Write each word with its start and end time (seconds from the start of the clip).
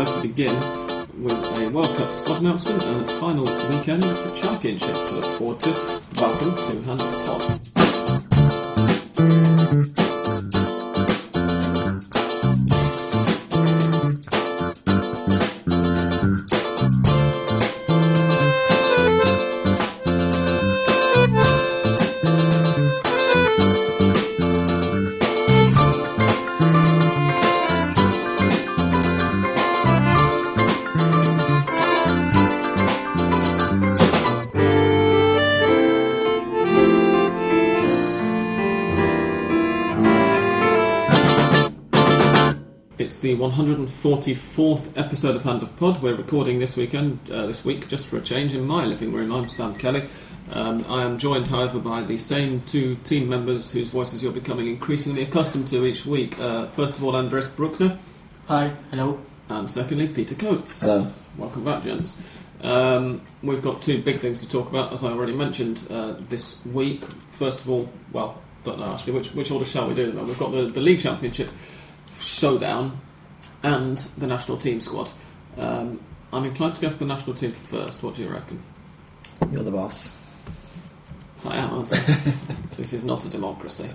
where 0.00 0.06
to 0.06 0.22
begin 0.22 0.54
with 1.22 1.32
a 1.32 1.70
World 1.74 1.94
Cup 1.96 2.10
squad 2.10 2.40
announcement 2.40 2.82
and 2.82 3.06
the 3.06 3.12
final 3.16 3.44
weekend 3.44 4.02
of 4.02 4.16
the 4.24 4.34
Championship 4.34 4.94
to 4.94 5.14
look 5.16 5.24
forward 5.36 5.60
to. 5.60 5.70
Welcome 6.18 6.54
to 6.56 6.90
of 6.90 7.26
Pod. 7.26 7.79
144th 43.40 44.98
episode 44.98 45.34
of 45.34 45.42
Hand 45.44 45.62
of 45.62 45.74
Pod. 45.76 46.02
We're 46.02 46.14
recording 46.14 46.58
this 46.58 46.76
weekend, 46.76 47.18
uh, 47.30 47.46
this 47.46 47.64
week, 47.64 47.88
just 47.88 48.06
for 48.06 48.18
a 48.18 48.20
change 48.20 48.52
in 48.52 48.66
my 48.66 48.84
living 48.84 49.14
room. 49.14 49.32
I'm 49.32 49.48
Sam 49.48 49.74
Kelly. 49.76 50.02
Um, 50.52 50.84
I 50.86 51.04
am 51.04 51.16
joined, 51.16 51.46
however, 51.46 51.78
by 51.78 52.02
the 52.02 52.18
same 52.18 52.60
two 52.60 52.96
team 52.96 53.30
members 53.30 53.72
whose 53.72 53.88
voices 53.88 54.22
you're 54.22 54.34
becoming 54.34 54.66
increasingly 54.66 55.22
accustomed 55.22 55.68
to 55.68 55.86
each 55.86 56.04
week. 56.04 56.38
Uh, 56.38 56.66
first 56.68 56.96
of 56.98 57.02
all, 57.02 57.16
Andres 57.16 57.48
Bruckner, 57.48 57.98
Hi, 58.48 58.74
hello. 58.90 59.18
and 59.48 59.70
secondly, 59.70 60.08
Peter 60.08 60.34
Coates. 60.34 60.82
Hello. 60.82 61.10
Welcome 61.38 61.64
back, 61.64 61.82
gents. 61.82 62.22
Um, 62.60 63.22
we've 63.42 63.62
got 63.62 63.80
two 63.80 64.02
big 64.02 64.18
things 64.18 64.42
to 64.42 64.48
talk 64.50 64.68
about, 64.68 64.92
as 64.92 65.02
I 65.02 65.12
already 65.12 65.32
mentioned 65.34 65.86
uh, 65.88 66.12
this 66.28 66.62
week. 66.66 67.04
First 67.30 67.62
of 67.62 67.70
all, 67.70 67.88
well, 68.12 68.38
don't 68.64 68.78
know 68.80 68.92
actually, 68.92 69.14
which, 69.14 69.32
which 69.32 69.50
order 69.50 69.64
shall 69.64 69.88
we 69.88 69.94
do 69.94 70.12
them? 70.12 70.26
We've 70.26 70.38
got 70.38 70.52
the, 70.52 70.66
the 70.66 70.82
League 70.82 71.00
Championship 71.00 71.48
showdown 72.20 73.00
and 73.62 73.98
the 74.18 74.26
national 74.26 74.56
team 74.58 74.80
squad. 74.80 75.10
Um, 75.58 76.00
I'm 76.32 76.44
inclined 76.44 76.76
to 76.76 76.80
go 76.82 76.90
for 76.90 76.98
the 76.98 77.06
national 77.06 77.34
team 77.36 77.52
first. 77.52 78.02
What 78.02 78.14
do 78.14 78.22
you 78.22 78.28
reckon? 78.28 78.62
You're 79.50 79.62
the 79.64 79.70
boss. 79.70 80.16
I 81.44 81.56
am, 81.56 81.70
aren't 81.70 81.92
I? 81.92 81.98
this 82.76 82.92
is 82.92 83.02
not 83.04 83.24
a 83.24 83.28
democracy. 83.28 83.88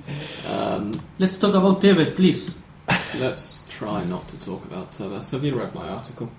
Um, 0.48 0.92
Let's 1.20 1.38
talk 1.38 1.54
about 1.54 1.80
Tevez, 1.82 2.16
please. 2.16 2.52
let's 3.16 3.68
try 3.70 4.04
not 4.04 4.28
to 4.30 4.40
talk 4.44 4.66
about 4.66 4.92
Tevez. 4.92 5.32
Have 5.32 5.44
you 5.44 5.56
read 5.58 5.74
my 5.76 5.88
article? 5.88 6.30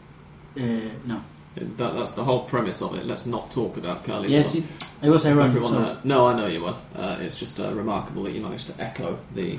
Uh, 0.59 0.63
no. 1.07 1.23
That, 1.57 1.95
that's 1.95 2.15
the 2.15 2.25
whole 2.25 2.41
premise 2.45 2.83
of 2.83 2.95
it. 2.97 3.07
Let's 3.07 3.25
not 3.25 3.51
talk 3.51 3.77
about 3.79 4.05
Carly. 4.05 4.29
Yes, 4.31 4.59
I 5.03 5.09
was 5.09 5.25
ironic. 5.25 5.57
Everyone, 5.57 5.73
So. 5.73 5.79
uh, 5.83 6.01
no, 6.05 6.27
I 6.27 6.37
know 6.37 6.49
you 6.49 6.63
were. 6.63 6.77
Uh, 6.95 7.17
it's 7.21 7.39
just 7.39 7.59
uh, 7.61 7.73
remarkable 7.73 8.25
that 8.25 8.33
you 8.33 8.43
managed 8.43 8.67
to 8.67 8.83
echo 8.83 9.19
the, 9.35 9.59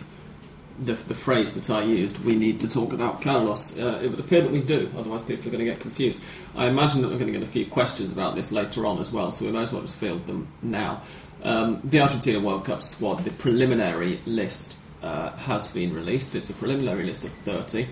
the 0.80 0.94
the 0.94 1.16
phrase 1.16 1.54
that 1.54 1.70
I 1.70 1.84
used. 1.84 2.20
We 2.20 2.36
need 2.36 2.60
to 2.62 2.70
talk 2.70 2.94
about 2.94 3.22
Carlos. 3.22 3.80
Uh, 3.80 4.00
it 4.04 4.10
would 4.10 4.20
appear 4.20 4.42
that 4.42 4.52
we 4.52 4.62
do, 4.62 4.92
otherwise 4.98 5.24
people 5.24 5.48
are 5.48 5.52
going 5.52 5.66
to 5.66 5.72
get 5.72 5.80
confused. 5.80 6.20
I 6.56 6.68
imagine 6.68 7.02
that 7.02 7.10
we're 7.10 7.18
going 7.18 7.32
to 7.32 7.40
get 7.40 7.48
a 7.48 7.52
few 7.52 7.66
questions 7.66 8.12
about 8.12 8.36
this 8.36 8.52
later 8.52 8.86
on 8.86 9.00
as 9.00 9.12
well, 9.12 9.32
so 9.32 9.46
we 9.46 9.52
might 9.52 9.64
as 9.64 9.74
well 9.74 9.82
just 9.82 9.96
field 9.96 10.26
them 10.28 10.48
now. 10.62 11.02
Um, 11.44 11.82
the 11.84 12.00
Argentina 12.00 12.40
World 12.40 12.66
Cup 12.66 12.82
squad, 12.82 13.24
the 13.24 13.32
preliminary 13.32 14.20
list 14.26 14.78
uh, 15.02 15.32
has 15.32 15.68
been 15.68 15.94
released. 15.94 16.36
It's 16.36 16.50
a 16.50 16.54
preliminary 16.54 17.06
list 17.06 17.26
of 17.26 17.32
30 17.32 17.88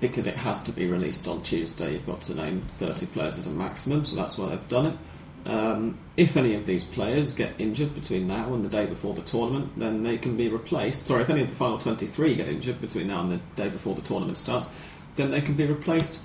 because 0.00 0.26
it 0.26 0.34
has 0.34 0.62
to 0.64 0.72
be 0.72 0.86
released 0.86 1.28
on 1.28 1.42
Tuesday. 1.42 1.92
You've 1.92 2.06
got 2.06 2.22
to 2.22 2.34
name 2.34 2.62
30 2.62 3.06
players 3.06 3.38
as 3.38 3.46
a 3.46 3.50
maximum, 3.50 4.04
so 4.04 4.16
that's 4.16 4.38
why 4.38 4.48
they've 4.48 4.68
done 4.68 4.86
it. 4.86 4.96
Um, 5.44 5.98
if 6.16 6.36
any 6.36 6.54
of 6.54 6.66
these 6.66 6.84
players 6.84 7.34
get 7.34 7.52
injured 7.58 7.94
between 7.94 8.28
now 8.28 8.54
and 8.54 8.64
the 8.64 8.68
day 8.68 8.86
before 8.86 9.14
the 9.14 9.22
tournament, 9.22 9.78
then 9.78 10.02
they 10.02 10.16
can 10.16 10.36
be 10.36 10.48
replaced. 10.48 11.06
Sorry, 11.06 11.22
if 11.22 11.30
any 11.30 11.42
of 11.42 11.48
the 11.48 11.54
final 11.54 11.78
23 11.78 12.34
get 12.34 12.48
injured 12.48 12.80
between 12.80 13.08
now 13.08 13.22
and 13.22 13.32
the 13.32 13.40
day 13.56 13.68
before 13.68 13.94
the 13.94 14.02
tournament 14.02 14.38
starts, 14.38 14.70
then 15.16 15.30
they 15.30 15.40
can 15.40 15.54
be 15.54 15.66
replaced 15.66 16.20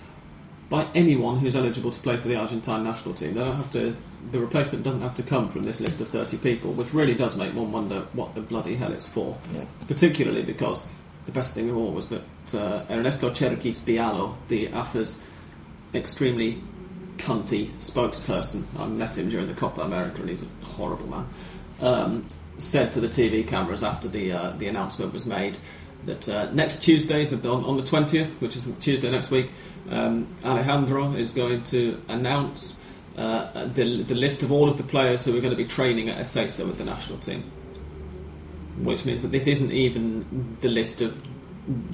by 0.69 0.87
anyone 0.93 1.39
who's 1.39 1.55
eligible 1.55 1.91
to 1.91 1.99
play 2.01 2.17
for 2.17 2.27
the 2.27 2.35
Argentine 2.35 2.83
national 2.83 3.13
team. 3.13 3.33
They 3.33 3.39
don't 3.39 3.55
have 3.55 3.71
to. 3.71 3.95
The 4.31 4.39
replacement 4.39 4.83
doesn't 4.83 5.01
have 5.01 5.15
to 5.15 5.23
come 5.23 5.47
from 5.49 5.63
this 5.63 5.79
list 5.79 6.01
of 6.01 6.09
30 6.09 6.37
people, 6.37 6.73
which 6.73 6.93
really 6.93 7.15
does 7.15 7.37
make 7.37 7.53
one 7.53 7.71
wonder 7.71 8.05
what 8.13 8.35
the 8.35 8.41
bloody 8.41 8.75
hell 8.75 8.91
it's 8.91 9.07
for. 9.07 9.37
Yeah. 9.53 9.63
Particularly 9.87 10.43
because 10.43 10.91
the 11.25 11.31
best 11.31 11.53
thing 11.53 11.69
of 11.69 11.77
all 11.77 11.91
was 11.91 12.09
that 12.09 12.23
uh, 12.53 12.85
Ernesto 12.89 13.29
Cherkis 13.29 13.79
Bialo, 13.79 14.35
the 14.49 14.67
AFA's 14.67 15.23
extremely 15.93 16.61
cunty 17.27 17.69
spokesperson, 17.73 18.63
I 18.79 18.87
met 18.87 19.17
him 19.17 19.29
during 19.29 19.47
the 19.47 19.53
Copa 19.53 19.81
America 19.81 20.21
and 20.21 20.29
he's 20.29 20.43
a 20.43 20.65
horrible 20.65 21.07
man, 21.07 21.27
um, 21.81 22.27
said 22.57 22.93
to 22.93 23.01
the 23.01 23.09
TV 23.09 23.45
cameras 23.45 23.83
after 23.83 24.07
the, 24.07 24.31
uh, 24.31 24.51
the 24.51 24.67
announcement 24.67 25.11
was 25.11 25.25
made 25.25 25.57
that 26.05 26.29
uh, 26.29 26.49
next 26.53 26.83
Tuesday, 26.83 27.25
on, 27.25 27.65
on 27.65 27.75
the 27.75 27.83
20th, 27.83 28.39
which 28.39 28.55
is 28.55 28.71
Tuesday 28.79 29.11
next 29.11 29.29
week, 29.29 29.51
um, 29.89 30.25
Alejandro 30.45 31.13
is 31.15 31.31
going 31.31 31.63
to 31.65 32.01
announce 32.07 32.85
uh, 33.17 33.65
the, 33.65 34.03
the 34.03 34.15
list 34.15 34.41
of 34.41 34.51
all 34.51 34.69
of 34.69 34.77
the 34.77 34.83
players 34.83 35.25
who 35.25 35.37
are 35.37 35.41
going 35.41 35.51
to 35.51 35.57
be 35.57 35.65
training 35.65 36.07
at 36.07 36.17
Ezeiza 36.17 36.65
with 36.65 36.77
the 36.77 36.85
national 36.85 37.17
team. 37.17 37.43
Which 38.77 39.03
means 39.03 39.21
that 39.23 39.29
this 39.29 39.47
isn't 39.47 39.73
even 39.73 40.57
the 40.61 40.69
list 40.69 41.01
of 41.01 41.21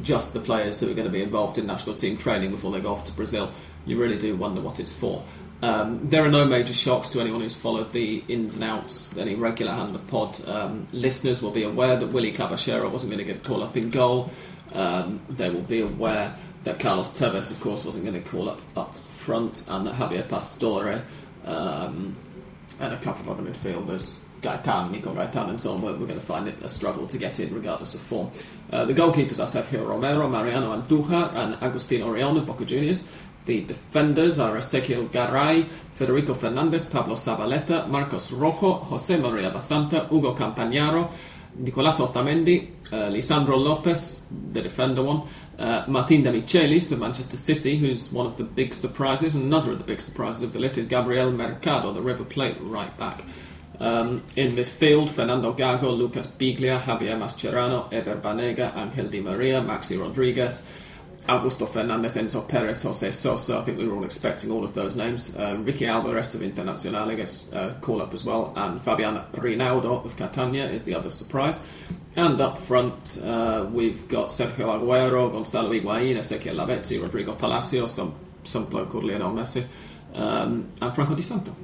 just 0.04 0.34
the 0.34 0.40
players 0.40 0.80
who 0.80 0.92
are 0.92 0.94
going 0.94 1.08
to 1.08 1.12
be 1.12 1.24
involved 1.24 1.58
in 1.58 1.66
national 1.66 1.96
team 1.96 2.18
training 2.18 2.52
before 2.52 2.72
they 2.72 2.82
go 2.82 2.92
off 2.92 3.06
to 3.06 3.12
Brazil. 3.14 3.50
You 3.86 4.00
really 4.00 4.18
do 4.18 4.36
wonder 4.36 4.62
what 4.62 4.80
it's 4.80 4.94
for. 4.94 5.24
Um, 5.62 6.10
there 6.10 6.26
are 6.26 6.30
no 6.30 6.44
major 6.44 6.74
shocks 6.74 7.10
to 7.12 7.22
anyone 7.22 7.40
who's 7.40 7.56
followed 7.56 7.94
the 7.94 8.22
ins 8.28 8.56
and 8.56 8.66
outs. 8.66 9.16
Any 9.18 9.36
regular 9.36 9.72
hand 9.72 9.96
of 9.96 10.06
pod 10.08 10.46
um, 10.48 10.88
listeners 10.92 11.42
will 11.42 11.52
be 11.52 11.64
aware 11.64 11.96
that 11.96 12.08
Willie 12.08 12.34
Caballero 12.34 12.90
wasn't 12.90 13.12
going 13.12 13.26
to 13.26 13.34
get 13.34 13.44
called 13.44 13.64
up 13.64 13.78
in 13.78 13.90
goal. 13.90 14.30
Um, 14.74 15.22
they 15.30 15.50
will 15.50 15.62
be 15.62 15.80
aware 15.80 16.36
that 16.64 16.80
Carlos 16.80 17.18
Tevez, 17.18 17.52
of 17.52 17.62
course, 17.62 17.86
wasn't 17.86 18.06
going 18.06 18.22
to 18.22 18.30
call 18.30 18.50
up 18.50 18.62
up 18.76 18.98
front, 19.08 19.66
and 19.70 19.88
that 19.88 19.96
Javier 19.96 20.28
Pastore 20.28 21.02
um, 21.46 22.16
and 22.80 22.94
a 22.94 22.98
couple 22.98 23.32
of 23.32 23.40
other 23.40 23.50
midfielders, 23.50 24.20
Gaitan, 24.42 24.92
Nico 24.92 25.14
Gaitan, 25.14 25.50
and 25.50 25.62
so 25.62 25.74
on, 25.74 25.82
we're, 25.82 25.94
going 25.94 26.16
to 26.16 26.20
find 26.20 26.48
it 26.48 26.56
a 26.62 26.68
struggle 26.68 27.08
to 27.08 27.18
get 27.18 27.40
in 27.40 27.54
regardless 27.54 27.96
of 27.96 28.02
form. 28.02 28.32
Uh, 28.72 28.84
the 28.84 28.94
goalkeepers 28.94 29.40
are 29.40 29.48
Sergio 29.48 29.88
Romero, 29.88 30.28
Mariano 30.28 30.76
Andújar, 30.76 31.34
and 31.36 31.56
Agustin 31.62 32.02
Orion 32.02 32.36
of 32.36 32.46
Boca 32.46 32.66
Juniors. 32.66 33.08
The 33.46 33.62
defenders 33.66 34.40
are 34.40 34.56
Ezequiel 34.56 35.12
Garay, 35.12 35.66
Federico 35.94 36.34
Fernandez, 36.34 36.86
Pablo 36.86 37.16
Zabaleta, 37.16 37.88
Marcos 37.90 38.32
Rojo, 38.32 38.74
Jose 38.76 39.18
Maria 39.18 39.52
Basanta, 39.52 40.08
Hugo 40.08 40.34
Campagnaro, 40.34 41.10
Nicolas 41.56 42.00
Otamendi, 42.00 42.72
uh, 42.92 43.12
Lisandro 43.12 43.58
Lopez, 43.62 44.28
the 44.54 44.62
defender 44.62 45.04
one, 45.04 45.24
uh, 45.60 45.84
Martin 45.88 46.24
Demichelis 46.24 46.92
of 46.92 47.00
Manchester 47.00 47.38
City, 47.38 47.78
who's 47.78 48.12
one 48.12 48.26
of 48.26 48.38
the 48.38 48.44
big 48.44 48.74
surprises, 48.74 49.36
another 49.36 49.74
of 49.74 49.78
the 49.78 49.84
big 49.84 50.02
surprises 50.02 50.42
of 50.42 50.54
the 50.54 50.60
list 50.60 50.78
is 50.78 50.86
Gabriel 50.86 51.32
Mercado, 51.32 51.92
the 51.92 52.02
River 52.02 52.24
Plate 52.24 52.56
right 52.62 52.96
back. 52.98 53.24
Um, 53.80 54.24
in 54.36 54.54
midfield, 54.54 55.10
Fernando 55.10 55.54
Gago, 55.54 55.96
Lucas 55.96 56.28
Biglia, 56.28 56.80
Javier 56.80 57.18
Mascherano, 57.18 57.92
Ever 57.92 58.16
Banega, 58.16 58.76
Angel 58.78 59.10
Di 59.10 59.20
Maria, 59.20 59.62
Maxi 59.62 60.00
Rodriguez, 60.00 60.66
Augusto 61.28 61.66
Fernandez, 61.66 62.18
Enzo 62.18 62.46
Perez, 62.48 62.84
Jose 62.84 63.12
Sosa. 63.12 63.58
I 63.58 63.62
think 63.62 63.78
we 63.78 63.88
were 63.88 63.96
all 63.96 64.04
expecting 64.04 64.52
all 64.52 64.66
of 64.66 64.74
those 64.74 64.98
names. 64.98 65.34
Uh, 65.36 65.56
Ricky 65.60 65.86
Alvarez 65.86 66.36
of 66.36 66.42
Internacional 66.42 67.16
gets 67.16 67.54
uh, 67.54 67.76
call 67.80 68.02
up 68.02 68.14
as 68.14 68.26
well, 68.26 68.52
and 68.58 68.82
Fabian 68.82 69.16
Rinaudo 69.34 70.04
of 70.04 70.18
Catania 70.18 70.70
is 70.70 70.84
the 70.84 70.96
other 70.96 71.10
surprise. 71.10 71.66
And 72.18 72.42
up 72.42 72.58
front, 72.58 73.22
uh, 73.24 73.66
we've 73.72 74.08
got 74.10 74.30
Sergio 74.30 74.68
Aguero, 74.68 75.32
Gonzalo 75.32 75.72
Higuain, 75.72 76.18
Ezequiel 76.18 76.56
Lavezzi, 76.56 77.02
Rodrigo 77.02 77.34
Palacios, 77.36 77.92
some 77.94 78.14
some 78.44 78.66
bloke 78.66 78.90
called 78.90 79.06
Lionel 79.06 79.32
Messi, 79.32 79.66
um, 80.14 80.70
and 80.82 80.94
Franco 80.94 81.16
Di 81.16 81.22
Santo. 81.22 81.56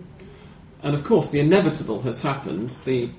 And 0.82 0.96
of 0.96 1.04
course, 1.04 1.32
the 1.32 1.42
inevitable 1.42 2.02
has 2.04 2.22
happened. 2.22 2.70
The 2.86 3.10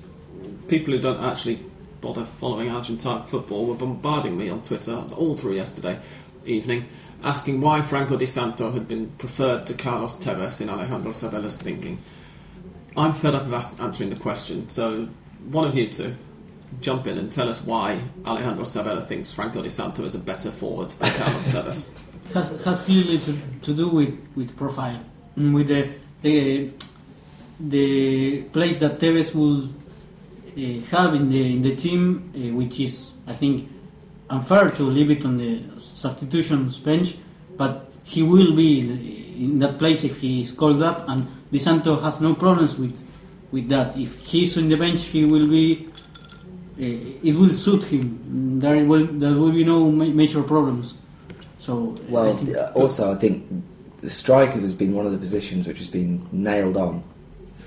people 0.67 0.93
who 0.93 0.99
don't 0.99 1.23
actually 1.23 1.63
bother 2.01 2.25
following 2.25 2.69
Argentine 2.69 3.21
football 3.23 3.67
were 3.67 3.75
bombarding 3.75 4.35
me 4.35 4.49
on 4.49 4.61
Twitter 4.63 5.03
all 5.15 5.37
through 5.37 5.55
yesterday 5.55 5.99
evening, 6.45 6.85
asking 7.23 7.61
why 7.61 7.81
Franco 7.81 8.17
Di 8.17 8.25
Santo 8.25 8.71
had 8.71 8.87
been 8.87 9.09
preferred 9.17 9.65
to 9.67 9.73
Carlos 9.73 10.23
Tevez 10.23 10.61
in 10.61 10.69
Alejandro 10.69 11.11
Sabella's 11.11 11.57
thinking. 11.57 11.99
I'm 12.97 13.13
fed 13.13 13.35
up 13.35 13.43
of 13.43 13.53
ask- 13.53 13.79
answering 13.81 14.09
the 14.09 14.15
question, 14.17 14.69
so 14.69 15.05
one 15.49 15.65
of 15.67 15.75
you 15.77 15.87
two 15.87 16.15
jump 16.79 17.05
in 17.07 17.17
and 17.17 17.31
tell 17.31 17.49
us 17.49 17.63
why 17.65 17.99
Alejandro 18.25 18.63
Sabella 18.63 19.01
thinks 19.01 19.31
Franco 19.31 19.61
Di 19.61 19.69
Santo 19.69 20.03
is 20.05 20.15
a 20.15 20.19
better 20.19 20.49
forward 20.51 20.89
than 20.91 21.11
Carlos 21.13 21.47
Tevez. 21.53 22.33
has 22.33 22.63
has 22.65 22.81
clearly 22.81 23.17
to, 23.19 23.37
to 23.61 23.73
do 23.73 23.89
with, 23.89 24.17
with 24.35 24.55
profile, 24.57 24.99
Mm, 25.37 25.53
with 25.53 25.67
the 25.67 25.89
the 26.21 26.71
the 27.59 28.41
place 28.51 28.77
that 28.79 28.99
Tevez 28.99 29.33
will 29.33 29.65
uh, 29.65 30.81
have 30.91 31.15
in 31.15 31.29
the 31.29 31.53
in 31.55 31.61
the 31.61 31.75
team, 31.75 32.31
uh, 32.35 32.53
which 32.55 32.79
is 32.81 33.13
I 33.27 33.33
think 33.33 33.69
unfair 34.31 34.71
to 34.71 34.83
leave 34.83 35.11
it 35.11 35.25
on 35.25 35.37
the 35.37 35.61
substitutions 35.79 36.77
bench, 36.77 37.15
but 37.57 37.91
he 38.03 38.23
will 38.23 38.55
be 38.55 38.79
in 39.43 39.59
that 39.59 39.77
place 39.77 40.03
if 40.03 40.19
he 40.21 40.41
is 40.41 40.51
called 40.51 40.81
up, 40.81 41.07
and 41.09 41.27
Di 41.51 41.59
Santo 41.59 41.99
has 41.99 42.21
no 42.21 42.33
problems 42.35 42.77
with 42.77 42.95
with 43.51 43.67
that. 43.69 43.97
If 43.97 44.17
he's 44.25 44.57
on 44.57 44.69
the 44.69 44.77
bench, 44.77 45.03
he 45.05 45.25
will 45.25 45.47
be. 45.47 45.87
Uh, 46.79 47.27
it 47.29 47.35
will 47.35 47.51
suit 47.51 47.83
him. 47.83 48.59
There 48.59 48.83
will 48.85 49.05
there 49.05 49.33
will 49.35 49.51
be 49.51 49.63
no 49.63 49.91
ma- 49.91 50.05
major 50.05 50.41
problems. 50.43 50.95
So 51.59 51.95
I 52.07 52.11
Well, 52.11 52.33
think- 52.37 52.57
uh, 52.57 52.71
also 52.73 53.11
I 53.11 53.15
think 53.15 53.43
the 54.01 54.09
strikers 54.09 54.63
has 54.63 54.73
been 54.73 54.93
one 54.95 55.05
of 55.05 55.11
the 55.11 55.17
positions 55.19 55.67
which 55.67 55.77
has 55.77 55.89
been 55.89 56.25
nailed 56.31 56.77
on 56.77 57.03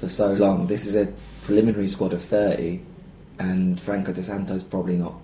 for 0.00 0.08
so 0.08 0.32
long. 0.32 0.66
This 0.66 0.86
is 0.86 0.96
a 0.96 1.06
preliminary 1.44 1.86
squad 1.88 2.12
of 2.12 2.22
thirty, 2.22 2.80
and 3.38 3.78
Franco 3.78 4.12
Di 4.12 4.22
Santo's 4.22 4.64
probably 4.64 4.96
not 4.96 5.14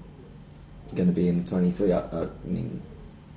going 0.94 1.08
to 1.08 1.14
be 1.14 1.28
in 1.28 1.42
the 1.42 1.50
twenty-three. 1.50 1.92
I, 1.92 2.00
I 2.00 2.28
mean, 2.44 2.82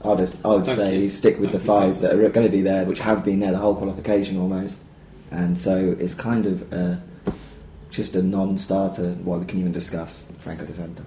I'll 0.04 0.16
just 0.16 0.44
I 0.46 0.50
would 0.50 0.66
Thank 0.66 0.78
say 0.78 1.00
you. 1.00 1.10
stick 1.10 1.40
with 1.40 1.52
Thank 1.52 1.64
the 1.64 1.68
five 1.68 2.00
that 2.02 2.14
are 2.14 2.30
going 2.30 2.48
to 2.48 2.52
be 2.52 2.62
there, 2.62 2.86
which 2.86 3.00
have 3.00 3.24
been 3.24 3.40
there 3.40 3.52
the 3.52 3.58
whole 3.58 3.76
qualification 3.76 4.40
almost, 4.40 4.84
and 5.32 5.58
so 5.58 5.96
it's 6.00 6.16
kind 6.16 6.46
of 6.46 6.74
uh, 6.74 6.96
just 7.90 8.16
a 8.16 8.22
non-starter. 8.22 9.12
What 9.24 9.40
we 9.40 9.46
can 9.46 9.60
even 9.60 9.72
discuss 9.72 10.26
Franco 10.40 10.66
Di 10.66 10.74
Santo. 10.74 11.06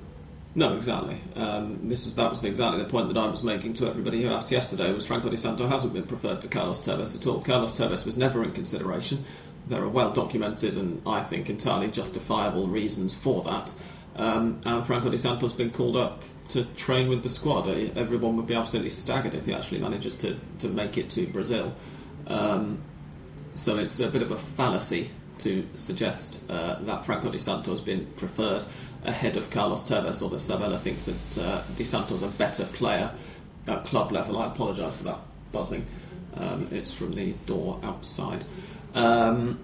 No, 0.54 0.74
exactly. 0.74 1.18
Um, 1.34 1.80
this 1.82 2.06
is 2.06 2.14
that 2.14 2.30
was 2.30 2.42
exactly 2.42 2.82
the 2.82 2.88
point 2.88 3.12
that 3.12 3.18
I 3.18 3.26
was 3.26 3.42
making 3.42 3.74
to 3.74 3.86
everybody 3.86 4.22
who 4.22 4.30
asked 4.30 4.50
yesterday. 4.50 4.90
Was 4.90 5.04
Franco 5.04 5.28
Di 5.28 5.36
Santo 5.36 5.66
hasn't 5.66 5.92
been 5.92 6.04
preferred 6.04 6.40
to 6.40 6.48
Carlos 6.48 6.80
Tevez 6.80 7.14
at 7.14 7.26
all. 7.26 7.42
Carlos 7.42 7.78
Tevez 7.78 8.06
was 8.06 8.16
never 8.16 8.42
in 8.42 8.52
consideration. 8.52 9.22
There 9.68 9.82
are 9.82 9.88
well 9.88 10.12
documented 10.12 10.78
and 10.78 11.02
I 11.06 11.22
think 11.22 11.50
entirely 11.50 11.88
justifiable 11.88 12.68
reasons 12.68 13.12
for 13.12 13.42
that. 13.42 13.74
Um, 14.16 14.62
and 14.64 14.86
Franco 14.86 15.10
Di 15.10 15.18
Santo's 15.18 15.52
been 15.52 15.70
called 15.70 15.96
up 15.96 16.22
to 16.56 16.64
train 16.74 17.08
with 17.08 17.22
the 17.22 17.28
squad. 17.28 17.68
Everyone 17.68 18.36
would 18.36 18.46
be 18.46 18.54
absolutely 18.54 18.90
staggered 18.90 19.34
if 19.34 19.44
he 19.44 19.52
actually 19.52 19.78
manages 19.78 20.16
to, 20.18 20.36
to 20.60 20.68
make 20.68 20.96
it 20.96 21.10
to 21.10 21.26
Brazil. 21.26 21.74
Um, 22.26 22.78
so 23.52 23.76
it's 23.76 24.00
a 24.00 24.08
bit 24.08 24.22
of 24.22 24.30
a 24.30 24.36
fallacy 24.36 25.10
to 25.40 25.66
suggest 25.76 26.42
uh, 26.50 26.78
that 26.80 27.04
Franco 27.04 27.30
Di 27.30 27.38
Santo 27.38 27.70
has 27.70 27.82
been 27.82 28.06
preferred 28.16 28.64
ahead 29.04 29.36
of 29.36 29.50
Carlos 29.50 29.88
Tevez 29.88 30.22
or 30.22 30.30
that 30.30 30.40
Sabella 30.40 30.78
thinks 30.78 31.04
that 31.04 31.38
uh, 31.38 31.62
Di 31.76 31.84
Santo's 31.84 32.22
a 32.22 32.28
better 32.28 32.64
player 32.64 33.10
at 33.66 33.84
club 33.84 34.12
level. 34.12 34.38
I 34.38 34.46
apologise 34.46 34.96
for 34.96 35.04
that 35.04 35.18
buzzing. 35.52 35.86
Um, 36.34 36.68
it's 36.70 36.92
from 36.92 37.14
the 37.14 37.32
door 37.44 37.80
outside. 37.82 38.44
Um, 38.94 39.58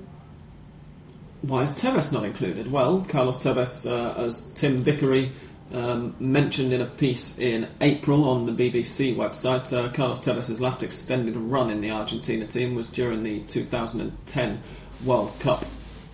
why 1.40 1.62
is 1.62 1.72
Tevez 1.72 2.12
not 2.12 2.24
included? 2.24 2.70
Well, 2.70 3.04
Carlos 3.08 3.38
Tevez, 3.38 3.90
uh, 3.90 4.20
as 4.20 4.52
Tim 4.52 4.78
Vickery 4.78 5.32
um, 5.72 6.14
mentioned 6.18 6.72
in 6.72 6.80
a 6.80 6.86
piece 6.86 7.38
in 7.38 7.68
April 7.80 8.28
on 8.28 8.46
the 8.46 8.52
BBC 8.52 9.14
website, 9.16 9.72
uh, 9.76 9.92
Carlos 9.92 10.20
Tevez' 10.20 10.60
last 10.60 10.82
extended 10.82 11.36
run 11.36 11.70
in 11.70 11.80
the 11.80 11.90
Argentina 11.90 12.46
team 12.46 12.74
was 12.74 12.88
during 12.88 13.22
the 13.22 13.40
2010 13.40 14.62
World 15.04 15.32
Cup 15.40 15.64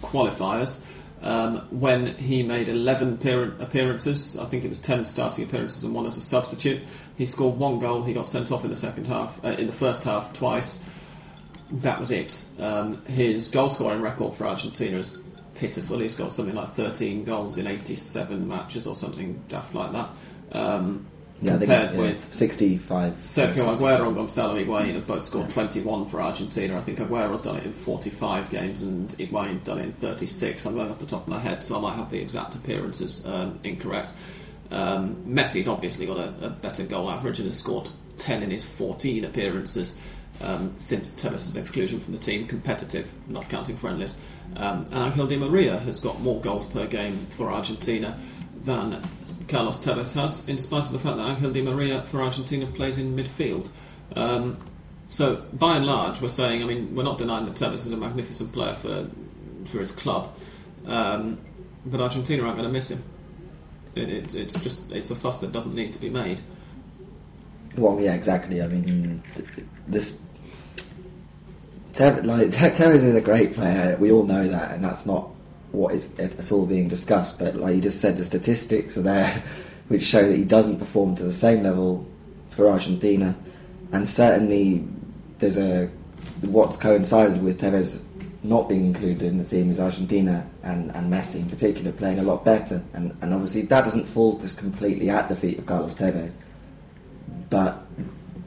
qualifiers. 0.02 0.86
Um, 1.20 1.66
when 1.70 2.14
he 2.14 2.44
made 2.44 2.68
11 2.68 3.14
appear- 3.14 3.56
appearances, 3.58 4.38
I 4.38 4.44
think 4.44 4.64
it 4.64 4.68
was 4.68 4.80
10 4.80 5.04
starting 5.04 5.44
appearances 5.44 5.82
and 5.82 5.92
one 5.92 6.06
as 6.06 6.16
a 6.16 6.20
substitute. 6.20 6.80
He 7.16 7.26
scored 7.26 7.58
one 7.58 7.80
goal. 7.80 8.04
He 8.04 8.12
got 8.12 8.28
sent 8.28 8.52
off 8.52 8.62
in 8.62 8.70
the 8.70 8.76
second 8.76 9.08
half, 9.08 9.44
uh, 9.44 9.48
in 9.48 9.66
the 9.66 9.72
first 9.72 10.04
half 10.04 10.32
twice 10.32 10.84
that 11.70 12.00
was 12.00 12.10
it. 12.10 12.44
Um, 12.58 13.04
his 13.04 13.48
goal 13.48 13.68
scoring 13.68 14.00
record 14.00 14.34
for 14.34 14.46
Argentina 14.46 14.98
is 14.98 15.16
pitiful. 15.58 15.98
He's 15.98 16.14
got 16.16 16.32
something 16.32 16.54
like 16.54 16.68
13 16.70 17.24
goals 17.24 17.58
in 17.58 17.66
87 17.66 18.46
matches 18.46 18.86
or 18.86 18.94
something 18.94 19.42
daft 19.48 19.74
like 19.74 19.92
that. 19.92 20.08
Um, 20.52 21.06
Yeah, 21.40 21.54
I 21.54 21.58
think 21.58 21.70
compared 21.70 21.92
yeah, 21.92 22.00
with 22.00 22.34
sixty-five. 22.34 23.14
Sergio 23.22 23.76
Aguero 23.76 24.08
and 24.08 24.16
Gonzalo 24.16 24.56
Higuain 24.56 24.94
have 24.94 25.06
both 25.06 25.22
scored 25.22 25.48
21 25.50 26.06
for 26.06 26.20
Argentina. 26.20 26.76
I 26.76 26.80
think 26.80 26.98
Aguero's 26.98 27.42
done 27.42 27.56
it 27.56 27.64
in 27.64 27.72
45 27.72 28.50
games 28.50 28.82
and 28.82 29.08
Higuain 29.10 29.62
done 29.62 29.78
it 29.78 29.84
in 29.84 29.92
36. 29.92 30.66
I'm 30.66 30.74
going 30.74 30.90
off 30.90 30.98
the 30.98 31.06
top 31.06 31.22
of 31.22 31.28
my 31.28 31.38
head, 31.38 31.62
so 31.62 31.78
I 31.78 31.80
might 31.80 31.94
have 31.94 32.10
the 32.10 32.18
exact 32.20 32.56
appearances 32.56 33.24
um, 33.26 33.60
incorrect. 33.62 34.14
Um, 34.72 35.16
Messi's 35.28 35.68
obviously 35.68 36.06
got 36.06 36.18
a, 36.18 36.46
a 36.46 36.50
better 36.50 36.84
goal 36.84 37.08
average 37.08 37.38
and 37.38 37.46
has 37.46 37.58
scored 37.58 37.88
10 38.16 38.42
in 38.42 38.50
his 38.50 38.64
14 38.64 39.24
appearances 39.24 40.00
um, 40.40 40.74
since 40.78 41.10
Tevez' 41.20 41.56
exclusion 41.56 42.00
from 42.00 42.14
the 42.14 42.20
team, 42.20 42.46
competitive, 42.46 43.08
not 43.28 43.48
counting 43.48 43.76
friendlies. 43.76 44.16
Um, 44.56 44.86
and 44.92 45.12
Angel 45.12 45.26
Di 45.26 45.36
Maria 45.36 45.78
has 45.78 46.00
got 46.00 46.20
more 46.20 46.40
goals 46.40 46.66
per 46.66 46.86
game 46.86 47.26
for 47.30 47.50
Argentina 47.50 48.18
than 48.62 49.02
Carlos 49.46 49.78
Tevez 49.84 50.14
has, 50.14 50.48
in 50.48 50.58
spite 50.58 50.86
of 50.86 50.92
the 50.92 50.98
fact 50.98 51.16
that 51.16 51.28
Angel 51.28 51.50
Di 51.52 51.62
Maria 51.62 52.02
for 52.02 52.22
Argentina 52.22 52.66
plays 52.66 52.98
in 52.98 53.16
midfield. 53.16 53.70
Um, 54.16 54.58
so, 55.08 55.36
by 55.54 55.76
and 55.76 55.86
large, 55.86 56.20
we're 56.20 56.28
saying, 56.28 56.62
I 56.62 56.66
mean, 56.66 56.94
we're 56.94 57.02
not 57.02 57.18
denying 57.18 57.46
that 57.46 57.54
Tevez 57.54 57.86
is 57.86 57.92
a 57.92 57.96
magnificent 57.96 58.52
player 58.52 58.74
for 58.74 59.08
for 59.66 59.80
his 59.80 59.90
club, 59.90 60.32
um, 60.86 61.38
but 61.84 62.00
Argentina 62.00 62.42
aren't 62.42 62.56
going 62.56 62.68
to 62.68 62.72
miss 62.72 62.90
him. 62.90 63.02
It, 63.94 64.08
it, 64.08 64.34
it's 64.34 64.60
just 64.62 64.90
it's 64.92 65.10
a 65.10 65.14
fuss 65.14 65.40
that 65.40 65.52
doesn't 65.52 65.74
need 65.74 65.92
to 65.94 66.00
be 66.00 66.10
made. 66.10 66.40
Well, 67.76 68.00
yeah, 68.00 68.14
exactly. 68.14 68.62
I 68.62 68.66
mean, 68.66 69.22
th- 69.34 69.66
this 69.86 70.22
Tevez, 71.98 72.24
like 72.24 72.48
Tevez 72.48 73.02
is 73.02 73.14
a 73.14 73.20
great 73.20 73.54
player. 73.54 73.96
We 73.98 74.12
all 74.12 74.24
know 74.24 74.46
that, 74.46 74.72
and 74.72 74.84
that's 74.84 75.04
not 75.04 75.30
what 75.72 75.94
is 75.94 76.18
at 76.18 76.52
all 76.52 76.64
being 76.64 76.88
discussed. 76.88 77.38
But 77.38 77.56
like 77.56 77.74
you 77.74 77.80
just 77.80 78.00
said, 78.00 78.16
the 78.16 78.24
statistics 78.24 78.96
are 78.96 79.02
there, 79.02 79.42
which 79.88 80.02
show 80.02 80.22
that 80.22 80.36
he 80.36 80.44
doesn't 80.44 80.78
perform 80.78 81.16
to 81.16 81.24
the 81.24 81.32
same 81.32 81.62
level 81.62 82.06
for 82.50 82.68
Argentina, 82.70 83.36
and 83.92 84.08
certainly 84.08 84.86
there's 85.38 85.58
a 85.58 85.90
what's 86.42 86.76
coincided 86.76 87.42
with 87.42 87.60
Tevez 87.60 88.04
not 88.44 88.68
being 88.68 88.86
included 88.86 89.22
in 89.22 89.38
the 89.38 89.44
team 89.44 89.68
is 89.68 89.80
Argentina 89.80 90.48
and, 90.62 90.94
and 90.94 91.12
Messi 91.12 91.40
in 91.40 91.50
particular 91.50 91.90
playing 91.90 92.20
a 92.20 92.22
lot 92.22 92.44
better, 92.44 92.82
and, 92.94 93.16
and 93.20 93.34
obviously 93.34 93.62
that 93.62 93.84
doesn't 93.84 94.04
fall 94.04 94.38
just 94.38 94.58
completely 94.58 95.10
at 95.10 95.28
the 95.28 95.34
feet 95.34 95.58
of 95.58 95.66
Carlos 95.66 95.98
Tevez 95.98 96.36
but 97.50 97.86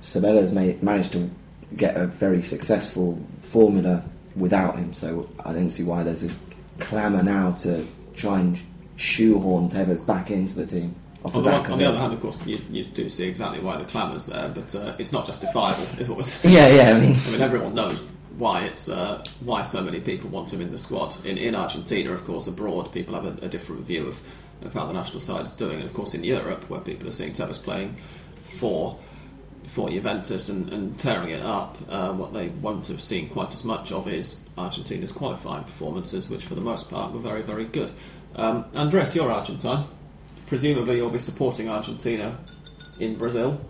Sabella's 0.01 0.51
managed 0.51 1.12
to 1.13 1.30
get 1.75 1.95
a 1.95 2.07
very 2.07 2.42
successful 2.42 3.19
formula 3.51 4.03
without 4.36 4.77
him. 4.77 4.94
So 4.94 5.30
I 5.45 5.51
don't 5.53 5.69
see 5.69 5.83
why 5.83 6.03
there's 6.03 6.21
this 6.21 6.39
clamour 6.80 7.21
now 7.21 7.51
to 7.51 7.86
try 8.15 8.39
and 8.39 8.59
shoehorn 8.95 9.69
Tevez 9.69 10.06
back 10.06 10.31
into 10.31 10.56
the 10.56 10.65
team. 10.65 10.95
On 11.24 11.31
the 11.31 11.39
one, 11.39 11.71
on 11.71 11.77
the 11.77 11.86
other 11.86 12.00
hand, 12.00 12.13
of 12.13 12.21
course, 12.21 12.44
you, 12.48 12.59
you 12.71 12.83
do 12.83 13.07
see 13.07 13.27
exactly 13.27 13.59
why 13.59 13.77
the 13.77 13.86
clamour's 13.86 14.25
there, 14.25 14.50
but 14.50 14.74
uh, 14.74 14.95
it's 14.98 15.12
not 15.12 15.27
justifiable, 15.27 15.83
is 16.00 16.09
what 16.09 16.18
we're 16.18 16.24
saying. 16.24 16.56
yeah, 16.56 16.68
yeah. 16.68 16.95
I 16.95 17.00
mean, 17.00 17.15
I 17.27 17.31
mean, 17.31 17.42
everyone 17.42 17.75
knows 17.75 18.01
why 18.39 18.63
it's 18.63 18.89
uh, 18.89 19.24
why 19.41 19.62
so 19.62 19.81
many 19.84 20.00
people 20.00 20.31
want 20.31 20.51
him 20.51 20.62
in 20.62 20.72
the 20.72 20.79
squad. 20.79 21.13
In 21.24 21.38
in 21.38 21.53
Argentina, 21.53 22.12
of 22.12 22.25
course, 22.25 22.48
abroad, 22.48 22.91
people 22.91 23.13
have 23.13 23.25
a, 23.25 23.46
a 23.46 23.50
different 23.50 23.86
view 23.86 24.08
of, 24.08 24.20
of 24.63 24.74
how 24.74 24.88
the 24.88 24.93
national 24.93 25.20
side's 25.20 25.51
doing, 25.51 25.75
and 25.75 25.86
of 25.86 25.93
course, 25.93 26.15
in 26.15 26.24
Europe, 26.24 26.67
where 26.72 26.79
people 26.79 27.08
are 27.08 27.12
seeing 27.12 27.34
Tevez 27.34 27.62
playing 27.62 27.98
for 28.41 28.98
for 29.72 29.90
Juventus 29.90 30.50
and, 30.50 30.72
and 30.74 31.00
tearing 31.00 31.30
it 31.30 31.42
up, 31.42 31.78
uh, 31.88 32.12
what 32.12 32.34
they 32.34 32.50
won't 32.50 32.88
have 32.88 33.01
seen 33.01 33.30
quite 33.30 33.54
as 33.54 33.63
much 33.63 33.92
of 33.94 34.08
is 34.08 34.44
Argentina's 34.58 35.13
qualifying 35.13 35.63
performances, 35.63 36.30
which 36.30 36.44
for 36.44 36.56
the 36.56 36.62
most 36.62 36.92
part 36.92 37.13
were 37.13 37.20
very, 37.20 37.42
very 37.42 37.66
good. 37.66 37.92
Um, 38.36 38.66
Andres, 38.75 39.16
you're 39.16 39.32
Argentine. 39.32 39.86
Presumably, 40.48 40.98
you'll 40.98 41.10
be 41.10 41.20
supporting 41.20 41.70
Argentina 41.70 42.38
in 43.00 43.16
Brazil. 43.16 43.62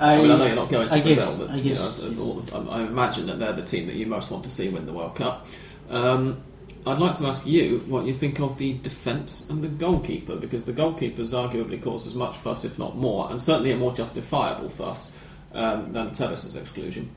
I, 0.00 0.16
mean, 0.16 0.30
I 0.30 0.38
know 0.38 0.46
you're 0.46 0.56
not 0.56 0.70
going 0.70 0.88
to 0.88 0.94
I 0.94 1.02
Brazil, 1.02 1.26
guess, 1.26 1.38
but 1.38 1.50
I 1.50 1.56
you 1.56 1.74
know, 1.74 1.86
of 1.88 2.20
all 2.20 2.38
of, 2.38 2.68
I 2.68 2.78
I 2.78 2.80
imagine 2.82 3.26
that 3.26 3.38
they're 3.38 3.52
the 3.52 3.64
team 3.66 3.86
that 3.86 3.96
you 3.96 4.06
most 4.06 4.30
want 4.30 4.44
to 4.44 4.50
see 4.50 4.70
win 4.70 4.86
the 4.86 4.94
World 4.94 5.14
Cup. 5.14 5.46
Um, 5.90 6.42
I'd 6.86 6.98
like 6.98 7.16
to 7.16 7.26
ask 7.26 7.46
you 7.46 7.80
what 7.86 8.06
you 8.06 8.14
think 8.14 8.40
of 8.40 8.56
the 8.56 8.74
defence 8.78 9.48
and 9.50 9.62
the 9.62 9.68
goalkeeper, 9.68 10.36
because 10.36 10.64
the 10.64 10.72
goalkeeper's 10.72 11.32
arguably 11.32 11.82
caused 11.82 12.06
as 12.06 12.14
much 12.14 12.36
fuss, 12.36 12.64
if 12.64 12.78
not 12.78 12.96
more, 12.96 13.30
and 13.30 13.40
certainly 13.40 13.72
a 13.72 13.76
more 13.76 13.92
justifiable 13.92 14.70
fuss 14.70 15.16
um, 15.54 15.92
than 15.92 16.10
Tevez' 16.10 16.56
exclusion. 16.56 17.10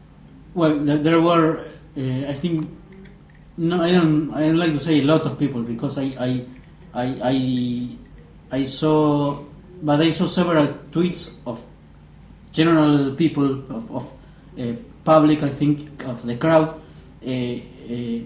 Well, 0.54 0.80
there 0.80 1.20
were, 1.22 1.60
uh, 1.98 2.30
I 2.30 2.34
think, 2.34 2.70
no, 3.58 3.82
I 3.82 3.92
don't, 3.92 4.34
I 4.34 4.42
don't 4.42 4.58
like 4.58 4.74
to 4.74 4.80
say 4.80 5.00
a 5.00 5.04
lot 5.04 5.26
of 5.26 5.38
people 5.38 5.62
because 5.64 5.98
I, 5.98 6.14
I, 6.20 6.46
I, 6.94 7.06
I, 7.24 8.58
I 8.60 8.64
saw, 8.64 9.44
but 9.82 10.02
I 10.02 10.12
saw 10.12 10.28
several 10.28 10.68
tweets 10.92 11.34
of 11.46 11.64
general 12.52 13.16
people 13.16 13.66
of, 13.70 13.92
of 13.92 14.14
uh, 14.60 14.74
public, 15.04 15.44
I 15.44 15.50
think, 15.50 16.04
of 16.06 16.26
the 16.26 16.38
crowd, 16.38 16.82
uh, 17.26 17.30
uh, 17.30 18.20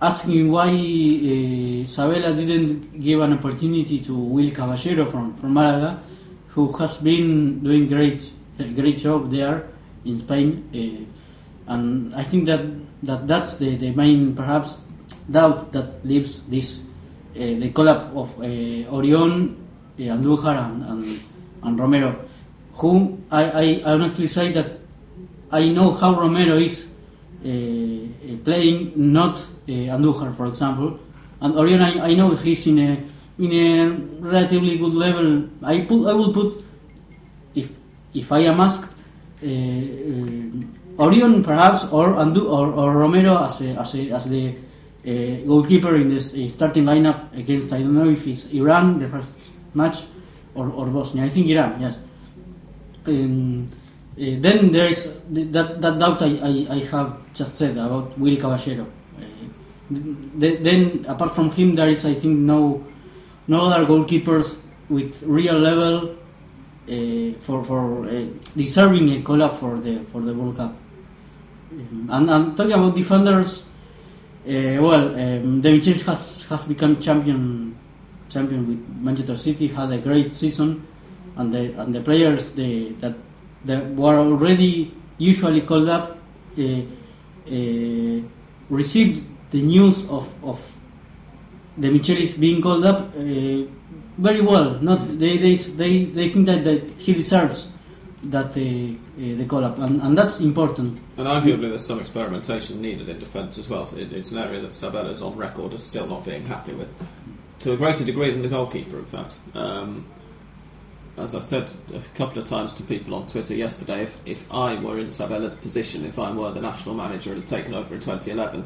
asking 0.00 0.50
why 0.50 0.68
uh, 0.68 1.86
Sabella 1.86 2.34
didn't 2.34 2.98
give 3.00 3.20
an 3.20 3.34
opportunity 3.34 4.00
to 4.00 4.14
Will 4.14 4.50
Caballero 4.50 5.04
from, 5.06 5.34
from 5.34 5.52
Malaga, 5.52 6.02
who 6.48 6.72
has 6.72 6.98
been 6.98 7.60
doing 7.62 7.86
great 7.86 8.32
a 8.60 8.68
great 8.68 8.98
job 8.98 9.30
there 9.30 9.68
in 10.04 10.18
Spain, 10.18 10.64
uh, 10.74 11.72
and 11.72 12.14
I 12.14 12.22
think 12.22 12.46
that, 12.46 12.60
that 13.02 13.26
that's 13.26 13.56
the, 13.56 13.76
the 13.76 13.90
main 13.92 14.34
perhaps 14.34 14.80
doubt 15.30 15.72
that 15.72 16.04
leaves 16.04 16.42
this 16.42 16.80
uh, 17.36 17.38
the 17.38 17.70
collab 17.70 18.10
of 18.16 18.28
uh, 18.42 18.90
Orion, 18.92 19.56
uh, 19.98 20.02
Andújar, 20.02 20.58
and, 20.58 20.82
and, 20.82 21.20
and 21.62 21.78
Romero, 21.78 22.24
whom 22.74 23.24
I, 23.30 23.80
I 23.84 23.92
honestly 23.92 24.26
say 24.26 24.50
that 24.52 24.80
I 25.52 25.68
know 25.70 25.92
how 25.92 26.18
Romero 26.18 26.56
is 26.56 26.90
uh, 27.44 27.46
playing, 28.44 28.92
not 28.96 29.38
uh, 29.38 29.94
Andújar, 29.94 30.36
for 30.36 30.46
example. 30.46 30.98
And 31.40 31.56
Orion, 31.56 31.80
I, 31.80 32.10
I 32.10 32.14
know 32.14 32.34
he's 32.34 32.66
in 32.66 32.78
a 32.78 32.98
in 33.38 33.52
a 33.52 33.90
relatively 34.20 34.76
good 34.76 34.92
level. 34.92 35.48
I 35.62 35.80
put 35.80 36.06
I 36.06 36.12
will 36.12 36.34
put 36.34 36.62
if 38.14 38.32
I 38.32 38.40
am 38.40 38.60
asked. 38.60 38.90
Uh, 39.42 39.46
uh, 39.46 40.80
Orion 41.00 41.42
perhaps 41.42 41.84
or 41.90 42.12
Andu 42.20 42.44
or, 42.44 42.72
or 42.72 42.92
Romero 42.92 43.42
as 43.44 43.62
a, 43.62 43.70
as, 43.80 43.94
a, 43.94 44.10
as 44.10 44.28
the 44.28 44.52
uh, 44.52 45.46
goalkeeper 45.46 45.96
in 45.96 46.08
this 46.08 46.34
uh, 46.34 46.48
starting 46.50 46.84
lineup 46.84 47.32
against 47.36 47.72
I 47.72 47.78
don't 47.78 47.94
know 47.94 48.10
if 48.10 48.26
it's 48.26 48.52
Iran 48.52 48.98
the 48.98 49.08
first 49.08 49.32
match 49.72 50.04
or, 50.54 50.68
or 50.68 50.86
Bosnia. 50.86 51.24
I 51.24 51.30
think 51.30 51.46
Iran, 51.46 51.80
yes. 51.80 51.96
Um, 53.06 53.66
uh, 53.66 54.36
then 54.44 54.72
there 54.72 54.88
is 54.88 55.18
that, 55.30 55.80
that 55.80 55.98
doubt 55.98 56.20
I, 56.20 56.36
I, 56.42 56.66
I 56.76 56.78
have 56.90 57.32
just 57.32 57.56
said 57.56 57.78
about 57.78 58.18
Will 58.18 58.36
Caballero. 58.36 58.86
Uh, 59.16 59.94
th- 60.38 60.60
then 60.60 61.06
apart 61.08 61.34
from 61.34 61.50
him, 61.52 61.74
there 61.76 61.88
is 61.88 62.04
I 62.04 62.12
think 62.12 62.38
no 62.38 62.84
no 63.48 63.68
other 63.68 63.86
goalkeepers 63.86 64.58
with 64.90 65.22
real 65.22 65.58
level 65.58 66.16
uh, 66.88 67.32
for 67.40 67.62
for 67.62 68.06
uh, 68.06 68.24
deserving 68.56 69.10
a 69.10 69.22
call 69.22 69.42
up 69.42 69.58
for 69.58 69.78
the 69.78 70.00
for 70.10 70.20
the 70.22 70.32
World 70.34 70.56
Cup. 70.56 70.74
Um, 71.72 72.08
and, 72.10 72.30
and 72.30 72.56
talking 72.56 72.72
about 72.72 72.96
defenders, 72.96 73.64
uh, 74.48 74.80
well, 74.80 75.14
um, 75.14 75.60
David 75.60 75.82
James 75.82 76.02
has 76.06 76.42
has 76.48 76.64
become 76.64 76.98
champion 76.98 77.76
champion 78.28 78.66
with 78.66 78.80
Manchester 79.02 79.36
City. 79.36 79.68
Had 79.68 79.92
a 79.92 79.98
great 79.98 80.32
season, 80.32 80.86
and 81.36 81.52
the 81.52 81.80
and 81.80 81.94
the 81.94 82.00
players 82.00 82.52
they, 82.52 82.96
that 83.00 83.14
that 83.66 83.86
were 83.94 84.16
already 84.16 84.92
usually 85.18 85.60
called 85.60 85.88
up 85.88 86.18
received 88.70 89.24
the 89.50 89.62
news 89.62 90.08
of 90.08 90.32
of 90.42 90.58
Demichelis 91.78 92.40
being 92.40 92.62
called 92.62 92.84
up 92.84 93.14
very 94.18 94.40
well. 94.40 94.78
Not 94.80 95.18
they, 95.18 95.36
they 95.38 95.54
they 95.54 96.04
they 96.04 96.28
think 96.28 96.46
that, 96.46 96.64
that 96.64 96.82
he 96.98 97.14
deserves 97.14 97.70
that 98.24 98.56
uh, 98.56 98.60
uh, 98.60 99.36
the 99.36 99.46
call 99.46 99.64
up, 99.64 99.78
and, 99.78 100.00
and 100.02 100.16
that's 100.16 100.40
important. 100.40 101.00
And 101.16 101.26
arguably, 101.26 101.68
there's 101.68 101.86
some 101.86 102.00
experimentation 102.00 102.82
needed 102.82 103.08
in 103.08 103.18
defence 103.18 103.58
as 103.58 103.68
well. 103.68 103.86
So 103.86 103.96
it, 103.96 104.12
it's 104.12 104.32
an 104.32 104.38
area 104.38 104.60
that 104.60 104.74
Sabella's 104.74 105.22
on 105.22 105.36
record 105.36 105.72
as 105.72 105.82
still 105.82 106.06
not 106.06 106.24
being 106.24 106.44
happy 106.44 106.72
with, 106.72 106.94
to 107.60 107.72
a 107.72 107.76
greater 107.76 108.04
degree 108.04 108.30
than 108.30 108.42
the 108.42 108.48
goalkeeper, 108.48 108.98
in 108.98 109.06
fact. 109.06 109.38
Um, 109.54 110.06
as 111.16 111.34
I 111.34 111.40
said 111.40 111.70
a 111.94 112.00
couple 112.16 112.40
of 112.40 112.48
times 112.48 112.74
to 112.74 112.82
people 112.82 113.14
on 113.14 113.26
Twitter 113.26 113.54
yesterday, 113.54 114.02
if, 114.04 114.16
if 114.24 114.52
I 114.52 114.76
were 114.76 114.98
in 114.98 115.10
Sabella's 115.10 115.54
position, 115.54 116.04
if 116.04 116.18
I 116.18 116.32
were 116.32 116.50
the 116.50 116.60
national 116.60 116.94
manager 116.94 117.32
and 117.32 117.40
had 117.40 117.48
taken 117.48 117.74
over 117.74 117.94
in 117.94 118.00
2011, 118.00 118.64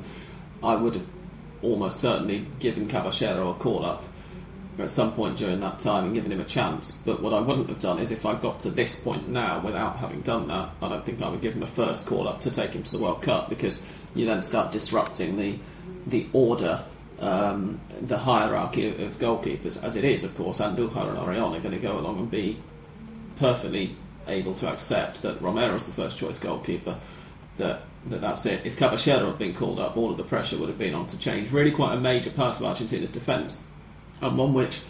I 0.62 0.76
would 0.76 0.94
have 0.94 1.06
almost 1.62 2.00
certainly 2.00 2.46
given 2.60 2.86
Caballero 2.86 3.50
a 3.50 3.54
call 3.54 3.84
up 3.84 4.04
at 4.78 4.90
some 4.90 5.12
point 5.12 5.38
during 5.38 5.60
that 5.60 5.78
time 5.78 6.04
and 6.04 6.14
given 6.14 6.32
him 6.32 6.40
a 6.40 6.44
chance. 6.44 6.92
But 6.92 7.22
what 7.22 7.32
I 7.32 7.40
wouldn't 7.40 7.68
have 7.68 7.80
done 7.80 7.98
is 7.98 8.10
if 8.10 8.26
I 8.26 8.34
got 8.34 8.60
to 8.60 8.70
this 8.70 9.00
point 9.00 9.28
now 9.28 9.60
without 9.60 9.96
having 9.96 10.20
done 10.22 10.48
that, 10.48 10.70
I 10.82 10.88
don't 10.88 11.04
think 11.04 11.22
I 11.22 11.28
would 11.28 11.40
give 11.40 11.54
him 11.54 11.62
a 11.62 11.68
first 11.68 12.06
call 12.06 12.26
up 12.26 12.40
to 12.42 12.50
take 12.50 12.70
him 12.70 12.82
to 12.82 12.92
the 12.92 12.98
World 12.98 13.22
Cup 13.22 13.48
because 13.48 13.86
you 14.14 14.26
then 14.26 14.42
start 14.42 14.72
disrupting 14.72 15.36
the 15.36 15.58
the 16.06 16.26
order, 16.34 16.84
um, 17.20 17.80
the 18.02 18.18
hierarchy 18.18 18.88
of, 18.88 19.00
of 19.00 19.18
goalkeepers 19.18 19.82
as 19.82 19.96
it 19.96 20.04
is. 20.04 20.24
Of 20.24 20.34
course, 20.34 20.58
Andújar 20.58 21.08
and 21.08 21.18
Orion 21.18 21.54
are 21.54 21.60
going 21.60 21.74
to 21.74 21.80
go 21.80 21.98
along 21.98 22.18
and 22.18 22.30
be 22.30 22.58
perfectly 23.38 23.96
able 24.26 24.54
to 24.54 24.68
accept 24.68 25.22
that 25.22 25.40
Romero's 25.40 25.86
the 25.86 25.92
first 25.92 26.18
choice 26.18 26.40
goalkeeper. 26.40 26.98
That, 27.56 27.82
that 28.06 28.20
that's 28.20 28.44
it. 28.46 28.66
If 28.66 28.76
Caballero 28.76 29.26
had 29.26 29.38
been 29.38 29.54
called 29.54 29.78
up, 29.78 29.96
all 29.96 30.10
of 30.10 30.16
the 30.16 30.24
pressure 30.24 30.58
would 30.58 30.68
have 30.68 30.78
been 30.78 30.94
on 30.94 31.06
to 31.06 31.18
change 31.18 31.52
really 31.52 31.70
quite 31.70 31.94
a 31.94 32.00
major 32.00 32.30
part 32.30 32.56
of 32.56 32.64
Argentina's 32.64 33.12
defence 33.12 33.68
and 34.24 34.38
one 34.38 34.54
which, 34.54 34.80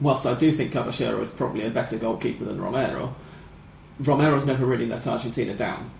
whilst 0.00 0.26
I 0.26 0.34
do 0.34 0.50
think 0.50 0.72
Caballero 0.72 1.20
is 1.22 1.30
probably 1.30 1.64
a 1.64 1.70
better 1.70 1.98
goalkeeper 1.98 2.44
than 2.44 2.60
Romero, 2.60 3.14
Romero's 4.00 4.46
never 4.46 4.64
really 4.64 4.86
let 4.86 5.06
Argentina 5.06 5.54
down. 5.54 5.90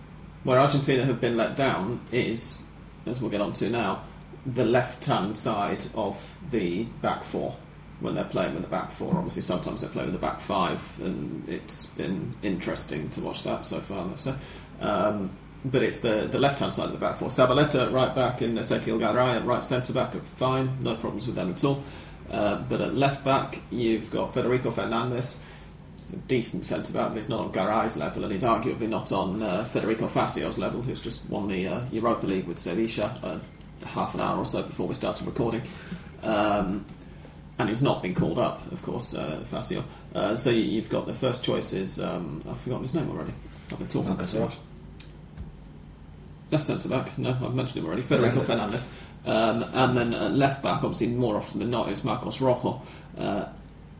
Where 0.44 0.58
Argentina 0.58 1.04
have 1.04 1.20
been 1.20 1.36
let 1.36 1.56
down 1.56 2.00
is, 2.12 2.64
as 3.06 3.20
we'll 3.20 3.30
get 3.30 3.40
on 3.40 3.52
to 3.54 3.68
now, 3.68 4.04
the 4.46 4.64
left 4.64 5.04
hand 5.04 5.36
side 5.36 5.82
of 5.94 6.16
the 6.50 6.84
back 7.02 7.24
four 7.24 7.56
when 8.00 8.14
they're 8.14 8.24
playing 8.24 8.54
with 8.54 8.62
the 8.62 8.68
back 8.68 8.92
four. 8.92 9.14
Obviously, 9.16 9.42
sometimes 9.42 9.82
they 9.82 9.88
play 9.88 10.04
with 10.04 10.12
the 10.12 10.18
back 10.18 10.40
five, 10.40 10.80
and 11.00 11.48
it's 11.48 11.86
been 11.86 12.34
interesting 12.42 13.10
to 13.10 13.20
watch 13.20 13.42
that 13.42 13.64
so 13.64 13.80
far. 13.80 14.04
Let's. 14.04 14.28
Um, 14.80 15.30
but 15.64 15.82
it's 15.82 16.00
the, 16.00 16.28
the 16.30 16.38
left 16.38 16.60
hand 16.60 16.72
side 16.72 16.86
of 16.86 16.92
the 16.92 16.98
back 16.98 17.16
four. 17.16 17.28
Zabaleta 17.28 17.92
right 17.92 18.14
back 18.14 18.40
and 18.40 18.56
Ezequiel 18.56 18.98
Garay 18.98 19.36
at 19.36 19.44
right 19.44 19.62
centre 19.62 19.92
back 19.92 20.14
are 20.14 20.20
fine, 20.36 20.82
no 20.82 20.94
problems 20.94 21.26
with 21.26 21.36
them 21.36 21.50
at 21.50 21.64
all. 21.64 21.82
Uh, 22.30 22.56
but 22.68 22.80
at 22.80 22.94
left 22.94 23.24
back, 23.24 23.60
you've 23.70 24.10
got 24.10 24.34
Federico 24.34 24.70
Fernandez, 24.70 25.40
he's 26.04 26.14
a 26.14 26.16
decent 26.22 26.64
centre 26.64 26.92
back, 26.92 27.08
but 27.08 27.16
he's 27.16 27.28
not 27.28 27.40
on 27.40 27.52
Garay's 27.52 27.96
level, 27.96 28.24
and 28.24 28.32
he's 28.32 28.42
arguably 28.42 28.88
not 28.88 29.10
on 29.12 29.42
uh, 29.42 29.64
Federico 29.64 30.06
Fazio's 30.06 30.58
level, 30.58 30.82
who's 30.82 31.00
just 31.00 31.28
won 31.30 31.48
the 31.48 31.66
uh, 31.66 31.84
Europa 31.90 32.26
League 32.26 32.46
with 32.46 32.58
Sevilla 32.58 33.18
uh, 33.22 33.38
half 33.86 34.14
an 34.14 34.20
hour 34.20 34.38
or 34.38 34.44
so 34.44 34.62
before 34.62 34.86
we 34.86 34.94
started 34.94 35.26
recording. 35.26 35.62
Um, 36.22 36.84
and 37.58 37.68
he's 37.68 37.82
not 37.82 38.02
been 38.02 38.14
called 38.14 38.38
up, 38.38 38.70
of 38.70 38.82
course, 38.82 39.14
uh, 39.14 39.42
Fazio. 39.46 39.82
Uh, 40.14 40.36
so 40.36 40.50
you, 40.50 40.62
you've 40.62 40.88
got 40.88 41.06
the 41.06 41.14
first 41.14 41.42
choice 41.42 41.72
is 41.72 42.00
um, 42.00 42.42
I've 42.48 42.60
forgotten 42.60 42.84
his 42.84 42.94
name 42.94 43.10
already. 43.10 43.32
I've 43.72 43.78
been 43.78 43.88
talking 43.88 44.12
about 44.12 44.28
too 44.28 44.40
much. 44.40 44.56
Left 46.50 46.64
centre 46.64 46.88
back, 46.88 47.18
no, 47.18 47.30
I've 47.30 47.54
mentioned 47.54 47.78
him 47.78 47.86
already. 47.86 48.02
Federico 48.02 48.40
Fernandez. 48.40 48.90
Um, 49.26 49.62
and 49.72 49.96
then 49.96 50.14
uh, 50.14 50.28
left 50.30 50.62
back, 50.62 50.84
obviously 50.84 51.08
more 51.08 51.36
often 51.36 51.60
than 51.60 51.70
not, 51.70 51.90
is 51.90 52.04
Marcos 52.04 52.40
Rojo 52.40 52.80
uh, 53.18 53.46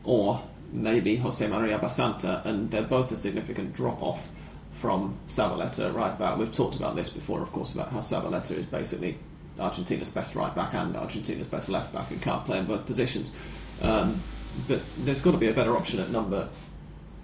or 0.03 0.41
maybe 0.71 1.15
Jose 1.17 1.45
Maria 1.47 1.77
Basanta, 1.77 2.45
and 2.45 2.71
they're 2.71 2.83
both 2.83 3.11
a 3.11 3.15
significant 3.15 3.73
drop 3.73 4.01
off 4.01 4.27
from 4.73 5.17
Zabaleta 5.27 5.93
right 5.93 6.17
back. 6.17 6.37
We've 6.37 6.51
talked 6.51 6.75
about 6.75 6.95
this 6.95 7.09
before, 7.09 7.41
of 7.41 7.51
course, 7.51 7.73
about 7.73 7.89
how 7.89 7.99
Zabaleta 7.99 8.51
is 8.51 8.65
basically 8.65 9.17
Argentina's 9.59 10.11
best 10.11 10.35
right 10.35 10.55
back 10.55 10.73
and 10.73 10.95
Argentina's 10.95 11.47
best 11.47 11.69
left 11.69 11.93
back 11.93 12.09
and 12.11 12.21
can't 12.21 12.45
play 12.45 12.59
in 12.59 12.65
both 12.65 12.85
positions. 12.85 13.35
Um, 13.81 14.21
but 14.67 14.81
there's 14.99 15.21
got 15.21 15.31
to 15.31 15.37
be 15.37 15.49
a 15.49 15.53
better 15.53 15.75
option 15.75 15.99
at 15.99 16.09
number 16.09 16.47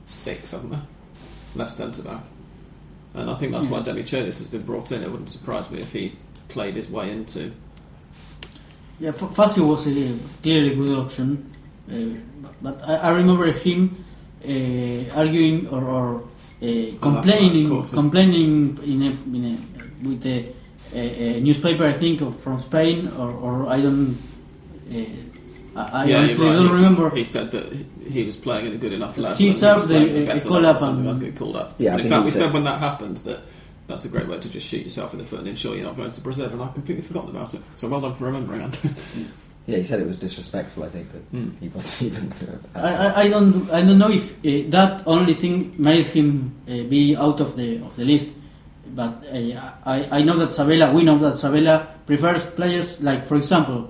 six, 0.07 0.51
hasn't 0.51 0.71
there? 0.71 0.83
Left 1.55 1.73
centre 1.73 2.03
back. 2.03 2.21
And 3.13 3.29
I 3.29 3.35
think 3.35 3.53
that's 3.53 3.67
why 3.67 3.79
Demichelis 3.79 4.39
has 4.39 4.47
been 4.47 4.63
brought 4.63 4.91
in. 4.91 5.01
It 5.01 5.09
wouldn't 5.09 5.29
surprise 5.29 5.71
me 5.71 5.79
if 5.79 5.93
he 5.93 6.13
played 6.49 6.75
his 6.75 6.89
way 6.89 7.09
into 7.11 7.53
Yeah, 8.99 9.09
F- 9.09 9.35
Fazio 9.35 9.65
was 9.65 9.87
a 9.87 10.15
clearly 10.41 10.73
good 10.75 10.97
option, 10.97 11.51
uh, 11.91 11.95
but 12.61 12.81
I, 12.87 12.95
I 12.95 13.09
remember 13.09 13.51
him 13.51 14.05
uh, 14.43 15.17
arguing 15.19 15.67
or, 15.67 15.83
or 15.83 16.23
uh, 16.63 16.91
complaining, 17.01 17.69
course, 17.69 17.89
yeah. 17.89 17.93
complaining 17.95 18.79
in 18.83 19.01
a, 19.01 19.11
in 19.35 19.45
a, 19.51 20.07
with 20.07 20.25
a, 20.25 20.47
a, 20.93 21.37
a 21.37 21.41
newspaper, 21.41 21.85
I 21.85 21.91
think, 21.93 22.21
from 22.39 22.59
Spain, 22.61 23.09
or, 23.17 23.31
or 23.31 23.67
I 23.69 23.81
don't. 23.81 24.17
Uh, 24.89 24.97
I, 25.75 25.81
I 26.03 26.05
Yeah, 26.05 26.17
honestly 26.19 26.45
right. 26.47 26.53
don't 26.53 26.67
He- 26.67 26.73
remember. 26.73 27.09
He 27.09 27.23
said 27.25 27.51
that 27.51 27.65
he 28.09 28.23
was 28.23 28.37
playing 28.37 28.67
at 28.67 28.73
a 28.73 28.77
good 28.77 28.93
enough 28.93 29.17
level. 29.17 29.35
He 29.37 29.51
served 29.51 29.89
was 29.89 29.91
playing 29.91 30.29
a- 30.29 30.37
a 30.37 30.39
call 30.39 30.65
up 30.65 30.79
something 30.79 31.05
and- 31.09 31.21
else 31.23 31.37
called 31.37 31.57
up. 31.57 31.75
Yeah, 31.79 31.93
And 31.97 32.01
in 32.01 32.09
fact, 32.09 32.23
we 32.25 32.31
said 32.31 32.43
said- 32.43 32.53
when 32.53 32.63
that 32.63 32.79
happens 32.79 33.23
that 33.25 33.39
that's 33.87 34.05
a 34.05 34.09
great 34.09 34.27
way 34.27 34.39
to 34.39 34.49
just 34.49 34.67
shoot 34.67 34.83
yourself 34.83 35.13
in 35.13 35.19
the 35.19 35.25
foot 35.25 35.39
and 35.39 35.47
ensure 35.47 35.75
you're 35.75 35.85
not 35.85 35.95
going 35.95 36.11
to 36.11 36.21
Brazil. 36.21 36.49
And 36.49 36.61
I've 36.61 36.73
completely 36.73 37.03
forgotten 37.03 37.29
about 37.29 37.53
it. 37.53 37.61
So 37.75 37.87
well 37.87 38.01
done 38.01 38.13
for 38.13 38.25
remembering, 38.25 38.61
Andres. 38.61 38.95
Yeah, 39.67 39.77
he 39.77 39.83
said 39.83 39.99
it 39.99 40.05
was 40.05 40.19
disrespectful. 40.19 40.83
I 40.83 40.89
think 40.89 41.11
that 41.11 41.21
Hmm. 41.31 41.49
he 41.59 41.69
wasn't 41.69 42.11
even. 42.13 42.31
I, 42.75 42.87
I, 42.87 43.21
I 43.21 43.29
don't 43.29 43.67
I 43.71 43.81
don't 43.81 43.97
know 43.97 44.11
if 44.11 44.37
uh, 44.45 44.69
that 44.69 45.01
only 45.07 45.33
thing 45.33 45.73
made 45.79 46.05
him 46.05 46.53
uh, 46.69 46.83
be 46.83 47.15
out 47.15 47.41
of 47.41 47.55
the 47.57 47.77
of 47.81 47.95
the 47.95 48.05
list, 48.05 48.29
but 48.93 49.25
uh, 49.25 49.71
I 49.83 50.19
I 50.19 50.21
know 50.21 50.37
that 50.37 50.51
Sabella 50.51 50.93
we 50.93 51.01
know 51.01 51.17
that 51.17 51.39
Sabella 51.39 51.87
prefers 52.05 52.45
players 52.45 53.01
like 53.01 53.25
for 53.25 53.37
example, 53.37 53.89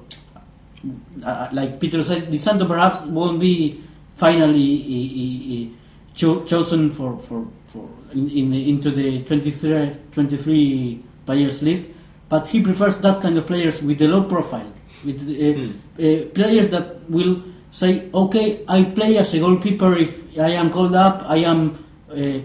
uh, 1.25 1.49
like 1.51 1.79
Peter 1.81 2.01
said, 2.03 2.29
Di 2.31 2.37
Santo 2.37 2.65
perhaps 2.65 3.01
won't 3.03 3.41
be 3.41 3.83
finally 4.15 4.79
uh, 4.79 5.75
uh, 5.75 5.75
cho- 6.15 6.43
chosen 6.45 6.91
for 6.91 7.19
for 7.19 7.47
for 7.64 7.64
in, 8.13 8.29
in 8.29 8.53
into 8.53 8.91
the 8.91 9.23
23, 9.23 9.91
23 10.11 11.03
players 11.25 11.61
list, 11.61 11.83
but 12.29 12.47
he 12.47 12.61
prefers 12.61 12.97
that 12.97 13.21
kind 13.21 13.37
of 13.37 13.47
players 13.47 13.81
with 13.81 14.01
a 14.01 14.07
low 14.07 14.23
profile, 14.23 14.71
with 15.03 15.21
uh, 15.21 16.25
players 16.33 16.69
that 16.69 17.09
will 17.09 17.43
say, 17.71 18.09
okay, 18.13 18.63
I 18.67 18.85
play 18.85 19.17
as 19.17 19.33
a 19.33 19.39
goalkeeper 19.39 19.95
if 19.97 20.37
I 20.37 20.51
am 20.51 20.71
called 20.71 20.95
up. 20.95 21.23
I 21.27 21.37
am, 21.37 21.83
uh, 22.09 22.39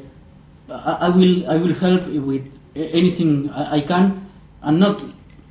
I, 0.68 1.06
I 1.06 1.08
will, 1.08 1.48
I 1.48 1.56
will 1.56 1.74
help 1.74 2.06
with 2.06 2.50
anything 2.74 3.50
I, 3.50 3.76
I 3.76 3.80
can, 3.80 4.26
and 4.62 4.80
not 4.80 5.02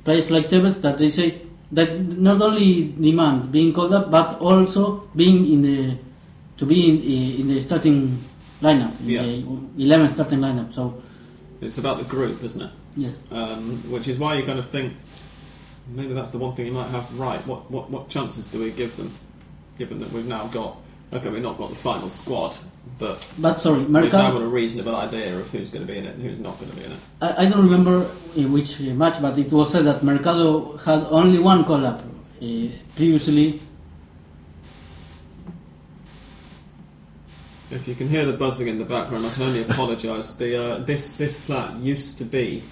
players 0.04 0.30
like 0.30 0.48
Tevez 0.48 0.80
that 0.82 0.98
they 0.98 1.10
say 1.10 1.42
that 1.72 1.98
not 2.18 2.42
only 2.42 2.92
demand 2.98 3.52
being 3.52 3.72
called 3.72 3.94
up, 3.94 4.10
but 4.10 4.40
also 4.40 5.08
being 5.14 5.50
in 5.50 5.62
the 5.62 5.96
to 6.58 6.66
be 6.66 6.88
in, 6.88 7.40
in 7.40 7.48
the 7.48 7.60
starting 7.60 8.22
lineup, 8.62 8.92
in 9.00 9.08
Yeah. 9.08 9.22
the 9.22 9.44
11 9.78 10.08
starting 10.08 10.40
lineup. 10.40 10.72
So 10.72 11.00
It's 11.60 11.78
about 11.78 11.98
the 11.98 12.04
group, 12.04 12.42
isn't 12.44 12.62
it? 12.62 12.70
Yes. 12.96 13.12
Um, 13.30 13.82
which 13.90 14.08
is 14.08 14.18
why 14.18 14.34
you 14.36 14.44
kind 14.44 14.58
of 14.58 14.66
think 14.68 14.92
maybe 15.94 16.12
that's 16.14 16.30
the 16.30 16.38
one 16.38 16.54
thing 16.54 16.66
you 16.66 16.72
might 16.72 16.88
have 16.88 17.06
right. 17.18 17.44
What 17.46 17.70
what 17.70 17.90
what 17.90 18.08
chances 18.08 18.46
do 18.46 18.58
we 18.60 18.70
give 18.70 18.96
them, 18.96 19.12
given 19.78 19.98
that 20.00 20.12
we've 20.12 20.26
now 20.26 20.46
got 20.48 20.76
okay, 21.12 21.28
we've 21.28 21.42
not 21.42 21.58
got 21.58 21.70
the 21.70 21.76
final 21.76 22.08
squad, 22.08 22.54
but 22.98 23.26
But 23.38 23.60
sorry, 23.60 23.80
we've 23.80 23.90
now 24.12 24.30
got 24.32 24.42
a 24.42 24.46
reasonable 24.46 24.94
idea 24.96 25.36
of 25.38 25.50
who's 25.50 25.70
going 25.70 25.86
to 25.86 25.92
be 25.92 25.98
in 25.98 26.04
it 26.06 26.14
and 26.14 26.22
who's 26.22 26.38
not 26.38 26.58
going 26.58 26.70
to 26.70 26.76
be 26.76 26.84
in 26.84 26.92
it. 26.92 26.98
I, 27.20 27.42
I 27.42 27.48
don't 27.48 27.62
remember 27.64 28.10
in 28.36 28.52
which 28.52 28.80
uh, 28.80 28.84
match, 28.94 29.20
but 29.20 29.38
it 29.38 29.50
was 29.52 29.70
said 29.72 29.84
that 29.86 30.02
Mercado 30.02 30.76
had 30.78 31.04
only 31.10 31.38
one 31.38 31.64
call 31.64 31.84
up 31.86 32.00
uh, 32.00 32.46
previously. 32.96 33.60
If 37.70 37.86
you 37.86 37.94
can 37.94 38.08
hear 38.08 38.24
the 38.24 38.32
buzzing 38.32 38.66
in 38.66 38.78
the 38.78 38.84
background, 38.84 39.24
I 39.24 39.30
can 39.30 39.44
only 39.44 39.62
apologise. 39.62 40.34
The 40.34 40.60
uh, 40.60 40.78
this 40.78 41.16
this 41.16 41.38
flat 41.38 41.76
used 41.76 42.18
to 42.18 42.24
be 42.24 42.64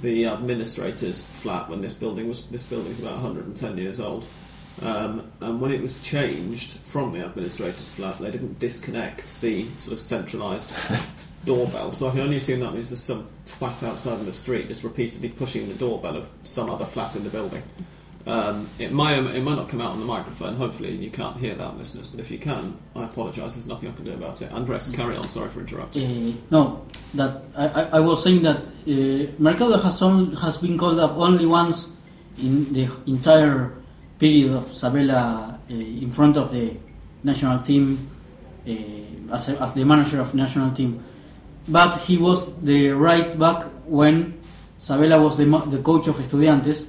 the 0.00 0.24
administrator's 0.24 1.26
flat 1.26 1.68
when 1.68 1.80
this 1.80 1.94
building 1.94 2.28
was 2.28 2.46
this 2.46 2.64
building's 2.64 3.00
about 3.00 3.14
110 3.14 3.78
years 3.78 3.98
old. 3.98 4.24
Um, 4.80 5.32
and 5.40 5.60
when 5.60 5.72
it 5.72 5.82
was 5.82 6.00
changed 6.02 6.74
from 6.74 7.12
the 7.12 7.26
administrator's 7.26 7.90
flat, 7.90 8.20
they 8.20 8.30
didn't 8.30 8.60
disconnect 8.60 9.40
the 9.40 9.68
sort 9.78 9.94
of 9.94 10.00
centralised 10.00 10.72
doorbell. 11.44 11.90
So 11.90 12.06
I 12.06 12.10
can 12.12 12.20
only 12.20 12.36
assume 12.36 12.60
that 12.60 12.74
means 12.74 12.90
there's 12.90 13.02
some 13.02 13.28
twat 13.44 13.82
outside 13.82 14.20
in 14.20 14.26
the 14.26 14.32
street 14.32 14.68
just 14.68 14.84
repeatedly 14.84 15.30
pushing 15.30 15.66
the 15.68 15.74
doorbell 15.74 16.16
of 16.16 16.28
some 16.44 16.70
other 16.70 16.84
flat 16.84 17.16
in 17.16 17.24
the 17.24 17.30
building. 17.30 17.64
Um, 18.28 18.68
it 18.78 18.92
might 18.92 19.16
it 19.18 19.42
might 19.42 19.54
not 19.54 19.70
come 19.70 19.80
out 19.80 19.92
on 19.92 20.00
the 20.00 20.04
microphone. 20.04 20.54
Hopefully 20.56 20.94
you 20.94 21.10
can't 21.10 21.36
hear 21.38 21.54
that, 21.54 21.78
listeners. 21.78 22.08
But 22.08 22.20
if 22.20 22.30
you 22.30 22.38
can, 22.38 22.76
I 22.94 23.04
apologise. 23.04 23.54
There's 23.54 23.66
nothing 23.66 23.88
I 23.88 23.92
can 23.92 24.04
do 24.04 24.12
about 24.12 24.42
it. 24.42 24.52
Andres, 24.52 24.90
carry 24.90 25.16
on. 25.16 25.22
Sorry 25.24 25.48
for 25.48 25.60
interrupting. 25.60 26.04
Uh, 26.04 26.36
no, 26.50 26.86
that 27.14 27.42
I, 27.56 27.84
I, 27.96 28.00
was 28.00 28.22
saying 28.22 28.42
that 28.42 28.58
uh, 28.58 29.32
Mercado 29.38 29.78
has 29.78 30.02
on, 30.02 30.36
has 30.36 30.58
been 30.58 30.76
called 30.76 30.98
up 31.00 31.16
only 31.16 31.46
once 31.46 31.96
in 32.38 32.70
the 32.72 32.90
entire 33.06 33.72
period 34.18 34.52
of 34.52 34.74
Sabella 34.74 35.58
uh, 35.70 35.72
in 35.74 36.12
front 36.12 36.36
of 36.36 36.52
the 36.52 36.76
national 37.24 37.60
team 37.62 38.10
uh, 38.68 39.34
as, 39.34 39.48
a, 39.48 39.62
as 39.62 39.72
the 39.72 39.84
manager 39.84 40.20
of 40.20 40.34
national 40.34 40.70
team. 40.72 41.02
But 41.66 41.98
he 42.00 42.18
was 42.18 42.54
the 42.60 42.90
right 42.90 43.38
back 43.38 43.64
when 43.86 44.38
Sabella 44.78 45.18
was 45.18 45.38
the, 45.38 45.46
the 45.46 45.78
coach 45.78 46.08
of 46.08 46.16
Estudiantes 46.16 46.86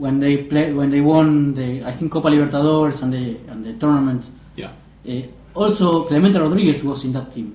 when 0.00 0.18
they 0.18 0.34
play 0.48 0.72
when 0.72 0.88
they 0.88 1.00
won 1.04 1.52
the 1.54 1.84
I 1.84 1.92
think 1.92 2.10
Copa 2.12 2.28
Libertadores 2.32 3.02
and 3.04 3.12
the 3.12 3.36
and 3.52 3.60
the 3.64 3.72
tournament. 3.76 4.24
Yeah. 4.56 4.72
Uh, 5.06 5.22
also, 5.54 6.04
Clemente 6.08 6.38
Rodriguez 6.40 6.82
was 6.82 7.04
in 7.04 7.12
that 7.12 7.28
team. 7.34 7.52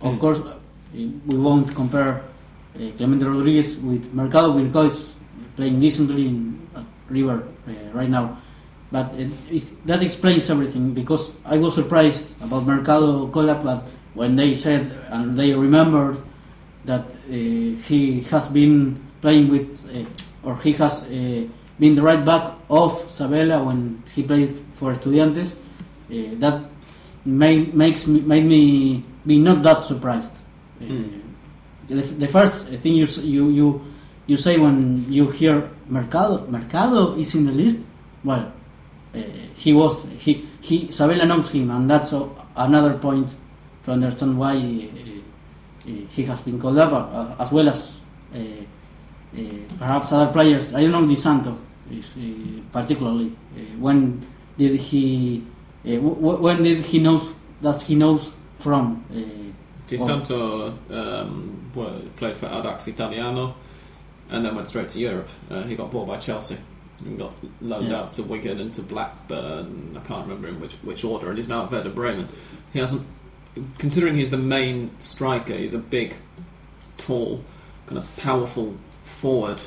Of 0.00 0.14
Mm. 0.14 0.18
course, 0.20 0.40
uh, 0.40 0.58
we 1.30 1.36
won't 1.38 1.68
compare 1.74 2.22
uh, 2.74 2.78
Clemente 2.98 3.24
Rodriguez 3.24 3.76
with 3.78 4.12
Mercado 4.12 4.52
because 4.58 5.12
playing 5.56 5.78
decently 5.78 6.26
in 6.28 6.58
at 6.74 6.84
River 7.08 7.46
uh, 7.68 7.72
right 7.94 8.10
now. 8.10 8.38
But 8.90 9.14
it, 9.18 9.30
it, 9.50 9.64
that 9.86 10.02
explains 10.02 10.50
everything 10.50 10.94
because 10.94 11.30
I 11.44 11.58
was 11.58 11.74
surprised 11.74 12.26
about 12.42 12.64
Mercado 12.66 13.26
call 13.28 13.50
up, 13.50 13.62
but 13.62 13.82
when 14.14 14.36
they 14.36 14.54
said 14.54 14.90
and 15.10 15.36
they 15.36 15.52
remembered 15.54 16.16
that 16.86 17.04
uh, 17.06 17.32
he 17.88 18.22
has 18.30 18.48
been 18.48 18.98
playing 19.20 19.48
with 19.50 19.68
uh, 19.90 20.04
or 20.48 20.56
he 20.62 20.72
has 20.78 21.02
been 21.78 21.94
the 21.94 22.02
right 22.02 22.24
back 22.24 22.52
of 22.70 23.10
Sabella 23.10 23.62
when 23.64 24.02
he 24.14 24.22
played 24.22 24.54
for 24.74 24.92
Estudiantes, 24.94 25.54
uh, 25.54 26.34
that 26.38 26.62
made, 27.24 27.74
makes 27.74 28.06
me, 28.06 28.20
made 28.20 28.44
me 28.44 29.04
be 29.26 29.38
not 29.38 29.62
that 29.62 29.84
surprised. 29.84 30.32
Uh, 30.80 30.84
Mm. 30.84 31.20
the, 31.88 31.94
the 31.94 32.28
first 32.28 32.66
thing 32.82 32.94
you, 32.94 33.06
you 33.22 33.48
you 33.50 33.80
you 34.26 34.36
say 34.36 34.58
when 34.58 35.04
you 35.12 35.28
hear 35.30 35.70
Mercado 35.88 36.46
Mercado 36.48 37.14
is 37.16 37.34
in 37.34 37.46
the 37.46 37.52
list, 37.52 37.78
well, 38.24 38.52
uh, 39.14 39.18
he 39.54 39.72
was 39.72 40.04
he 40.18 40.44
he 40.60 40.90
Sabella 40.90 41.24
knows 41.26 41.50
him, 41.50 41.70
and 41.70 41.88
that's 41.88 42.12
another 42.56 42.94
point 42.98 43.28
to 43.84 43.92
understand 43.92 44.38
why 44.38 44.56
uh, 44.56 44.58
uh, 44.58 45.92
he 46.10 46.22
has 46.24 46.40
been 46.42 46.58
called 46.58 46.78
up, 46.78 46.92
uh, 46.92 47.42
as 47.42 47.52
well 47.52 47.68
as 47.68 47.96
perhaps 49.78 50.12
other 50.12 50.32
players. 50.32 50.72
I 50.74 50.82
don't 50.82 50.92
know 50.92 51.06
Di 51.06 51.16
Santo 51.16 51.56
is, 51.90 52.10
uh, 52.16 52.60
particularly. 52.72 53.32
Uh, 53.56 53.60
when 53.78 54.26
did 54.58 54.78
he? 54.80 55.44
Uh, 55.84 55.90
w- 55.96 56.36
when 56.40 56.62
did 56.62 56.78
he 56.84 56.98
knows 57.00 57.28
that 57.60 57.82
he 57.82 57.94
knows 57.94 58.32
from? 58.58 59.04
Uh, 59.10 59.20
Di 59.86 59.98
Santo 59.98 60.68
um, 60.90 61.70
played 62.16 62.36
for 62.36 62.46
Audax 62.46 62.88
Italiano 62.88 63.54
and 64.30 64.44
then 64.44 64.54
went 64.56 64.66
straight 64.68 64.88
to 64.90 64.98
Europe. 64.98 65.28
Uh, 65.50 65.62
he 65.64 65.76
got 65.76 65.90
bought 65.90 66.06
by 66.08 66.16
Chelsea 66.16 66.56
and 67.04 67.18
got 67.18 67.32
loaned 67.60 67.88
Yeah. 67.88 67.98
out 68.00 68.12
to 68.14 68.22
Wigan 68.22 68.60
and 68.60 68.72
to 68.74 68.82
Blackburn. 68.82 69.94
I 69.96 70.00
can't 70.06 70.26
remember 70.26 70.48
in 70.48 70.58
which, 70.60 70.72
which 70.82 71.04
order, 71.04 71.28
and 71.28 71.36
he's 71.36 71.48
now 71.48 71.64
at 71.64 71.70
Werder 71.70 71.90
Bremen. 71.90 72.28
He 72.72 72.78
hasn't, 72.78 73.06
considering 73.76 74.16
he's 74.16 74.30
the 74.30 74.38
main 74.38 74.90
striker, 75.00 75.54
he's 75.54 75.74
a 75.74 75.78
big, 75.78 76.16
tall, 76.96 77.44
kind 77.86 77.98
of 77.98 78.16
powerful 78.16 78.74
forward. 79.14 79.60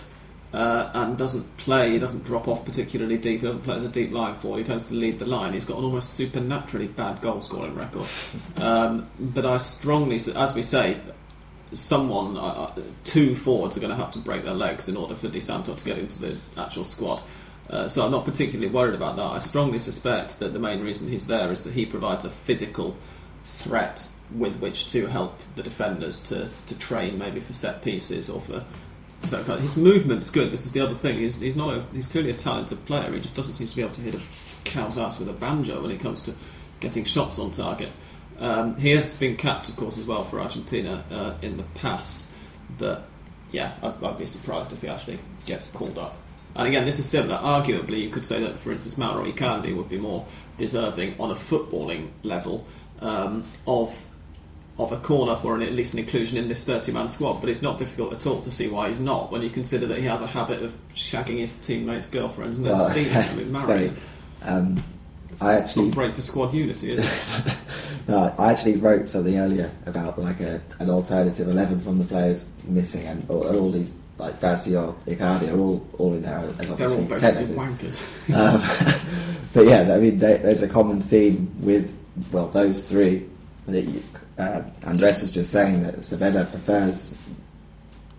Uh, 0.53 0.89
and 0.93 1.17
doesn't 1.17 1.57
play, 1.57 1.91
he 1.91 1.99
doesn't 1.99 2.23
drop 2.23 2.47
off 2.47 2.63
particularly 2.63 3.17
deep, 3.17 3.41
he 3.41 3.45
doesn't 3.45 3.63
play 3.63 3.75
as 3.75 3.83
a 3.83 3.89
deep 3.89 4.13
line 4.13 4.33
forward, 4.35 4.59
he 4.59 4.63
tends 4.63 4.85
to 4.85 4.93
lead 4.93 5.19
the 5.19 5.25
line. 5.25 5.53
He's 5.53 5.65
got 5.65 5.77
an 5.77 5.83
almost 5.83 6.13
supernaturally 6.13 6.87
bad 6.87 7.21
goal 7.21 7.41
scoring 7.41 7.75
record. 7.75 8.07
Um, 8.57 9.07
but 9.19 9.45
I 9.45 9.57
strongly, 9.57 10.15
as 10.35 10.55
we 10.55 10.63
say, 10.63 10.97
someone, 11.73 12.37
uh, 12.37 12.39
uh, 12.39 12.81
two 13.03 13.35
forwards 13.35 13.77
are 13.77 13.81
going 13.81 13.95
to 13.95 14.01
have 14.01 14.11
to 14.13 14.19
break 14.19 14.43
their 14.43 14.53
legs 14.53 14.87
in 14.89 14.97
order 14.97 15.15
for 15.15 15.27
Di 15.27 15.39
Santo 15.39 15.75
to 15.75 15.85
get 15.85 15.97
into 15.97 16.19
the 16.19 16.37
actual 16.57 16.83
squad. 16.83 17.21
Uh, 17.69 17.87
so 17.87 18.05
I'm 18.05 18.11
not 18.11 18.25
particularly 18.25 18.71
worried 18.71 18.95
about 18.95 19.17
that. 19.17 19.25
I 19.25 19.39
strongly 19.39 19.79
suspect 19.79 20.39
that 20.39 20.53
the 20.53 20.59
main 20.59 20.81
reason 20.81 21.09
he's 21.09 21.27
there 21.27 21.51
is 21.51 21.63
that 21.65 21.73
he 21.73 21.85
provides 21.85 22.23
a 22.23 22.29
physical 22.29 22.95
threat 23.43 24.09
with 24.33 24.57
which 24.57 24.89
to 24.91 25.07
help 25.07 25.37
the 25.55 25.63
defenders 25.63 26.21
to, 26.23 26.49
to 26.67 26.79
train, 26.79 27.17
maybe 27.17 27.39
for 27.39 27.53
set 27.53 27.83
pieces 27.83 28.29
or 28.29 28.41
for. 28.41 28.63
So 29.23 29.43
his 29.57 29.77
movement's 29.77 30.29
good. 30.29 30.51
This 30.51 30.65
is 30.65 30.71
the 30.71 30.79
other 30.79 30.93
thing. 30.93 31.17
He's, 31.17 31.39
he's 31.39 31.55
not 31.55 31.73
a, 31.75 31.83
he's 31.93 32.07
clearly 32.07 32.29
a 32.29 32.33
talented 32.33 32.85
player. 32.85 33.11
He 33.11 33.19
just 33.19 33.35
doesn't 33.35 33.55
seem 33.55 33.67
to 33.67 33.75
be 33.75 33.81
able 33.81 33.93
to 33.93 34.01
hit 34.01 34.15
a 34.15 34.21
cow's 34.63 34.97
ass 34.97 35.19
with 35.19 35.27
a 35.29 35.33
banjo 35.33 35.81
when 35.81 35.91
it 35.91 35.99
comes 35.99 36.21
to 36.21 36.33
getting 36.79 37.03
shots 37.03 37.39
on 37.39 37.51
target. 37.51 37.89
Um, 38.39 38.77
he 38.77 38.91
has 38.91 39.17
been 39.17 39.35
capped, 39.35 39.69
of 39.69 39.75
course, 39.75 39.97
as 39.97 40.05
well 40.05 40.23
for 40.23 40.39
Argentina 40.39 41.03
uh, 41.11 41.33
in 41.41 41.57
the 41.57 41.63
past. 41.63 42.27
But 42.77 43.03
yeah, 43.51 43.73
I'd, 43.81 44.01
I'd 44.03 44.17
be 44.17 44.25
surprised 44.25 44.71
if 44.71 44.81
he 44.81 44.87
actually 44.87 45.19
gets 45.45 45.71
called 45.71 45.97
up. 45.97 46.15
And 46.55 46.67
again, 46.67 46.85
this 46.85 46.99
is 46.99 47.07
similar. 47.07 47.37
Arguably, 47.37 47.99
you 48.01 48.09
could 48.09 48.25
say 48.25 48.41
that, 48.41 48.59
for 48.59 48.71
instance, 48.71 48.97
Mauro 48.97 49.29
Icardi 49.29 49.75
would 49.75 49.89
be 49.89 49.97
more 49.97 50.25
deserving 50.57 51.15
on 51.19 51.31
a 51.31 51.35
footballing 51.35 52.09
level 52.23 52.65
um, 52.99 53.43
of 53.67 54.03
of 54.79 54.91
a 54.91 54.97
call 54.97 55.29
up 55.29 55.43
or 55.43 55.55
an, 55.55 55.61
at 55.63 55.73
least 55.73 55.93
an 55.93 55.99
inclusion 55.99 56.37
in 56.37 56.47
this 56.47 56.63
30 56.65 56.91
man 56.91 57.09
squad. 57.09 57.39
But 57.41 57.49
it's 57.49 57.61
not 57.61 57.77
difficult 57.77 58.13
at 58.13 58.25
all 58.27 58.41
to 58.41 58.51
see 58.51 58.67
why 58.69 58.89
he's 58.89 58.99
not 58.99 59.31
when 59.31 59.41
you 59.41 59.49
consider 59.49 59.85
that 59.87 59.97
he 59.97 60.05
has 60.05 60.21
a 60.21 60.27
habit 60.27 60.61
of 60.61 60.73
shagging 60.93 61.39
his 61.39 61.53
teammates' 61.53 62.07
girlfriends 62.09 62.59
and 62.59 62.67
then 62.67 62.75
Well, 62.75 62.89
stealing 62.91 63.13
them 63.13 63.39
and 63.39 63.51
marrying. 63.51 63.93
them. 64.41 64.77
um, 64.77 64.83
I 65.39 65.53
Not 65.53 65.61
actually 65.61 65.91
great 65.91 66.15
for 66.15 66.21
squad 66.21 66.53
unity, 66.53 66.91
is 66.91 67.05
it? 67.05 67.57
No, 68.07 68.33
I 68.39 68.51
actually 68.53 68.77
wrote 68.77 69.09
something 69.09 69.37
earlier 69.37 69.69
about 69.85 70.17
like 70.17 70.39
a, 70.39 70.61
an 70.79 70.89
alternative 70.89 71.45
eleven 71.49 71.81
from 71.81 71.99
the 71.99 72.05
players 72.05 72.49
missing, 72.63 73.05
and 73.05 73.29
all, 73.29 73.45
all 73.45 73.69
these 73.69 74.01
like 74.17 74.39
Fazio, 74.39 74.95
Icardi 75.05 75.53
are 75.53 75.59
all 75.59 75.85
all 75.97 76.13
in 76.13 76.21
there 76.21 76.37
as 76.57 76.69
They're 76.69 76.87
all 76.87 76.93
obviously 77.01 77.05
basically 77.07 77.55
wankers. 77.57 77.99
Um, 78.33 78.61
but 79.53 79.65
yeah, 79.65 79.93
I 79.93 79.99
mean, 79.99 80.19
there, 80.19 80.37
there's 80.37 80.63
a 80.63 80.69
common 80.69 81.01
theme 81.01 81.53
with 81.59 81.93
well 82.31 82.47
those 82.47 82.87
three. 82.87 83.25
That 83.65 83.83
you, 83.83 84.01
uh, 84.37 84.61
Andres 84.85 85.21
was 85.21 85.31
just 85.31 85.51
saying 85.51 85.83
that 85.83 86.03
Sabella 86.05 86.45
prefers 86.45 87.17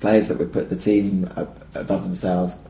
players 0.00 0.28
that 0.28 0.38
would 0.38 0.52
put 0.52 0.70
the 0.70 0.76
team 0.76 1.30
above 1.74 2.02
themselves, 2.04 2.66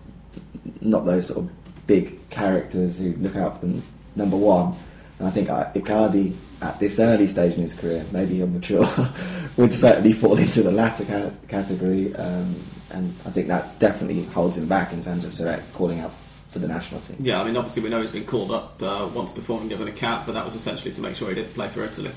not 0.80 1.04
those 1.04 1.26
sort 1.28 1.44
of 1.44 1.86
big 1.86 2.28
characters 2.30 2.98
who 2.98 3.14
look 3.14 3.36
out 3.36 3.60
for 3.60 3.66
them. 3.66 3.82
Number 4.16 4.36
one, 4.36 4.74
and 5.18 5.28
I 5.28 5.30
think 5.30 5.48
uh, 5.48 5.72
Icardi 5.74 6.34
at 6.60 6.78
this 6.80 6.98
early 6.98 7.26
stage 7.26 7.54
in 7.54 7.62
his 7.62 7.74
career, 7.74 8.04
maybe 8.12 8.36
he'll 8.36 8.46
immature, 8.46 8.88
would 9.56 9.72
certainly 9.72 10.12
fall 10.12 10.36
into 10.38 10.62
the 10.62 10.72
latter 10.72 11.04
category, 11.48 12.14
um, 12.16 12.54
and 12.90 13.14
I 13.26 13.30
think 13.30 13.48
that 13.48 13.78
definitely 13.78 14.24
holds 14.24 14.58
him 14.58 14.66
back 14.66 14.92
in 14.92 15.02
terms 15.02 15.24
of 15.24 15.34
select 15.34 15.72
calling 15.74 16.00
up 16.00 16.12
for 16.48 16.58
the 16.58 16.68
national 16.68 17.00
team. 17.02 17.16
Yeah, 17.20 17.40
I 17.40 17.44
mean, 17.44 17.56
obviously 17.56 17.82
we 17.82 17.90
know 17.90 18.00
he's 18.00 18.10
been 18.10 18.24
called 18.24 18.50
up 18.50 18.82
uh, 18.82 19.08
once 19.14 19.32
before 19.32 19.60
and 19.60 19.68
given 19.68 19.86
a 19.86 19.92
cap, 19.92 20.24
but 20.26 20.32
that 20.32 20.44
was 20.44 20.54
essentially 20.54 20.92
to 20.92 21.00
make 21.00 21.14
sure 21.14 21.28
he 21.28 21.34
didn't 21.34 21.54
play 21.54 21.68
for 21.68 21.84
Italy. 21.84 22.10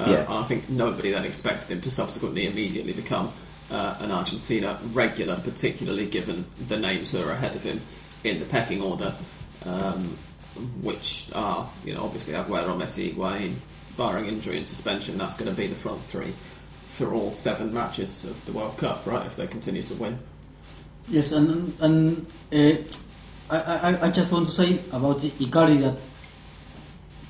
Uh, 0.00 0.10
Yeah. 0.10 0.24
and 0.24 0.34
I 0.34 0.42
think 0.44 0.68
nobody 0.68 1.10
then 1.10 1.24
expected 1.24 1.70
him 1.70 1.80
to 1.82 1.90
subsequently 1.90 2.46
immediately 2.46 2.92
become 2.92 3.32
uh, 3.70 3.96
an 4.00 4.10
Argentina 4.10 4.78
regular, 4.92 5.36
particularly 5.36 6.06
given 6.06 6.44
the 6.68 6.76
names 6.78 7.10
who 7.12 7.22
are 7.22 7.32
ahead 7.32 7.54
of 7.54 7.62
him 7.62 7.80
in 8.24 8.38
the 8.38 8.46
pecking 8.46 8.80
order, 8.82 9.14
um, 9.66 10.16
which 10.82 11.26
are, 11.34 11.68
you 11.84 11.94
know, 11.94 12.04
obviously 12.04 12.34
Aguero, 12.34 12.76
Messi, 12.76 13.14
Higuain, 13.14 13.54
barring 13.96 14.26
injury 14.26 14.56
and 14.56 14.66
suspension, 14.66 15.18
that's 15.18 15.36
going 15.36 15.50
to 15.50 15.56
be 15.56 15.66
the 15.66 15.74
front 15.74 16.00
three 16.02 16.32
for 16.92 17.12
all 17.14 17.32
seven 17.32 17.72
matches 17.74 18.24
of 18.24 18.44
the 18.46 18.52
World 18.52 18.76
Cup, 18.78 19.04
right? 19.06 19.26
If 19.26 19.36
they 19.36 19.46
continue 19.46 19.82
to 19.82 19.94
win. 19.94 20.18
Yes, 21.08 21.32
and 21.32 21.74
and 21.80 22.26
uh, 22.52 22.72
I, 23.50 23.56
I 23.92 24.06
I 24.06 24.10
just 24.10 24.30
want 24.32 24.46
to 24.46 24.52
say 24.52 24.78
about 24.92 25.20
Icardi 25.20 25.80
that 25.80 25.96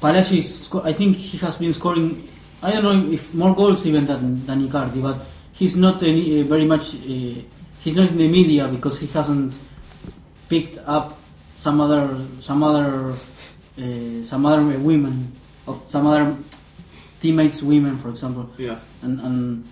Palacio 0.00 0.38
is. 0.38 0.64
sco- 0.64 0.82
I 0.84 0.92
think 0.92 1.16
he 1.16 1.38
has 1.38 1.56
been 1.56 1.72
scoring. 1.72 2.27
I 2.62 2.72
don't 2.72 2.82
know 2.84 3.12
if 3.12 3.32
more 3.34 3.54
goals 3.54 3.86
even 3.86 4.04
than 4.06 4.44
than 4.46 4.68
Icardi, 4.68 5.00
but 5.02 5.18
he's 5.52 5.76
not 5.76 6.02
any, 6.02 6.40
uh, 6.40 6.44
very 6.44 6.64
much. 6.64 6.94
Uh, 6.94 7.40
he's 7.80 7.94
not 7.96 8.10
in 8.10 8.16
the 8.18 8.28
media 8.28 8.66
because 8.68 8.98
he 8.98 9.06
hasn't 9.06 9.54
picked 10.48 10.78
up 10.86 11.18
some 11.56 11.80
other 11.80 12.18
some 12.40 12.62
other 12.62 13.12
uh, 13.78 14.24
some 14.24 14.44
other 14.46 14.62
women 14.78 15.32
of 15.66 15.82
some 15.88 16.06
other 16.06 16.36
teammates 17.20 17.62
women, 17.62 17.98
for 17.98 18.08
example, 18.10 18.48
Yeah, 18.58 18.78
and 19.02 19.20
and. 19.20 19.64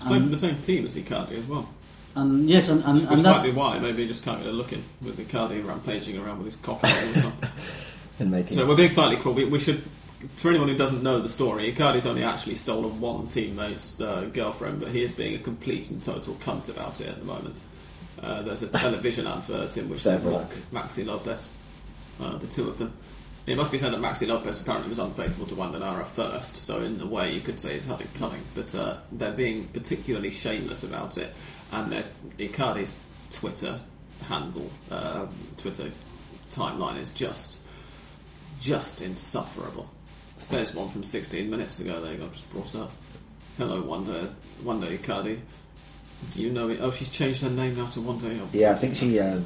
playing 0.00 0.22
for 0.22 0.24
and 0.24 0.32
the 0.32 0.36
same 0.36 0.56
team 0.60 0.86
as 0.86 0.94
Icardi 0.96 1.38
as 1.38 1.46
well. 1.46 1.68
and 2.14 2.48
yes, 2.48 2.68
and, 2.68 2.84
and, 2.84 2.94
Which 3.00 3.10
and 3.10 3.22
might 3.22 3.42
that, 3.42 3.42
be 3.44 3.50
why 3.50 3.78
maybe 3.80 4.02
he 4.02 4.08
just 4.08 4.22
can't 4.24 4.38
get 4.38 4.46
a 4.48 4.52
look 4.52 4.72
in 4.72 4.82
with 5.02 5.18
Icardi 5.18 5.64
rampaging 5.66 6.18
around 6.18 6.38
with 6.38 6.46
his 6.46 6.56
cock 6.56 6.82
all 6.84 7.12
the 7.14 7.20
time. 7.20 7.32
and 8.20 8.30
making 8.30 8.56
So 8.56 8.66
we're 8.66 8.76
being 8.76 8.88
slightly 8.88 9.16
cruel. 9.16 9.34
We, 9.34 9.44
we 9.44 9.58
should, 9.58 9.82
for 10.36 10.50
anyone 10.50 10.68
who 10.68 10.76
doesn't 10.76 11.02
know 11.02 11.20
the 11.20 11.28
story, 11.28 11.72
Icardi's 11.72 12.06
only 12.06 12.24
actually 12.24 12.56
stolen 12.56 13.00
one 13.00 13.28
teammate's 13.28 14.00
uh, 14.00 14.28
girlfriend, 14.32 14.80
but 14.80 14.88
he 14.88 15.02
is 15.02 15.12
being 15.12 15.34
a 15.34 15.38
complete 15.38 15.90
and 15.90 16.02
total 16.02 16.34
cunt 16.34 16.68
about 16.68 17.00
it 17.00 17.08
at 17.08 17.18
the 17.18 17.24
moment. 17.24 17.54
Uh, 18.20 18.42
there's 18.42 18.62
a 18.62 18.68
television 18.78 19.26
advert 19.26 19.76
in 19.76 19.88
which 19.88 20.02
they 20.04 20.18
mock 20.18 20.50
Maxi 20.72 21.06
Lopez, 21.06 21.52
uh, 22.20 22.36
the 22.38 22.46
two 22.46 22.68
of 22.68 22.78
them. 22.78 22.92
It 23.46 23.56
must 23.56 23.72
be 23.72 23.78
said 23.78 23.92
that 23.92 24.00
Maxi 24.00 24.26
Lopez 24.26 24.60
apparently 24.60 24.90
was 24.90 24.98
unfaithful 24.98 25.46
to 25.46 25.54
Wanda 25.54 25.78
Nara 25.78 26.04
first, 26.04 26.56
so 26.56 26.82
in 26.82 27.00
a 27.00 27.06
way 27.06 27.32
you 27.32 27.40
could 27.40 27.58
say 27.58 27.74
he's 27.74 27.86
had 27.86 28.00
it 28.00 28.12
coming, 28.14 28.42
but 28.54 28.74
uh, 28.74 28.96
they're 29.12 29.32
being 29.32 29.68
particularly 29.68 30.30
shameless 30.30 30.82
about 30.82 31.16
it. 31.16 31.32
And 31.72 32.04
Icardi's 32.38 32.98
Twitter 33.30 33.80
handle, 34.24 34.70
uh, 34.90 35.26
Twitter 35.56 35.90
timeline 36.50 36.98
is 36.98 37.10
just 37.10 37.60
just 38.60 39.00
insufferable. 39.00 39.88
There's 40.46 40.74
one 40.74 40.88
from 40.88 41.04
16 41.04 41.50
minutes 41.50 41.80
ago 41.80 42.00
there 42.00 42.12
I 42.12 42.16
got 42.16 42.32
just 42.32 42.48
brought 42.50 42.74
up. 42.74 42.90
Hello, 43.58 43.82
Wanda, 43.82 44.34
Wanda 44.62 44.86
Icardi. 44.86 45.38
Do 46.32 46.42
you 46.42 46.50
know 46.50 46.70
it? 46.70 46.78
Oh, 46.80 46.90
she's 46.90 47.10
changed 47.10 47.42
her 47.42 47.50
name 47.50 47.76
now 47.76 47.86
to 47.88 48.00
Wanda. 48.00 48.34
Yeah, 48.52 48.72
I 48.72 48.76
think 48.76 48.96
she. 48.96 49.20
Uh, 49.20 49.40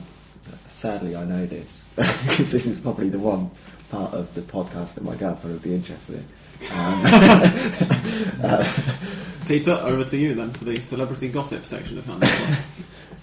sadly, 0.68 1.16
I 1.16 1.24
know 1.24 1.44
this 1.46 1.83
because 1.96 2.52
this 2.52 2.66
is 2.66 2.78
probably 2.78 3.09
the 3.09 3.18
one 3.18 3.50
part 3.90 4.14
of 4.14 4.33
the 4.35 4.42
podcast 4.42 4.94
that 4.94 5.02
my 5.05 5.16
girlfriend 5.16 5.55
would 5.55 5.62
be 5.62 5.74
interested 5.74 6.16
in. 6.16 6.24
Um, 6.72 7.02
Peter, 9.48 9.72
over 9.72 10.05
to 10.05 10.16
you 10.16 10.33
then 10.35 10.52
for 10.52 10.64
the 10.64 10.81
celebrity 10.81 11.28
gossip 11.28 11.66
section 11.66 11.98
of 11.98 12.07
Handball. 12.07 12.28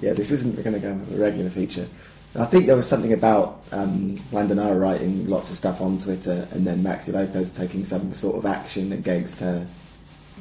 yeah, 0.01 0.11
this 0.11 0.31
isn't 0.31 0.61
going 0.61 0.73
to 0.73 0.79
go 0.79 0.91
a 0.91 1.17
regular 1.17 1.49
feature. 1.49 1.87
I 2.35 2.45
think 2.45 2.67
there 2.67 2.75
was 2.75 2.87
something 2.87 3.11
about 3.13 3.63
um, 3.71 4.19
Wanda 4.31 4.53
Nara 4.55 4.77
writing 4.77 5.27
lots 5.27 5.49
of 5.49 5.57
stuff 5.57 5.81
on 5.81 5.97
Twitter 5.97 6.47
and 6.51 6.65
then 6.65 6.83
Maxi 6.83 7.11
Lopez 7.11 7.53
taking 7.53 7.85
some 7.85 8.13
sort 8.13 8.35
of 8.37 8.45
action 8.45 8.91
against 8.93 9.39
her. 9.39 9.65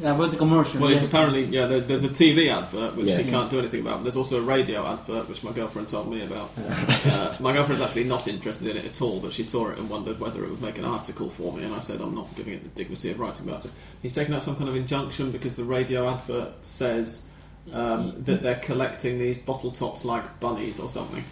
yeah, 0.00 0.14
about 0.14 0.30
the 0.30 0.36
commercial. 0.36 0.80
well, 0.82 0.90
yes. 0.90 1.02
it's 1.02 1.10
apparently 1.10 1.44
yeah. 1.44 1.64
There, 1.66 1.80
there's 1.80 2.04
a 2.04 2.08
TV 2.10 2.52
advert 2.54 2.94
which 2.94 3.06
Yeah. 3.08 3.16
she 3.16 3.24
can't 3.24 3.50
do 3.50 3.58
anything 3.58 3.80
about. 3.80 4.02
There's 4.02 4.16
also 4.16 4.38
a 4.38 4.42
radio 4.42 4.86
advert 4.86 5.28
which 5.30 5.42
my 5.42 5.50
girlfriend 5.50 5.88
told 5.88 6.10
me 6.10 6.22
about. 6.22 6.50
uh, 6.58 7.34
my 7.40 7.52
girlfriend's 7.54 7.82
actually 7.82 8.04
not 8.04 8.28
interested 8.28 8.68
in 8.68 8.76
it 8.76 8.84
at 8.84 9.00
all, 9.00 9.18
but 9.20 9.32
she 9.32 9.42
saw 9.42 9.70
it 9.70 9.78
and 9.78 9.88
wondered 9.88 10.20
whether 10.20 10.44
it 10.44 10.50
would 10.50 10.60
make 10.62 10.76
an 10.76 10.84
article 10.84 11.30
for 11.30 11.54
me. 11.54 11.64
And 11.64 11.74
I 11.74 11.78
said 11.78 12.02
I'm 12.02 12.14
not 12.14 12.28
giving 12.36 12.52
it 12.52 12.62
the 12.64 12.68
dignity 12.70 13.10
of 13.10 13.18
writing 13.18 13.48
about 13.48 13.64
it. 13.64 13.72
He's 14.02 14.14
taken 14.14 14.34
out 14.34 14.42
some 14.44 14.56
kind 14.56 14.68
of 14.68 14.76
injunction 14.76 15.32
because 15.32 15.56
the 15.56 15.64
radio 15.64 16.06
advert 16.06 16.52
says 16.66 17.28
um, 17.72 18.14
that 18.24 18.42
they're 18.42 18.60
collecting 18.60 19.18
these 19.18 19.38
bottle 19.38 19.72
tops 19.72 20.04
like 20.04 20.38
bunnies 20.38 20.78
or 20.80 20.90
something. 20.90 21.24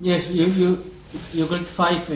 Yes, 0.00 0.28
you 0.30 0.46
you 0.46 0.84
you 1.32 1.46
collect 1.46 1.66
five, 1.66 2.10
uh, 2.10 2.14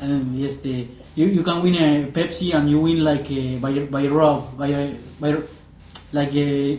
and 0.00 0.38
yes, 0.38 0.56
the 0.58 0.86
you, 1.16 1.26
you 1.26 1.42
can 1.42 1.62
win 1.62 1.74
a 1.74 2.06
Pepsi 2.10 2.54
and 2.54 2.68
you 2.68 2.80
win 2.80 3.02
like 3.02 3.30
uh, 3.30 3.56
by 3.60 3.78
by 3.86 4.06
rob 4.08 4.56
by 4.58 4.68
a- 4.68 4.94
by 5.20 5.36
like 6.12 6.34
a 6.34 6.78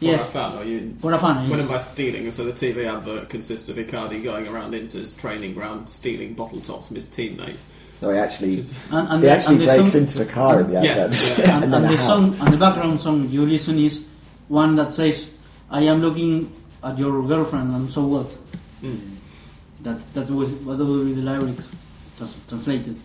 yes 0.00 0.22
For 0.30 0.38
a 0.40 0.50
fan, 0.50 0.58
or 0.58 0.64
you 0.64 0.94
for 1.00 1.12
a 1.12 1.18
fan. 1.18 1.48
Yes. 1.50 1.68
by 1.68 1.78
stealing, 1.78 2.24
and 2.24 2.34
so 2.34 2.44
the 2.44 2.52
TV 2.52 2.84
advert 2.86 3.28
consists 3.28 3.68
of 3.68 3.76
Icardi 3.76 4.22
going 4.22 4.46
around 4.46 4.74
Inter's 4.74 5.16
training 5.16 5.54
ground 5.54 5.88
stealing 5.88 6.34
bottle 6.34 6.60
tops 6.60 6.86
from 6.88 6.96
his 6.96 7.06
teammates. 7.08 7.70
No, 8.00 8.10
he 8.10 8.18
actually, 8.18 8.58
is- 8.58 8.74
And, 8.92 9.08
and 9.08 9.18
he 9.22 9.26
the, 9.26 9.32
actually 9.34 9.54
and 9.54 9.62
the 9.62 9.66
breaks 9.66 9.92
song, 9.92 10.00
into 10.02 10.22
a 10.22 10.26
car 10.26 10.60
in 10.60 10.68
the 10.68 10.82
Yes, 10.82 11.38
advert. 11.38 11.46
yeah. 11.48 11.54
and, 11.62 11.64
and 11.64 11.74
and 11.74 11.84
a 11.84 11.88
the 11.88 11.96
house. 11.96 12.06
song 12.06 12.36
and 12.40 12.54
the 12.54 12.58
background 12.58 13.00
song 13.00 13.28
you 13.30 13.44
listen 13.46 13.78
is 13.80 14.06
one 14.48 14.76
that 14.76 14.92
says, 14.94 15.30
"I 15.70 15.82
am 15.82 16.00
looking 16.02 16.52
at 16.84 16.96
your 16.98 17.26
girlfriend," 17.26 17.72
and 17.74 17.90
so 17.90 18.04
what? 18.06 18.30
Mm. 18.82 19.16
That 19.82 20.14
that 20.14 20.30
was 20.30 20.50
would 20.50 20.78
be 20.78 21.14
the 21.14 21.22
lyrics 21.22 21.74
trans- 22.16 22.36
translated. 22.48 22.96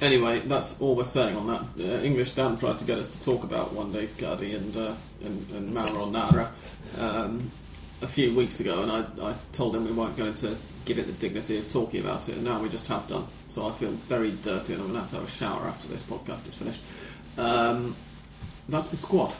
Anyway, 0.00 0.40
that's 0.40 0.80
all 0.80 0.96
we're 0.96 1.04
saying 1.04 1.36
on 1.36 1.46
that. 1.46 1.62
Uh, 1.78 2.02
English 2.02 2.32
Dan 2.32 2.56
tried 2.56 2.78
to 2.78 2.84
get 2.84 2.98
us 2.98 3.10
to 3.10 3.20
talk 3.20 3.44
about 3.44 3.72
Wanda 3.74 4.06
Icardi 4.06 4.56
and 4.56 4.76
uh, 4.76 4.94
and, 5.22 5.50
and 5.50 5.74
Mauro 5.74 6.06
Nara 6.06 6.52
um, 6.96 7.50
a 8.00 8.06
few 8.06 8.34
weeks 8.34 8.60
ago, 8.60 8.82
and 8.82 8.90
I, 8.90 9.30
I 9.30 9.34
told 9.52 9.76
him 9.76 9.84
we 9.84 9.92
weren't 9.92 10.16
going 10.16 10.34
to 10.36 10.56
give 10.86 10.98
it 10.98 11.06
the 11.06 11.12
dignity 11.12 11.58
of 11.58 11.70
talking 11.70 12.00
about 12.00 12.28
it, 12.30 12.36
and 12.36 12.44
now 12.44 12.62
we 12.62 12.70
just 12.70 12.86
have 12.86 13.06
done. 13.06 13.26
So 13.48 13.68
I 13.68 13.72
feel 13.72 13.90
very 13.90 14.30
dirty, 14.30 14.72
and 14.72 14.82
I'm 14.82 14.88
going 14.88 14.94
to 14.94 15.00
have 15.00 15.10
to 15.10 15.16
have 15.16 15.24
a 15.28 15.30
shower 15.30 15.66
after 15.66 15.88
this 15.88 16.02
podcast 16.02 16.46
is 16.46 16.54
finished. 16.54 16.80
Um, 17.36 17.94
that's 18.68 18.90
the 18.90 18.96
squad. 18.96 19.34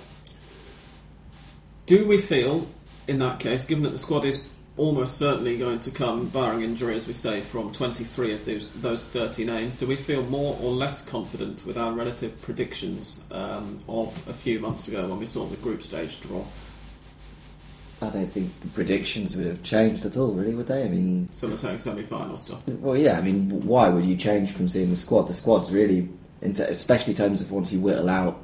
Do 1.87 2.07
we 2.07 2.19
feel, 2.19 2.69
in 3.09 3.19
that 3.21 3.41
case, 3.41 3.65
given 3.65 3.85
that 3.85 3.91
the 3.91 3.99
squad 3.99 4.25
is 4.25 4.47
almost 4.81 5.19
certainly 5.19 5.59
going 5.59 5.79
to 5.79 5.91
come, 5.91 6.27
barring 6.29 6.63
injury, 6.63 6.97
as 6.97 7.07
we 7.07 7.13
say, 7.13 7.43
from 7.43 7.71
23 7.71 8.33
of 8.33 8.45
those, 8.47 8.73
those 8.81 9.05
30 9.05 9.45
names, 9.45 9.77
do 9.77 9.87
we 9.87 9.95
feel 9.95 10.23
more 10.23 10.59
or 10.63 10.73
less 10.73 11.05
confident 11.05 11.67
with 11.67 11.77
our 11.77 11.93
relative 11.93 12.41
predictions 12.41 13.25
um, 13.31 13.79
of 13.89 14.09
a 14.27 14.33
few 14.33 14.59
months 14.59 14.89
ago 14.89 15.07
when 15.07 15.19
we 15.19 15.27
saw 15.27 15.45
the 15.45 15.57
group 15.57 15.83
stage 15.83 16.19
draw? 16.23 16.43
I 18.01 18.09
don't 18.09 18.33
think 18.33 18.59
the 18.61 18.69
predictions 18.69 19.37
would 19.37 19.47
have 19.47 19.63
changed 19.63 20.07
at 20.07 20.17
all, 20.17 20.33
really, 20.33 20.55
would 20.55 20.69
they? 20.69 20.85
I 20.85 20.89
mean, 20.89 21.29
some 21.35 21.51
we're 21.51 21.59
saying 21.59 21.77
semi-final 21.77 22.39
stuff. 22.39 22.67
well, 22.67 22.97
yeah. 22.97 23.19
I 23.19 23.21
mean, 23.21 23.67
why 23.67 23.91
would 23.91 24.07
you 24.07 24.17
change 24.17 24.53
from 24.53 24.71
seeing 24.71 24.89
the 24.89 24.97
squad? 24.97 25.29
The 25.29 25.35
squad's 25.35 25.71
really, 25.71 26.09
especially 26.41 27.13
in 27.13 27.19
terms 27.19 27.43
of 27.43 27.53
once 27.53 27.71
you 27.71 27.81
whittle 27.81 28.09
out 28.09 28.43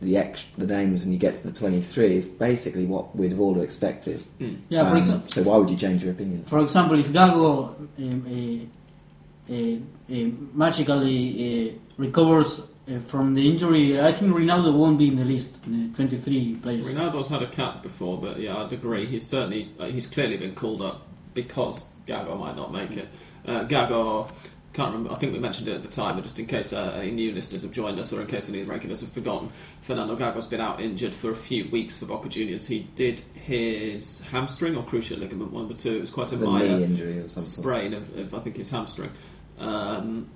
the 0.00 0.16
ex- 0.16 0.46
the 0.56 0.66
names 0.66 1.04
and 1.04 1.12
you 1.12 1.18
get 1.18 1.34
to 1.36 1.48
the 1.50 1.58
twenty 1.58 1.80
three, 1.80 2.16
is 2.16 2.26
basically 2.28 2.86
what 2.86 3.14
we'd 3.16 3.30
have 3.32 3.40
all 3.40 3.60
expected. 3.60 4.22
Mm. 4.40 4.58
Yeah, 4.68 4.84
for 4.84 4.92
Um, 4.92 4.96
example. 4.98 5.28
so 5.28 5.42
why 5.42 5.56
would 5.56 5.70
you 5.70 5.76
change 5.76 6.02
your 6.04 6.12
opinion? 6.12 6.44
For 6.44 6.58
example, 6.60 6.98
if 6.98 7.08
Gago 7.08 7.74
um, 7.98 8.68
uh, 9.50 9.52
uh, 9.52 9.76
uh, 10.14 10.30
magically 10.54 11.70
uh, 11.70 11.72
recovers 11.96 12.60
uh, 12.60 12.98
from 13.00 13.34
the 13.34 13.50
injury, 13.50 14.00
I 14.00 14.12
think 14.12 14.32
Rinaudo 14.34 14.72
won't 14.72 14.98
be 14.98 15.08
in 15.08 15.16
the 15.16 15.24
list, 15.24 15.62
the 15.64 15.88
23 15.96 16.56
players. 16.62 16.86
Rinaudo's 16.86 17.28
had 17.28 17.42
a 17.42 17.46
cap 17.48 17.82
before, 17.82 18.18
but 18.18 18.38
yeah, 18.38 18.56
I'd 18.62 18.72
agree. 18.72 19.04
He's 19.06 19.26
certainly 19.26 19.70
uh, 19.78 19.86
he's 19.86 20.06
clearly 20.06 20.36
been 20.36 20.54
called 20.54 20.82
up 20.82 21.02
because 21.34 21.90
Gago 22.06 22.38
might 22.38 22.56
not 22.56 22.72
make 22.72 22.92
it. 22.92 23.08
Uh, 23.46 23.64
Gago 23.64 24.30
can't 24.78 24.92
remember. 24.92 25.12
I 25.12 25.18
think 25.18 25.32
we 25.32 25.40
mentioned 25.40 25.66
it 25.66 25.74
at 25.74 25.82
the 25.82 25.88
time, 25.88 26.14
but 26.14 26.22
just 26.22 26.38
in 26.38 26.46
case 26.46 26.72
uh, 26.72 26.96
any 27.02 27.10
new 27.10 27.32
listeners 27.32 27.62
have 27.62 27.72
joined 27.72 27.98
us 27.98 28.12
or 28.12 28.20
in 28.20 28.28
case 28.28 28.48
any 28.48 28.60
of 28.60 28.66
the 28.68 28.72
regulars 28.72 29.00
have 29.00 29.10
forgotten, 29.10 29.50
Fernando 29.82 30.14
Gago's 30.14 30.46
been 30.46 30.60
out 30.60 30.80
injured 30.80 31.12
for 31.12 31.32
a 31.32 31.34
few 31.34 31.68
weeks 31.70 31.98
for 31.98 32.06
Boca 32.06 32.28
Juniors. 32.28 32.68
He 32.68 32.86
did 32.94 33.18
his 33.34 34.22
hamstring 34.22 34.76
or 34.76 34.84
cruciate 34.84 35.18
ligament, 35.18 35.50
one 35.50 35.64
of 35.64 35.68
the 35.68 35.74
two. 35.74 35.96
It 35.96 36.00
was 36.02 36.10
quite 36.12 36.30
a 36.30 36.34
It's 36.36 36.42
a 36.42 36.46
minor 36.46 36.64
injury 36.84 37.14
something. 37.28 37.42
sprain 37.42 37.92
of, 37.92 38.16
of 38.16 38.34
I 38.34 38.38
think 38.38 38.56
his 38.56 38.70
hamstring, 38.70 39.10
um, 39.58 40.28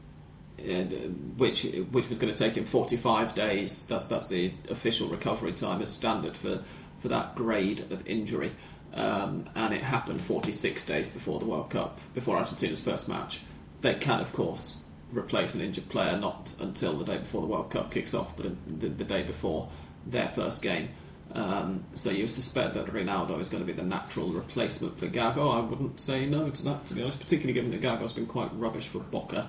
and, 0.58 0.92
uh, 0.92 0.96
which 1.36 1.62
which 1.92 2.08
was 2.08 2.18
going 2.18 2.34
to 2.34 2.38
take 2.38 2.56
him 2.56 2.64
45 2.64 3.36
days. 3.36 3.86
That's 3.86 4.06
that's 4.06 4.26
the 4.26 4.52
official 4.68 5.06
recovery 5.06 5.52
time 5.52 5.80
as 5.82 5.92
standard 5.92 6.36
for 6.36 6.64
for 6.98 7.06
that 7.08 7.36
grade 7.36 7.78
of 7.92 8.04
injury, 8.08 8.50
um, 8.92 9.48
and 9.54 9.72
it 9.72 9.82
happened 9.82 10.20
46 10.20 10.84
days 10.84 11.12
before 11.12 11.38
the 11.38 11.46
World 11.46 11.70
Cup, 11.70 12.00
before 12.12 12.36
Argentina's 12.38 12.80
first 12.80 13.08
match. 13.08 13.42
They 13.82 13.94
can, 13.94 14.20
of 14.20 14.32
course, 14.32 14.84
replace 15.12 15.54
an 15.54 15.60
injured 15.60 15.88
player 15.88 16.16
not 16.16 16.54
until 16.60 16.94
the 16.94 17.04
day 17.04 17.18
before 17.18 17.42
the 17.42 17.48
World 17.48 17.70
Cup 17.70 17.92
kicks 17.92 18.14
off, 18.14 18.36
but 18.36 18.46
the, 18.80 18.88
the 18.88 19.04
day 19.04 19.22
before 19.22 19.68
their 20.06 20.28
first 20.28 20.62
game. 20.62 20.88
Um, 21.34 21.84
so 21.94 22.10
you 22.10 22.28
suspect 22.28 22.74
that 22.74 22.86
Rinaudo 22.86 23.40
is 23.40 23.48
going 23.48 23.62
to 23.62 23.66
be 23.66 23.72
the 23.72 23.86
natural 23.86 24.28
replacement 24.28 24.98
for 24.98 25.06
Gago. 25.08 25.54
I 25.56 25.60
wouldn't 25.60 25.98
say 26.00 26.26
no 26.26 26.50
to 26.50 26.64
that, 26.64 26.86
to 26.86 26.94
be 26.94 27.02
honest, 27.02 27.20
particularly 27.20 27.54
given 27.54 27.70
that 27.70 27.80
Gago's 27.80 28.12
been 28.12 28.26
quite 28.26 28.50
rubbish 28.54 28.88
for 28.88 29.00
Boca 29.00 29.48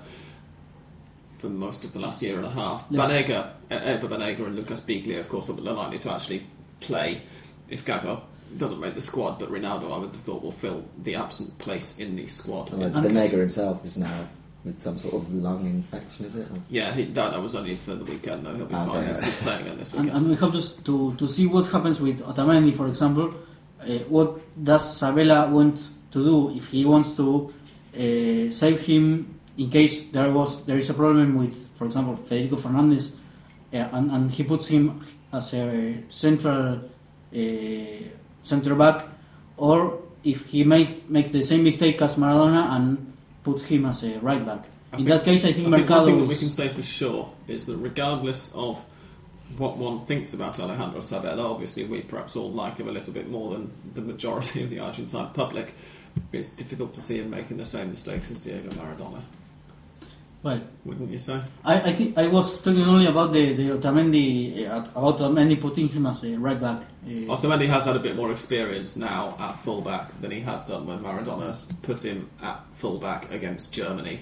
for 1.39 1.49
most 1.49 1.83
of 1.83 1.91
the 1.91 1.99
last 1.99 2.21
year 2.21 2.37
and 2.37 2.45
a 2.45 2.49
half. 2.49 2.85
Yes. 2.89 3.09
Banega, 3.09 3.49
Ever 3.69 4.07
Banega 4.07 4.45
and 4.45 4.55
Lucas 4.55 4.79
Biglia, 4.79 5.19
of 5.19 5.27
course, 5.27 5.49
are 5.49 5.53
likely 5.53 5.99
to 5.99 6.13
actually 6.13 6.43
play 6.79 7.21
if 7.67 7.83
Gago 7.85 8.21
doesn't 8.57 8.79
make 8.79 8.95
the 8.95 9.01
squad, 9.01 9.39
but 9.39 9.49
Rinaudo, 9.51 9.91
I 9.93 9.97
would 9.99 10.11
have 10.11 10.21
thought, 10.21 10.41
will 10.43 10.51
fill 10.51 10.83
the 11.03 11.15
absent 11.15 11.57
place 11.59 11.99
in 11.99 12.15
the 12.15 12.27
squad. 12.27 12.71
Well, 12.71 12.83
And- 12.83 12.93
Banega 12.95 13.31
himself 13.39 13.85
is 13.85 13.97
now 13.97 14.27
with 14.63 14.79
some 14.79 14.97
sort 14.97 15.15
of 15.15 15.33
lung 15.33 15.65
infection, 15.65 16.25
is 16.25 16.35
it? 16.37 16.47
Or- 16.49 16.57
Yeah, 16.69 16.93
he, 16.93 17.03
that, 17.05 17.31
that 17.31 17.41
was 17.41 17.55
only 17.55 17.75
for 17.75 17.95
the 17.95 18.05
weekend, 18.05 18.45
though. 18.45 18.55
He'll 18.55 18.65
be 18.65 18.75
Okay, 18.75 18.85
fine. 18.85 19.07
He's, 19.07 19.15
right. 19.17 19.25
he's 19.25 19.41
playing 19.41 19.61
again 19.61 19.77
this 19.77 19.93
weekend. 19.93 20.11
and 20.17 20.29
we 20.29 20.35
have 20.35 20.51
to, 20.51 20.57
s- 20.59 20.75
to 20.87 21.13
to 21.15 21.27
see 21.27 21.47
what 21.47 21.65
happens 21.67 21.99
with 21.99 22.21
Otamendi, 22.21 22.75
for 22.75 22.87
example. 22.87 23.33
Uh, 23.81 23.85
what 24.07 24.39
does 24.63 24.95
Sabella 24.97 25.49
want 25.49 25.77
to 26.11 26.23
do 26.23 26.55
if 26.55 26.67
he 26.69 26.85
wants 26.85 27.11
to 27.17 27.53
uh, 27.95 28.49
save 28.51 28.81
him 28.85 29.37
in 29.57 29.69
case 29.69 30.07
there 30.11 30.31
was 30.31 30.63
there 30.65 30.77
is 30.77 30.89
a 30.89 30.93
problem 30.93 31.35
with, 31.37 31.53
for 31.75 31.85
example, 31.85 32.15
Federico 32.15 32.55
Fernandez, 32.55 33.11
uh, 33.73 33.77
and, 33.91 34.09
and 34.11 34.31
he 34.31 34.43
puts 34.43 34.67
him 34.67 35.01
as 35.33 35.53
a 35.53 35.95
central 36.07 36.79
center 38.43 38.75
back, 38.75 39.05
or 39.57 39.99
if 40.23 40.45
he 40.47 40.63
makes 40.63 40.91
makes 41.09 41.31
the 41.31 41.43
same 41.43 41.63
mistake 41.63 42.01
as 42.01 42.15
Maradona 42.15 42.71
and 42.75 43.13
puts 43.43 43.65
him 43.65 43.85
as 43.85 44.03
a 44.03 44.19
right 44.19 44.45
back. 44.45 44.65
I 44.91 44.97
in 44.97 45.05
think- 45.05 45.09
that 45.09 45.25
case, 45.25 45.43
I 45.43 45.47
think 45.53 45.55
I 45.55 45.61
think 45.61 45.71
one 45.71 45.79
Mercado 45.81 46.05
thing 46.05 46.17
that 46.19 46.27
we 46.27 46.35
can 46.35 46.49
say 46.49 46.69
for 46.69 46.81
sure 46.83 47.29
is 47.47 47.65
that 47.65 47.77
regardless 47.77 48.53
of 48.55 48.83
what 49.57 49.77
one 49.77 49.99
thinks 49.99 50.33
about 50.33 50.59
Alejandro 50.59 50.99
Sabella, 50.99 51.51
obviously 51.51 51.83
we 51.83 52.01
perhaps 52.01 52.35
all 52.35 52.51
like 52.51 52.77
him 52.77 52.87
a 52.87 52.91
little 52.91 53.13
bit 53.13 53.29
more 53.29 53.51
than 53.53 53.71
the 53.93 54.01
majority 54.01 54.63
of 54.63 54.69
the 54.69 54.79
Argentine 54.79 55.29
public. 55.33 55.73
It's 56.31 56.49
difficult 56.49 56.93
to 56.93 57.01
see 57.01 57.17
him 57.19 57.29
making 57.31 57.57
the 57.57 57.65
same 57.65 57.89
mistakes 57.89 58.31
as 58.31 58.39
Diego 58.39 58.69
Maradona, 58.71 59.21
well, 60.43 60.61
wouldn't 60.85 61.09
you 61.09 61.19
say? 61.19 61.39
I, 61.63 61.75
I 61.75 61.93
think 61.93 62.17
I 62.17 62.27
was 62.27 62.61
talking 62.61 62.81
only 62.83 63.05
about 63.07 63.31
the 63.33 63.53
the 63.53 63.69
Otamendi 63.77 64.67
uh, 64.69 64.79
about 64.95 65.17
Otamendi 65.17 65.59
putting 65.59 65.87
him 65.89 66.05
as 66.05 66.23
a 66.23 66.37
right 66.37 66.59
back. 66.59 66.79
Uh, 67.05 67.09
Otamendi 67.35 67.67
has 67.67 67.85
had 67.85 67.95
a 67.95 67.99
bit 67.99 68.15
more 68.15 68.31
experience 68.31 68.95
now 68.97 69.35
at 69.39 69.59
fullback 69.59 70.19
than 70.21 70.31
he 70.31 70.41
had 70.41 70.65
done 70.65 70.85
when 70.85 70.99
Maradona 70.99 71.55
put 71.81 72.03
him 72.03 72.29
at 72.41 72.61
fullback 72.73 73.31
against 73.31 73.73
Germany 73.73 74.19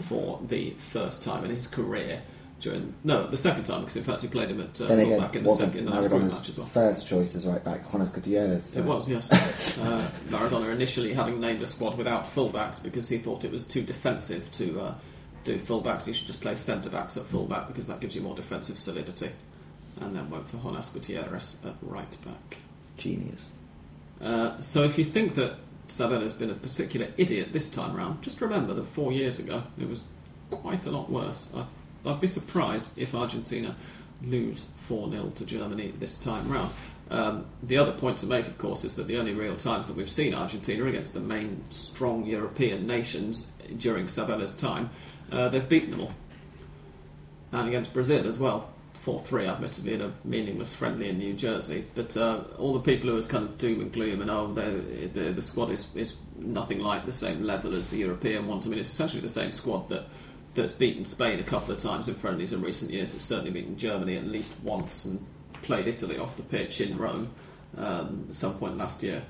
for 0.00 0.40
the 0.46 0.70
first 0.78 1.22
time 1.22 1.44
in 1.44 1.50
his 1.50 1.66
career. 1.66 2.22
During 2.60 2.94
no, 3.02 3.26
the 3.26 3.36
second 3.36 3.64
time 3.64 3.80
because 3.80 3.96
in 3.96 4.04
fact 4.04 4.22
he 4.22 4.28
played 4.28 4.50
him 4.50 4.60
at 4.60 4.80
uh, 4.80 4.86
then 4.86 5.00
again, 5.00 5.08
fullback 5.18 5.34
in 5.36 5.42
the 5.42 5.50
second 5.56 5.78
in 5.80 5.84
the 5.86 5.90
last 5.90 6.10
group 6.10 6.22
match 6.22 6.32
as 6.32 6.40
Maradona's 6.42 6.58
well. 6.58 6.66
first 6.68 7.08
choice 7.08 7.34
as 7.34 7.44
right 7.44 7.64
back, 7.64 7.90
Jonas 7.90 8.12
Gutierrez. 8.12 8.64
so- 8.66 8.78
It 8.78 8.84
was, 8.86 9.10
yes. 9.10 9.78
uh, 9.80 10.08
Maradona 10.28 10.70
initially 10.72 11.12
having 11.12 11.40
named 11.40 11.60
a 11.60 11.66
squad 11.66 11.98
without 11.98 12.32
fullbacks 12.32 12.80
because 12.80 13.08
he 13.08 13.18
thought 13.18 13.44
it 13.44 13.50
was 13.50 13.66
too 13.66 13.82
defensive 13.82 14.48
to 14.52 14.80
uh, 14.80 14.94
do 15.44 15.58
fullbacks. 15.58 16.06
you 16.06 16.14
should 16.14 16.26
just 16.26 16.40
play 16.40 16.54
centre 16.54 16.90
backs 16.90 17.16
at 17.16 17.24
fullback 17.24 17.68
because 17.68 17.86
that 17.88 18.00
gives 18.00 18.14
you 18.14 18.22
more 18.22 18.34
defensive 18.34 18.78
solidity. 18.78 19.30
And 20.00 20.16
then 20.16 20.30
went 20.30 20.48
for 20.48 20.56
Jonas 20.56 20.90
Gutierrez 20.90 21.64
at 21.64 21.74
right 21.82 22.16
back. 22.24 22.58
Genius. 22.96 23.52
Uh, 24.20 24.60
so 24.60 24.84
if 24.84 24.96
you 24.96 25.04
think 25.04 25.34
that 25.34 25.56
Sabella's 25.88 26.32
been 26.32 26.50
a 26.50 26.54
particular 26.54 27.08
idiot 27.16 27.52
this 27.52 27.70
time 27.70 27.94
round, 27.94 28.22
just 28.22 28.40
remember 28.40 28.72
that 28.74 28.86
four 28.86 29.12
years 29.12 29.38
ago 29.38 29.64
it 29.78 29.88
was 29.88 30.06
quite 30.50 30.86
a 30.86 30.90
lot 30.90 31.10
worse. 31.10 31.52
I, 31.54 31.64
I'd 32.08 32.20
be 32.20 32.26
surprised 32.26 32.96
if 32.98 33.14
Argentina 33.14 33.76
lose 34.24 34.66
4 34.76 35.10
0 35.10 35.32
to 35.34 35.44
Germany 35.44 35.92
this 35.98 36.18
time 36.18 36.48
round. 36.50 36.70
Um, 37.10 37.46
the 37.62 37.76
other 37.76 37.92
point 37.92 38.18
to 38.18 38.26
make, 38.26 38.46
of 38.46 38.56
course, 38.56 38.84
is 38.84 38.96
that 38.96 39.06
the 39.06 39.18
only 39.18 39.34
real 39.34 39.56
times 39.56 39.88
that 39.88 39.96
we've 39.96 40.10
seen 40.10 40.34
Argentina 40.34 40.86
against 40.86 41.14
the 41.14 41.20
main 41.20 41.62
strong 41.68 42.24
European 42.24 42.86
nations 42.86 43.48
during 43.76 44.08
Sabella's 44.08 44.54
time, 44.56 44.88
uh, 45.32 45.48
they've 45.48 45.68
beaten 45.68 45.90
them 45.92 46.00
all. 46.02 46.12
And 47.52 47.68
against 47.68 47.92
Brazil 47.92 48.26
as 48.26 48.38
well. 48.38 48.68
4 49.00 49.18
3, 49.18 49.46
admittedly, 49.46 49.94
in 49.94 50.00
a 50.00 50.12
meaningless 50.24 50.72
friendly 50.72 51.08
in 51.08 51.18
New 51.18 51.34
Jersey. 51.34 51.84
But 51.96 52.16
uh, 52.16 52.44
all 52.56 52.72
the 52.72 52.80
people 52.80 53.10
who 53.10 53.18
are 53.18 53.22
kind 53.22 53.44
of 53.44 53.58
doom 53.58 53.80
and 53.80 53.92
gloom 53.92 54.20
and, 54.20 54.30
oh, 54.30 54.52
the, 54.52 55.08
the, 55.12 55.32
the 55.32 55.42
squad 55.42 55.70
is, 55.70 55.94
is 55.96 56.16
nothing 56.36 56.78
like 56.78 57.04
the 57.04 57.12
same 57.12 57.42
level 57.42 57.74
as 57.74 57.88
the 57.88 57.96
European 57.96 58.46
ones. 58.46 58.64
I 58.66 58.70
mean, 58.70 58.78
it's 58.78 58.92
essentially 58.92 59.20
the 59.20 59.28
same 59.28 59.50
squad 59.50 59.88
that, 59.88 60.04
that's 60.54 60.72
beaten 60.72 61.04
Spain 61.04 61.40
a 61.40 61.42
couple 61.42 61.74
of 61.74 61.80
times 61.80 62.08
in 62.08 62.14
friendlies 62.14 62.52
in 62.52 62.62
recent 62.62 62.92
years, 62.92 63.12
that's 63.12 63.24
certainly 63.24 63.50
beaten 63.50 63.76
Germany 63.76 64.16
at 64.16 64.26
least 64.26 64.62
once 64.62 65.04
and 65.06 65.18
played 65.62 65.88
Italy 65.88 66.18
off 66.18 66.36
the 66.36 66.42
pitch 66.42 66.80
in 66.80 66.96
Rome 66.96 67.30
um, 67.76 68.26
at 68.28 68.36
some 68.36 68.54
point 68.54 68.76
last 68.76 69.02
year. 69.02 69.22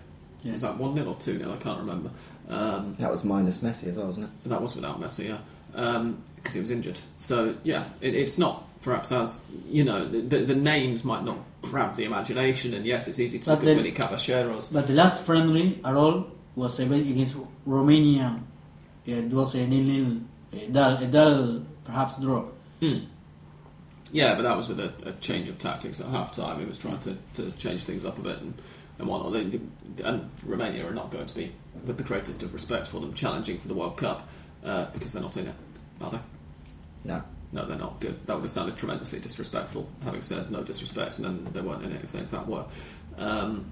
Yeah. 0.42 0.52
Was 0.52 0.62
that 0.62 0.76
1 0.76 0.94
0 0.94 1.06
or 1.06 1.14
2 1.14 1.38
0? 1.38 1.52
I 1.52 1.56
can't 1.56 1.78
remember. 1.78 2.10
Um, 2.48 2.96
That 2.98 3.10
was 3.10 3.24
minus 3.24 3.60
Messi 3.60 3.88
as 3.88 3.94
well, 3.94 4.06
wasn't 4.06 4.26
it? 4.26 4.48
that 4.48 4.60
was 4.60 4.74
without 4.74 5.00
Messi, 5.00 5.28
yeah, 5.28 5.38
because 5.72 6.54
he 6.54 6.60
was 6.60 6.70
injured. 6.70 6.98
So 7.18 7.56
yeah, 7.64 7.88
it, 8.00 8.14
it's 8.14 8.38
not 8.38 8.68
perhaps 8.82 9.12
as 9.12 9.46
you 9.68 9.84
know 9.84 10.06
the, 10.08 10.38
the 10.44 10.54
names 10.54 11.04
might 11.04 11.24
not 11.24 11.38
grab 11.62 11.94
the 11.96 12.04
imagination, 12.04 12.74
and 12.74 12.84
yes, 12.84 13.08
it's 13.08 13.20
easy 13.20 13.38
to 13.38 13.46
But 13.46 13.50
look 13.52 13.60
at 13.60 13.64
then- 13.66 13.76
Billy 13.78 13.92
Caballeros. 13.92 14.72
But 14.72 14.86
the 14.86 14.94
last 14.94 15.24
friendly 15.24 15.80
at 15.84 15.94
all 15.94 16.26
was 16.56 16.78
against 16.80 17.36
Romania. 17.66 18.38
It 19.06 19.30
was 19.32 19.54
a 19.56 19.66
nil-nil, 19.66 20.20
a 20.52 20.68
dull, 20.68 20.96
a 21.02 21.06
dull 21.06 21.62
perhaps 21.84 22.18
draw. 22.20 22.42
Hmm. 22.80 22.98
Yeah, 24.12 24.34
but 24.34 24.42
that 24.42 24.56
was 24.56 24.68
with 24.68 24.78
a, 24.80 24.92
a 25.08 25.12
change 25.14 25.48
of 25.48 25.58
tactics 25.58 26.00
at 26.00 26.06
half 26.08 26.32
time. 26.36 26.60
He 26.60 26.66
was 26.66 26.78
trying 26.78 27.00
to, 27.00 27.16
to 27.34 27.50
change 27.52 27.82
things 27.84 28.04
up 28.04 28.18
a 28.18 28.20
bit 28.20 28.38
and, 28.40 28.54
and 28.98 29.08
whatnot. 29.08 29.34
And 30.04 30.30
Romania 30.44 30.86
are 30.86 30.92
not 30.92 31.10
going 31.10 31.26
to 31.26 31.34
be, 31.34 31.50
with 31.86 31.96
the 31.96 32.04
greatest 32.04 32.42
of 32.42 32.52
respect 32.52 32.86
for 32.86 33.00
them, 33.00 33.14
challenging 33.14 33.58
for 33.58 33.68
the 33.68 33.74
World 33.74 33.96
Cup 33.96 34.28
uh, 34.64 34.86
because 34.92 35.12
they're 35.12 35.22
not 35.22 35.36
in 35.36 35.46
it, 35.46 35.54
are 36.00 36.10
they? 36.10 36.20
No. 37.04 37.22
No, 37.52 37.66
they're 37.66 37.76
not 37.76 38.00
good. 38.00 38.26
That 38.26 38.34
would 38.36 38.44
have 38.44 38.50
sounded 38.50 38.78
tremendously 38.78 39.20
disrespectful, 39.20 39.86
having 40.04 40.22
said 40.22 40.50
no 40.50 40.62
disrespect, 40.62 41.18
and 41.18 41.26
then 41.26 41.52
they 41.52 41.60
weren't 41.60 41.84
in 41.84 41.92
it 41.92 42.02
if 42.02 42.12
they 42.12 42.20
in 42.20 42.26
fact 42.26 42.46
were. 42.46 42.64
Um, 43.18 43.70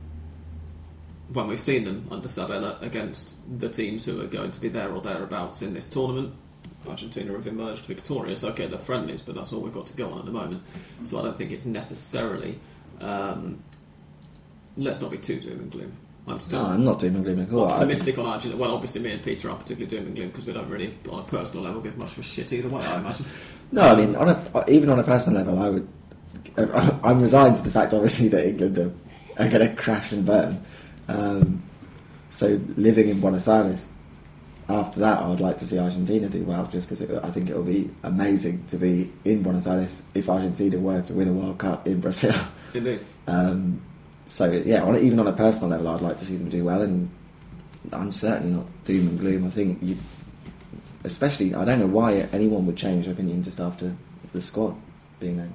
when 1.33 1.47
we've 1.47 1.61
seen 1.61 1.85
them 1.85 2.07
under 2.11 2.29
Sabella 2.29 2.79
against 2.83 3.39
the 3.59 3.69
teams 3.69 4.05
who 4.05 4.21
are 4.21 4.27
going 4.27 4.51
to 4.51 4.61
be 4.61 4.69
there 4.69 4.93
or 4.93 5.01
thereabouts 5.01 5.63
in 5.63 5.73
this 5.73 5.89
tournament, 5.89 6.35
Argentina 6.87 7.33
have 7.33 7.47
emerged 7.47 7.85
victorious. 7.85 8.45
Okay, 8.45 8.67
they're 8.67 8.79
friendlies, 8.79 9.23
but 9.23 9.35
that's 9.35 9.53
all 9.53 9.61
we've 9.61 9.73
got 9.73 9.87
to 9.87 9.97
go 9.97 10.11
on 10.11 10.19
at 10.19 10.25
the 10.25 10.31
moment. 10.31 10.63
So 11.05 11.19
I 11.19 11.23
don't 11.23 11.39
think 11.39 11.53
it's 11.53 11.65
necessarily. 11.65 12.59
Um, 13.01 13.63
let's 14.77 15.01
not 15.01 15.11
be 15.11 15.19
too 15.19 15.41
doom 15.41 15.61
and 15.61 15.71
gloom. 15.71 15.97
I'm 16.27 16.39
still 16.41 16.63
No, 16.63 16.69
I'm 16.69 16.85
not 16.85 16.99
doing 16.99 17.23
gloom 17.23 17.41
at 17.41 17.53
all. 17.53 17.69
I- 17.69 17.73
optimistic 17.73 18.19
on 18.19 18.27
Argentina. 18.27 18.57
Well, 18.57 18.75
obviously, 18.75 19.03
me 19.03 19.13
and 19.13 19.23
Peter 19.23 19.49
aren't 19.49 19.61
particularly 19.63 19.97
doom 19.97 20.07
and 20.07 20.15
gloom 20.17 20.29
because 20.29 20.47
we 20.47 20.53
don't 20.53 20.69
really, 20.69 20.95
on 21.11 21.21
a 21.21 21.25
personal 21.25 21.65
level, 21.65 21.81
give 21.81 21.97
much 21.97 22.13
of 22.13 22.19
a 22.19 22.23
shit 22.23 22.53
either 22.53 22.69
way. 22.69 22.83
I 22.83 22.99
imagine. 22.99 23.27
No, 23.73 23.83
I 23.83 23.95
mean, 23.95 24.17
on 24.17 24.29
a, 24.29 24.65
even 24.69 24.91
on 24.91 24.99
a 24.99 25.05
personal 25.05 25.45
level, 25.45 25.57
I 25.61 25.71
would. 25.71 25.89
I'm 27.05 27.23
resigned 27.23 27.55
to 27.55 27.63
the 27.63 27.71
fact, 27.71 27.95
obviously, 27.95 28.27
that 28.27 28.45
England 28.45 28.77
are, 28.79 28.93
are 29.39 29.49
going 29.49 29.69
to 29.69 29.75
crash 29.81 30.11
and 30.11 30.27
burn. 30.27 30.65
Um, 31.07 31.63
so, 32.33 32.61
living 32.77 33.09
in 33.09 33.21
Buenos 33.21 33.47
Aires, 33.47 33.89
after 34.69 34.99
that, 34.99 35.21
I 35.21 35.29
would 35.29 35.41
like 35.41 35.59
to 35.59 35.67
see 35.67 35.79
Argentina 35.79 36.29
do 36.29 36.43
well, 36.43 36.67
just 36.67 36.89
because 36.89 37.09
I 37.23 37.31
think 37.31 37.49
it 37.49 37.57
will 37.57 37.63
be 37.63 37.91
amazing 38.03 38.65
to 38.67 38.77
be 38.77 39.13
in 39.25 39.45
Buenos 39.45 39.69
Aires 39.69 40.09
if 40.15 40.29
Argentina 40.29 40.77
were 40.77 41.03
to 41.03 41.15
win 41.15 41.29
a 41.29 41.33
World 41.33 41.59
Cup 41.59 41.87
in 41.87 42.01
Brazil. 42.01 42.35
Indeed. 42.75 43.01
Um, 43.29 43.81
so, 44.31 44.51
yeah, 44.53 44.85
on, 44.85 44.97
even 44.97 45.19
on 45.19 45.27
a 45.27 45.33
personal 45.33 45.71
level, 45.71 45.89
I'd 45.89 46.03
like 46.03 46.17
to 46.19 46.25
see 46.25 46.37
them 46.37 46.49
do 46.49 46.63
well, 46.63 46.83
and 46.83 47.11
I'm 47.93 48.13
certainly 48.13 48.55
not 48.55 48.67
doom 48.85 49.09
and 49.09 49.19
gloom. 49.19 49.45
I 49.45 49.51
think 49.51 49.79
you 49.83 49.97
especially 51.03 51.53
I 51.55 51.65
don't 51.65 51.81
know 51.81 51.87
why 51.87 52.29
anyone 52.33 52.65
would 52.67 52.77
change 52.77 53.09
opinion 53.09 53.43
just 53.43 53.59
after 53.59 53.93
the 54.33 54.41
squad 54.41 54.77
being 55.19 55.39
named. 55.39 55.53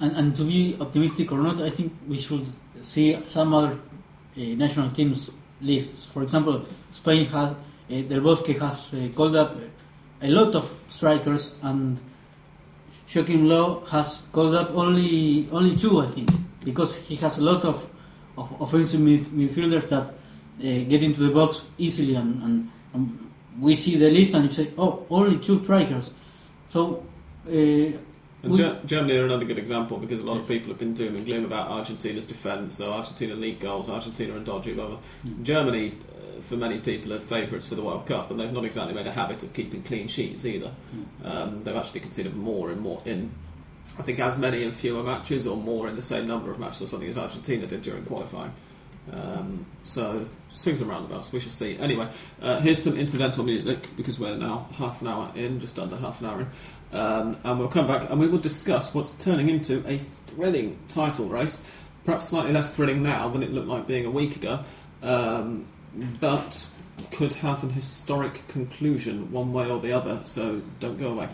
And, 0.00 0.16
and 0.16 0.36
to 0.36 0.44
be 0.44 0.76
optimistic 0.80 1.32
or 1.32 1.38
not, 1.38 1.60
I 1.60 1.68
think 1.68 1.92
we 2.08 2.18
should 2.18 2.46
see 2.80 3.18
some 3.26 3.52
other 3.52 3.72
uh, 3.72 4.40
national 4.40 4.90
teams 4.90 5.30
lists. 5.60 6.06
For 6.06 6.22
example, 6.22 6.64
Spain 6.92 7.26
has 7.26 7.50
uh, 7.50 7.56
Del 8.08 8.20
Bosque 8.20 8.56
has 8.58 8.94
uh, 8.94 9.08
called 9.14 9.36
up 9.36 9.58
a 10.22 10.28
lot 10.28 10.54
of 10.54 10.80
strikers, 10.88 11.54
and 11.62 11.98
Joachim 13.06 13.46
Low 13.46 13.84
has 13.90 14.22
called 14.32 14.54
up 14.54 14.70
only 14.74 15.46
only 15.52 15.76
two, 15.76 16.00
I 16.00 16.06
think, 16.06 16.30
because 16.66 16.90
he 17.08 17.14
has 17.24 17.38
a 17.38 17.42
lot 17.50 17.64
of, 17.64 17.76
of 18.36 18.46
offensive 18.60 19.00
midf- 19.00 19.30
midfielders 19.40 19.88
that 19.88 20.06
uh, 20.08 20.84
get 20.92 21.02
into 21.02 21.20
the 21.26 21.32
box 21.32 21.64
easily, 21.78 22.14
and, 22.16 22.42
and, 22.42 22.70
and 22.94 23.30
we 23.60 23.74
see 23.74 23.96
the 23.96 24.10
list 24.10 24.34
and 24.34 24.44
you 24.46 24.52
say, 24.52 24.70
oh, 24.76 25.06
only 25.08 25.38
two 25.38 25.62
strikers. 25.64 26.12
So. 26.68 27.02
Uh, 27.48 27.96
we- 28.42 28.58
Ger- 28.58 28.78
Germany 28.86 29.16
are 29.18 29.24
another 29.24 29.44
good 29.44 29.58
example 29.58 29.96
because 29.98 30.20
a 30.20 30.24
lot 30.24 30.38
of 30.38 30.46
people 30.46 30.68
have 30.68 30.78
been 30.78 30.94
doom 30.94 31.16
and 31.16 31.24
gloom 31.24 31.44
about 31.44 31.68
Argentina's 31.68 32.26
defence. 32.26 32.76
So 32.76 32.92
Argentina 32.92 33.34
leak 33.34 33.58
goals, 33.60 33.88
Argentina 33.88 34.34
and 34.36 34.44
dodgy, 34.46 34.72
blah 34.74 34.86
blah. 34.88 34.98
Germany, 35.42 35.92
uh, 35.92 36.40
for 36.42 36.56
many 36.56 36.78
people, 36.78 37.12
are 37.12 37.18
favourites 37.18 37.66
for 37.66 37.74
the 37.74 37.82
World 37.82 38.06
Cup, 38.06 38.30
and 38.30 38.38
they've 38.38 38.52
not 38.52 38.64
exactly 38.64 38.94
made 38.94 39.06
a 39.06 39.12
habit 39.12 39.42
of 39.42 39.52
keeping 39.52 39.82
clean 39.82 40.06
sheets 40.06 40.44
either. 40.44 40.70
Um, 41.24 41.64
they've 41.64 41.74
actually 41.82 42.00
conceded 42.00 42.36
more 42.36 42.70
and 42.70 42.80
more 42.80 43.00
in, 43.04 43.30
I 43.98 44.02
think, 44.02 44.18
as 44.20 44.36
many 44.36 44.62
and 44.62 44.74
fewer 44.74 45.02
matches 45.02 45.46
or 45.46 45.56
more 45.56 45.88
in 45.88 45.96
the 45.96 46.02
same 46.02 46.26
number 46.26 46.50
of 46.50 46.58
matches 46.58 46.82
or 46.82 46.86
something 46.86 47.08
as 47.08 47.16
Argentina 47.16 47.66
did 47.66 47.82
during 47.82 48.04
qualifying. 48.04 48.52
Um, 49.12 49.66
so 49.84 50.26
swings 50.50 50.80
and 50.80 50.90
roundabouts. 50.90 51.32
We 51.32 51.40
shall 51.40 51.52
see. 51.52 51.78
Anyway, 51.78 52.08
uh, 52.42 52.60
here's 52.60 52.82
some 52.82 52.96
incidental 52.96 53.44
music 53.44 53.88
because 53.96 54.18
we're 54.18 54.36
now 54.36 54.68
half 54.76 55.00
an 55.02 55.08
hour 55.08 55.30
in, 55.34 55.60
just 55.60 55.78
under 55.78 55.96
half 55.96 56.20
an 56.20 56.26
hour 56.26 56.40
in, 56.40 56.98
um, 56.98 57.36
and 57.44 57.58
we'll 57.58 57.68
come 57.68 57.86
back 57.86 58.10
and 58.10 58.18
we 58.18 58.26
will 58.26 58.38
discuss 58.38 58.94
what's 58.94 59.12
turning 59.22 59.48
into 59.48 59.84
a 59.86 59.98
thrilling 59.98 60.78
title 60.88 61.28
race. 61.28 61.64
Perhaps 62.04 62.28
slightly 62.28 62.52
less 62.52 62.74
thrilling 62.74 63.02
now 63.02 63.28
than 63.28 63.42
it 63.42 63.52
looked 63.52 63.68
like 63.68 63.86
being 63.86 64.06
a 64.06 64.10
week 64.10 64.36
ago, 64.36 64.64
um, 65.02 65.66
but 66.20 66.66
could 67.10 67.32
have 67.34 67.62
an 67.62 67.70
historic 67.70 68.46
conclusion 68.48 69.30
one 69.32 69.52
way 69.52 69.68
or 69.68 69.80
the 69.80 69.92
other, 69.92 70.20
so 70.22 70.62
don't 70.78 70.98
go 70.98 71.08
away. 71.08 71.28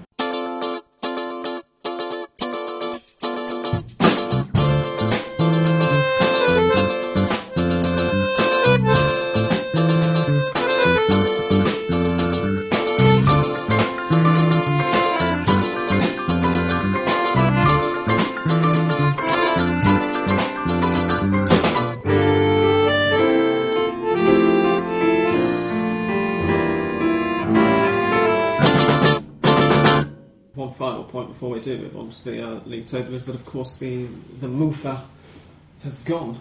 Uh, 32.82 32.96
league 32.96 33.02
table 33.02 33.14
is 33.14 33.26
that, 33.26 33.34
of 33.34 33.44
course, 33.44 33.76
the 33.76 34.06
the 34.40 34.48
Mufa 34.48 35.02
has 35.84 35.98
gone. 36.00 36.40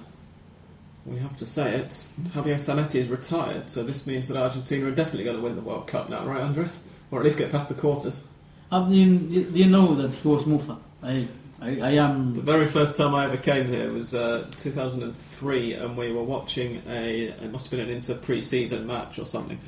We 1.06 1.18
have 1.18 1.36
to 1.38 1.46
say 1.46 1.74
it. 1.74 2.06
Javier 2.30 2.56
Zanetti 2.56 2.96
is 2.96 3.08
retired, 3.08 3.70
so 3.70 3.84
this 3.84 4.06
means 4.06 4.28
that 4.28 4.38
Argentina 4.38 4.88
are 4.88 4.92
definitely 4.92 5.24
going 5.24 5.38
to 5.38 5.42
win 5.42 5.56
the 5.56 5.62
World 5.62 5.88
Cup 5.88 6.10
now, 6.10 6.26
right, 6.26 6.42
Andres? 6.42 6.88
Or 7.10 7.20
at 7.20 7.26
least 7.26 7.40
get 7.40 7.52
past 7.52 7.70
the 7.70 7.76
quarters. 7.76 8.26
I 8.72 8.88
mean, 8.88 9.32
you, 9.32 9.42
you 9.52 9.66
know 9.66 9.96
that 9.96 10.12
he 10.12 10.28
was 10.28 10.46
Mufa. 10.46 10.78
I, 11.02 11.28
I, 11.60 11.70
I 11.70 11.92
The 11.96 12.42
very 12.42 12.68
first 12.68 12.98
time 12.98 13.16
I 13.16 13.26
ever 13.26 13.38
came 13.38 13.68
here 13.68 13.92
was 13.92 14.14
uh, 14.14 14.48
2003, 14.58 15.74
and 15.74 15.98
we 15.98 16.12
were 16.12 16.24
watching 16.24 16.84
a. 16.88 17.24
It 17.24 17.52
must 17.52 17.66
have 17.66 17.72
been 17.72 17.90
an 17.90 17.96
inter 17.96 18.16
pre-season 18.16 18.86
match 18.86 19.18
or 19.18 19.26
something. 19.26 19.60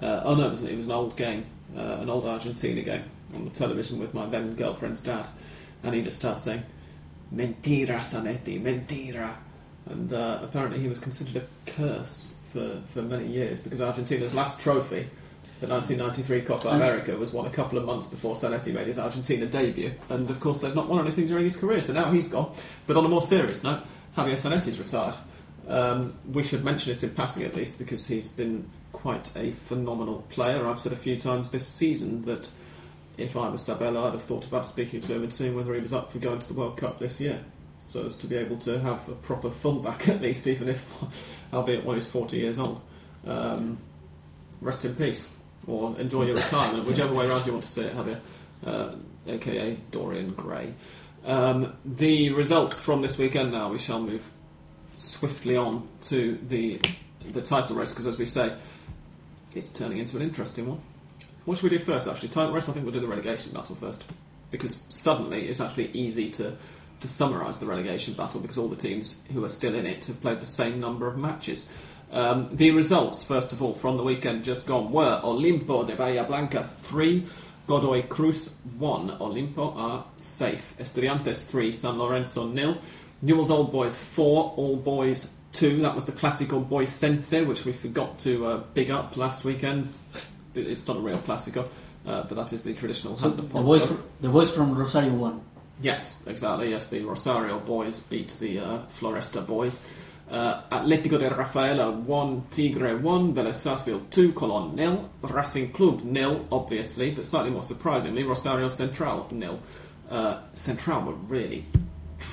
Uh, 0.00 0.20
oh 0.24 0.34
no, 0.34 0.46
it 0.46 0.50
was, 0.50 0.62
it 0.62 0.76
was 0.76 0.86
an 0.86 0.92
old 0.92 1.16
game, 1.16 1.46
uh, 1.76 1.98
an 2.00 2.10
old 2.10 2.26
Argentina 2.26 2.82
game 2.82 3.04
on 3.34 3.44
the 3.44 3.50
television 3.50 3.98
with 3.98 4.14
my 4.14 4.26
then 4.26 4.54
girlfriend's 4.54 5.00
dad, 5.00 5.26
and 5.82 5.94
he 5.94 6.02
just 6.02 6.18
starts 6.18 6.42
saying, 6.42 6.62
"Mentira, 7.34 7.98
Zanetti, 7.98 8.60
mentira," 8.62 9.34
and 9.86 10.12
uh, 10.12 10.38
apparently 10.42 10.78
he 10.80 10.88
was 10.88 10.98
considered 10.98 11.36
a 11.42 11.70
curse 11.70 12.34
for, 12.52 12.80
for 12.92 13.02
many 13.02 13.26
years 13.26 13.60
because 13.60 13.80
Argentina's 13.80 14.34
last 14.34 14.60
trophy. 14.60 15.08
The 15.60 15.68
1993 15.68 16.40
Copa 16.42 16.68
And- 16.68 16.82
America 16.82 17.16
was 17.16 17.32
won 17.32 17.46
a 17.46 17.50
couple 17.50 17.78
of 17.78 17.84
months 17.84 18.08
before 18.08 18.34
Zanetti 18.34 18.74
made 18.74 18.88
his 18.88 18.98
Argentina 18.98 19.46
debut, 19.46 19.92
and 20.08 20.28
of 20.28 20.40
course 20.40 20.60
they've 20.60 20.74
not 20.74 20.88
won 20.88 21.04
anything 21.06 21.26
during 21.26 21.44
his 21.44 21.56
career, 21.56 21.80
so 21.80 21.92
now 21.92 22.10
he's 22.10 22.28
gone. 22.28 22.52
But 22.86 22.96
on 22.96 23.04
a 23.04 23.08
more 23.08 23.22
serious 23.22 23.62
note, 23.62 23.80
Javier 24.16 24.32
Zanetti's 24.32 24.78
retired. 24.80 25.14
Um, 25.68 26.14
we 26.32 26.42
should 26.42 26.64
mention 26.64 26.92
it 26.92 27.04
in 27.04 27.10
passing 27.10 27.44
at 27.44 27.54
least 27.54 27.78
because 27.78 28.08
he's 28.08 28.26
been 28.26 28.68
quite 28.92 29.30
a 29.36 29.52
phenomenal 29.52 30.24
player. 30.30 30.66
I've 30.66 30.80
said 30.80 30.92
a 30.92 30.96
few 30.96 31.16
times 31.16 31.50
this 31.50 31.66
season 31.66 32.22
that 32.22 32.50
if 33.22 33.36
I 33.36 33.48
was 33.48 33.62
Sabella, 33.62 34.08
I'd 34.08 34.12
have 34.12 34.22
thought 34.22 34.46
about 34.46 34.66
speaking 34.66 35.00
to 35.02 35.14
him 35.14 35.22
and 35.22 35.32
seeing 35.32 35.54
whether 35.54 35.74
he 35.74 35.80
was 35.80 35.92
up 35.92 36.12
for 36.12 36.18
going 36.18 36.40
to 36.40 36.48
the 36.48 36.58
World 36.58 36.76
Cup 36.76 36.98
this 36.98 37.20
year. 37.20 37.40
So 37.88 38.06
as 38.06 38.16
to 38.18 38.26
be 38.26 38.36
able 38.36 38.56
to 38.58 38.80
have 38.80 39.08
a 39.08 39.12
proper 39.12 39.50
fullback 39.50 40.08
at 40.10 40.20
least, 40.20 40.46
even 40.46 40.68
if, 40.68 40.86
albeit 41.52 41.84
when 41.84 41.96
he's 41.96 42.06
40 42.06 42.36
years 42.36 42.58
old. 42.58 42.80
Um, 43.26 43.78
rest 44.60 44.84
in 44.84 44.94
peace, 44.94 45.34
or 45.66 45.98
enjoy 45.98 46.26
your 46.26 46.36
retirement, 46.36 46.86
whichever 46.86 47.14
way 47.14 47.26
around 47.26 47.46
you 47.46 47.52
want 47.52 47.64
to 47.64 47.70
say 47.70 47.84
it, 47.84 47.94
Javier, 47.94 48.20
uh, 48.66 48.94
aka 49.26 49.76
Dorian 49.90 50.32
Gray. 50.32 50.74
Um, 51.24 51.74
the 51.84 52.30
results 52.30 52.80
from 52.80 53.00
this 53.00 53.18
weekend 53.18 53.52
now, 53.52 53.70
we 53.70 53.78
shall 53.78 54.00
move 54.00 54.28
swiftly 54.98 55.56
on 55.56 55.88
to 56.02 56.38
the 56.48 56.80
the 57.32 57.42
title 57.42 57.76
race 57.76 57.90
because, 57.90 58.06
as 58.06 58.18
we 58.18 58.26
say, 58.26 58.52
it's 59.54 59.70
turning 59.70 59.98
into 59.98 60.16
an 60.16 60.22
interesting 60.22 60.68
one. 60.68 60.80
What 61.44 61.56
should 61.56 61.70
we 61.70 61.76
do 61.76 61.84
first? 61.84 62.06
Actually, 62.06 62.28
title 62.28 62.54
race. 62.54 62.68
I 62.68 62.72
think 62.72 62.84
we'll 62.84 62.94
do 62.94 63.00
the 63.00 63.08
relegation 63.08 63.52
battle 63.52 63.74
first 63.74 64.04
because 64.50 64.84
suddenly 64.88 65.48
it's 65.48 65.60
actually 65.60 65.90
easy 65.92 66.30
to 66.32 66.56
to 67.00 67.08
summarise 67.08 67.58
the 67.58 67.66
relegation 67.66 68.14
battle 68.14 68.40
because 68.40 68.56
all 68.56 68.68
the 68.68 68.76
teams 68.76 69.26
who 69.32 69.44
are 69.44 69.48
still 69.48 69.74
in 69.74 69.86
it 69.86 70.06
have 70.06 70.20
played 70.20 70.38
the 70.38 70.46
same 70.46 70.78
number 70.78 71.08
of 71.08 71.18
matches. 71.18 71.68
Um, 72.12 72.48
the 72.52 72.70
results, 72.70 73.24
first 73.24 73.52
of 73.52 73.60
all, 73.60 73.72
from 73.72 73.96
the 73.96 74.04
weekend 74.04 74.44
just 74.44 74.68
gone 74.68 74.92
were 74.92 75.20
Olimpo 75.24 75.84
de 75.84 75.96
Bahia 75.96 76.22
Blanca 76.22 76.62
3, 76.62 77.26
Godoy 77.66 78.02
Cruz 78.02 78.56
1. 78.78 79.18
Olimpo 79.18 79.74
are 79.76 80.04
safe. 80.16 80.74
Estudiantes 80.78 81.50
3, 81.50 81.72
San 81.72 81.98
Lorenzo 81.98 82.46
nil. 82.46 82.78
Newell's 83.20 83.50
Old 83.50 83.72
Boys 83.72 83.96
4, 83.96 84.54
All 84.56 84.76
Boys 84.76 85.34
2. 85.54 85.80
That 85.82 85.94
was 85.94 86.04
the 86.04 86.12
classical 86.12 86.60
Boy 86.60 86.84
Sense, 86.84 87.32
which 87.32 87.64
we 87.64 87.72
forgot 87.72 88.18
to 88.20 88.46
uh, 88.46 88.56
big 88.74 88.90
up 88.90 89.16
last 89.16 89.44
weekend. 89.44 89.92
It's 90.54 90.86
not 90.86 90.96
a 90.96 91.00
real 91.00 91.18
Clásico, 91.18 91.66
uh, 92.06 92.22
but 92.24 92.34
that 92.36 92.52
is 92.52 92.62
the 92.62 92.74
traditional 92.74 93.16
So 93.16 93.30
the 93.30 93.42
boys, 93.42 93.80
joke. 93.80 93.98
fr- 93.98 94.04
the 94.20 94.28
boys 94.28 94.54
from 94.54 94.74
Rosario 94.76 95.12
won. 95.14 95.40
Yes, 95.80 96.24
exactly. 96.26 96.70
Yes, 96.70 96.88
the 96.90 97.00
Rosario 97.04 97.58
boys 97.58 98.00
beat 98.00 98.28
the 98.40 98.60
uh, 98.60 98.78
Floresta 98.98 99.46
boys. 99.46 99.84
Uh, 100.30 100.62
Atletico 100.70 101.18
de 101.18 101.28
Rafaela 101.28 101.90
1, 101.90 102.42
Tigre 102.50 102.96
1, 102.96 103.34
Vélez 103.34 103.54
Sarsfield 103.54 104.10
2, 104.10 104.32
Colón 104.32 104.74
nil, 104.74 105.10
Racing 105.22 105.72
Club 105.72 106.02
nil, 106.04 106.46
obviously, 106.50 107.10
but 107.10 107.26
slightly 107.26 107.50
more 107.50 107.62
surprisingly, 107.62 108.22
Rosario 108.22 108.68
Central 108.70 109.26
nil. 109.30 109.58
Uh, 110.08 110.38
Central 110.54 111.02
were 111.02 111.12
really 111.14 111.66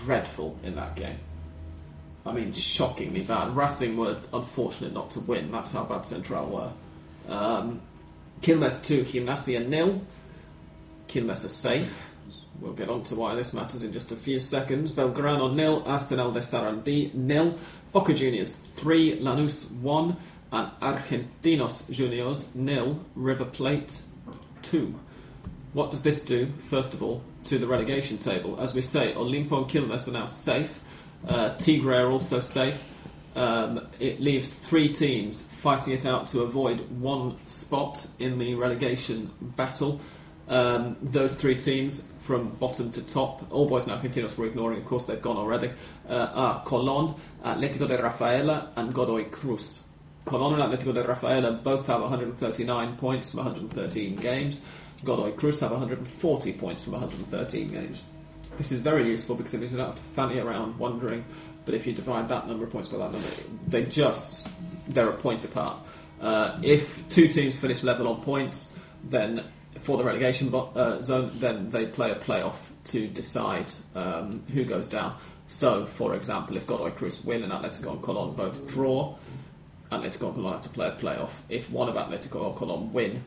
dreadful 0.06 0.58
in 0.64 0.76
that 0.76 0.96
game. 0.96 1.18
I 2.26 2.32
mean, 2.32 2.54
shockingly 2.54 3.22
bad. 3.22 3.56
Racing 3.56 3.98
were 3.98 4.18
unfortunate 4.34 4.94
not 4.94 5.10
to 5.12 5.20
win. 5.22 5.52
That's 5.52 5.74
how 5.74 5.84
bad 5.84 6.06
Central 6.06 6.46
were. 6.48 7.34
Um, 7.34 7.82
Quilmes 8.42 8.86
2, 8.86 9.04
Gimnasia 9.04 9.68
nil. 9.68 10.02
Quilmes 11.08 11.46
are 11.46 11.50
safe. 11.50 12.14
We'll 12.60 12.74
get 12.74 12.90
on 12.90 13.04
to 13.06 13.16
why 13.16 13.36
this 13.36 13.54
matters 13.54 13.84
in 13.84 13.94
just 13.94 14.12
a 14.12 14.16
few 14.16 14.40
seconds. 14.40 14.92
Belgrano 14.92 15.54
nil, 15.54 15.84
Arsenal 15.86 16.32
de 16.32 16.40
Sarandi 16.40 17.14
nil, 17.14 17.58
Boca 17.92 18.14
Juniors 18.14 18.52
3, 18.52 19.20
Lanús 19.20 19.72
1, 19.72 20.18
and 20.52 20.72
Argentinos 20.82 21.90
Juniors 21.90 22.54
nil, 22.54 23.00
River 23.16 23.46
Plate 23.46 24.02
2. 24.64 24.94
What 25.74 25.92
does 25.92 26.04
this 26.04 26.26
do, 26.26 26.52
first 26.70 26.94
of 26.94 27.04
all, 27.04 27.24
to 27.46 27.58
the 27.58 27.68
relegation 27.68 28.18
table? 28.18 28.60
As 28.60 28.74
we 28.74 28.82
say, 28.82 29.14
Olimpo 29.14 29.60
and 29.60 29.68
Quilmes 29.68 30.08
are 30.08 30.12
now 30.12 30.26
safe. 30.26 30.82
Uh, 31.28 31.56
Tigre 31.58 31.96
are 31.96 32.10
also 32.10 32.40
safe. 32.40 32.84
Um, 33.36 33.88
it 34.00 34.22
leaves 34.22 34.54
three 34.54 34.92
teams 34.92 35.42
fighting 35.42 35.94
it 35.94 36.06
out 36.06 36.28
to 36.28 36.42
avoid 36.42 36.90
one 36.90 37.36
spot 37.48 38.08
in 38.20 38.40
the 38.40 38.56
relegation 38.56 39.32
battle. 39.42 40.00
Um, 40.48 40.98
those 41.02 41.40
three 41.40 41.56
teams 41.56 42.12
from 42.22 42.50
bottom 42.52 42.92
to 42.94 43.06
top, 43.06 43.52
all 43.52 43.68
boys 43.68 43.88
and 43.88 44.02
Argentinos 44.02 44.38
we're 44.38 44.48
ignoring, 44.48 44.80
of 44.80 44.86
course 44.86 45.06
they've 45.06 45.22
gone 45.22 45.38
already, 45.38 45.72
uh, 46.08 46.30
are 46.34 46.64
Colón, 46.64 47.20
Atletico 47.44 47.88
de 47.88 47.98
Rafaela, 48.02 48.72
and 48.76 48.94
Godoy 48.94 49.26
Cruz. 49.26 49.88
Colón 50.26 50.54
and 50.54 50.64
Atletico 50.64 50.94
de 50.94 51.04
Rafaela 51.04 51.52
both 51.52 51.88
have 51.88 52.02
139 52.02 52.96
points 52.98 53.32
from 53.32 53.46
113 53.46 54.16
games. 54.16 54.62
Godoy 55.04 55.32
Cruz 55.32 55.60
have 55.62 55.72
140 55.72 56.54
points 56.54 56.84
from 56.84 56.94
113 56.94 57.72
games. 57.72 58.06
This 58.58 58.72
is 58.72 58.82
very 58.82 59.08
useful 59.08 59.36
because 59.36 59.54
it 59.54 59.60
means 59.60 59.72
we 59.72 59.78
don't 59.78 59.88
have 59.88 59.96
to 59.96 60.02
fanny 60.02 60.40
around 60.40 60.78
wondering, 60.78 61.24
but 61.70 61.76
if 61.76 61.86
you 61.86 61.94
divide 61.94 62.28
that 62.30 62.48
number 62.48 62.64
of 62.64 62.72
points 62.72 62.88
by 62.88 62.98
that 62.98 63.12
number, 63.12 63.28
they 63.68 63.86
just, 63.86 64.48
they're 64.88 65.10
a 65.10 65.16
point 65.16 65.46
apart. 65.46 65.78
Uh, 66.20 66.58
if 66.64 67.08
two 67.10 67.28
teams 67.28 67.56
finish 67.56 67.84
level 67.84 68.08
on 68.08 68.24
points, 68.24 68.74
then 69.04 69.44
for 69.78 69.96
the 69.96 70.04
relegation 70.04 70.50
bo- 70.50 70.72
uh, 70.76 71.00
zone, 71.04 71.30
then 71.36 71.70
they 71.70 71.86
play 71.86 72.10
a 72.10 72.16
playoff 72.16 72.56
to 72.86 73.08
decide 73.08 73.72
um, 73.94 74.42
who 74.52 74.66
goes 74.66 74.88
down. 74.88 75.16
So, 75.46 75.86
for 75.86 76.16
example, 76.16 76.58
if 76.58 76.66
Godoy 76.66 76.90
Cruz 76.90 77.24
win 77.24 77.44
and 77.44 77.52
Atletico 77.52 77.92
and 77.92 78.02
Colón 78.02 78.36
both 78.36 78.68
draw, 78.68 79.16
Atletico 79.92 80.30
and 80.30 80.38
Colón 80.38 80.54
have 80.54 80.62
to 80.64 80.70
play 80.70 80.88
a 80.88 80.94
playoff. 80.94 81.34
If 81.50 81.70
one 81.70 81.88
of 81.88 81.94
Atletico 81.94 82.42
or 82.42 82.56
Colón 82.56 82.92
win 82.94 83.24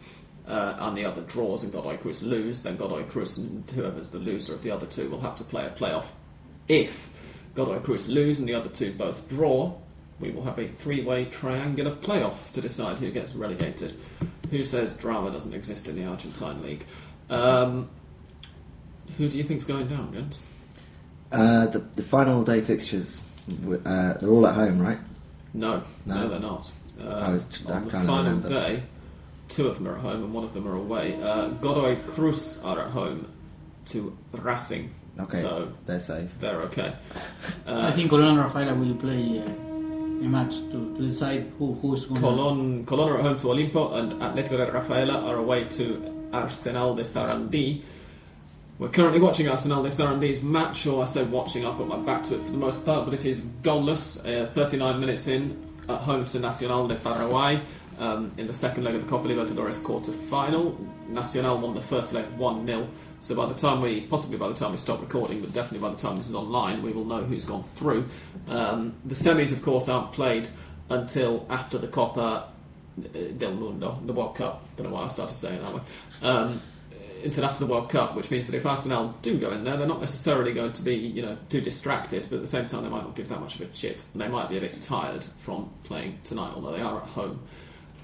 uh, 0.49 0.79
and 0.81 0.97
the 0.97 1.05
other 1.05 1.23
draws 1.23 1.63
and 1.63 1.73
Godoy 1.73 1.97
Cruz 1.97 2.25
lose, 2.25 2.65
then 2.65 2.77
Godoy 2.77 3.05
Cruz 3.05 3.39
and 3.39 3.71
whoever's 3.71 4.11
the 4.11 4.19
loser 4.19 4.53
of 4.53 4.65
the 4.65 4.73
other 4.73 4.87
two 4.87 5.09
will 5.11 5.21
have 5.21 5.37
to 5.37 5.45
play 5.45 5.65
a 5.65 5.71
playoff. 5.71 6.07
If 6.67 7.12
Godoy 7.55 7.79
Cruz 7.81 8.09
lose 8.09 8.39
and 8.39 8.49
the 8.49 8.55
other 8.55 8.69
two 8.71 8.93
both 8.93 9.29
draw, 9.29 9.75
we 10.21 10.31
will 10.31 10.45
have 10.45 10.59
a 10.59 10.67
three-way 10.69 11.27
triangular 11.27 11.91
playoff 11.91 12.53
to 12.53 12.61
decide 12.61 12.99
who 12.99 13.11
gets 13.11 13.35
relegated. 13.35 13.95
Who 14.51 14.65
says 14.65 14.93
drama 14.97 15.31
doesn't 15.31 15.53
exist 15.55 15.89
in 15.89 15.97
the 15.97 16.05
Argentine 16.07 16.63
league? 16.63 16.85
Um, 17.31 17.89
who 19.19 19.29
do 19.29 19.37
you 19.37 19.45
think's 19.45 19.65
going 19.65 19.89
down, 19.89 20.13
gents? 20.13 20.45
Uh, 21.31 21.67
the, 21.67 21.79
the 21.79 22.03
final 22.03 22.43
day 22.45 22.61
fixtures, 22.61 23.29
uh, 23.51 24.15
they're 24.15 24.29
all 24.31 24.47
at 24.47 24.55
home, 24.55 24.81
right? 24.81 24.99
No, 25.55 25.83
no, 26.07 26.15
No. 26.15 26.29
they're 26.29 26.41
not. 26.41 26.71
Uh, 27.03 27.09
I 27.09 27.29
was- 27.31 27.49
I 27.67 27.73
on 27.73 27.85
the 27.87 27.91
final 27.91 28.17
remember. 28.19 28.49
day, 28.49 28.83
two 29.49 29.67
of 29.69 29.77
them 29.79 29.89
are 29.89 29.95
at 29.97 30.01
home 30.03 30.25
and 30.25 30.33
one 30.35 30.45
of 30.45 30.53
them 30.55 30.69
are 30.69 30.77
away. 30.77 31.21
Uh, 31.23 31.49
Godoy 31.49 31.97
Cruz 32.07 32.63
are 32.63 32.79
at 32.81 32.91
home 32.91 33.29
to 33.87 34.17
Racing, 34.33 34.91
Okay, 35.21 35.39
so 35.43 35.73
they're 35.87 36.01
safe. 36.01 36.29
they're 36.41 36.63
okay. 36.63 36.93
I 37.67 37.71
Uh, 37.71 37.93
think 37.93 38.11
Colón 38.11 38.31
and 38.31 38.39
Rafaela 38.39 38.75
will 38.75 38.95
play 38.95 39.39
uh, 39.41 39.45
a 40.25 40.29
match 40.29 40.57
to, 40.71 40.95
to 40.97 41.03
decide 41.03 41.53
who 41.59 41.75
who's 41.75 42.07
going. 42.07 42.21
Colon, 42.21 42.87
Colon 42.87 43.09
are 43.11 43.19
at 43.19 43.25
home 43.25 43.37
to 43.39 43.47
Olimpo, 43.49 43.95
and 43.99 44.13
Atletico 44.15 44.57
de 44.57 44.71
Rafaela 44.73 45.21
are 45.29 45.37
away 45.37 45.65
to 45.65 46.29
Arsenal 46.33 46.95
de 46.95 47.03
Sarandí. 47.05 47.83
We're 48.79 48.89
currently 48.89 49.21
watching 49.21 49.49
Arsenal 49.49 49.83
de 49.83 49.91
Sarandí's 49.91 50.43
match, 50.43 50.87
or 50.87 51.03
I 51.03 51.05
say 51.05 51.23
watching, 51.25 51.67
I've 51.67 51.77
got 51.79 51.89
my 51.89 51.99
back 51.99 52.25
to 52.25 52.35
it 52.37 52.43
for 52.45 52.51
the 52.51 52.59
most 52.59 52.85
part, 52.87 53.05
but 53.05 53.15
it 53.15 53.25
is 53.27 53.45
goalless. 53.63 54.25
Uh, 54.27 54.47
39 54.47 54.99
minutes 54.99 55.27
in, 55.29 55.57
at 55.89 56.01
home 56.01 56.25
to 56.25 56.39
Nacional 56.41 56.89
de 56.89 56.95
Paraguay. 56.97 57.61
Um, 57.99 58.33
in 58.39 58.47
the 58.47 58.55
second 58.55 58.83
leg 58.85 58.95
of 58.95 59.03
the 59.03 59.09
Copa 59.09 59.29
Libertadores 59.29 59.85
quarter 59.85 60.11
final, 60.13 60.77
Nacional 61.09 61.59
won 61.59 61.75
the 61.75 61.81
first 61.83 62.13
leg 62.15 62.25
1 62.39 62.67
0. 62.67 62.89
So 63.23 63.37
by 63.37 63.47
the 63.47 63.55
time 63.55 63.81
we, 63.81 64.01
possibly 64.01 64.37
by 64.37 64.49
the 64.49 64.55
time 64.55 64.73
we 64.73 64.77
stop 64.77 65.01
recording, 65.01 65.41
but 65.41 65.53
definitely 65.53 65.79
by 65.79 65.95
the 65.95 66.01
time 66.01 66.17
this 66.17 66.29
is 66.29 66.35
online, 66.35 66.83
we 66.83 66.91
will 66.91 67.05
know 67.05 67.23
who's 67.23 67.45
gone 67.45 67.63
through. 67.63 68.07
Um, 68.49 68.97
the 69.05 69.15
semis, 69.15 69.53
of 69.53 69.63
course, 69.63 69.89
aren't 69.89 70.11
played 70.11 70.49
until 70.91 71.47
after 71.49 71.79
the 71.79 71.87
Copa 71.87 72.49
uh, 72.99 73.19
del 73.39 73.55
Mundo, 73.55 74.01
the 74.05 74.13
World 74.13 74.35
Cup. 74.35 74.65
Don't 74.77 74.89
know 74.89 74.95
why 74.95 75.05
I 75.05 75.07
started 75.07 75.37
saying 75.37 75.63
that 75.63 75.73
way. 75.73 75.81
Um, 76.21 76.61
until 77.23 77.45
after 77.45 77.65
the 77.65 77.71
World 77.71 77.91
Cup, 77.91 78.17
which 78.17 78.29
means 78.33 78.49
that 78.49 78.57
if 78.57 78.67
Arsenal 78.67 79.15
do 79.23 79.39
go 79.39 79.53
in 79.53 79.63
there, 79.63 79.77
they're 79.77 79.87
not 79.87 80.01
necessarily 80.01 80.53
going 80.53 80.73
to 80.73 80.83
be, 80.83 80.97
you 80.97 81.23
know, 81.23 81.39
too 81.49 81.61
distracted, 81.61 82.27
but 82.29 82.37
at 82.37 82.43
the 82.43 82.49
same 82.49 82.67
time, 82.67 82.83
they 82.83 82.89
might 82.89 83.05
not 83.05 83.15
give 83.15 83.29
that 83.29 83.39
much 83.39 83.55
of 83.55 83.61
a 83.61 83.77
shit, 83.77 84.05
and 84.13 84.21
they 84.21 84.27
might 84.27 84.49
be 84.49 84.57
a 84.57 84.61
bit 84.61 84.83
tired 84.83 85.23
from 85.39 85.71
playing 85.85 86.19
tonight, 86.25 86.55
although 86.57 86.73
they 86.73 86.83
are 86.83 87.01
at 87.01 87.07
home. 87.07 87.41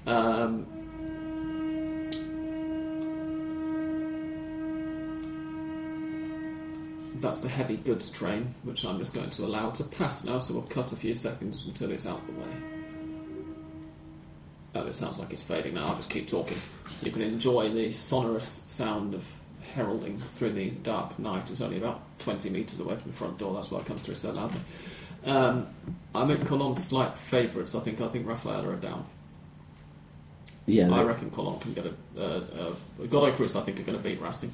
Um, 0.07 0.65
that's 7.19 7.41
the 7.41 7.49
heavy 7.49 7.77
goods 7.77 8.11
train, 8.11 8.53
which 8.63 8.85
I'm 8.85 8.97
just 8.97 9.13
going 9.13 9.29
to 9.29 9.45
allow 9.45 9.71
to 9.71 9.83
pass 9.83 10.23
now, 10.25 10.37
so 10.37 10.53
we'll 10.53 10.63
cut 10.63 10.91
a 10.93 10.95
few 10.95 11.15
seconds 11.15 11.65
until 11.65 11.91
it's 11.91 12.07
out 12.07 12.25
the 12.25 12.33
way. 12.33 12.55
Oh, 14.75 14.85
it 14.85 14.95
sounds 14.95 15.17
like 15.17 15.33
it's 15.33 15.43
fading 15.43 15.73
now. 15.73 15.87
I'll 15.87 15.95
just 15.95 16.11
keep 16.11 16.27
talking. 16.27 16.57
You 17.01 17.11
can 17.11 17.21
enjoy 17.21 17.69
the 17.69 17.91
sonorous 17.91 18.63
sound 18.67 19.13
of 19.13 19.25
heralding 19.73 20.19
through 20.19 20.51
the 20.51 20.69
dark 20.69 21.17
night. 21.17 21.49
It's 21.49 21.61
only 21.61 21.77
about 21.77 22.01
20 22.19 22.49
metres 22.49 22.79
away 22.79 22.95
from 22.95 23.11
the 23.11 23.17
front 23.17 23.37
door. 23.37 23.53
That's 23.53 23.71
why 23.71 23.79
it 23.79 23.85
comes 23.85 24.01
through 24.01 24.15
so 24.15 24.31
loudly. 24.31 24.59
Um, 25.25 25.67
I 26.13 26.23
make 26.25 26.45
Colon 26.45 26.77
slight 26.77 27.17
favourites. 27.17 27.75
I 27.75 27.79
think 27.79 27.99
I 27.99 28.07
think 28.07 28.27
Rafaela 28.27 28.69
are 28.69 28.75
down. 28.75 29.05
Yeah, 30.65 30.93
I 30.93 31.01
reckon 31.01 31.31
Colon 31.31 31.59
can 31.59 31.73
get 31.73 31.85
a. 31.85 31.93
Uh, 32.15 32.43
uh, 33.01 33.05
Godoy 33.07 33.31
Cruz, 33.31 33.55
I 33.55 33.61
think, 33.61 33.79
are 33.79 33.83
going 33.83 33.97
to 33.97 34.03
beat 34.03 34.21
Racing. 34.21 34.53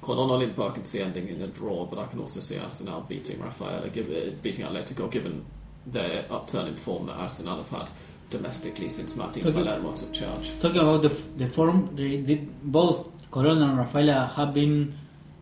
Colon 0.00 0.30
Olimpo, 0.30 0.70
I 0.70 0.74
can 0.74 0.84
see 0.84 1.00
ending 1.00 1.28
in 1.28 1.42
a 1.42 1.48
draw, 1.48 1.84
but 1.86 1.98
I 1.98 2.06
can 2.06 2.20
also 2.20 2.40
see 2.40 2.58
Arsenal 2.58 3.00
beating 3.02 3.40
Rafaela, 3.40 3.88
give, 3.88 4.08
uh, 4.10 4.30
beating 4.42 4.64
Atletico, 4.64 5.10
given 5.10 5.44
their 5.86 6.24
upturn 6.30 6.68
in 6.68 6.76
form 6.76 7.06
that 7.06 7.14
Arsenal 7.14 7.58
have 7.58 7.68
had 7.70 7.90
domestically 8.30 8.88
since 8.88 9.16
Martin 9.16 9.46
Okay. 9.46 9.52
Palermo 9.52 9.94
took 9.94 10.12
charge. 10.12 10.52
Talking 10.60 10.80
about 10.80 11.02
the, 11.02 11.08
the 11.36 11.48
form, 11.48 11.94
they 11.96 12.18
did 12.18 12.48
both 12.62 13.08
Colon 13.30 13.62
and 13.62 13.76
Rafaela 13.76 14.32
have 14.36 14.54
been 14.54 14.94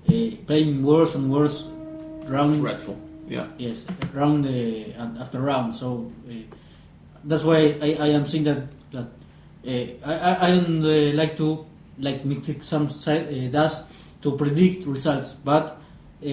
uh, 0.09 0.13
playing 0.47 0.83
worse 0.85 1.15
and 1.15 1.31
worse 1.31 1.67
round. 2.27 2.57
Dreadful. 2.57 2.99
Yeah. 3.29 3.49
Yes, 3.59 3.85
round 4.15 4.47
uh, 4.47 5.21
after 5.21 5.41
round. 5.41 5.75
So 5.75 6.13
uh, 6.29 6.33
that's 7.25 7.43
why 7.43 7.77
I, 7.83 7.97
I 8.01 8.09
am 8.09 8.27
saying 8.27 8.45
that 8.45 8.63
that 8.93 9.07
uh, 9.67 9.71
I 10.07 10.15
I, 10.15 10.47
I 10.47 10.51
don't 10.51 10.85
uh, 10.85 11.17
like 11.17 11.37
to 11.39 11.67
like 11.99 12.25
Mystic 12.25 12.63
some 12.63 12.91
side 12.91 13.27
uh, 13.29 13.49
does 13.51 13.83
to 14.23 14.37
predict 14.37 14.87
results, 14.87 15.33
but 15.45 15.79
uh, 16.25 16.29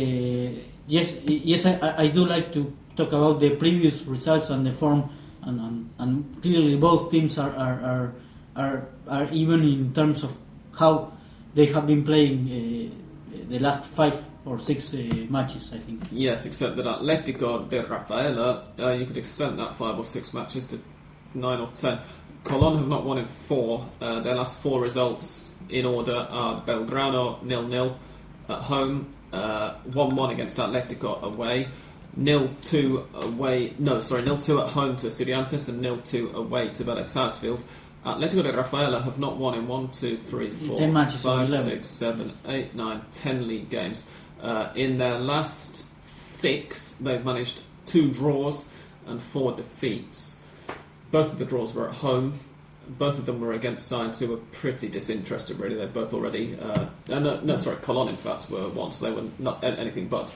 yes 0.88 1.14
yes 1.26 1.66
I, 1.66 2.04
I- 2.04 2.08
do 2.08 2.26
like 2.26 2.52
to 2.54 2.74
talk 2.96 3.12
about 3.12 3.40
the 3.40 3.52
previous 3.56 4.04
results 4.04 4.50
and 4.50 4.66
the 4.66 4.72
form 4.72 5.10
and, 5.44 5.60
and, 5.60 5.90
and 6.00 6.42
clearly 6.42 6.76
both 6.78 7.12
teams 7.12 7.38
are 7.38 7.52
are, 7.56 7.80
are 7.84 8.14
are 8.56 8.88
are 9.08 9.28
even 9.32 9.62
in 9.64 9.94
terms 9.94 10.24
of 10.24 10.32
how 10.80 11.12
they 11.56 11.66
have 11.68 11.86
been 11.88 12.04
playing 12.04 12.48
uh, 12.50 13.40
the 13.50 13.60
last 13.60 13.84
five 13.86 14.24
or 14.46 14.60
six 14.60 14.94
uh, 14.94 14.98
matches 15.30 15.72
I 15.74 15.78
think. 15.80 16.02
Yes, 16.12 16.46
except 16.46 16.76
that 16.78 16.86
Atletico 16.86 17.70
de 17.70 17.82
Rafaela, 17.84 18.68
uh, 18.80 18.90
you 18.92 19.06
could 19.06 19.18
extend 19.18 19.60
that 19.60 19.76
five 19.76 19.98
or 19.98 20.06
six 20.06 20.34
matches 20.34 20.66
to 20.68 20.80
nine 21.34 21.60
or 21.60 21.68
ten. 21.74 22.00
Colon 22.44 22.78
have 22.78 22.88
not 22.88 23.06
won 23.06 23.18
in 23.18 23.26
four. 23.26 23.86
Uh, 24.02 24.20
their 24.20 24.36
last 24.36 24.62
four 24.62 24.82
results 24.82 25.54
in 25.70 25.86
order 25.86 26.28
are 26.30 26.62
Belgrano 26.62 27.42
nil 27.44 27.64
nil 27.68 27.98
at 28.50 28.60
home, 28.60 29.14
uh, 29.32 29.76
one 29.94 30.16
one 30.16 30.30
against 30.32 30.58
Atletico 30.58 31.22
away, 31.24 31.70
nil 32.16 32.50
two 32.62 33.08
away. 33.14 33.74
No, 33.80 34.00
sorry, 34.02 34.24
nil 34.24 34.38
two 34.38 34.60
at 34.62 34.70
home 34.70 34.96
to 34.98 35.08
Estudiantes 35.08 35.70
and 35.70 35.80
nil 35.82 35.98
two 35.98 36.32
away 36.36 36.70
to 36.70 36.84
Vélez 36.84 37.06
Sarsfield. 37.06 37.64
Atletico 38.06 38.44
de 38.44 38.52
Rafaela 38.52 39.00
have 39.02 39.18
not 39.18 39.38
won 39.38 39.54
in 39.54 39.66
one, 39.66 39.88
two, 39.90 40.18
three, 40.18 40.52
four, 40.52 40.78
Ten 40.78 40.92
matches 40.92 41.26
on 41.26 41.48
five, 41.48 41.50
11. 41.50 41.70
six, 41.70 41.88
seven, 41.88 42.32
eight, 42.50 42.76
nine, 42.76 43.02
ten 43.14 43.48
league 43.48 43.70
games. 43.70 44.06
Uh, 44.42 44.70
in 44.76 44.98
their 44.98 45.18
last 45.18 45.86
six, 46.06 46.96
they've 46.96 47.24
managed 47.24 47.64
two 47.86 48.12
draws 48.12 48.70
and 49.08 49.22
four 49.22 49.54
defeats. 49.54 50.42
Both 51.14 51.32
of 51.32 51.38
the 51.38 51.46
draws 51.46 51.76
were 51.76 51.90
at 51.90 51.98
home. 51.98 52.40
Both 52.88 53.20
of 53.20 53.28
them 53.28 53.40
were 53.40 53.54
against 53.54 53.88
sides 53.88 54.20
who 54.20 54.30
were 54.30 54.38
pretty 54.52 54.90
disinterested, 54.90 55.60
really. 55.60 55.76
They're 55.76 55.86
both 55.86 56.12
already. 56.12 56.58
Uh, 56.60 56.88
no, 57.08 57.40
no, 57.40 57.56
sorry, 57.56 57.78
Colon, 57.78 58.08
in 58.08 58.18
fact, 58.18 58.50
were 58.50 58.68
once. 58.68 58.98
They 58.98 59.12
were 59.12 59.26
not 59.38 59.64
anything 59.64 60.08
but 60.08 60.36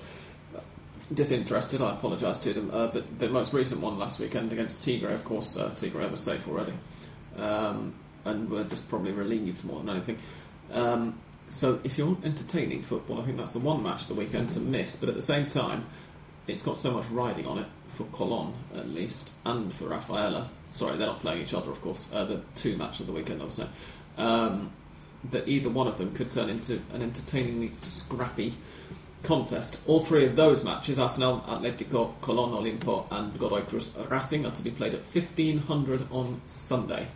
disinterested. 1.11 1.82
I 1.82 1.95
apologise 1.95 2.38
to 2.41 2.53
them. 2.53 2.69
Uh, 2.71 2.89
but 2.89 3.17
the 3.17 3.28
most 3.28 3.55
recent 3.55 3.82
one 3.82 3.97
last 3.97 4.19
weekend 4.19 4.51
against 4.51 4.84
Tigre, 4.84 5.15
of 5.15 5.25
course, 5.25 5.57
uh, 5.57 5.73
Tigre 5.75 6.07
was 6.11 6.19
safe 6.19 6.47
already. 6.47 6.73
Um, 7.38 7.95
and 8.23 8.47
were 8.47 8.63
just 8.65 8.88
probably 8.88 9.13
relieved 9.13 9.65
more 9.65 9.80
than 9.80 9.89
anything. 9.89 10.19
Um, 10.71 11.19
so 11.49 11.80
if 11.84 11.97
you're 11.97 12.17
entertaining 12.23 12.84
football, 12.84 13.19
I 13.19 13.25
think 13.25 13.38
that's 13.38 13.53
the 13.53 13.59
one 13.59 13.82
match 13.82 14.05
the 14.05 14.13
weekend 14.13 14.51
to 14.51 14.59
miss. 14.59 14.95
But 14.95 15.09
at 15.09 15.15
the 15.15 15.23
same 15.23 15.47
time, 15.47 15.88
it's 16.45 16.61
got 16.61 16.78
so 16.78 16.91
much 16.91 17.09
riding 17.09 17.47
on 17.47 17.57
it 17.57 17.67
for 17.97 18.03
Colon 18.05 18.53
at 18.75 18.88
least, 18.89 19.34
and 19.43 19.73
for 19.73 19.88
Rafaela. 19.88 20.51
Sorry, 20.78 20.95
they're 20.95 21.07
not 21.07 21.21
playing 21.21 21.41
each 21.41 21.55
other, 21.55 21.71
of 21.71 21.82
course. 21.82 22.07
Uh, 22.13 22.23
the 22.23 22.41
two 22.53 22.78
match 22.78 22.99
of 22.99 23.07
the 23.07 23.13
weekend, 23.13 23.41
I 23.41 23.45
would 23.45 23.53
say. 23.53 23.67
Um, 24.15 24.71
that 25.32 25.47
either 25.47 25.69
one 25.69 25.88
of 25.88 25.97
them 25.97 26.13
could 26.13 26.30
turn 26.30 26.51
into 26.51 26.80
an 26.93 27.01
entertainingly 27.01 27.71
scrappy 27.82 28.53
contest. 29.23 29.80
All 29.88 29.99
three 29.99 30.23
of 30.25 30.36
those 30.36 30.63
matches, 30.63 30.99
Arsenal, 30.99 31.41
Atletico, 31.47 32.13
Colon, 32.21 32.51
Olimpo, 32.51 33.07
and 33.09 33.38
Godoy 33.39 33.61
Cruz 33.61 33.89
Racing, 34.07 34.45
are 34.45 34.51
to 34.51 34.61
be 34.61 34.69
played 34.69 34.93
at 34.93 35.01
1500 35.01 36.11
on 36.11 36.41
Sunday. 36.45 37.07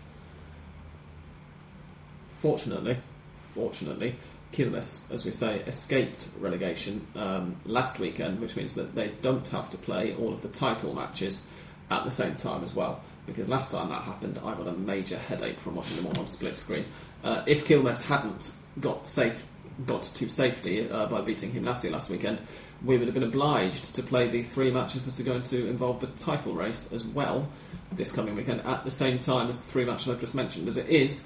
Fortunately, 2.39 2.97
fortunately, 3.35 4.15
Quilmes, 4.51 5.11
as 5.13 5.23
we 5.23 5.31
say, 5.31 5.59
escaped 5.67 6.29
relegation 6.39 7.05
um, 7.15 7.57
last 7.67 7.99
weekend, 7.99 8.41
which 8.41 8.55
means 8.55 8.73
that 8.73 8.95
they 8.95 9.09
don't 9.21 9.47
have 9.49 9.69
to 9.69 9.77
play 9.77 10.15
all 10.15 10.33
of 10.33 10.41
the 10.41 10.49
title 10.49 10.95
matches 10.95 11.47
at 11.91 12.03
the 12.03 12.09
same 12.09 12.35
time 12.35 12.63
as 12.63 12.73
well. 12.73 13.03
Because 13.25 13.47
last 13.47 13.71
time 13.71 13.89
that 13.89 14.01
happened, 14.03 14.39
I 14.43 14.53
got 14.55 14.67
a 14.67 14.73
major 14.73 15.17
headache 15.17 15.59
from 15.59 15.75
watching 15.75 15.97
them 15.97 16.07
all 16.07 16.19
on 16.19 16.27
split 16.27 16.55
screen. 16.55 16.85
Uh, 17.23 17.43
if 17.45 17.67
Quilmes 17.67 18.05
hadn't 18.05 18.53
got 18.79 19.07
safe, 19.07 19.45
got 19.85 20.03
to 20.03 20.29
safety 20.29 20.89
uh, 20.89 21.05
by 21.07 21.21
beating 21.21 21.51
Gimnasia 21.51 21.91
last 21.91 22.09
weekend, 22.09 22.41
we 22.83 22.97
would 22.97 23.07
have 23.07 23.13
been 23.13 23.23
obliged 23.23 23.95
to 23.95 24.03
play 24.03 24.27
the 24.27 24.41
three 24.41 24.71
matches 24.71 25.05
that 25.05 25.19
are 25.19 25.27
going 25.27 25.43
to 25.43 25.67
involve 25.67 25.99
the 25.99 26.07
title 26.07 26.53
race 26.53 26.91
as 26.91 27.05
well 27.05 27.47
this 27.91 28.11
coming 28.11 28.35
weekend 28.35 28.61
at 28.61 28.83
the 28.83 28.91
same 28.91 29.19
time 29.19 29.49
as 29.49 29.61
the 29.61 29.71
three 29.71 29.85
matches 29.85 30.09
I've 30.09 30.19
just 30.19 30.33
mentioned. 30.35 30.67
As 30.67 30.77
it 30.77 30.89
is, 30.89 31.25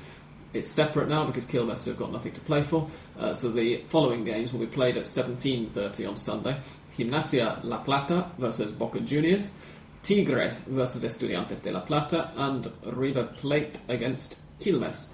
it's 0.54 0.68
separate 0.68 1.10
now 1.10 1.26
because 1.26 1.46
Quilmes 1.46 1.86
have 1.86 1.98
got 1.98 2.12
nothing 2.12 2.32
to 2.34 2.41
play 2.41 2.64
for. 2.64 2.89
Uh, 3.18 3.34
so 3.34 3.50
the 3.52 3.84
following 3.89 4.24
games 4.24 4.52
will 4.52 4.62
be 4.62 4.68
played 4.68 4.98
at 4.98 5.04
17.30 5.04 6.10
on 6.10 6.18
Sunday. 6.18 6.58
Gimnasia 6.98 7.62
La 7.64 7.80
Plata 7.80 8.32
versus 8.38 8.72
Boca 8.72 9.02
Juniors, 9.02 9.58
Tigre 10.06 10.53
versus 10.68 11.03
Estudiantes 11.03 11.64
de 11.64 11.72
La 11.72 11.80
Plata, 11.80 12.32
and 12.36 12.72
River 12.84 13.24
Plate 13.24 13.80
against 13.88 14.39
Quilmes. 14.60 15.14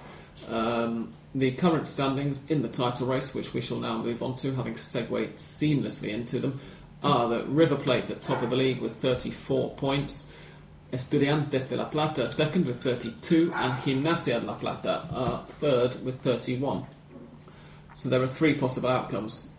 Um, 0.50 1.14
the 1.34 1.52
current 1.52 1.88
standings 1.88 2.46
in 2.50 2.62
the 2.62 2.68
title 2.68 3.08
race, 3.08 3.34
which 3.34 3.54
we 3.54 3.62
shall 3.62 3.80
now 3.80 4.00
move 4.00 4.22
on 4.22 4.36
to, 4.36 4.54
having 4.54 4.76
segued 4.76 5.38
seamlessly 5.38 6.10
into 6.10 6.40
them, 6.40 6.60
are 7.02 7.30
that 7.30 7.48
River 7.48 7.78
Plate 7.78 8.10
at 8.10 8.22
top 8.22 8.42
of 8.42 8.50
the 8.50 8.58
league 8.58 8.82
with 8.82 8.92
34 8.98 9.76
points, 9.76 10.30
Estudiantes 10.92 11.70
de 11.70 11.78
La 11.78 11.86
Plata 11.86 12.28
second 12.28 12.66
with 12.66 12.84
32, 12.84 13.54
and 13.56 13.74
Gimnasia 13.76 14.42
de 14.42 14.46
La 14.46 14.56
Plata 14.56 15.08
are 15.10 15.46
third 15.48 16.04
with 16.04 16.20
31. 16.20 16.86
So 17.94 18.10
there 18.10 18.22
are 18.22 18.28
three 18.28 18.56
possible 18.56 18.90
outcomes. 18.90 19.51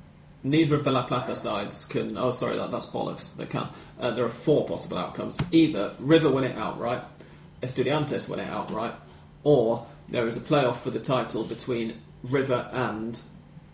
Neither 0.44 0.74
of 0.74 0.84
the 0.84 0.90
La 0.90 1.04
Plata 1.04 1.34
sides 1.34 1.84
can. 1.84 2.16
Oh, 2.16 2.32
sorry, 2.32 2.56
that, 2.56 2.70
that's 2.70 2.86
bollocks. 2.86 3.36
They 3.36 3.46
can. 3.46 3.68
Uh, 3.98 4.10
there 4.10 4.24
are 4.24 4.28
four 4.28 4.66
possible 4.66 4.98
outcomes. 4.98 5.38
Either 5.52 5.94
River 5.98 6.30
win 6.30 6.44
it 6.44 6.56
outright, 6.56 7.02
Estudiantes 7.62 8.28
win 8.28 8.40
it 8.40 8.48
outright, 8.48 8.94
or 9.44 9.86
there 10.08 10.26
is 10.26 10.36
a 10.36 10.40
playoff 10.40 10.76
for 10.76 10.90
the 10.90 11.00
title 11.00 11.44
between 11.44 12.00
River 12.24 12.68
and 12.72 13.20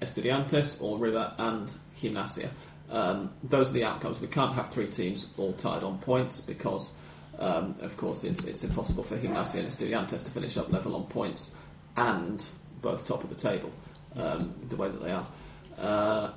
Estudiantes 0.02 0.82
or 0.82 0.98
River 0.98 1.32
and 1.38 1.72
Gimnasia. 2.00 2.50
Um, 2.90 3.30
those 3.42 3.70
are 3.70 3.74
the 3.74 3.84
outcomes. 3.84 4.20
We 4.20 4.28
can't 4.28 4.54
have 4.54 4.70
three 4.70 4.88
teams 4.88 5.32
all 5.38 5.52
tied 5.54 5.82
on 5.82 5.98
points 5.98 6.40
because 6.42 6.94
Um, 7.40 7.76
of 7.80 7.96
course, 7.96 8.24
it's, 8.24 8.44
it's 8.46 8.64
impossible 8.64 9.04
for 9.04 9.16
Gimnasia 9.16 9.60
and 9.60 9.68
Estudiantes 9.68 10.24
to 10.24 10.30
finish 10.32 10.56
up 10.56 10.72
level 10.72 10.96
on 10.96 11.04
points 11.04 11.54
and 11.96 12.44
both 12.82 13.06
top 13.06 13.22
of 13.22 13.30
the 13.30 13.36
table 13.36 13.70
um, 14.16 14.54
the 14.68 14.74
way 14.74 14.88
that 14.88 15.00
they 15.00 15.12
are. 15.12 15.26
Uh, 15.78 16.30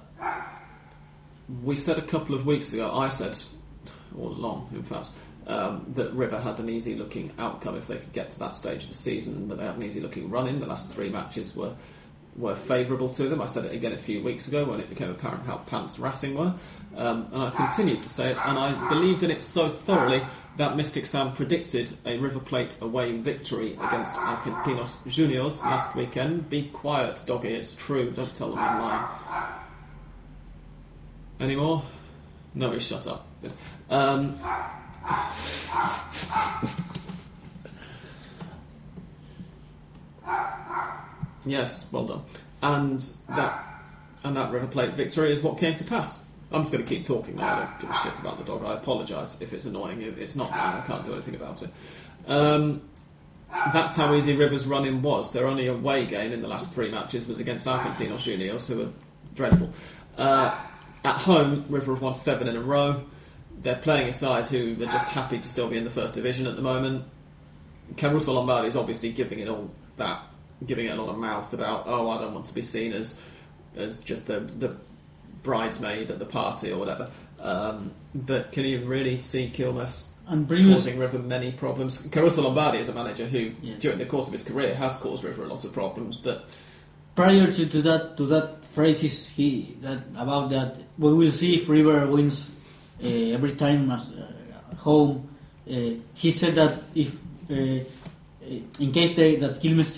we 1.63 1.76
said 1.76 1.97
a 1.97 2.01
couple 2.01 2.36
of 2.36 2.45
weeks 2.45 2.74
ago, 2.74 2.95
I 2.95 3.09
said 3.09 3.38
all 4.17 4.30
along, 4.30 4.69
in 4.74 4.84
fact, 4.84 5.09
um, 5.47 5.86
that 5.93 6.13
River 6.13 6.39
had 6.39 6.59
an 6.59 6.69
easy 6.69 6.95
looking 6.95 7.32
outcome 7.38 7.76
if 7.76 7.88
they 7.88 7.97
could 7.97 8.13
get 8.13 8.32
to 8.32 8.39
that 8.39 8.55
stage 8.55 8.84
of 8.84 8.89
the 8.89 8.95
season, 8.95 9.49
that 9.49 9.57
they 9.57 9.65
had 9.65 9.76
an 9.76 9.84
easy 9.84 9.99
looking 9.99 10.30
run 10.30 10.47
in. 10.47 10.59
The 10.59 10.67
last 10.67 10.93
three 10.93 11.09
matches 11.09 11.55
were 11.55 11.76
were 12.38 12.55
favourable 12.55 13.09
to 13.09 13.28
them. 13.28 13.41
I 13.41 13.45
said 13.45 13.65
it 13.65 13.74
again 13.74 13.91
a 13.91 13.97
few 13.97 14.24
weeks 14.24 14.47
ago 14.47 14.63
when 14.63 14.80
it 14.80 14.89
became 14.89 15.09
apparent 15.09 15.45
how 15.45 15.57
pants 15.57 15.99
Racing 15.99 16.38
were, 16.38 16.53
um, 16.95 17.28
and 17.34 17.43
I've 17.43 17.55
continued 17.55 18.03
to 18.03 18.09
say 18.09 18.32
it, 18.32 18.38
and 18.45 18.57
I 18.57 18.88
believed 18.88 19.24
in 19.24 19.32
it 19.32 19.43
so 19.43 19.67
thoroughly 19.67 20.24
that 20.55 20.78
Mystic 20.78 21.05
Sam 21.05 21.34
predicted 21.34 21.91
a 22.05 22.17
River 22.17 22.39
Plate 22.39 22.78
away 22.82 23.17
victory 23.17 23.74
against 23.74 24.15
Argentinos 24.15 25.05
Juniors 25.07 25.61
last 25.63 25.95
weekend. 25.95 26.49
Be 26.49 26.69
quiet, 26.69 27.22
doggy, 27.26 27.49
it's 27.49 27.76
true, 27.76 28.11
don't 28.11 28.34
tell 28.34 28.51
them 28.51 28.59
I'm 28.59 28.82
lying. 28.82 29.51
Any 31.41 31.55
more? 31.55 31.83
No, 32.53 32.77
shut 32.77 33.07
up. 33.07 33.27
Um, 33.89 34.39
yes, 41.43 41.91
well 41.91 42.05
done. 42.05 42.21
And 42.61 42.99
that 43.35 43.65
and 44.23 44.35
that 44.37 44.51
River 44.51 44.67
Plate 44.67 44.93
victory 44.93 45.31
is 45.31 45.41
what 45.41 45.57
came 45.57 45.75
to 45.77 45.83
pass. 45.83 46.25
I'm 46.51 46.61
just 46.61 46.71
going 46.71 46.83
to 46.83 46.89
keep 46.89 47.05
talking 47.05 47.37
now. 47.37 47.55
I 47.55 47.59
don't 47.59 47.79
give 47.81 47.89
a 47.89 47.93
shit 47.93 48.19
about 48.19 48.37
the 48.37 48.43
dog. 48.43 48.63
I 48.63 48.75
apologise 48.75 49.41
if 49.41 49.51
it's 49.51 49.65
annoying. 49.65 50.01
It's 50.01 50.35
not. 50.35 50.51
I 50.51 50.83
can't 50.85 51.03
do 51.03 51.13
anything 51.13 51.33
about 51.33 51.63
it. 51.63 51.71
Um, 52.27 52.83
that's 53.73 53.95
how 53.95 54.13
easy 54.13 54.35
River's 54.35 54.67
running 54.67 55.01
was. 55.01 55.33
Their 55.33 55.47
only 55.47 55.67
away 55.67 56.05
game 56.05 56.33
in 56.33 56.41
the 56.43 56.47
last 56.47 56.71
three 56.73 56.91
matches 56.91 57.27
was 57.27 57.39
against 57.39 57.65
Argentinos 57.65 58.19
Juniors, 58.19 58.67
who 58.67 58.77
were 58.77 58.89
dreadful. 59.33 59.71
Uh, 60.17 60.55
at 61.03 61.17
home, 61.17 61.65
River 61.69 61.93
have 61.93 62.01
won 62.01 62.15
seven 62.15 62.47
in 62.47 62.55
a 62.55 62.61
row. 62.61 63.03
They're 63.61 63.75
playing 63.75 64.07
a 64.07 64.13
side 64.13 64.47
who 64.47 64.73
are 64.81 64.87
just 64.87 65.11
happy 65.11 65.37
to 65.39 65.47
still 65.47 65.69
be 65.69 65.77
in 65.77 65.83
the 65.83 65.89
first 65.91 66.13
division 66.15 66.47
at 66.47 66.55
the 66.55 66.61
moment. 66.61 67.05
Caruso 67.97 68.33
Lombardi 68.33 68.67
is 68.67 68.75
obviously 68.75 69.11
giving 69.11 69.39
it 69.39 69.47
all 69.47 69.69
that, 69.97 70.23
giving 70.65 70.85
it 70.85 70.97
a 70.97 71.01
lot 71.01 71.09
of 71.11 71.17
mouth 71.17 71.51
about, 71.53 71.83
oh, 71.87 72.09
I 72.09 72.19
don't 72.19 72.33
want 72.33 72.45
to 72.47 72.55
be 72.55 72.61
seen 72.61 72.93
as 72.93 73.21
as 73.75 73.99
just 73.99 74.27
the 74.27 74.39
the 74.39 74.75
bridesmaid 75.43 76.11
at 76.11 76.19
the 76.19 76.25
party 76.25 76.71
or 76.71 76.77
whatever. 76.77 77.09
Um, 77.39 77.91
but 78.13 78.51
can 78.51 78.65
you 78.65 78.85
really 78.85 79.17
see 79.17 79.49
And 80.27 80.47
previous, 80.47 80.79
causing 80.79 80.99
River 80.99 81.17
many 81.19 81.51
problems? 81.51 82.07
Caruso 82.11 82.43
Lombardi 82.43 82.77
is 82.79 82.89
a 82.89 82.93
manager 82.93 83.25
who, 83.25 83.51
Yes. 83.61 83.79
during 83.79 83.97
the 83.97 84.05
course 84.05 84.27
of 84.27 84.33
his 84.33 84.43
career, 84.43 84.75
has 84.75 84.97
caused 84.99 85.23
River 85.23 85.47
lots 85.47 85.65
of 85.65 85.73
problems. 85.73 86.17
But 86.17 86.45
prior 87.16 87.51
to, 87.51 87.66
to 87.66 87.82
that 87.82 88.18
to 88.18 88.26
that 88.28 88.64
phrases 88.66 89.30
he 89.30 89.76
that 89.82 89.99
about 90.16 90.49
that 90.49 90.78
we 90.97 91.14
will 91.14 91.32
see 91.32 91.55
if 91.55 91.68
River 91.68 92.07
wins 92.07 92.49
uh, 93.03 93.07
every 93.07 93.53
time 93.53 93.91
as 93.91 94.12
uh, 94.12 94.76
home. 94.78 95.28
Uh, 95.70 95.95
he 96.14 96.32
said 96.32 96.55
that 96.55 96.84
if 96.95 97.16
in 97.49 98.91
case 98.91 99.16
they, 99.16 99.36
that 99.36 99.62
Quilmes 99.62 99.97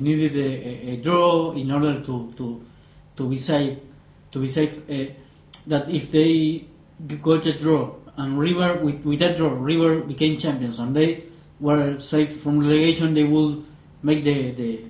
needed 0.00 0.36
a, 0.36 0.92
a, 0.92 0.96
draw 0.96 1.52
in 1.52 1.70
order 1.70 2.00
to, 2.00 2.32
to 2.36 2.64
to 3.16 3.28
be 3.28 3.36
safe 3.36 3.78
to 4.30 4.38
be 4.40 4.46
safe 4.48 4.78
that 5.66 5.90
if 5.90 6.10
they 6.12 6.64
got 7.20 7.46
a 7.46 7.58
draw 7.58 7.94
and 8.16 8.38
River 8.38 8.78
with, 8.82 9.04
with 9.04 9.18
that 9.18 9.36
draw 9.36 9.50
River 9.50 10.00
became 10.00 10.38
champions 10.38 10.78
and 10.78 10.94
they 10.94 11.24
were 11.58 11.98
safe 11.98 12.40
from 12.40 12.60
relegation 12.60 13.14
they 13.14 13.24
would 13.24 13.64
make 14.02 14.22
the 14.24 14.50
the 14.52 14.89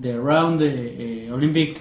the 0.00 0.20
round 0.20 0.62
uh, 0.62 0.64
uh, 0.64 1.34
Olympic 1.34 1.80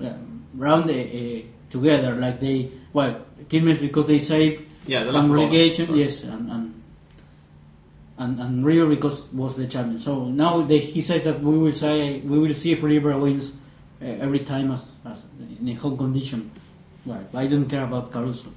um, 0.00 0.44
round 0.54 0.90
uh, 0.90 0.94
uh, 0.94 1.40
together 1.70 2.14
like 2.16 2.40
they 2.40 2.70
well 2.92 3.20
Quilmes 3.48 3.80
because 3.80 4.06
they 4.06 4.18
saved 4.18 4.64
yeah, 4.86 5.04
the 5.04 5.12
from 5.12 5.30
relegation 5.30 5.86
sorry. 5.86 6.00
yes 6.02 6.24
and, 6.24 6.50
and 6.50 6.82
and 8.18 8.40
and 8.40 8.64
River 8.64 8.86
because 8.86 9.32
was 9.32 9.56
the 9.56 9.66
champion. 9.66 9.98
So 9.98 10.26
now 10.26 10.62
they, 10.62 10.78
he 10.78 11.02
says 11.02 11.24
that 11.24 11.40
we 11.40 11.56
will 11.58 11.72
say 11.72 12.20
we 12.20 12.38
will 12.38 12.54
see 12.54 12.72
if 12.72 12.82
River 12.82 13.16
wins 13.18 13.52
uh, 14.00 14.04
every 14.04 14.40
time 14.40 14.70
as, 14.72 14.94
as 15.04 15.22
in 15.60 15.68
a 15.68 15.74
home 15.74 15.96
condition. 15.96 16.50
Well 17.04 17.24
I 17.34 17.46
don't 17.46 17.68
care 17.68 17.84
about 17.84 18.10
Caruso 18.10 18.52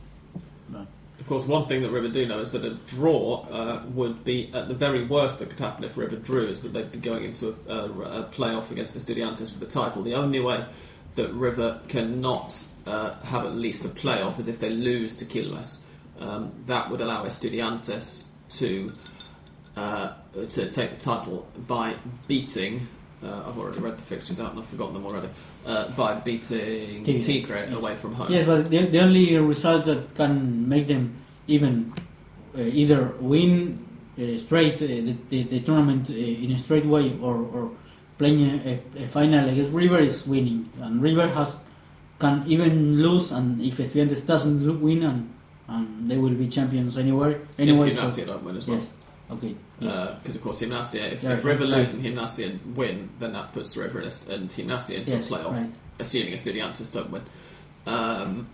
Of 1.26 1.30
course, 1.30 1.48
one 1.48 1.66
thing 1.66 1.82
that 1.82 1.90
River 1.90 2.08
do 2.08 2.28
know 2.28 2.38
is 2.38 2.52
that 2.52 2.64
a 2.64 2.76
draw 2.86 3.48
uh, 3.50 3.82
would 3.96 4.24
be, 4.24 4.52
at 4.54 4.68
the 4.68 4.76
very 4.76 5.04
worst 5.04 5.40
that 5.40 5.50
could 5.50 5.58
happen 5.58 5.84
if 5.84 5.98
River 5.98 6.18
drew, 6.18 6.44
is 6.44 6.62
that 6.62 6.72
they'd 6.72 6.92
be 6.92 7.00
going 7.00 7.24
into 7.24 7.56
a, 7.68 7.74
a, 7.74 7.86
a 7.86 8.24
playoff 8.26 8.70
against 8.70 8.96
Estudiantes 8.96 9.52
for 9.52 9.58
the 9.58 9.66
title. 9.66 10.04
The 10.04 10.14
only 10.14 10.40
way 10.40 10.64
that 11.16 11.34
River 11.34 11.82
cannot 11.88 12.64
uh, 12.86 13.16
have 13.24 13.44
at 13.44 13.56
least 13.56 13.84
a 13.86 13.88
playoff 13.88 14.38
is 14.38 14.48
if 14.48 14.60
they 14.60 14.70
lose 14.70 15.18
to 15.18 15.26
Quilmes. 15.26 15.82
Um, 16.20 16.52
that 16.68 16.92
would 16.92 17.02
allow 17.02 17.26
Estudiantes 17.26 18.28
to 18.60 18.94
uh, 19.76 20.14
to 20.52 20.70
take 20.70 20.92
the 20.92 21.00
title 21.00 21.48
by 21.68 21.96
beating. 22.28 22.88
Uh, 23.24 23.44
I've 23.48 23.58
already 23.58 23.80
read 23.80 23.98
the 23.98 24.04
fixtures 24.04 24.40
out 24.40 24.52
and 24.52 24.60
I've 24.60 24.68
forgotten 24.68 24.94
them 24.94 25.06
already. 25.06 25.30
Uh, 25.66 25.90
by 25.92 26.14
beating 26.20 27.04
Tigre. 27.04 27.22
Tigre 27.26 27.74
away 27.76 27.96
from 27.96 28.14
home. 28.14 28.32
yes 28.32 28.46
but 28.46 28.70
the, 28.70 28.86
the 28.86 29.00
only 29.00 29.36
result 29.38 29.86
that 29.86 30.14
can 30.16 30.68
make 30.70 30.88
them 30.88 31.16
even 31.48 31.94
uh, 32.58 32.62
either 32.62 33.14
win 33.20 33.80
uh, 34.20 34.38
straight 34.38 34.76
uh, 34.76 34.88
the, 34.88 35.16
the, 35.30 35.44
the 35.44 35.60
tournament 35.62 36.10
uh, 36.10 36.14
in 36.14 36.52
a 36.52 36.58
straight 36.58 36.86
way 36.86 37.18
or, 37.22 37.36
or 37.38 37.72
playing 38.18 38.42
a, 38.42 38.80
a, 39.00 39.04
a 39.04 39.08
final 39.08 39.50
against 39.50 39.72
River 39.72 40.00
is 40.00 40.28
winning 40.28 40.70
and 40.82 41.02
River 41.02 41.28
has 41.30 41.58
can 42.20 42.44
even 42.48 43.02
lose 43.02 43.32
and 43.32 43.60
if 43.62 43.78
Estudiantes 43.78 44.26
doesn't 44.26 44.82
win 44.82 45.04
and, 45.04 45.34
and 45.68 46.10
they 46.12 46.18
will 46.18 46.34
be 46.34 46.48
champions 46.48 46.98
anywhere 46.98 47.40
anyway 47.58 47.90
if 47.92 47.98
so- 48.12 48.26
don't 48.26 48.44
win 48.44 48.58
as 48.58 48.68
well. 48.68 48.78
yes 48.78 48.88
okay 49.32 49.56
yes. 49.80 50.16
Because 50.22 50.36
of 50.36 50.42
course, 50.42 50.62
Gimnasia. 50.62 51.12
If, 51.14 51.24
Yeah, 51.24 51.34
if 51.34 51.44
River 51.44 51.64
right. 51.64 51.70
lose 51.80 51.94
and 51.94 52.04
Gimnasia 52.04 52.76
win, 52.76 53.10
then 53.20 53.34
that 53.34 53.54
puts 53.54 53.76
River 53.78 54.00
and 54.00 54.08
Est- 54.08 54.30
and 54.30 54.50
Gimnasia 54.50 54.96
into 55.00 55.12
yes 55.12 55.30
a 55.30 55.34
playoff. 55.34 55.52
right. 55.52 55.70
Assuming 56.00 56.34
Estudiantes 56.34 56.94
don't 56.94 57.10
win. 57.10 57.22
Um, 57.88 58.48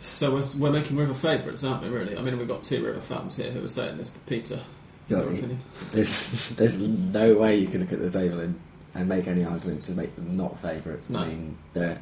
so 0.00 0.32
we're, 0.34 0.44
we're 0.58 0.72
making 0.72 0.96
River 0.96 1.14
favourites, 1.14 1.64
aren't 1.64 1.82
we? 1.82 1.88
Really? 1.88 2.16
I 2.16 2.22
mean, 2.22 2.38
we've 2.38 2.48
got 2.48 2.62
two 2.62 2.84
River 2.84 3.00
fans 3.00 3.36
here 3.36 3.50
who 3.50 3.62
are 3.64 3.68
saying 3.68 3.98
this. 3.98 4.10
But 4.10 4.26
Peter, 4.26 4.60
Yeah, 5.08 5.18
it- 5.20 5.56
There's 5.92 6.48
there's 6.50 6.80
no 6.80 7.34
way 7.36 7.56
you 7.56 7.66
can 7.68 7.80
look 7.80 7.92
at 7.92 8.00
the 8.00 8.10
table 8.10 8.40
and, 8.40 8.58
and 8.94 9.08
make 9.08 9.26
any 9.26 9.44
argument 9.44 9.84
to 9.84 9.92
make 9.92 10.14
them 10.14 10.36
not 10.36 10.60
favourites. 10.60 11.10
No. 11.10 11.20
I 11.20 11.28
mean, 11.28 11.58
they're, 11.72 11.98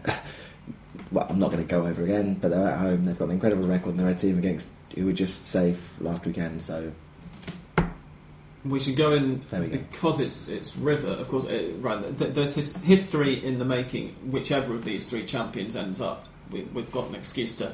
well, 1.13 1.27
I'm 1.29 1.39
not 1.39 1.51
going 1.51 1.63
to 1.63 1.69
go 1.69 1.87
over 1.87 2.03
again, 2.03 2.35
but 2.35 2.51
they're 2.51 2.69
at 2.69 2.79
home. 2.79 3.05
They've 3.05 3.19
got 3.19 3.27
an 3.27 3.33
incredible 3.33 3.67
record, 3.67 3.91
and 3.91 4.01
they're 4.01 4.09
a 4.09 4.15
team 4.15 4.39
against 4.39 4.71
who 4.95 5.05
were 5.07 5.13
just 5.13 5.47
safe 5.47 5.79
last 6.01 6.25
weekend. 6.27 6.63
So 6.63 6.93
We 8.65 8.81
should 8.81 8.97
go 8.97 9.13
in 9.13 9.43
There 9.51 9.61
we 9.61 9.69
go. 9.69 9.79
because 9.79 10.19
it's 10.21 10.49
it's 10.49 10.77
River. 10.77 11.09
Of 11.09 11.29
course, 11.29 11.45
uh, 11.45 11.71
right. 11.79 12.19
th- 12.19 12.35
There's 12.35 12.55
his 12.55 12.83
history 12.83 13.45
in 13.45 13.59
the 13.59 13.65
making. 13.65 14.15
Whichever 14.31 14.75
of 14.75 14.85
these 14.85 15.09
three 15.11 15.25
champions 15.25 15.77
ends 15.77 16.01
up, 16.01 16.27
we, 16.51 16.63
we've 16.63 16.91
got 16.91 17.09
an 17.09 17.15
excuse 17.15 17.57
to 17.57 17.73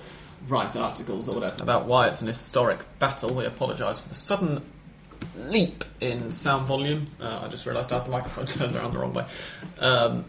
write 0.49 0.74
articles 0.76 1.28
or 1.28 1.36
whatever 1.36 1.62
about 1.62 1.86
why 1.86 2.09
it's 2.09 2.20
an 2.20 2.26
historic 2.28 2.80
battle. 2.99 3.32
We 3.32 3.47
apologise 3.47 4.01
for 4.01 4.09
the 4.09 4.14
sudden 4.16 4.61
leap 5.38 5.84
in 6.01 6.30
sound 6.32 6.66
volume. 6.66 7.07
Uh, 7.20 7.43
I 7.45 7.49
just 7.49 7.64
realised 7.64 7.93
I 7.93 7.97
had 7.99 8.07
the 8.07 8.11
microphone 8.11 8.45
turned 8.47 8.74
around 8.76 8.93
the 8.93 8.99
wrong 8.99 9.14
way. 9.14 9.24
Um, 9.78 10.24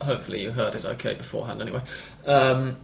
hopefully, 0.00 0.42
you 0.42 0.50
heard 0.50 0.74
it 0.74 0.84
okay 0.84 1.14
beforehand. 1.14 1.60
Anyway. 1.60 1.82
Um, 2.26 2.76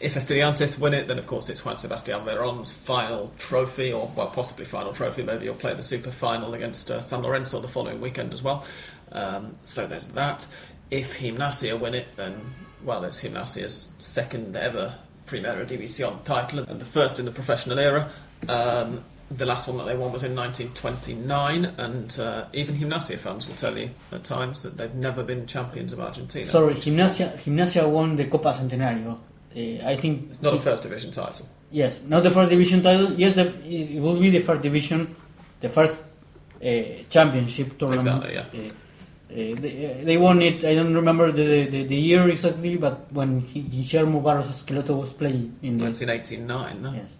if 0.00 0.14
Estudiantes 0.14 0.78
win 0.78 0.94
it, 0.94 1.08
then 1.08 1.18
of 1.18 1.26
course 1.26 1.48
it's 1.48 1.64
Juan 1.64 1.76
Sebastian 1.76 2.24
Veron's 2.24 2.72
final 2.72 3.32
trophy, 3.38 3.92
or 3.92 4.10
well, 4.16 4.28
possibly 4.28 4.64
final 4.64 4.92
trophy. 4.92 5.22
Maybe 5.22 5.44
you'll 5.44 5.54
play 5.54 5.74
the 5.74 5.82
super 5.82 6.10
final 6.10 6.54
against 6.54 6.90
uh, 6.90 7.00
San 7.00 7.22
Lorenzo 7.22 7.60
the 7.60 7.68
following 7.68 8.00
weekend 8.00 8.32
as 8.32 8.42
well. 8.42 8.64
Um, 9.12 9.52
so 9.64 9.86
there's 9.86 10.06
that. 10.08 10.46
If 10.90 11.20
Gimnasia 11.20 11.78
win 11.78 11.94
it, 11.94 12.08
then 12.16 12.40
well, 12.84 13.04
it's 13.04 13.22
Gimnasia's 13.22 13.94
second 13.98 14.56
ever 14.56 14.94
Primera 15.26 15.66
División 15.66 16.24
title 16.24 16.60
and 16.60 16.80
the 16.80 16.84
first 16.84 17.18
in 17.18 17.24
the 17.24 17.30
professional 17.30 17.78
era. 17.78 18.10
Um, 18.48 19.04
the 19.30 19.46
last 19.46 19.68
one 19.68 19.78
that 19.78 19.84
they 19.84 19.96
won 19.96 20.12
was 20.12 20.24
in 20.24 20.34
1929, 20.34 21.64
and 21.78 22.18
uh, 22.18 22.46
even 22.52 22.76
Gimnasia 22.76 23.16
fans 23.16 23.46
will 23.46 23.54
tell 23.54 23.76
you 23.78 23.90
at 24.10 24.24
times 24.24 24.62
that 24.64 24.76
they've 24.76 24.94
never 24.94 25.22
been 25.22 25.46
champions 25.46 25.92
of 25.92 26.00
Argentina. 26.00 26.46
sorry 26.46 26.74
Gimnasia 26.74 27.36
Gimnasia 27.38 27.88
won 27.88 28.16
the 28.16 28.26
Copa 28.26 28.52
Centenario 28.52 29.18
uh, 29.56 29.60
I 29.84 29.96
think 29.96 30.30
it's 30.30 30.42
not 30.42 30.52
the 30.52 30.60
first 30.60 30.82
division 30.82 31.10
title. 31.10 31.48
Yes, 31.72 32.00
not 32.06 32.22
the 32.22 32.30
first 32.30 32.50
division 32.50 32.82
title. 32.82 33.12
Yes, 33.14 33.34
the, 33.34 33.46
it 33.64 34.00
will 34.00 34.18
be 34.18 34.30
the 34.30 34.40
first 34.40 34.62
division, 34.62 35.14
the 35.60 35.68
first 35.68 36.00
uh, 36.64 36.68
championship 37.08 37.78
tournament. 37.78 38.24
Exactly, 38.24 38.68
Uh, 38.68 38.72
uh, 39.32 39.54
they, 39.60 40.02
they 40.04 40.16
won 40.16 40.42
it. 40.42 40.64
I 40.64 40.74
don't 40.74 40.94
remember 40.94 41.30
the, 41.30 41.66
the, 41.66 41.84
the 41.84 41.94
year 41.94 42.28
exactly, 42.28 42.76
but 42.76 43.12
when 43.12 43.40
Guillermo 43.40 44.20
Barros 44.20 44.62
Schelotto 44.62 45.00
was 45.00 45.12
playing 45.12 45.56
in 45.62 45.78
the 45.78 45.84
1989. 45.84 46.82
No? 46.82 46.92
yes, 46.92 47.12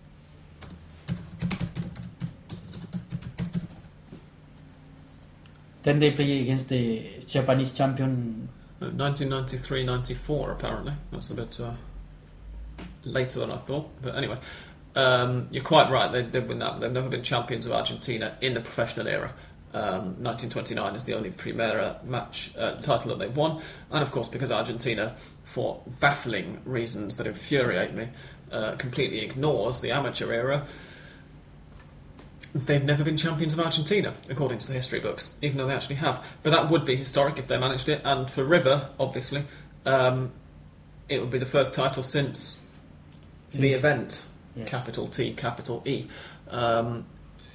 Then 5.82 5.98
they 5.98 6.10
play 6.10 6.40
against 6.42 6.68
the 6.68 7.06
Japanese 7.26 7.72
champion. 7.72 8.48
1993-94 8.80 10.30
Uh, 10.48 10.52
apparently. 10.52 10.92
That's 11.12 11.30
a 11.30 11.34
bit 11.34 11.60
uh, 11.60 11.72
later 13.04 13.40
than 13.40 13.50
I 13.50 13.56
thought. 13.56 13.88
But 14.02 14.16
anyway, 14.16 14.38
um, 14.94 15.48
you're 15.50 15.64
quite 15.64 15.90
right. 15.90 16.10
They. 16.10 16.22
They've 16.22 16.48
never 16.48 17.08
been 17.08 17.22
champions 17.22 17.66
of 17.66 17.72
Argentina 17.72 18.36
in 18.40 18.54
the 18.54 18.60
professional 18.60 19.08
era. 19.08 19.32
Um, 19.72 20.16
1929 20.24 20.96
is 20.96 21.04
the 21.04 21.14
only 21.14 21.30
Primera 21.30 22.02
match 22.02 22.52
uh, 22.58 22.72
title 22.80 23.10
that 23.10 23.20
they've 23.20 23.36
won, 23.36 23.62
and 23.92 24.02
of 24.02 24.10
course 24.10 24.26
because 24.26 24.50
Argentina, 24.50 25.14
for 25.44 25.80
baffling 26.00 26.60
reasons 26.64 27.16
that 27.18 27.28
infuriate 27.28 27.94
me, 27.94 28.08
uh, 28.50 28.72
completely 28.76 29.20
ignores 29.20 29.80
the 29.80 29.92
amateur 29.92 30.32
era. 30.32 30.66
They've 32.52 32.84
never 32.84 33.04
been 33.04 33.16
champions 33.16 33.52
of 33.52 33.60
Argentina, 33.60 34.12
according 34.28 34.58
to 34.58 34.66
the 34.66 34.72
history 34.74 34.98
books, 34.98 35.36
even 35.40 35.58
though 35.58 35.66
they 35.68 35.74
actually 35.74 35.96
have. 35.96 36.24
But 36.42 36.50
that 36.50 36.68
would 36.70 36.84
be 36.84 36.96
historic 36.96 37.38
if 37.38 37.46
they 37.46 37.58
managed 37.58 37.88
it. 37.88 38.00
And 38.04 38.28
for 38.28 38.42
River, 38.44 38.90
obviously, 38.98 39.44
um, 39.86 40.32
it 41.08 41.20
would 41.20 41.30
be 41.30 41.38
the 41.38 41.46
first 41.46 41.74
title 41.74 42.02
since 42.02 42.60
the 43.52 43.70
event, 43.72 44.26
Yes. 44.56 44.68
capital 44.68 45.06
T, 45.06 45.32
capital 45.34 45.82
E. 45.86 46.06
Um, 46.48 47.06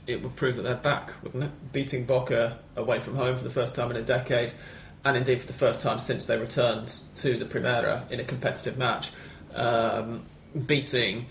it 0.07 0.21
would 0.23 0.35
prove 0.37 0.55
that 0.55 0.61
they're 0.61 0.75
back, 0.75 1.11
wouldn't 1.23 1.43
it? 1.43 1.73
Beating 1.73 2.05
Boca 2.05 2.59
away 2.77 2.99
from 2.99 3.15
home 3.15 3.35
for 3.37 3.43
the 3.43 3.49
first 3.49 3.75
time 3.75 3.91
in 3.91 3.97
a 3.97 4.01
decade, 4.01 4.53
and 5.03 5.17
indeed 5.17 5.41
for 5.41 5.47
the 5.47 5.53
first 5.53 5.81
time 5.81 5.99
since 5.99 6.25
they 6.25 6.37
returned 6.37 6.93
to 7.17 7.37
the 7.37 7.43
Primera 7.45 8.09
in 8.09 8.19
a 8.21 8.23
competitive 8.23 8.77
match. 8.77 9.11
Um, 9.53 10.23
beating 10.67 11.25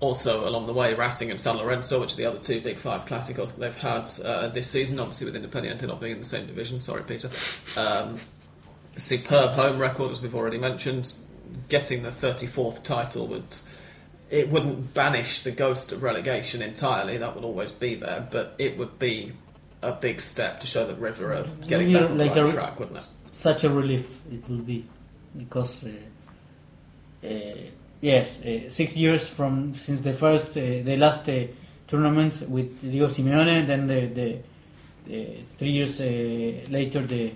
also 0.00 0.48
along 0.48 0.66
the 0.66 0.72
way 0.72 0.94
Racing 0.94 1.30
and 1.30 1.40
San 1.40 1.56
Lorenzo, 1.56 2.00
which 2.00 2.14
are 2.14 2.16
the 2.16 2.26
other 2.26 2.38
two 2.38 2.60
big 2.60 2.78
five 2.78 3.06
classicos 3.06 3.54
that 3.54 3.60
they've 3.60 3.76
had 3.76 4.10
uh, 4.24 4.48
this 4.48 4.68
season. 4.68 4.98
Obviously, 4.98 5.30
with 5.30 5.40
Independiente 5.40 5.86
not 5.86 6.00
being 6.00 6.12
in 6.12 6.18
the 6.18 6.24
same 6.24 6.46
division. 6.46 6.80
Sorry, 6.80 7.02
Peter. 7.02 7.30
Um, 7.76 8.18
superb 8.96 9.50
home 9.50 9.78
record, 9.78 10.10
as 10.10 10.22
we've 10.22 10.34
already 10.34 10.58
mentioned. 10.58 11.12
Getting 11.68 12.02
the 12.02 12.10
34th 12.10 12.84
title 12.84 13.26
would 13.26 13.44
it 14.30 14.48
wouldn't 14.48 14.94
banish 14.94 15.42
the 15.42 15.50
ghost 15.50 15.92
of 15.92 16.02
relegation 16.02 16.62
entirely. 16.62 17.18
That 17.18 17.34
would 17.34 17.44
always 17.44 17.72
be 17.72 17.96
there, 17.96 18.26
but 18.30 18.54
it 18.58 18.78
would 18.78 18.98
be 18.98 19.32
a 19.82 19.92
big 19.92 20.20
step 20.20 20.60
to 20.60 20.66
show 20.66 20.86
that 20.86 20.98
River 20.98 21.34
are 21.34 21.46
getting 21.66 21.92
back 21.92 22.10
on 22.10 22.16
the 22.16 22.24
right 22.26 22.54
track, 22.54 22.78
wouldn't 22.78 22.98
it? 22.98 23.06
Such 23.32 23.64
a 23.64 23.70
relief 23.70 24.20
it 24.30 24.48
will 24.48 24.58
be, 24.58 24.86
because 25.36 25.84
uh, 25.84 27.26
uh, 27.26 27.28
yes, 28.00 28.40
uh, 28.40 28.70
six 28.70 28.96
years 28.96 29.28
from 29.28 29.74
since 29.74 30.00
the 30.00 30.12
first, 30.12 30.56
uh, 30.56 30.60
the 30.60 30.96
last 30.96 31.28
uh, 31.28 31.44
tournament 31.86 32.48
with 32.48 32.80
Diego 32.80 33.06
Simeone, 33.06 33.66
then 33.66 33.86
the, 33.86 34.06
the, 34.06 34.38
three 35.56 35.70
years 35.70 35.98
later 36.70 37.00
the 37.00 37.32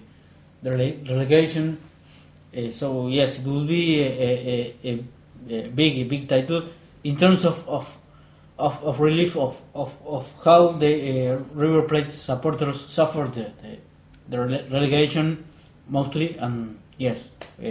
the 0.63 0.71
rele- 0.71 1.09
relegation. 1.09 1.79
So 2.71 3.09
yes, 3.09 3.41
it 3.41 3.47
will 3.47 3.65
be 3.65 4.01
a, 4.01 4.07
a, 4.07 4.75
a, 4.85 5.05
a 5.51 5.69
big 5.69 5.99
a 5.99 6.05
big 6.05 6.29
title 6.29 6.65
in 7.03 7.17
terms 7.17 7.45
of 7.45 7.69
of, 7.69 7.99
of, 8.59 8.83
of 8.85 9.01
relief 9.01 9.37
of, 9.37 9.61
of, 9.75 9.95
of 10.07 10.31
how 10.45 10.69
the 10.69 11.31
uh, 11.31 11.39
River 11.53 11.83
Plate 11.83 12.13
supporters 12.13 12.87
suffered 12.87 13.35
the, 13.35 13.51
the, 13.63 13.79
the 14.29 14.37
rele- 14.37 14.73
relegation 14.73 15.45
mostly 15.89 16.37
and 16.39 16.79
yes 16.97 17.29
uh, 17.63 17.69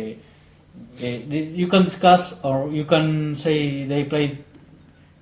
Eh, 1.00 1.18
you 1.56 1.68
can 1.68 1.84
discuss 1.84 2.40
or 2.44 2.70
you 2.70 2.86
can 2.86 3.36
say 3.36 3.84
they 3.86 4.06
played 4.06 4.44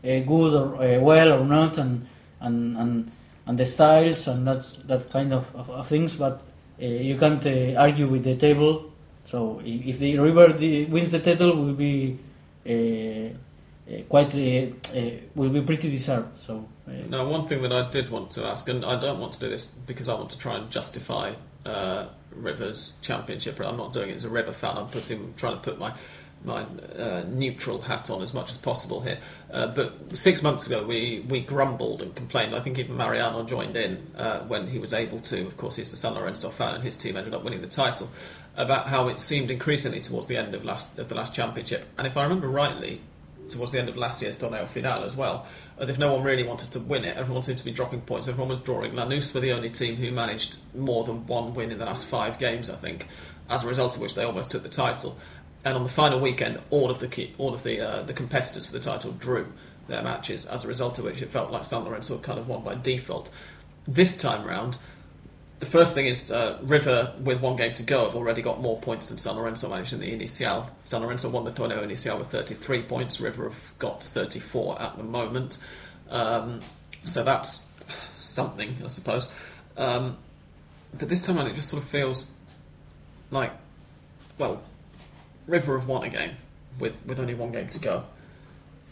uh, 0.04 0.20
good 0.20 0.54
or 0.54 0.76
uh, 0.76 1.00
well 1.00 1.34
or 1.34 1.46
not 1.46 1.78
and 1.78 2.08
and, 2.40 2.78
and 2.78 3.12
and 3.46 3.58
the 3.58 3.66
styles 3.66 4.28
and 4.28 4.48
that's 4.48 4.74
that 4.86 5.10
kind 5.10 5.34
of, 5.34 5.54
of, 5.56 5.70
of 5.70 5.88
things 5.88 6.16
but 6.16 6.42
eh, 6.80 7.02
you 7.02 7.16
can't 7.16 7.46
argue 7.78 8.08
with 8.08 8.24
the 8.24 8.36
table. 8.36 8.92
So 9.26 9.62
if 9.64 10.00
the 10.00 10.18
River 10.18 10.48
wins 10.90 11.12
the 11.12 11.20
title 11.20 11.56
will 11.56 11.74
be 11.74 12.18
quite 14.10 14.34
will 15.36 15.50
be 15.50 15.62
pretty 15.62 15.90
deserved. 15.90 16.36
So 16.38 16.68
Now, 17.10 17.28
one 17.28 17.48
thing 17.48 17.62
that 17.62 17.72
I 17.72 17.90
did 17.90 18.10
want 18.10 18.32
to 18.32 18.46
ask, 18.46 18.68
and 18.68 18.84
I 18.84 19.00
don't 19.00 19.20
want 19.20 19.34
to 19.34 19.40
do 19.40 19.50
this 19.50 19.68
because 19.68 20.10
I 20.10 20.16
want 20.16 20.32
to 20.32 20.38
try 20.38 20.58
and 20.58 20.70
justify 20.70 21.34
uh, 21.66 22.06
River's 22.36 22.98
championship. 23.02 23.60
I'm 23.60 23.78
not 23.78 23.94
doing 23.94 24.10
it 24.10 24.16
as 24.16 24.24
a 24.24 24.30
River 24.30 24.54
fan. 24.54 24.78
I'm 24.78 24.88
putting, 24.88 25.34
trying 25.36 25.56
to 25.56 25.62
put 25.62 25.80
my 25.80 25.94
my 26.44 26.64
uh, 26.98 27.24
neutral 27.28 27.82
hat 27.82 28.10
on 28.10 28.22
as 28.22 28.34
much 28.34 28.50
as 28.52 28.58
possible 28.58 29.02
here. 29.02 29.20
Uh, 29.52 29.68
but 29.68 30.18
six 30.18 30.42
months 30.42 30.66
ago, 30.66 30.84
we, 30.84 31.24
we 31.28 31.40
grumbled 31.40 32.02
and 32.02 32.16
complained. 32.16 32.56
I 32.56 32.60
think 32.62 32.80
even 32.80 32.98
Mariano 32.98 33.44
joined 33.44 33.76
in 33.76 34.08
uh, 34.18 34.40
when 34.40 34.68
he 34.68 34.80
was 34.80 34.94
able 34.94 35.20
to. 35.20 35.46
Of 35.46 35.58
course, 35.58 35.76
he's 35.76 35.92
the 35.92 35.98
San 35.98 36.14
Lorenzo 36.14 36.50
fan, 36.50 36.76
and 36.76 36.84
his 36.84 36.96
team 36.96 37.16
ended 37.16 37.34
up 37.34 37.44
winning 37.44 37.62
the 37.62 37.68
title. 37.68 38.10
About 38.58 38.88
how 38.88 39.08
it 39.08 39.20
seemed 39.20 39.50
increasingly 39.50 40.02
towards 40.02 40.28
the 40.28 40.36
end 40.36 40.54
of 40.54 40.66
last 40.66 41.00
of 41.00 41.08
the 41.08 41.16
last 41.16 41.34
championship, 41.34 41.86
and 41.98 42.06
if 42.06 42.18
I 42.18 42.24
remember 42.24 42.50
rightly, 42.50 43.00
towards 43.48 43.72
the 43.72 43.80
end 43.80 43.88
of 43.88 43.96
last 43.96 44.22
year's 44.22 44.38
Torneo 44.38 44.68
Final 44.68 45.04
as 45.04 45.16
well, 45.16 45.48
as 45.82 45.90
if 45.90 45.98
no 45.98 46.14
one 46.14 46.24
really 46.24 46.44
wanted 46.44 46.72
to 46.72 46.80
win 46.80 47.04
it. 47.04 47.18
Everyone 47.18 47.42
seemed 47.42 47.58
to 47.58 47.66
be 47.66 47.72
dropping 47.72 48.02
points. 48.02 48.28
Everyone 48.28 48.50
was 48.50 48.60
drawing. 48.60 48.92
Lanús 48.92 49.34
were 49.34 49.42
the 49.42 49.52
only 49.52 49.70
team 49.72 49.96
who 49.96 50.12
managed 50.12 50.60
more 50.76 51.04
than 51.04 51.26
one 51.26 51.56
win 51.56 51.72
in 51.72 51.80
the 51.80 51.86
last 51.86 52.06
five 52.06 52.38
games, 52.38 52.70
I 52.70 52.76
think, 52.76 53.08
as 53.50 53.64
a 53.64 53.68
result 53.68 53.96
of 53.96 54.02
which 54.02 54.14
they 54.14 54.24
almost 54.24 54.52
took 54.52 54.62
the 54.62 54.70
title. 54.70 55.18
And 55.66 55.76
on 55.76 55.84
the 55.84 55.90
final 55.90 56.20
weekend, 56.20 56.62
all 56.70 56.92
of 56.92 57.00
the 57.00 57.08
key, 57.08 57.34
all 57.40 57.56
of 57.56 57.64
the 57.64 57.82
uh, 57.82 58.04
the 58.04 58.14
competitors 58.14 58.68
for 58.68 58.74
the 58.74 58.80
title 58.80 59.12
drew 59.12 59.52
their 59.88 60.04
matches, 60.04 60.46
as 60.46 60.64
a 60.64 60.68
result 60.68 61.00
of 61.00 61.06
which 61.06 61.22
it 61.22 61.30
felt 61.30 61.52
like 61.52 61.66
San 61.66 61.84
Lorenzo 61.84 62.20
kind 62.20 62.38
of 62.38 62.48
won 62.48 62.64
by 62.64 62.76
default. 62.76 63.32
This 63.88 64.16
time 64.16 64.46
round, 64.48 64.78
the 65.62 65.68
first 65.68 65.94
thing 65.94 66.08
is 66.08 66.32
uh, 66.32 66.58
River, 66.64 67.14
with 67.22 67.40
one 67.40 67.56
game 67.56 67.72
to 67.74 67.84
go, 67.84 68.06
have 68.06 68.16
already 68.16 68.42
got 68.42 68.60
more 68.60 68.82
points 68.82 69.10
than 69.10 69.20
San 69.20 69.36
Lorenzo 69.36 69.70
managed 69.70 69.94
in 69.94 70.00
the 70.00 70.12
Inicial. 70.12 70.68
San 70.86 71.04
Lorenzo 71.04 71.30
won 71.30 71.46
the 71.46 71.52
Torneo 71.52 71.84
Inicial 71.84 72.18
with 72.18 72.32
33 72.32 72.82
points. 72.82 73.22
River 73.22 73.48
have 73.48 73.74
got 73.78 74.04
34 74.04 74.82
at 74.82 74.98
the 74.98 75.04
moment. 75.04 75.60
Um, 76.10 76.62
so 77.04 77.24
that's 77.24 77.68
something, 78.16 78.76
I 78.84 78.88
suppose. 78.88 79.32
Um, 79.78 80.18
but 80.98 81.10
this 81.10 81.22
time 81.24 81.38
around, 81.38 81.48
it 81.48 81.56
just 81.56 81.70
sort 81.70 81.84
of 81.84 81.90
feels 81.90 82.32
like, 83.30 83.52
well, 84.40 84.64
River 85.46 85.78
have 85.78 85.88
won 85.88 86.04
a 86.04 86.10
game 86.10 86.32
with, 86.80 87.06
with 87.06 87.20
only 87.20 87.36
one 87.36 87.52
game 87.52 87.70
to 87.70 87.80
go. 87.80 88.06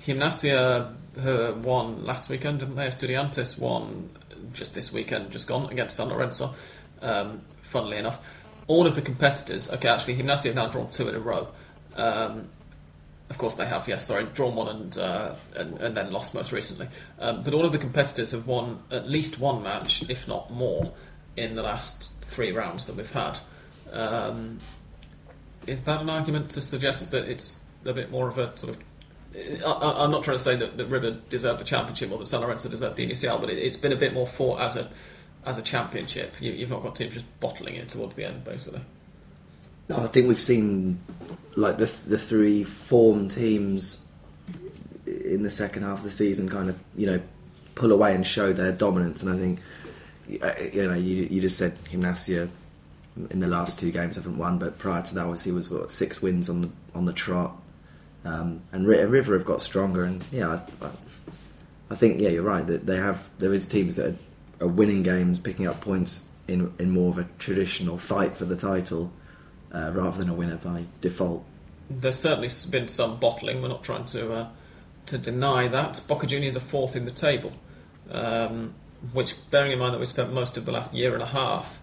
Gimnasia 0.04 0.94
uh, 1.18 1.54
won 1.64 2.06
last 2.06 2.30
weekend, 2.30 2.60
didn't 2.60 2.76
they? 2.76 2.88
Estudiantes 2.88 3.58
won 3.58 4.12
just 4.54 4.74
this 4.74 4.92
weekend, 4.92 5.32
just 5.32 5.48
gone 5.48 5.72
against 5.72 5.96
San 5.96 6.10
Lorenzo. 6.10 6.54
Um, 7.02 7.42
funnily 7.62 7.98
enough, 7.98 8.20
all 8.68 8.88
of 8.88 8.96
the 8.96 9.02
competitors. 9.02 9.70
Okay, 9.72 9.88
actually, 9.88 10.16
Gimnasia 10.16 10.46
have 10.46 10.56
now 10.56 10.68
drawn 10.68 10.90
two 10.90 11.08
in 11.08 11.16
a 11.16 11.20
row. 11.20 11.48
Um, 11.96 12.50
of 13.30 13.38
course, 13.38 13.56
they 13.56 13.66
have. 13.66 13.88
Yes, 13.88 14.06
sorry, 14.08 14.26
drawn 14.34 14.56
one 14.56 14.68
and 14.68 14.98
uh, 14.98 15.36
and, 15.56 15.78
and 15.80 15.96
then 15.96 16.12
lost 16.12 16.34
most 16.34 16.52
recently. 16.52 16.88
Um, 17.20 17.44
but 17.44 17.54
all 17.54 17.66
of 17.66 17.72
the 17.72 17.78
competitors 17.78 18.32
have 18.32 18.48
won 18.48 18.80
at 18.92 19.08
least 19.08 19.40
one 19.40 19.62
match, 19.62 20.10
if 20.10 20.28
not 20.28 20.52
more, 20.52 20.92
in 21.38 21.56
the 21.56 21.62
last 21.62 22.12
three 22.22 22.52
rounds 22.52 22.88
that 22.88 22.96
we've 22.96 23.12
had. 23.12 23.40
Um, 23.92 24.60
is 25.68 25.84
that 25.84 26.02
an 26.02 26.10
argument 26.10 26.50
to 26.52 26.62
suggest 26.62 27.12
that 27.12 27.30
it's 27.30 27.64
a 27.86 27.94
bit 27.94 28.12
more 28.12 28.28
of 28.28 28.38
a 28.38 28.58
sort 28.58 28.76
of 28.76 28.84
I, 29.36 30.04
I'm 30.04 30.12
not 30.12 30.24
trying 30.24 30.38
to 30.38 30.44
say 30.44 30.56
that, 30.56 30.78
that 30.78 30.86
River 30.88 31.18
deserved 31.30 31.60
the 31.60 31.66
championship 31.66 32.12
or 32.12 32.18
that 32.18 32.28
San 32.28 32.42
Lorenzo 32.42 32.70
deserved 32.70 32.96
the 32.96 33.04
Inicial, 33.04 33.40
but 33.40 33.50
it, 33.50 33.58
it's 33.58 33.78
been 33.78 33.92
a 33.92 33.98
bit 33.98 34.14
more 34.14 34.28
fought 34.28 34.60
as 34.60 34.76
a 34.76 34.90
as 35.46 35.58
a 35.58 35.62
championship. 35.62 36.36
You, 36.42 36.52
you've 36.52 36.70
not 36.70 36.84
got 36.84 36.96
teams 36.96 37.14
just 37.14 37.40
bottling 37.40 37.76
it 37.76 37.90
towards 37.90 38.16
the 38.16 38.26
end, 38.26 38.44
basically. 38.44 38.82
No, 39.88 39.98
I 39.98 40.08
think 40.08 40.28
we've 40.28 40.42
seen 40.42 41.00
like 41.56 41.78
the 41.78 41.92
the 42.08 42.18
three 42.18 42.64
form 42.64 43.30
teams 43.30 44.06
in 45.06 45.44
the 45.44 45.50
second 45.50 45.84
half 45.84 46.00
of 46.00 46.04
the 46.04 46.12
season 46.12 46.50
kind 46.50 46.70
of 46.70 46.78
you 46.96 47.08
know 47.08 47.22
pull 47.76 47.92
away 47.92 48.14
and 48.14 48.26
show 48.26 48.54
their 48.54 48.72
dominance, 48.72 49.24
and 49.24 49.32
I 49.32 49.38
think 49.38 49.60
uh, 50.44 50.52
you 50.74 50.88
know 50.88 50.96
you 50.96 51.28
you 51.30 51.42
just 51.42 51.58
said 51.58 51.78
Gimnasia 51.86 52.50
in 53.32 53.40
the 53.40 53.48
last 53.48 53.80
two 53.80 53.92
games 53.92 54.16
haven't 54.16 54.38
won, 54.38 54.60
but 54.60 54.78
prior 54.78 55.02
to 55.02 55.16
that, 55.16 55.26
obviously 55.26 55.52
was 55.52 55.70
what 55.70 55.92
six 55.92 56.22
wins 56.22 56.50
on 56.50 56.62
the 56.62 56.70
on 56.94 57.06
the 57.06 57.14
trot, 57.14 57.60
um, 58.26 58.62
and 58.72 58.86
Ri- 58.86 59.04
River 59.06 59.34
have 59.34 59.46
got 59.46 59.62
stronger, 59.62 60.04
and 60.04 60.24
yeah, 60.32 60.62
I, 60.82 60.86
I, 60.86 60.90
I 61.92 61.96
think 61.96 62.20
yeah 62.20 62.30
you're 62.30 62.44
right 62.44 62.66
that 62.66 62.86
they 62.86 62.98
have 62.98 63.30
there 63.40 63.54
is 63.54 63.68
teams 63.68 63.96
that 63.96 64.16
are, 64.60 64.66
are 64.66 64.68
winning 64.68 65.04
games, 65.04 65.40
picking 65.40 65.68
up 65.68 65.82
points 65.82 66.26
in 66.48 66.74
in 66.80 66.92
more 66.92 67.10
of 67.10 67.18
a 67.18 67.28
traditional 67.38 67.98
fight 67.98 68.36
for 68.36 68.46
the 68.46 68.56
title 68.56 69.12
uh, 69.74 69.92
rather 69.94 70.18
than 70.18 70.30
a 70.30 70.34
winner 70.34 70.58
by 70.58 70.86
default. 71.02 71.46
There's 71.90 72.20
certainly 72.20 72.50
been 72.70 72.88
some 72.88 73.20
bottling. 73.20 73.62
We're 73.62 73.70
not 73.70 73.84
trying 73.84 74.06
to 74.06 74.34
uh, 74.34 74.48
to 75.08 75.18
deny 75.18 75.68
that. 75.68 76.02
Boca 76.08 76.28
Juniors 76.28 76.56
are 76.56 76.62
fourth 76.62 76.96
in 76.96 77.06
the 77.06 77.12
table, 77.12 77.54
um, 78.12 78.74
which, 79.14 79.36
bearing 79.50 79.72
in 79.72 79.80
mind 79.80 79.94
that 79.94 80.00
we 80.00 80.06
spent 80.06 80.34
most 80.34 80.58
of 80.58 80.66
the 80.66 80.72
last 80.72 80.94
year 80.94 81.14
and 81.14 81.24
a 81.24 81.28
half 81.28 81.80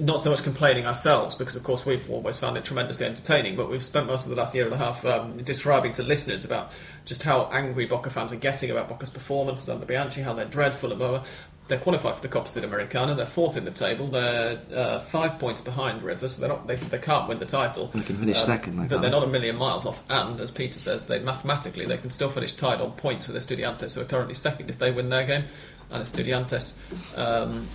not 0.00 0.22
so 0.22 0.30
much 0.30 0.42
complaining 0.42 0.86
ourselves, 0.86 1.34
because 1.34 1.56
of 1.56 1.62
course 1.64 1.86
we've 1.86 2.08
always 2.10 2.38
found 2.38 2.56
it 2.56 2.64
tremendously 2.64 3.06
entertaining, 3.06 3.56
but 3.56 3.70
we've 3.70 3.84
spent 3.84 4.06
most 4.06 4.24
of 4.24 4.30
the 4.30 4.36
last 4.36 4.54
year 4.54 4.64
and 4.64 4.74
a 4.74 4.78
half 4.78 5.04
um, 5.04 5.36
describing 5.38 5.92
to 5.94 6.02
listeners 6.02 6.44
about 6.44 6.72
just 7.04 7.22
how 7.22 7.48
angry 7.52 7.86
Boca 7.86 8.10
fans 8.10 8.32
are 8.32 8.36
getting 8.36 8.70
about 8.70 8.88
Boca's 8.88 9.10
performances 9.10 9.68
under 9.68 9.86
Bianchi, 9.86 10.20
how 10.22 10.34
they're 10.34 10.44
dreadful, 10.44 10.90
and 10.90 10.98
blah, 10.98 11.08
blah. 11.08 11.24
they're 11.68 11.78
qualified 11.78 12.16
for 12.16 12.22
the 12.22 12.28
Copa 12.28 12.48
Sudamericana. 12.48 13.16
They're 13.16 13.26
fourth 13.26 13.56
in 13.56 13.64
the 13.64 13.70
table. 13.70 14.08
They're 14.08 14.60
uh, 14.74 15.00
five 15.00 15.38
points 15.38 15.60
behind 15.60 16.02
River, 16.02 16.28
so 16.28 16.40
they're 16.40 16.48
not. 16.50 16.66
They, 16.66 16.76
they 16.76 16.98
can't 16.98 17.28
win 17.28 17.38
the 17.38 17.46
title. 17.46 17.86
They 17.94 18.02
can 18.02 18.16
finish 18.16 18.36
Uh, 18.38 18.40
second, 18.40 18.76
they 18.76 18.82
but 18.82 18.88
can't. 18.90 19.02
they're 19.02 19.10
not 19.10 19.22
a 19.22 19.26
million 19.26 19.56
miles 19.56 19.86
off. 19.86 20.02
And 20.10 20.40
as 20.40 20.50
Peter 20.50 20.78
says, 20.78 21.06
they 21.06 21.18
mathematically 21.18 21.86
they 21.86 21.96
can 21.98 22.10
still 22.10 22.30
finish 22.30 22.52
tied 22.54 22.80
on 22.80 22.92
points 22.92 23.28
with 23.28 23.36
Estudiantes, 23.36 23.94
who 23.94 24.00
are 24.02 24.04
currently 24.04 24.34
second 24.34 24.68
if 24.70 24.78
they 24.78 24.90
win 24.90 25.08
their 25.08 25.24
game, 25.24 25.44
and 25.90 26.02
Estudiantes. 26.02 26.78
Um, 27.18 27.66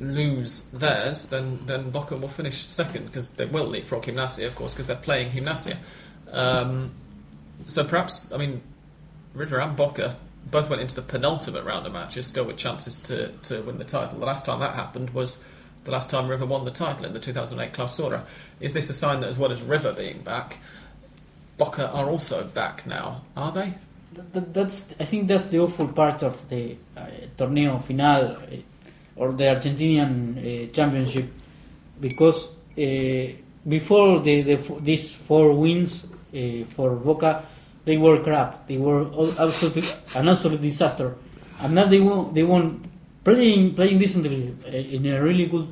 lose 0.00 0.68
theirs, 0.68 1.26
then 1.28 1.60
then 1.66 1.90
Boca 1.90 2.16
will 2.16 2.28
finish 2.28 2.66
second 2.66 3.06
because 3.06 3.30
they 3.32 3.46
will 3.46 3.66
leapfrog 3.66 4.04
Gimnasia, 4.04 4.46
of 4.46 4.54
course, 4.54 4.72
because 4.72 4.86
they're 4.86 4.96
playing 4.96 5.32
Gimnasia. 5.32 5.76
Um, 6.30 6.92
so 7.66 7.84
perhaps, 7.84 8.30
I 8.32 8.36
mean, 8.36 8.60
River 9.34 9.60
and 9.60 9.76
Boca 9.76 10.16
both 10.50 10.70
went 10.70 10.80
into 10.80 10.94
the 10.96 11.02
penultimate 11.02 11.64
round 11.64 11.86
of 11.86 11.92
matches, 11.92 12.26
still 12.26 12.44
with 12.44 12.56
chances 12.56 12.96
to, 13.02 13.32
to 13.42 13.60
win 13.62 13.78
the 13.78 13.84
title. 13.84 14.18
The 14.18 14.24
last 14.26 14.46
time 14.46 14.60
that 14.60 14.74
happened 14.74 15.10
was 15.10 15.42
the 15.84 15.90
last 15.90 16.10
time 16.10 16.28
River 16.28 16.46
won 16.46 16.64
the 16.64 16.70
title 16.70 17.04
in 17.04 17.12
the 17.12 17.20
2008 17.20 17.72
Clausura. 17.72 18.22
Is 18.60 18.72
this 18.72 18.88
a 18.90 18.94
sign 18.94 19.20
that, 19.20 19.28
as 19.28 19.38
well 19.38 19.52
as 19.52 19.60
River 19.62 19.92
being 19.92 20.22
back, 20.22 20.58
Boca 21.56 21.90
are 21.90 22.06
also 22.08 22.44
back 22.44 22.86
now? 22.86 23.22
Are 23.36 23.50
they? 23.52 23.74
That- 24.12 24.32
that- 24.32 24.54
that's 24.54 24.94
I 25.00 25.04
think 25.04 25.28
that's 25.28 25.46
the 25.48 25.58
awful 25.58 25.88
part 25.88 26.22
of 26.22 26.48
the 26.48 26.76
uh, 26.96 27.06
torneo 27.36 27.82
final 27.82 28.38
or 29.18 29.32
the 29.32 29.44
Argentinian 29.44 30.38
uh, 30.38 30.72
championship 30.72 31.26
because 32.00 32.48
uh, 32.78 33.26
before 33.66 34.20
the, 34.20 34.42
the 34.42 34.56
these 34.80 35.12
four 35.12 35.52
wins 35.52 36.06
uh, 36.06 36.64
for 36.70 36.96
Boca 36.96 37.44
they 37.84 37.96
were 37.96 38.22
crap 38.22 38.66
they 38.68 38.76
were 38.78 39.02
absolutely 39.38 39.82
an 40.14 40.28
absolute 40.28 40.60
disaster 40.60 41.16
and 41.60 41.74
now 41.74 41.84
they 41.86 42.00
won 42.00 42.32
they 42.32 42.44
won 42.44 42.80
playing 43.24 43.74
playing 43.74 43.98
decently 43.98 44.54
uh, 44.64 44.70
in 44.70 45.06
a 45.06 45.20
really 45.20 45.46
good 45.46 45.68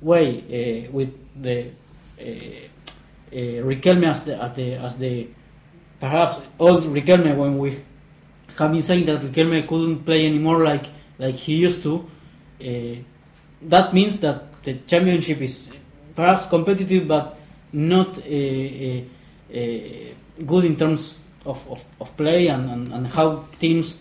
way 0.00 0.88
with 0.92 1.12
the 1.40 1.70
uh, 3.32 3.36
Riquelme 3.36 4.06
as 4.06 4.24
the, 4.24 4.40
as 4.42 4.54
the 4.56 4.74
as 4.74 4.96
the 4.96 5.28
perhaps 6.00 6.38
old 6.58 6.84
Riquelme 6.84 7.36
when 7.36 7.58
we 7.58 7.76
have 8.58 8.72
been 8.72 8.82
saying 8.82 9.04
that 9.06 9.20
Riquelme 9.20 9.66
couldn't 9.66 10.04
play 10.04 10.26
anymore 10.26 10.64
like 10.64 10.86
like 11.18 11.34
he 11.34 11.56
used 11.56 11.82
to. 11.82 12.06
Uh, 12.60 12.96
that 13.62 13.92
means 13.92 14.18
that 14.20 14.62
the 14.62 14.74
championship 14.86 15.40
is 15.40 15.70
perhaps 16.14 16.46
competitive, 16.46 17.06
but 17.06 17.38
not 17.72 18.18
uh, 18.18 18.20
uh, 18.20 19.02
good 20.44 20.64
in 20.64 20.76
terms 20.76 21.18
of, 21.44 21.66
of, 21.70 21.84
of 22.00 22.16
play 22.16 22.48
and, 22.48 22.70
and, 22.70 22.92
and 22.92 23.06
how 23.08 23.44
teams 23.58 23.98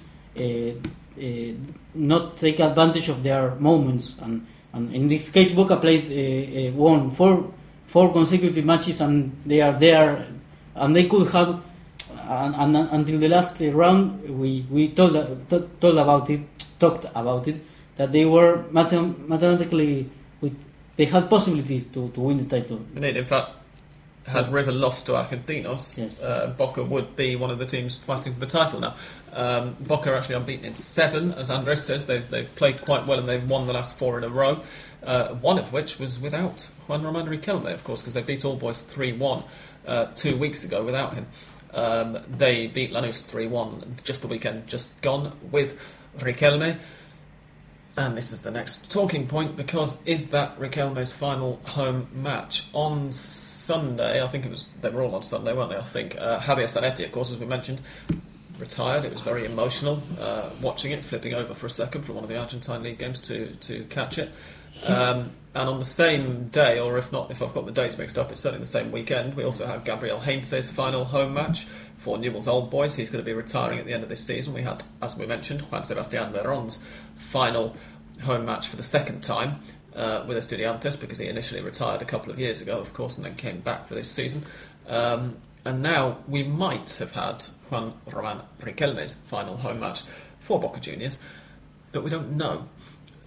not 1.93 2.38
take 2.38 2.60
advantage 2.60 3.10
of 3.10 3.24
their 3.24 3.56
moments. 3.56 4.16
And, 4.22 4.45
and 4.74 4.93
in 4.93 5.08
this 5.08 5.30
case, 5.30 5.51
Boca 5.51 5.78
played 5.78 6.74
won 6.76 7.12
four 7.12 7.53
four 7.86 8.12
consecutive 8.12 8.66
matches, 8.66 8.99
and 8.99 9.32
they 9.45 9.62
are 9.62 9.74
there, 9.74 10.28
and 10.76 10.95
they 10.95 11.06
could 11.08 11.30
have. 11.30 11.62
And, 12.28 12.56
and 12.56 12.76
until 12.76 13.20
the 13.20 13.30
last 13.30 13.62
round, 13.62 14.28
we 14.39 14.66
we 14.70 14.89
told 14.89 15.14
to- 15.49 15.70
told 15.80 15.97
about 15.97 16.30
it, 16.30 16.41
talked 16.80 17.06
about 17.14 17.47
it, 17.47 17.62
that 17.97 18.11
they 18.11 18.25
were 18.25 18.63
mathem- 18.71 19.27
mathematically 19.27 20.09
with 20.41 20.55
they 20.97 21.05
had 21.05 21.29
possibilities 21.29 21.85
to, 21.93 22.09
to 22.09 22.19
win 22.21 22.37
the 22.47 22.59
title. 22.61 22.79
Indeed, 22.95 23.17
in 23.17 23.25
fact, 23.25 23.51
had 24.25 24.51
River 24.51 24.71
lost 24.71 25.05
to 25.07 25.11
Argentinos, 25.13 25.97
Yes. 25.97 26.21
uh, 26.21 26.53
Boca 26.57 26.83
would 26.83 27.15
be 27.15 27.35
one 27.35 27.51
of 27.51 27.59
the 27.59 27.65
teams 27.65 27.95
fighting 27.97 28.33
for 28.33 28.39
the 28.39 28.47
title 28.47 28.79
now. 28.79 28.95
Um, 29.33 29.75
Boca 29.81 30.11
are 30.11 30.15
actually 30.15 30.35
unbeaten 30.35 30.65
in 30.65 30.75
seven, 30.77 31.33
as 31.33 31.49
Andres 31.49 31.83
says. 31.83 32.05
They've, 32.05 32.27
they've 32.29 32.53
played 32.55 32.81
quite 32.83 33.05
well 33.05 33.19
and 33.19 33.27
they've 33.27 33.47
won 33.47 33.67
the 33.67 33.73
last 33.73 33.97
four 33.97 34.17
in 34.17 34.23
a 34.23 34.29
row. 34.29 34.61
Uh, 35.03 35.33
one 35.35 35.59
of 35.59 35.71
which 35.73 35.99
was 35.99 36.19
without 36.19 36.71
Juan 36.87 37.03
Roman 37.03 37.27
Riquelme, 37.27 37.71
of 37.71 37.83
course, 37.83 38.01
because 38.01 38.13
they 38.15 38.23
beat 38.23 38.43
All 38.45 38.55
Boys 38.55 38.81
3 38.81 39.11
1 39.13 39.43
uh, 39.85 40.05
two 40.15 40.35
weeks 40.37 40.63
ago 40.63 40.83
without 40.83 41.13
him. 41.13 41.27
Um, 41.73 42.17
they 42.37 42.67
beat 42.67 42.91
Lanús 42.93 43.23
3 43.25 43.47
1 43.47 43.97
just 44.03 44.21
the 44.21 44.27
weekend 44.27 44.65
just 44.67 44.99
gone 45.01 45.33
with 45.51 45.77
Riquelme. 46.17 46.77
And 47.97 48.17
this 48.17 48.33
is 48.33 48.41
the 48.41 48.51
next 48.51 48.91
talking 48.91 49.25
point 49.25 49.55
because 49.55 50.01
is 50.05 50.31
that 50.31 50.59
Riquelme's 50.59 51.13
final 51.13 51.61
home 51.65 52.07
match 52.13 52.67
on 52.73 53.13
Sunday? 53.13 54.21
I 54.21 54.27
think 54.27 54.45
it 54.45 54.51
was 54.51 54.67
they 54.81 54.89
were 54.89 55.01
all 55.01 55.15
on 55.15 55.23
Sunday, 55.23 55.53
weren't 55.53 55.69
they? 55.69 55.77
I 55.77 55.83
think 55.83 56.17
uh, 56.17 56.39
Javier 56.39 56.65
Zanetti, 56.65 57.05
of 57.05 57.13
course, 57.13 57.31
as 57.31 57.37
we 57.37 57.45
mentioned, 57.45 57.79
retired. 58.59 59.05
It 59.05 59.13
was 59.13 59.21
very 59.21 59.45
emotional 59.45 60.03
uh, 60.19 60.49
watching 60.61 60.91
it, 60.91 61.05
flipping 61.05 61.33
over 61.33 61.53
for 61.53 61.67
a 61.67 61.69
second 61.69 62.01
from 62.01 62.15
one 62.15 62.25
of 62.25 62.29
the 62.29 62.37
Argentine 62.37 62.83
league 62.83 62.97
games 62.97 63.21
to 63.21 63.55
to 63.55 63.85
catch 63.85 64.17
it. 64.17 64.29
Um, 64.87 65.31
and 65.56 65.70
on 65.70 65.80
the 65.80 65.86
same 65.86 66.49
day, 66.49 66.80
or 66.80 66.97
if 66.97 67.14
not, 67.14 67.32
if 67.32 67.41
I've 67.41 67.53
got 67.53 67.66
the 67.66 67.72
dates 67.72 67.97
mixed 67.97 68.18
up, 68.18 68.30
it's 68.30 68.41
certainly 68.41 68.64
the 68.64 68.70
same 68.70 68.91
weekend. 68.91 69.36
We 69.36 69.45
also 69.45 69.66
have 69.66 69.86
Gabriel 69.86 70.20
Heinze's 70.20 70.70
final 70.70 71.06
home 71.06 71.34
match 71.34 71.66
for 71.97 72.18
Newell's 72.18 72.49
Old 72.49 72.70
Boys. 72.70 72.95
He's 72.95 73.10
going 73.10 73.24
to 73.24 73.26
be 73.26 73.34
retiring 73.34 73.80
at 73.80 73.86
the 73.86 73.93
end 73.93 74.03
of 74.03 74.10
this 74.10 74.20
season. 74.20 74.53
We 74.53 74.64
had, 74.64 74.84
as 75.01 75.18
we 75.18 75.26
mentioned, 75.26 75.62
Juan 75.62 75.86
Sebastian 75.86 76.34
Veron's 76.34 76.84
final 77.16 77.78
home 78.24 78.45
match 78.45 78.68
for 78.68 78.76
the 78.76 78.84
second 78.84 79.24
time 79.24 79.62
uh, 79.95 80.26
with 80.28 80.36
Estudiantes 80.36 80.99
because 80.99 81.20
he 81.20 81.28
initially 81.28 81.62
retired 81.62 82.01
a 82.01 82.06
couple 82.06 82.34
of 82.34 82.39
years 82.39 82.62
ago, 82.62 82.78
of 82.80 82.93
course, 82.93 83.16
and 83.16 83.26
then 83.26 83.36
came 83.36 83.62
back 83.62 83.88
for 83.88 83.95
this 83.95 84.12
season. 84.12 84.43
Um, 84.88 85.38
and 85.64 85.82
now 85.82 86.18
we 86.28 86.43
might 86.43 86.91
have 86.95 87.14
had 87.14 87.45
Juan 87.70 87.93
Roman 88.12 88.41
Riquelme's 88.62 89.16
final 89.16 89.56
home 89.56 89.80
match 89.80 90.03
for 90.39 90.60
Boca 90.60 90.82
Juniors, 90.82 91.24
but 91.93 92.03
we 92.03 92.10
don't 92.10 92.34
know. 92.34 92.68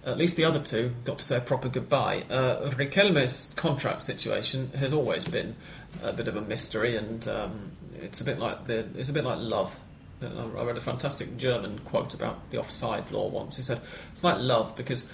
At 0.05 0.17
least 0.17 0.37
the 0.37 0.45
other 0.45 0.59
two 0.59 0.93
got 1.03 1.19
to 1.19 1.25
say 1.25 1.37
a 1.37 1.41
proper 1.41 1.69
goodbye. 1.69 2.23
Uh, 2.29 2.69
Riquelme's 2.71 3.53
contract 3.55 4.01
situation 4.01 4.71
has 4.77 4.93
always 4.93 5.25
been 5.25 5.55
a 6.03 6.13
bit 6.13 6.27
of 6.27 6.35
a 6.35 6.41
mystery, 6.41 6.95
and 6.95 7.27
um, 7.27 7.71
it's 7.95 8.21
a 8.21 8.23
bit 8.23 8.39
like 8.39 8.65
the 8.65 8.87
it's 8.95 9.09
a 9.09 9.13
bit 9.13 9.23
like 9.23 9.39
love. 9.39 9.77
I 10.21 10.63
read 10.63 10.77
a 10.77 10.81
fantastic 10.81 11.37
German 11.37 11.79
quote 11.79 12.13
about 12.13 12.49
the 12.51 12.59
offside 12.59 13.09
law 13.11 13.29
once. 13.29 13.57
He 13.57 13.63
said 13.63 13.79
it's 14.13 14.23
like 14.23 14.37
love 14.39 14.75
because 14.75 15.09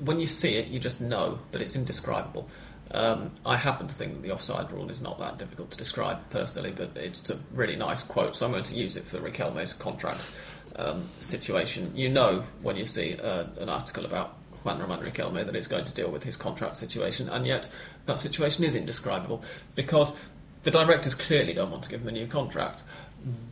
when 0.00 0.20
you 0.20 0.26
see 0.26 0.56
it, 0.56 0.68
you 0.68 0.78
just 0.78 1.00
know, 1.00 1.40
but 1.50 1.60
it's 1.60 1.74
indescribable. 1.74 2.48
Um, 2.90 3.32
I 3.44 3.56
happen 3.56 3.86
to 3.88 3.94
think 3.94 4.14
that 4.14 4.22
the 4.22 4.32
offside 4.32 4.72
rule 4.72 4.90
is 4.90 5.02
not 5.02 5.18
that 5.18 5.38
difficult 5.38 5.70
to 5.72 5.76
describe 5.76 6.18
personally, 6.30 6.72
but 6.74 6.96
it's 6.96 7.28
a 7.28 7.38
really 7.52 7.76
nice 7.76 8.02
quote, 8.02 8.34
so 8.34 8.46
I'm 8.46 8.52
going 8.52 8.64
to 8.64 8.74
use 8.74 8.96
it 8.96 9.04
for 9.04 9.18
Riquelme's 9.18 9.74
contract 9.74 10.32
um, 10.76 11.08
situation. 11.20 11.92
You 11.94 12.08
know 12.08 12.44
when 12.62 12.76
you 12.76 12.86
see 12.86 13.16
uh, 13.16 13.44
an 13.58 13.68
article 13.68 14.04
about 14.04 14.34
Juan 14.64 14.78
Roman 14.78 15.00
Riquelme 15.00 15.44
that 15.44 15.54
it's 15.54 15.66
going 15.66 15.84
to 15.84 15.94
deal 15.94 16.10
with 16.10 16.24
his 16.24 16.36
contract 16.36 16.76
situation, 16.76 17.28
and 17.28 17.46
yet 17.46 17.70
that 18.06 18.18
situation 18.18 18.64
is 18.64 18.74
indescribable 18.74 19.42
because 19.74 20.16
the 20.62 20.70
directors 20.70 21.14
clearly 21.14 21.54
don't 21.54 21.70
want 21.70 21.84
to 21.84 21.90
give 21.90 22.02
him 22.02 22.08
a 22.08 22.12
new 22.12 22.26
contract. 22.26 22.82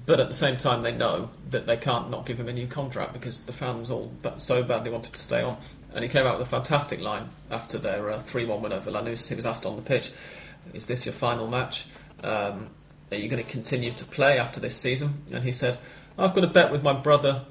But 0.04 0.20
at 0.20 0.28
the 0.28 0.34
same 0.34 0.56
time, 0.56 0.82
they 0.82 0.92
know 0.92 1.30
that 1.50 1.66
they 1.66 1.76
can't 1.76 2.10
not 2.10 2.26
give 2.26 2.38
him 2.38 2.48
a 2.48 2.52
new 2.52 2.68
contract 2.68 3.12
because 3.12 3.44
the 3.44 3.52
fans 3.52 3.90
all 3.90 4.12
so 4.36 4.62
badly 4.62 4.90
wanted 4.90 5.12
to 5.12 5.18
stay 5.18 5.42
on. 5.42 5.56
And 5.92 6.04
he 6.04 6.08
came 6.08 6.26
out 6.26 6.38
with 6.38 6.46
a 6.46 6.50
fantastic 6.50 7.00
line 7.00 7.30
after 7.50 7.78
their 7.78 8.10
uh, 8.10 8.18
3 8.18 8.44
1 8.44 8.62
win 8.62 8.72
over 8.72 8.90
Lanús. 8.90 9.28
He 9.28 9.34
was 9.34 9.46
asked 9.46 9.66
on 9.66 9.76
the 9.76 9.82
pitch, 9.82 10.12
Is 10.74 10.86
this 10.86 11.06
your 11.06 11.14
final 11.14 11.48
match? 11.48 11.86
Um, 12.22 12.70
are 13.10 13.16
you 13.16 13.28
going 13.28 13.42
to 13.42 13.50
continue 13.50 13.92
to 13.92 14.04
play 14.04 14.38
after 14.38 14.60
this 14.60 14.76
season? 14.76 15.22
And 15.32 15.42
he 15.42 15.52
said, 15.52 15.78
I've 16.18 16.34
got 16.34 16.44
a 16.44 16.48
bet 16.48 16.72
with 16.72 16.82
my 16.82 16.92
brother. 16.92 17.42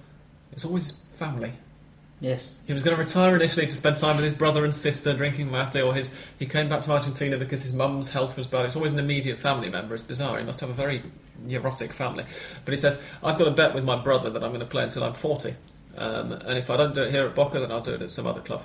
It's 0.52 0.66
always 0.66 1.04
family. 1.14 1.54
Yes. 2.22 2.58
He 2.66 2.74
was 2.74 2.82
going 2.82 2.96
to 2.96 3.04
retire 3.04 3.36
initially 3.36 3.68
to 3.68 3.76
spend 3.76 3.98
time 3.98 4.16
with 4.16 4.26
his 4.26 4.34
brother 4.34 4.64
and 4.64 4.74
sister 4.74 5.14
drinking 5.14 5.52
mate, 5.52 5.76
or 5.76 5.94
his 5.94 6.18
he 6.40 6.46
came 6.46 6.70
back 6.70 6.82
to 6.84 6.92
Argentina 6.92 7.38
because 7.38 7.62
his 7.62 7.74
mum's 7.74 8.12
health 8.12 8.38
was 8.38 8.48
bad. 8.48 8.66
It's 8.66 8.76
always 8.76 8.94
an 8.94 9.00
immediate 9.00 9.38
family 9.38 9.70
member. 9.70 9.94
It's 9.94 10.04
bizarre. 10.04 10.40
He 10.40 10.46
must 10.46 10.60
have 10.62 10.70
a 10.70 10.74
very 10.74 11.04
neurotic 11.44 11.92
family. 11.92 12.24
But 12.64 12.72
he 12.72 12.78
says, 12.78 13.00
I've 13.24 13.38
got 13.38 13.48
a 13.48 13.52
bet 13.52 13.76
with 13.76 13.84
my 13.84 14.02
brother 14.02 14.30
that 14.30 14.44
I'm 14.44 14.50
going 14.50 14.62
to 14.62 14.66
play 14.66 14.84
until 14.84 15.04
I'm 15.04 15.14
40. 15.14 15.54
Um, 15.98 16.32
and 16.32 16.58
if 16.58 16.70
I 16.70 16.78
don't 16.78 16.94
do 16.94 17.04
it 17.04 17.12
here 17.12 17.26
at 17.26 17.36
Boca, 17.36 17.60
then 17.60 17.72
I'll 17.72 17.82
do 17.82 17.94
it 17.94 18.02
at 18.02 18.12
some 18.12 18.28
other 18.28 18.42
club. 18.42 18.64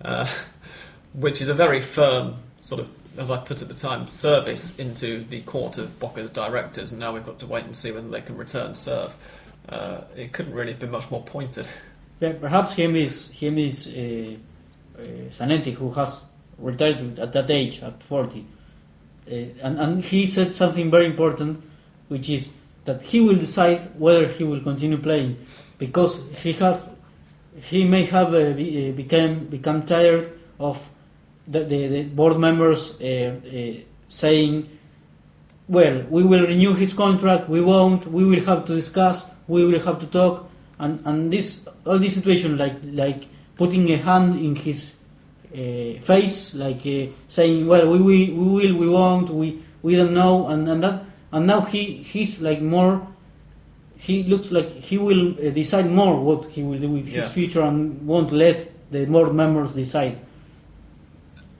Uh, 0.00 0.28
which 1.14 1.40
is 1.40 1.48
a 1.48 1.54
very 1.54 1.80
firm, 1.80 2.36
sort 2.60 2.80
of, 2.80 2.90
as 3.16 3.30
I 3.30 3.38
put 3.38 3.62
at 3.62 3.68
the 3.68 3.74
time, 3.74 4.06
service 4.06 4.78
into 4.78 5.24
the 5.24 5.40
court 5.42 5.78
of 5.78 5.98
Boca's 5.98 6.30
directors. 6.30 6.90
And 6.90 7.00
now 7.00 7.12
we've 7.12 7.24
got 7.24 7.38
to 7.40 7.46
wait 7.46 7.64
and 7.64 7.76
see 7.76 7.92
whether 7.92 8.08
they 8.08 8.20
can 8.20 8.36
return 8.36 8.74
serve. 8.74 9.14
Uh, 9.68 10.02
it 10.16 10.32
couldn't 10.32 10.54
really 10.54 10.72
have 10.72 10.80
been 10.80 10.90
much 10.90 11.10
more 11.10 11.22
pointed. 11.22 11.66
Yeah, 12.20 12.32
perhaps 12.32 12.74
him 12.74 12.96
is 12.96 13.30
him 13.30 13.58
is 13.58 13.88
uh, 13.88 14.36
uh, 14.98 15.46
who 15.46 15.90
has 15.90 16.22
retired 16.58 17.18
at 17.18 17.32
that 17.32 17.50
age 17.50 17.82
at 17.82 18.02
40, 18.02 18.40
uh, 19.26 19.34
and 19.62 19.80
and 19.80 20.04
he 20.04 20.26
said 20.26 20.52
something 20.52 20.90
very 20.90 21.06
important, 21.06 21.62
which 22.08 22.30
is 22.30 22.48
that 22.84 23.02
he 23.02 23.20
will 23.20 23.36
decide 23.36 23.98
whether 23.98 24.28
he 24.28 24.44
will 24.44 24.60
continue 24.60 24.98
playing, 24.98 25.36
because 25.78 26.20
he 26.42 26.52
has 26.52 26.88
he 27.62 27.84
may 27.84 28.04
have 28.04 28.32
uh, 28.32 28.38
uh, 28.38 28.92
become 28.92 29.46
become 29.46 29.84
tired 29.84 30.30
of 30.60 30.88
the, 31.46 31.60
the, 31.64 31.86
the 31.88 32.02
board 32.04 32.38
members 32.38 33.00
uh, 33.00 33.04
uh, 33.04 33.80
saying, 34.08 34.68
well, 35.68 36.02
we 36.10 36.22
will 36.24 36.46
renew 36.46 36.74
his 36.74 36.92
contract, 36.92 37.48
we 37.48 37.60
won't, 37.60 38.06
we 38.06 38.24
will 38.24 38.40
have 38.44 38.64
to 38.66 38.74
discuss, 38.74 39.24
we 39.48 39.64
will 39.64 39.80
have 39.80 39.98
to 40.00 40.06
talk, 40.06 40.50
and 40.78 41.00
and 41.06 41.32
this 41.32 41.66
all 41.86 41.98
this 41.98 42.14
situation 42.14 42.58
like 42.58 42.74
like 42.84 43.24
putting 43.56 43.90
a 43.92 43.96
hand 43.96 44.38
in 44.38 44.56
his 44.56 44.92
uh, 45.52 46.00
face, 46.02 46.54
like 46.54 46.84
uh, 46.86 47.06
saying, 47.28 47.66
"Well, 47.66 47.88
we, 47.90 47.98
we 48.00 48.30
we 48.32 48.46
will, 48.48 48.76
we 48.76 48.88
won't, 48.88 49.30
we 49.30 49.62
we 49.82 49.96
don't 49.96 50.12
know," 50.14 50.48
and 50.48 50.68
and 50.68 50.82
that 50.82 51.04
and 51.32 51.46
now 51.46 51.60
he 51.62 52.02
he's 52.02 52.40
like 52.40 52.60
more. 52.60 53.06
He 53.96 54.22
looks 54.24 54.50
like 54.50 54.68
he 54.68 54.98
will 54.98 55.32
uh, 55.38 55.50
decide 55.50 55.90
more 55.90 56.20
what 56.20 56.50
he 56.50 56.62
will 56.62 56.78
do 56.78 56.90
with 56.90 57.08
Yeah. 57.08 57.22
his 57.22 57.30
future 57.32 57.62
and 57.62 58.06
won't 58.06 58.32
let 58.32 58.68
the 58.90 59.06
board 59.06 59.34
members 59.34 59.72
decide. 59.72 60.18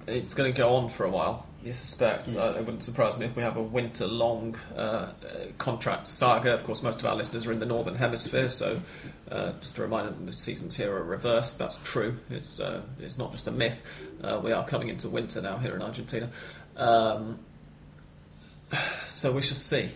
It's 0.06 0.34
going 0.34 0.52
to 0.52 0.56
go 0.56 0.76
on 0.76 0.90
for 0.90 1.04
a 1.04 1.10
while. 1.10 1.46
You 1.64 1.72
suspect? 1.72 2.36
Uh, 2.36 2.56
it 2.58 2.60
wouldn't 2.60 2.82
surprise 2.82 3.16
me 3.16 3.24
if 3.24 3.34
we 3.34 3.42
have 3.42 3.56
a 3.56 3.62
winter-long 3.62 4.54
uh, 4.76 4.78
uh, 4.78 5.12
contract 5.56 6.06
saga. 6.06 6.52
Of 6.52 6.64
course, 6.64 6.82
most 6.82 7.00
of 7.00 7.06
our 7.06 7.16
listeners 7.16 7.46
are 7.46 7.52
in 7.52 7.58
the 7.58 7.64
northern 7.64 7.94
hemisphere, 7.94 8.50
so 8.50 8.82
uh, 9.30 9.52
just 9.62 9.78
a 9.78 9.82
reminder 9.82 10.10
that 10.10 10.26
the 10.26 10.32
seasons 10.32 10.76
here 10.76 10.94
are 10.94 11.02
reversed. 11.02 11.58
That's 11.58 11.78
true. 11.82 12.18
It's 12.28 12.60
uh, 12.60 12.82
it's 13.00 13.16
not 13.16 13.32
just 13.32 13.46
a 13.46 13.50
myth. 13.50 13.82
Uh, 14.22 14.40
we 14.44 14.52
are 14.52 14.66
coming 14.66 14.88
into 14.88 15.08
winter 15.08 15.40
now 15.40 15.56
here 15.56 15.74
in 15.74 15.80
Argentina, 15.80 16.28
um, 16.76 17.38
so 19.06 19.32
we 19.32 19.40
shall 19.40 19.56
see. 19.56 19.88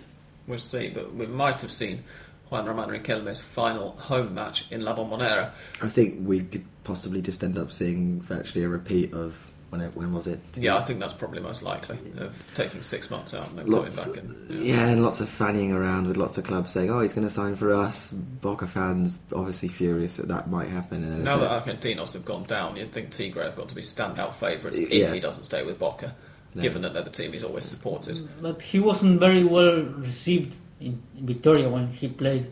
We'll 0.46 0.58
see, 0.58 0.88
but 0.88 1.14
we 1.14 1.26
might 1.26 1.60
have 1.60 1.72
seen 1.72 2.02
Juan 2.48 2.64
Román 2.64 2.88
Riquelme's 2.88 3.42
final 3.42 3.90
home 3.90 4.32
match 4.32 4.72
in 4.72 4.86
La 4.86 4.96
Bombonera. 4.96 5.50
I 5.82 5.88
think 5.88 6.26
we 6.26 6.40
could 6.40 6.64
possibly 6.84 7.20
just 7.20 7.44
end 7.44 7.58
up 7.58 7.70
seeing 7.72 8.22
virtually 8.22 8.64
a 8.64 8.70
repeat 8.70 9.12
of 9.12 9.47
when 9.70 9.80
it, 9.82 9.94
when 9.94 10.12
was 10.14 10.26
it? 10.26 10.40
Yeah, 10.54 10.76
I 10.76 10.82
think 10.82 10.98
that's 11.00 11.12
probably 11.12 11.40
most 11.40 11.62
likely 11.62 11.98
of 12.18 12.42
taking 12.54 12.80
six 12.82 13.10
months 13.10 13.34
out 13.34 13.48
and 13.50 13.58
then 13.58 13.66
Lots, 13.66 14.02
coming 14.04 14.24
back 14.26 14.50
in. 14.50 14.62
yeah. 14.64 14.86
and 14.88 15.02
lots 15.02 15.20
of 15.20 15.28
fannying 15.28 15.72
around 15.74 16.06
with 16.06 16.16
lots 16.16 16.38
of 16.38 16.44
clubs 16.44 16.72
saying, 16.72 16.90
"Oh, 16.90 17.00
he's 17.00 17.12
going 17.12 17.26
to 17.26 17.30
sign 17.32 17.54
for 17.56 17.74
us." 17.74 18.12
Boca 18.12 18.66
fans 18.66 19.12
obviously 19.34 19.68
furious 19.68 20.16
that 20.16 20.28
that 20.28 20.48
might 20.50 20.68
happen. 20.68 21.02
And 21.04 21.12
then 21.12 21.24
Now 21.24 21.34
if 21.34 21.40
that 21.40 21.68
it- 21.68 21.80
Argentinos 21.80 22.14
have 22.14 22.24
gone 22.24 22.44
down, 22.44 22.76
you'd 22.76 22.92
think 22.92 23.10
Tigre 23.12 23.42
have 23.44 23.56
got 23.56 23.68
to 23.68 23.74
be 23.74 23.82
standout 23.82 24.34
favourites 24.34 24.78
if 24.78 24.90
Yeah. 24.90 25.12
he 25.12 25.20
doesn't 25.20 25.44
stay 25.44 25.64
with 25.64 25.78
Boca, 25.78 26.14
No. 26.54 26.62
given 26.62 26.82
that 26.82 26.94
they're 26.94 27.02
the 27.02 27.10
team 27.10 27.32
he's 27.32 27.44
always 27.44 27.64
supported. 27.66 28.16
Mm, 28.16 28.28
but 28.40 28.62
he 28.62 28.80
wasn't 28.80 29.20
very 29.20 29.44
well 29.44 29.82
received 29.82 30.56
in, 30.80 31.02
in 31.16 31.26
Victoria 31.26 31.68
when 31.68 31.88
he 31.88 32.08
played 32.08 32.50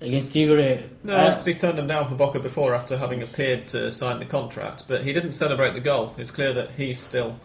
against 0.00 0.30
Tigre. 0.32 0.82
No, 1.02 1.14
Uh, 1.14 1.28
because 1.30 1.46
he 1.46 1.54
turned 1.54 1.78
them 1.78 1.86
down 1.86 2.08
for 2.08 2.14
Boca 2.14 2.38
before 2.40 2.74
after 2.74 2.96
having 2.96 3.22
appeared 3.22 3.68
to 3.68 3.90
sign 3.92 4.18
the 4.18 4.24
contract, 4.26 4.84
but 4.88 5.02
he 5.04 5.12
didn't 5.12 5.32
celebrate 5.32 5.74
the 5.74 5.80
goal. 5.80 6.14
It's 6.18 6.30
clear 6.30 6.52
that 6.52 6.70
he 6.76 6.92
still 6.94 7.36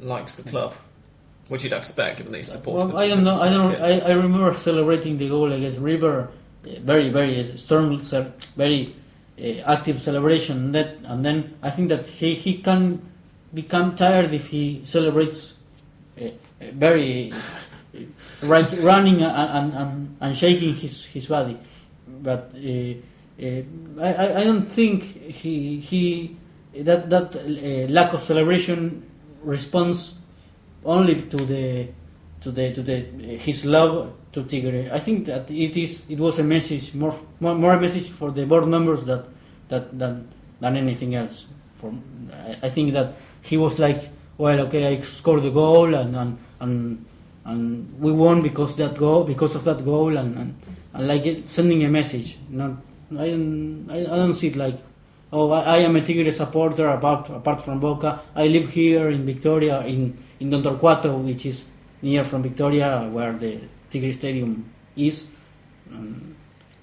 likes 0.00 0.36
the 0.36 0.48
club, 0.48 0.74
which 1.48 1.64
you'd 1.64 1.72
expect 1.72 2.18
given 2.18 2.32
that 2.32 2.38
he's 2.38 2.52
supported. 2.52 2.92
well, 2.92 2.98
I 2.98 3.08
don't 3.08 3.24
know. 3.24 3.40
I 3.40 3.48
don't. 3.48 3.80
I, 3.80 3.98
I 4.00 4.12
remember 4.12 4.52
celebrating 4.54 5.16
the 5.18 5.28
goal 5.28 5.52
against 5.52 5.78
River, 5.80 6.28
uh, 6.66 6.70
very 6.80 7.08
very 7.08 7.56
strong, 7.56 7.98
ce- 8.00 8.26
very 8.56 8.94
uh, 9.40 9.72
active 9.72 10.02
celebration. 10.02 10.72
That 10.72 10.96
and 11.04 11.24
then 11.24 11.54
I 11.62 11.70
think 11.70 11.88
that 11.88 12.06
he 12.06 12.34
he 12.34 12.58
can 12.58 13.00
become 13.54 13.94
tired 13.94 14.34
if 14.34 14.48
he 14.48 14.82
celebrates 14.84 15.54
very 16.60 17.32
right, 18.42 18.70
running 18.80 19.22
and, 19.22 19.50
and, 19.50 19.72
and, 19.74 20.16
and 20.20 20.36
shaking 20.36 20.74
his, 20.74 21.04
his 21.06 21.26
body. 21.26 21.56
But 22.22 22.52
uh, 22.54 22.94
uh, 23.42 23.62
I, 24.00 24.40
I 24.40 24.44
don't 24.44 24.66
think 24.66 25.02
he 25.02 25.80
he 25.80 26.36
that 26.82 27.10
that 27.10 27.36
uh, 27.36 27.92
lack 27.92 28.12
of 28.12 28.20
celebration 28.20 29.02
responds 29.42 30.14
only 30.84 31.22
to 31.22 31.36
the 31.36 31.88
to 32.40 32.50
the 32.50 32.72
to 32.72 32.82
the 32.82 32.96
his 33.36 33.64
love 33.64 34.12
to 34.32 34.42
Tigre. 34.44 34.88
I 34.92 34.98
think 34.98 35.26
that 35.26 35.50
it 35.50 35.76
is 35.76 36.04
it 36.08 36.18
was 36.18 36.38
a 36.38 36.44
message 36.44 36.94
more 36.94 37.14
more, 37.40 37.74
a 37.74 37.80
message 37.80 38.10
for 38.10 38.30
the 38.30 38.46
board 38.46 38.66
members 38.68 39.04
that 39.04 39.24
that 39.68 39.98
than 39.98 40.28
than 40.60 40.76
anything 40.76 41.14
else. 41.14 41.46
For 41.76 41.92
I, 42.32 42.66
I 42.66 42.68
think 42.70 42.92
that 42.92 43.14
he 43.42 43.56
was 43.56 43.78
like, 43.78 44.08
well, 44.38 44.60
okay, 44.66 44.86
I 44.86 45.00
scored 45.00 45.42
the 45.42 45.50
goal 45.50 45.94
and 45.94 46.14
and 46.16 46.38
and, 46.60 47.04
and 47.44 48.00
we 48.00 48.12
won 48.12 48.42
because 48.42 48.76
that 48.76 48.96
goal 48.96 49.24
because 49.24 49.54
of 49.54 49.64
that 49.64 49.84
goal 49.84 50.16
and, 50.16 50.36
and 50.36 50.54
like 50.98 51.26
it, 51.26 51.50
sending 51.50 51.84
a 51.84 51.88
message. 51.88 52.38
Not 52.48 52.72
I 53.12 53.30
don't 53.30 53.86
I, 53.90 54.00
I 54.02 54.16
don't 54.16 54.34
see 54.34 54.48
it 54.48 54.56
like. 54.56 54.78
Oh, 55.32 55.50
I, 55.50 55.60
I 55.62 55.76
am 55.78 55.96
a 55.96 56.00
Tigre 56.00 56.30
supporter 56.32 56.86
apart 56.88 57.28
apart 57.30 57.62
from 57.62 57.80
Boca. 57.80 58.20
I 58.34 58.46
live 58.46 58.70
here 58.70 59.10
in 59.10 59.26
Victoria, 59.26 59.80
in 59.84 60.16
in 60.40 60.50
Don 60.50 60.62
Torcuato, 60.62 61.18
which 61.22 61.46
is 61.46 61.64
near 62.02 62.24
from 62.24 62.42
Victoria, 62.42 63.08
where 63.12 63.32
the 63.32 63.60
Tigre 63.90 64.12
Stadium 64.12 64.64
is. 64.96 65.26
Um, 65.92 66.36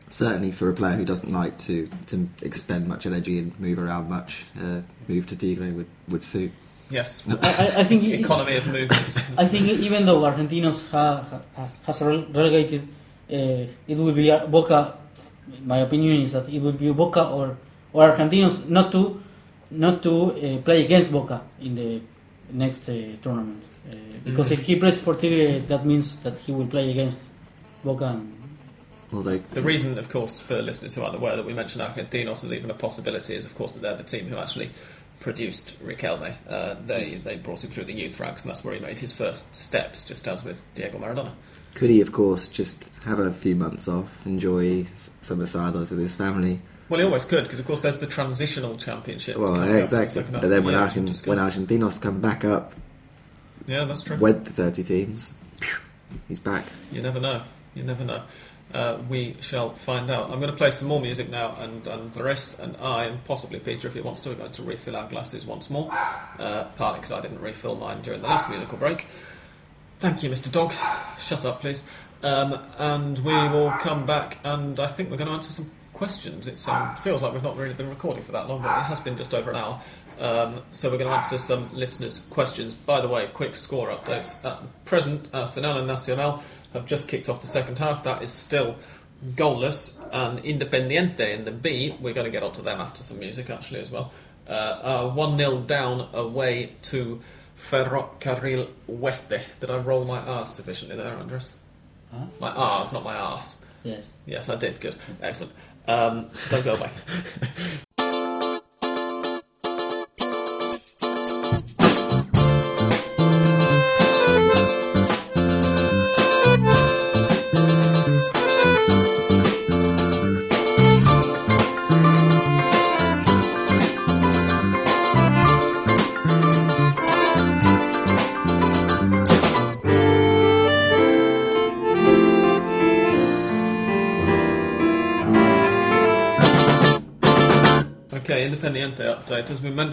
certainly 0.09 0.51
for 0.51 0.69
a 0.69 0.73
player 0.73 0.95
who 0.97 1.05
doesn't 1.05 1.31
like 1.33 1.57
to 1.59 1.87
to 2.07 2.29
expend 2.41 2.87
much 2.87 3.05
energy 3.05 3.39
and 3.39 3.57
move 3.59 3.79
around 3.79 4.09
much, 4.09 4.45
uh, 4.61 4.81
move 5.07 5.25
to 5.27 5.35
Tigre 5.35 5.71
would 5.71 5.87
would 6.09 6.23
suit. 6.23 6.51
Yes, 6.89 7.25
I, 7.41 7.47
I- 7.47 7.79
I 7.79 7.83
think 7.85 8.03
it- 8.03 8.19
economy 8.25 8.57
of 8.57 8.67
movement. 8.71 9.17
I 9.37 9.45
think 9.47 9.67
even 9.67 10.05
though 10.05 10.21
Argentinos 10.21 10.89
ha, 10.91 11.25
ha, 11.29 11.39
has- 11.55 11.77
has 11.85 12.01
relegated, 12.01 12.87
it 13.87 13.97
will 13.97 14.11
be 14.13 14.31
uh, 14.31 14.45
Boca. 14.47 14.97
My 15.65 15.79
opinion 15.79 16.21
is 16.21 16.31
that 16.33 16.47
it 16.49 16.61
will 16.61 16.73
be 16.73 16.91
Boca 16.91 17.27
or 17.29 17.57
or 17.93 18.11
Argentinos 18.11 18.67
not 18.69 18.91
to 18.91 19.21
not 19.71 20.03
to 20.03 20.31
uh, 20.31 20.61
play 20.61 20.85
against 20.85 21.11
Boca 21.11 21.41
in 21.61 21.75
the 21.75 22.01
next 22.51 22.89
uh, 22.89 22.93
tournament. 23.21 23.63
Uh, 23.89 23.95
because 24.23 24.49
Mhm. 24.49 24.53
if 24.53 24.61
he 24.61 24.75
plays 24.75 24.99
for 24.99 25.13
Tigre, 25.15 25.59
that 25.67 25.85
means 25.85 26.17
that 26.23 26.37
he 26.39 26.51
will 26.51 26.67
play 26.67 26.91
against 26.91 27.21
Boca. 27.83 28.05
And, 28.05 28.31
Although 29.11 29.39
The 29.53 29.61
reason, 29.61 29.97
of 29.99 30.09
course, 30.09 30.39
for 30.39 30.59
listeners 30.61 30.95
who 30.95 31.03
aren't 31.03 31.15
aware 31.15 31.35
that 31.35 31.45
we 31.45 31.53
mentioned 31.53 31.83
Argentinos 31.83 32.43
as 32.43 32.51
even 32.51 32.71
a 32.71 32.73
possibility 32.73 33.35
is, 33.35 33.45
of 33.45 33.53
course, 33.53 33.73
that 33.73 33.81
they're 33.83 33.95
the 33.95 34.03
team 34.03 34.25
who 34.27 34.37
actually 34.37 34.71
produced 35.19 35.77
Riquelme. 35.85 36.33
Uh, 36.49 36.75
they 36.87 37.15
they 37.23 37.35
brought 37.37 37.63
him 37.63 37.69
through 37.69 37.85
the 37.85 37.93
youth 37.93 38.19
ranks, 38.19 38.43
and 38.43 38.49
that's 38.51 38.63
where 38.63 38.73
he 38.73 38.79
made 38.79 38.97
his 38.99 39.13
first 39.13 39.55
steps, 39.55 40.03
just 40.03 40.27
as 40.27 40.43
with 40.43 40.63
Diego 40.75 40.97
Maradona. 40.97 41.31
Could 41.75 41.89
he, 41.89 42.01
of 42.01 42.11
course, 42.11 42.47
just 42.47 43.03
have 43.03 43.19
a 43.19 43.33
few 43.33 43.55
months 43.55 43.87
off, 43.87 44.25
enjoy 44.25 44.85
some 45.21 45.39
asados 45.39 45.89
with 45.89 45.99
his 45.99 46.13
family? 46.13 46.61
Well, 46.89 46.99
he 46.99 47.05
always 47.05 47.25
could, 47.25 47.43
because 47.43 47.59
of 47.59 47.65
course 47.65 47.79
there's 47.79 47.99
the 47.99 48.07
transitional 48.07 48.77
championship. 48.77 49.37
Well, 49.37 49.55
yeah, 49.55 49.63
in 49.63 49.71
the 49.71 49.81
exactly. 49.81 50.23
But 50.31 50.49
then 50.49 50.63
when, 50.63 50.73
year, 50.73 50.83
Argent- 50.83 51.23
when. 51.25 51.37
Argentinos 51.37 52.01
come 52.01 52.21
back 52.21 52.45
up 52.45 52.73
yeah, 53.67 53.85
that's 53.85 54.03
true. 54.03 54.17
with 54.17 54.45
the 54.45 54.51
thirty 54.51 54.83
teams, 54.83 55.33
he's 56.27 56.39
back. 56.39 56.65
You 56.91 57.01
never 57.01 57.19
know. 57.19 57.41
You 57.73 57.83
never 57.83 58.03
know. 58.03 58.23
Uh, 58.73 58.97
we 59.07 59.35
shall 59.39 59.71
find 59.75 60.09
out. 60.09 60.31
I'm 60.31 60.39
going 60.39 60.51
to 60.51 60.57
play 60.57 60.71
some 60.71 60.87
more 60.87 60.99
music 60.99 61.29
now, 61.29 61.55
and 61.59 61.87
Andres 61.87 62.59
and 62.59 62.75
I, 62.77 63.05
and 63.05 63.23
possibly 63.23 63.59
Peter, 63.59 63.87
if 63.87 63.93
he 63.93 64.01
wants 64.01 64.19
to, 64.21 64.31
are 64.31 64.35
going 64.35 64.51
to 64.51 64.63
refill 64.63 64.95
our 64.95 65.07
glasses 65.07 65.45
once 65.45 65.69
more. 65.69 65.91
Uh, 65.91 66.65
partly 66.75 66.99
because 66.99 67.11
I 67.11 67.21
didn't 67.21 67.39
refill 67.39 67.75
mine 67.75 68.01
during 68.01 68.21
the 68.21 68.27
last 68.27 68.49
musical 68.49 68.77
break. 68.77 69.07
Thank 70.03 70.21
you, 70.21 70.29
Mr. 70.29 70.51
Dog. 70.51 70.73
Shut 71.17 71.45
up, 71.45 71.61
please. 71.61 71.87
Um, 72.23 72.59
and 72.77 73.17
we 73.19 73.31
will 73.31 73.71
come 73.79 74.05
back, 74.05 74.37
and 74.43 74.77
I 74.77 74.87
think 74.87 75.09
we're 75.09 75.15
going 75.15 75.29
to 75.29 75.33
answer 75.33 75.53
some 75.53 75.71
questions. 75.93 76.45
It 76.45 76.67
um, 76.67 76.97
feels 76.97 77.21
like 77.21 77.31
we've 77.31 77.41
not 77.41 77.55
really 77.55 77.73
been 77.73 77.87
recording 77.87 78.21
for 78.21 78.33
that 78.33 78.49
long, 78.49 78.61
but 78.61 78.79
it 78.79 78.83
has 78.83 78.99
been 78.99 79.15
just 79.15 79.33
over 79.33 79.51
an 79.51 79.55
hour. 79.55 79.81
Um, 80.19 80.61
so 80.73 80.91
we're 80.91 80.97
going 80.97 81.09
to 81.09 81.15
answer 81.15 81.37
some 81.37 81.73
listeners' 81.73 82.19
questions. 82.29 82.73
By 82.73 82.99
the 82.99 83.07
way, 83.07 83.27
quick 83.27 83.55
score 83.55 83.91
updates. 83.91 84.43
At 84.43 84.59
present, 84.83 85.29
Arsenal 85.33 85.77
and 85.77 85.87
Nacional 85.87 86.43
have 86.73 86.85
just 86.85 87.07
kicked 87.07 87.29
off 87.29 87.39
the 87.39 87.47
second 87.47 87.79
half. 87.79 88.03
That 88.03 88.21
is 88.21 88.29
still 88.29 88.75
goalless. 89.37 90.05
And 90.11 90.39
Independiente 90.39 91.33
in 91.33 91.45
the 91.45 91.51
B, 91.51 91.95
we're 92.01 92.13
going 92.13 92.25
to 92.25 92.31
get 92.31 92.43
onto 92.43 92.61
them 92.61 92.81
after 92.81 93.03
some 93.03 93.19
music 93.19 93.49
actually 93.49 93.79
as 93.79 93.89
well, 93.89 94.11
uh, 94.49 94.79
are 94.83 95.09
1 95.11 95.37
0 95.37 95.61
down 95.61 96.09
away 96.11 96.73
to 96.81 97.21
Ferrocarril 97.69 98.67
Oeste. 98.89 99.41
Did 99.59 99.69
I 99.69 99.77
roll 99.77 100.05
my 100.05 100.19
R's 100.19 100.49
sufficiently 100.53 100.97
there, 100.97 101.15
Andres? 101.15 101.57
Huh? 102.11 102.25
My 102.39 102.51
R's, 102.51 102.93
not 102.93 103.03
my 103.03 103.15
arse. 103.15 103.63
yes. 103.83 104.13
Yes, 104.25 104.49
I 104.49 104.55
did. 104.55 104.79
Good. 104.79 104.95
Excellent. 105.21 105.53
Um, 105.87 106.29
don't 106.49 106.63
go 106.63 106.75
away. 106.75 106.89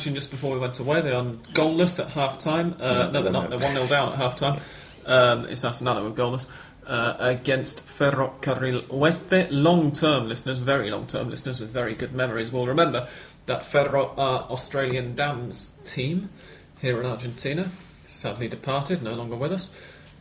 mentioned 0.00 0.16
just 0.16 0.30
before 0.30 0.54
we 0.54 0.58
went 0.58 0.80
away, 0.80 1.02
they 1.02 1.12
are 1.12 1.24
goalless 1.52 2.00
at 2.00 2.08
half 2.12 2.38
time. 2.38 2.74
Uh, 2.80 3.10
no, 3.12 3.20
they're 3.20 3.30
not. 3.30 3.50
They're 3.50 3.58
1 3.58 3.74
0 3.74 3.86
down 3.86 4.12
at 4.12 4.16
half 4.16 4.34
time. 4.34 4.58
Um, 5.04 5.44
it's 5.44 5.60
who 5.60 5.68
are 5.68 6.10
goalless. 6.12 6.46
uh, 6.86 7.16
against 7.18 7.86
Ferrocarril 7.86 8.86
Oeste. 8.86 9.48
Long 9.50 9.92
term 9.92 10.26
listeners, 10.26 10.58
very 10.58 10.90
long 10.90 11.06
term 11.06 11.28
listeners 11.28 11.60
with 11.60 11.68
very 11.68 11.92
good 11.92 12.14
memories 12.14 12.50
will 12.50 12.66
remember 12.66 13.08
that 13.44 13.62
Ferro 13.62 14.14
are 14.16 14.44
Australian 14.48 15.14
Dams 15.14 15.78
team 15.84 16.30
here 16.80 16.98
in 16.98 17.06
Argentina. 17.06 17.68
Sadly 18.06 18.48
departed, 18.48 19.02
no 19.02 19.12
longer 19.12 19.36
with 19.36 19.52
us. 19.52 19.76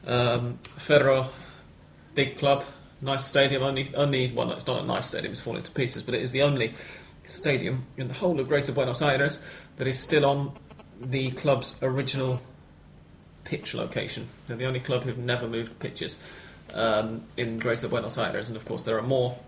Um, 0.06 0.60
Ferro, 0.76 1.30
big 2.16 2.38
club, 2.38 2.66
nice 3.00 3.26
stadium. 3.26 3.64
Only, 3.64 3.96
only 3.96 4.30
well, 4.34 4.48
no, 4.48 4.56
it's 4.56 4.68
not 4.68 4.84
a 4.84 4.86
nice 4.86 5.08
stadium; 5.08 5.32
it's 5.32 5.42
falling 5.42 5.64
to 5.64 5.72
pieces. 5.72 6.04
But 6.04 6.16
it 6.16 6.22
is 6.22 6.34
the 6.34 6.42
only 6.42 6.74
stadium 7.30 7.86
in 7.98 8.08
the 8.08 8.14
whole 8.16 8.40
of 8.40 8.48
Greater 8.48 8.72
Buenos 8.72 9.02
Aires 9.02 9.46
that 9.80 9.88
is 9.88 9.98
still 9.98 10.26
on 10.26 10.52
the 11.02 11.32
club's 11.32 11.82
original 11.82 12.42
pitch 13.46 13.74
location. 13.74 14.28
They're 14.46 14.58
the 14.58 14.66
only 14.66 14.82
club 14.82 15.04
who've 15.04 15.18
never 15.18 15.48
moved 15.48 15.80
pitches 15.80 16.22
um, 16.74 17.24
in 17.38 17.58
Greater 17.58 17.88
Buenos 17.88 18.18
Aires, 18.18 18.50
and 18.50 18.58
of 18.58 18.66
course 18.66 18.84
there 18.84 18.98
are 18.98 19.02
more 19.02 19.40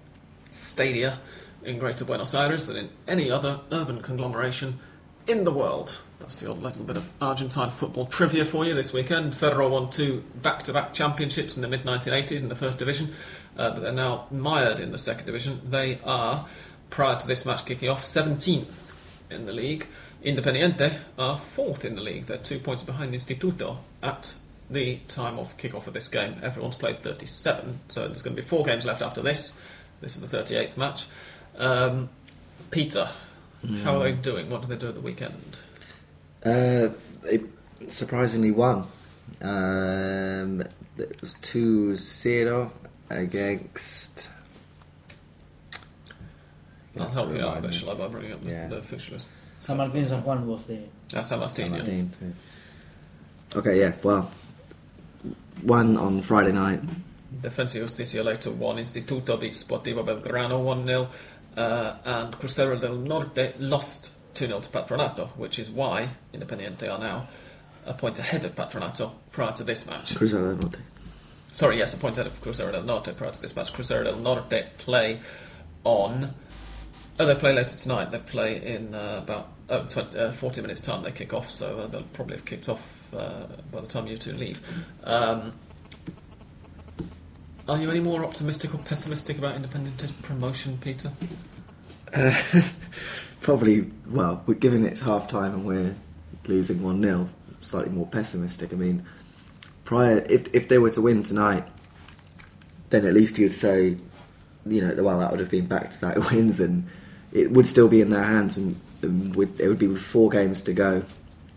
stadia 0.50 1.20
in 1.64 1.78
Greater 1.78 2.06
Buenos 2.06 2.34
Aires 2.34 2.68
than 2.68 2.78
in 2.78 2.90
any 3.08 3.30
other 3.30 3.60
urban 3.72 4.02
conglomeration 4.02 4.80
in 5.28 5.44
the 5.44 5.52
world. 5.52 6.02
That's 6.20 6.40
the 6.40 6.48
old 6.48 6.64
little 6.64 6.84
bit 6.86 6.96
of 6.96 7.12
Argentine 7.22 7.72
football 7.72 8.06
trivia 8.06 8.46
for 8.46 8.64
you 8.64 8.74
this 8.74 8.94
weekend. 8.94 9.36
Ferro 9.36 9.68
won 9.68 9.90
two 9.90 10.24
back-to-back 10.42 10.94
championships 10.94 11.58
in 11.58 11.62
the 11.62 11.68
mid 11.68 11.84
1980s 11.84 12.42
in 12.42 12.48
the 12.48 12.56
first 12.56 12.80
division, 12.80 13.14
uh, 13.58 13.72
but 13.72 13.82
they're 13.82 13.92
now 13.92 14.28
mired 14.32 14.80
in 14.80 14.94
the 14.94 14.98
second 14.98 15.26
division. 15.26 15.60
They 15.70 16.00
are, 16.06 16.48
prior 16.90 17.20
to 17.20 17.28
this 17.28 17.46
match 17.46 17.66
kicking 17.66 17.90
off, 17.90 18.04
17th 18.04 18.92
in 19.30 19.46
the 19.46 19.54
league. 19.54 19.88
Independiente 20.24 21.00
are 21.18 21.38
fourth 21.38 21.84
in 21.84 21.96
the 21.96 22.02
league. 22.02 22.26
They're 22.26 22.38
two 22.38 22.60
points 22.60 22.84
behind 22.84 23.14
Instituto 23.14 23.78
at 24.04 24.36
the 24.70 24.98
time 25.08 25.40
of 25.40 25.58
kick-off 25.58 25.88
of 25.88 25.94
this 25.94 26.08
game. 26.08 26.34
Everyone's 26.44 26.76
played 26.76 27.02
37, 27.02 27.80
so 27.88 28.08
there's 28.08 28.22
going 28.22 28.36
to 28.36 28.42
be 28.42 28.48
four 28.48 28.64
games 28.64 28.86
left 28.86 29.02
after 29.02 29.22
this. 29.22 29.60
This 30.00 30.16
is 30.16 30.30
the 30.30 30.38
38th 30.38 30.78
match. 30.78 31.08
Um, 31.58 32.10
Peter, 32.70 33.10
how 33.84 33.98
are 33.98 34.04
they 34.04 34.14
doing? 34.14 34.50
What 34.50 34.62
did 34.62 34.70
they 34.70 34.78
do 34.78 34.90
at 34.90 34.96
the 34.96 35.02
weekend? 35.02 35.58
Uh, 36.44 36.90
they 37.24 37.42
surprisingly 37.88 38.52
won. 38.52 38.86
Um, 39.42 40.64
it 40.98 41.20
was 41.22 41.34
2 41.36 41.96
0 41.96 42.72
against. 43.10 44.30
I'll 46.98 47.04
have 47.06 47.14
help 47.14 47.34
you 47.34 47.42
out 47.42 47.58
a 47.58 47.62
bit, 47.62 47.74
shall 47.74 47.92
I, 47.92 47.94
by 47.96 48.08
bringing 48.08 48.34
up 48.34 48.44
the, 48.44 48.52
Yeah. 48.52 48.68
the 48.68 48.82
fixture 48.82 49.14
list. 49.14 49.28
San 49.60 49.78
Martin 49.78 50.06
San 50.06 50.24
Juan 50.24 50.48
was 50.48 50.64
the 50.66 50.80
Ah, 51.16 51.22
San 51.22 51.40
Martin, 51.40 51.56
San 51.56 51.66
yeah. 51.72 51.78
Martin, 51.78 52.12
too. 52.20 53.60
Okay, 53.60 53.80
yeah, 53.80 53.94
well, 54.04 54.32
one 55.62 55.98
on 55.98 56.22
Friday 56.22 56.52
night. 56.52 56.82
Defensa 57.42 57.76
y 57.76 57.82
Justicia 57.82 58.24
later 58.24 58.52
won. 58.52 58.78
Instituto 58.78 59.40
beat 59.40 59.54
Sportivo 59.54 60.04
Belgrano 60.06 60.60
1 60.64 60.86
0. 60.86 61.08
Uh, 61.56 61.96
and 62.06 62.34
Crucero 62.36 62.80
del 62.80 62.96
Norte 62.96 63.54
lost 63.60 64.14
2 64.36 64.48
0 64.48 64.60
to 64.62 64.70
Patronato, 64.70 65.30
which 65.38 65.60
is 65.60 65.70
why 65.70 66.10
Independiente 66.34 66.90
are 66.90 66.98
now 67.00 67.28
a 67.86 67.94
point 67.94 68.18
ahead 68.20 68.46
of 68.46 68.56
Patronato 68.56 69.12
prior 69.32 69.52
to 69.52 69.64
this 69.64 69.86
match. 69.88 70.16
Crucero 70.16 70.44
del 70.50 70.58
Norte. 70.58 70.78
Sorry, 71.52 71.78
yes, 71.78 71.94
a 71.94 71.98
point 71.98 72.18
ahead 72.18 72.28
of 72.28 72.42
Crucero 72.42 72.72
del 72.72 72.84
Norte 72.84 73.14
prior 73.16 73.32
to 73.32 73.42
this 73.42 73.56
match. 73.56 73.74
Crucero 73.74 74.04
del 74.06 74.18
Norte 74.18 74.68
play 74.78 75.20
on. 75.84 76.34
Oh, 77.22 77.26
they 77.28 77.36
play 77.36 77.54
later 77.54 77.78
tonight. 77.78 78.10
They 78.12 78.18
play 78.18 78.66
in 78.66 78.96
uh, 78.96 79.20
about 79.22 79.50
oh, 79.70 79.86
20, 79.88 80.18
uh, 80.18 80.32
40 80.32 80.62
minutes' 80.62 80.82
time. 80.82 81.04
They 81.04 81.12
kick 81.12 81.36
off, 81.36 81.52
so 81.52 81.78
uh, 81.78 81.86
they'll 81.86 82.02
probably 82.02 82.38
have 82.38 82.46
kicked 82.46 82.68
off 82.68 83.14
uh, 83.14 83.46
by 83.72 83.80
the 83.80 83.86
time 83.86 84.08
you 84.08 84.18
two 84.18 84.34
leave. 84.34 84.60
Um, 85.04 85.54
are 87.70 87.78
you 87.78 87.92
any 87.92 88.00
more 88.00 88.26
optimistic 88.26 88.74
or 88.74 88.80
pessimistic 88.80 89.38
about 89.38 89.56
independent 89.56 90.20
promotion, 90.24 90.80
Peter? 90.82 91.12
Uh, 92.12 92.42
probably, 93.42 93.92
well, 94.10 94.42
we're 94.48 94.56
giving 94.56 94.84
it 94.84 94.98
half 94.98 95.28
time 95.28 95.54
and 95.54 95.64
we're 95.64 95.96
losing 96.48 96.82
1 96.82 97.04
0. 97.04 97.30
Slightly 97.60 97.92
more 97.92 98.08
pessimistic. 98.08 98.74
I 98.74 98.78
mean, 98.78 99.06
prior, 99.84 100.26
if, 100.28 100.52
if 100.56 100.70
they 100.70 100.80
were 100.80 100.90
to 100.90 101.02
win 101.04 101.22
tonight, 101.22 101.66
then 102.90 103.06
at 103.06 103.14
least 103.14 103.38
you'd 103.38 103.54
say, 103.54 103.98
you 104.66 104.82
know, 104.82 105.04
well, 105.04 105.20
that 105.20 105.30
would 105.30 105.40
have 105.40 105.52
been 105.52 105.68
back 105.68 105.92
to 105.92 106.02
back 106.02 106.32
wins 106.32 106.60
and 106.60 106.88
it 107.32 107.52
would 107.52 107.68
still 107.68 107.88
be 107.88 108.02
in 108.02 108.10
their 108.10 108.24
hands 108.24 108.58
and, 108.58 108.80
and 109.02 109.36
with, 109.36 109.60
it 109.60 109.68
would 109.68 109.80
be 109.80 109.88
with 109.88 110.02
four 110.02 110.30
games 110.30 110.62
to 110.64 110.74
go 110.74 111.04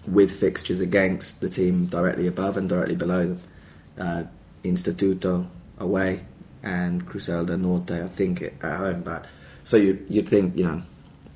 with 0.07 0.31
fixtures 0.31 0.81
against 0.81 1.41
the 1.41 1.49
team 1.49 1.87
directly 1.87 2.27
above 2.27 2.57
and 2.57 2.68
directly 2.68 2.97
below 2.97 3.27
them. 3.27 3.41
Uh, 3.99 4.25
Instituto 4.64 5.47
away 5.79 6.25
and 6.62 7.07
Crucero 7.07 7.47
del 7.47 7.59
Norte, 7.59 7.91
I 7.91 8.09
think, 8.09 8.43
at 8.43 8.79
home. 8.79 9.03
But 9.03 9.27
so 9.62 9.77
you, 9.77 10.05
you'd 10.09 10.29
think, 10.29 10.57
you 10.57 10.64
know, 10.64 10.83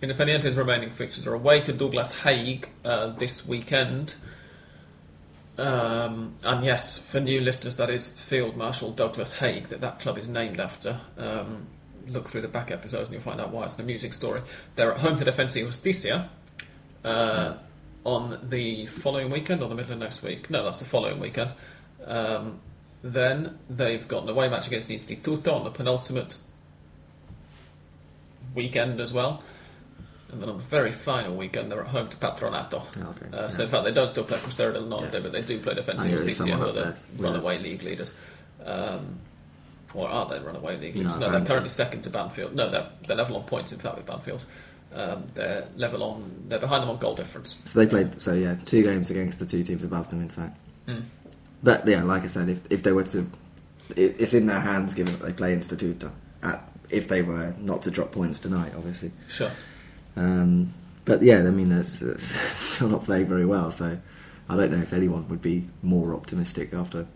Independiente's 0.00 0.54
remaining 0.54 0.90
fixtures 0.90 1.26
are 1.26 1.34
away 1.34 1.60
to 1.62 1.72
Douglas 1.72 2.20
Haig 2.20 2.68
uh, 2.84 3.08
this 3.08 3.46
weekend. 3.46 4.14
Um, 5.56 6.34
and 6.44 6.64
yes, 6.64 7.10
for 7.10 7.18
new 7.18 7.40
listeners, 7.40 7.76
that 7.78 7.90
is 7.90 8.06
Field 8.06 8.56
Marshal 8.56 8.92
Douglas 8.92 9.40
Haig, 9.40 9.64
that 9.68 9.80
that 9.80 9.98
club 9.98 10.16
is 10.16 10.28
named 10.28 10.60
after. 10.60 11.00
Um, 11.16 11.66
look 12.08 12.28
through 12.28 12.40
the 12.42 12.48
back 12.48 12.70
episodes 12.70 13.04
and 13.08 13.12
you'll 13.14 13.22
find 13.22 13.40
out 13.40 13.50
why. 13.50 13.64
It's 13.64 13.74
an 13.76 13.82
amusing 13.82 14.12
story. 14.12 14.42
They're 14.76 14.92
at 14.92 15.00
home 15.00 15.16
to 15.16 15.24
Defensa 15.24 15.64
Justicia 15.64 16.28
uh, 17.04 17.54
on 18.04 18.38
the 18.42 18.86
following 18.86 19.30
weekend 19.30 19.62
or 19.62 19.68
the 19.68 19.74
middle 19.74 19.92
of 19.92 19.98
next 19.98 20.22
week. 20.22 20.50
No, 20.50 20.64
that's 20.64 20.80
the 20.80 20.84
following 20.86 21.20
weekend. 21.20 21.52
Um, 22.04 22.60
then 23.02 23.58
they've 23.70 24.06
got 24.08 24.24
an 24.24 24.28
away 24.30 24.48
match 24.48 24.66
against 24.66 24.90
Instituto 24.90 25.52
on 25.54 25.64
the 25.64 25.70
penultimate 25.70 26.38
weekend 28.54 29.00
as 29.00 29.12
well. 29.12 29.42
And 30.30 30.42
then 30.42 30.48
on 30.50 30.58
the 30.58 30.62
very 30.62 30.92
final 30.92 31.34
weekend, 31.34 31.70
they're 31.72 31.80
at 31.80 31.86
home 31.88 32.08
to 32.08 32.16
Patronato. 32.18 32.82
Okay, 33.10 33.36
Uh, 33.36 33.48
so, 33.48 33.62
in 33.62 33.68
fact, 33.70 33.84
they 33.84 33.92
don't 33.92 34.08
still 34.10 34.24
play 34.24 34.36
Crucero 34.38 34.72
del 34.74 34.82
Norte, 34.84 35.14
Yeah. 35.14 35.20
but 35.20 35.32
they 35.32 35.40
do 35.40 35.58
play 35.58 35.74
Defensa 35.74 36.00
I 36.00 36.04
y 36.04 36.08
hear 36.08 36.18
there's 36.18 36.36
Justicia, 36.38 36.56
who 36.56 36.66
are 36.68 36.72
the 36.72 36.96
runaway 37.16 37.58
league 37.58 37.82
leaders. 37.82 38.14
Um, 38.64 39.20
or 39.94 40.08
are 40.08 40.28
they 40.28 40.38
runaway 40.38 40.76
league 40.78 40.94
No, 40.96 41.02
leaders? 41.02 41.18
No, 41.18 41.30
they're 41.30 41.44
currently 41.44 41.68
second 41.70 42.02
to 42.02 42.10
Banfield. 42.10 42.54
No, 42.54 42.68
they're, 42.68 42.88
they're 43.06 43.16
level 43.16 43.36
on 43.36 43.44
points, 43.44 43.72
in 43.72 43.78
fact, 43.78 43.96
with 43.96 44.06
Banfield. 44.06 44.44
Um, 44.94 45.24
they're 45.34 45.66
level 45.76 46.02
on. 46.02 46.44
They're 46.48 46.58
behind 46.58 46.82
them 46.82 46.90
on 46.90 46.98
goal 46.98 47.14
difference. 47.14 47.60
So 47.64 47.78
they 47.80 47.86
played. 47.86 48.20
So 48.22 48.32
yeah, 48.32 48.56
two 48.64 48.82
games 48.82 49.10
against 49.10 49.38
the 49.38 49.46
two 49.46 49.62
teams 49.62 49.84
above 49.84 50.08
them. 50.10 50.20
In 50.22 50.30
fact, 50.30 50.56
Mm. 50.86 51.02
but 51.62 51.86
yeah, 51.86 52.02
like 52.02 52.22
I 52.22 52.26
said, 52.28 52.48
if 52.48 52.60
if 52.70 52.82
they 52.82 52.92
were 52.92 53.04
to, 53.04 53.30
it, 53.96 54.16
it's 54.18 54.32
in 54.32 54.46
their 54.46 54.60
hands 54.60 54.94
given 54.94 55.12
that 55.18 55.24
they 55.26 55.32
play 55.34 55.54
Instituto. 55.54 56.10
At, 56.42 56.66
if 56.88 57.06
they 57.08 57.20
were 57.20 57.54
not 57.58 57.82
to 57.82 57.90
drop 57.90 58.12
points 58.12 58.40
tonight, 58.40 58.72
obviously. 58.74 59.12
Sure. 59.28 59.50
Um, 60.16 60.72
but 61.04 61.22
yeah, 61.22 61.38
I 61.38 61.50
mean, 61.50 61.68
they're 61.68 61.82
still 62.18 62.88
not 62.88 63.04
playing 63.04 63.26
very 63.26 63.44
well. 63.44 63.70
So 63.70 63.98
I 64.48 64.56
don't 64.56 64.70
know 64.72 64.78
if 64.80 64.94
anyone 64.94 65.28
would 65.28 65.42
be 65.42 65.68
more 65.82 66.14
optimistic 66.14 66.72
after 66.72 67.06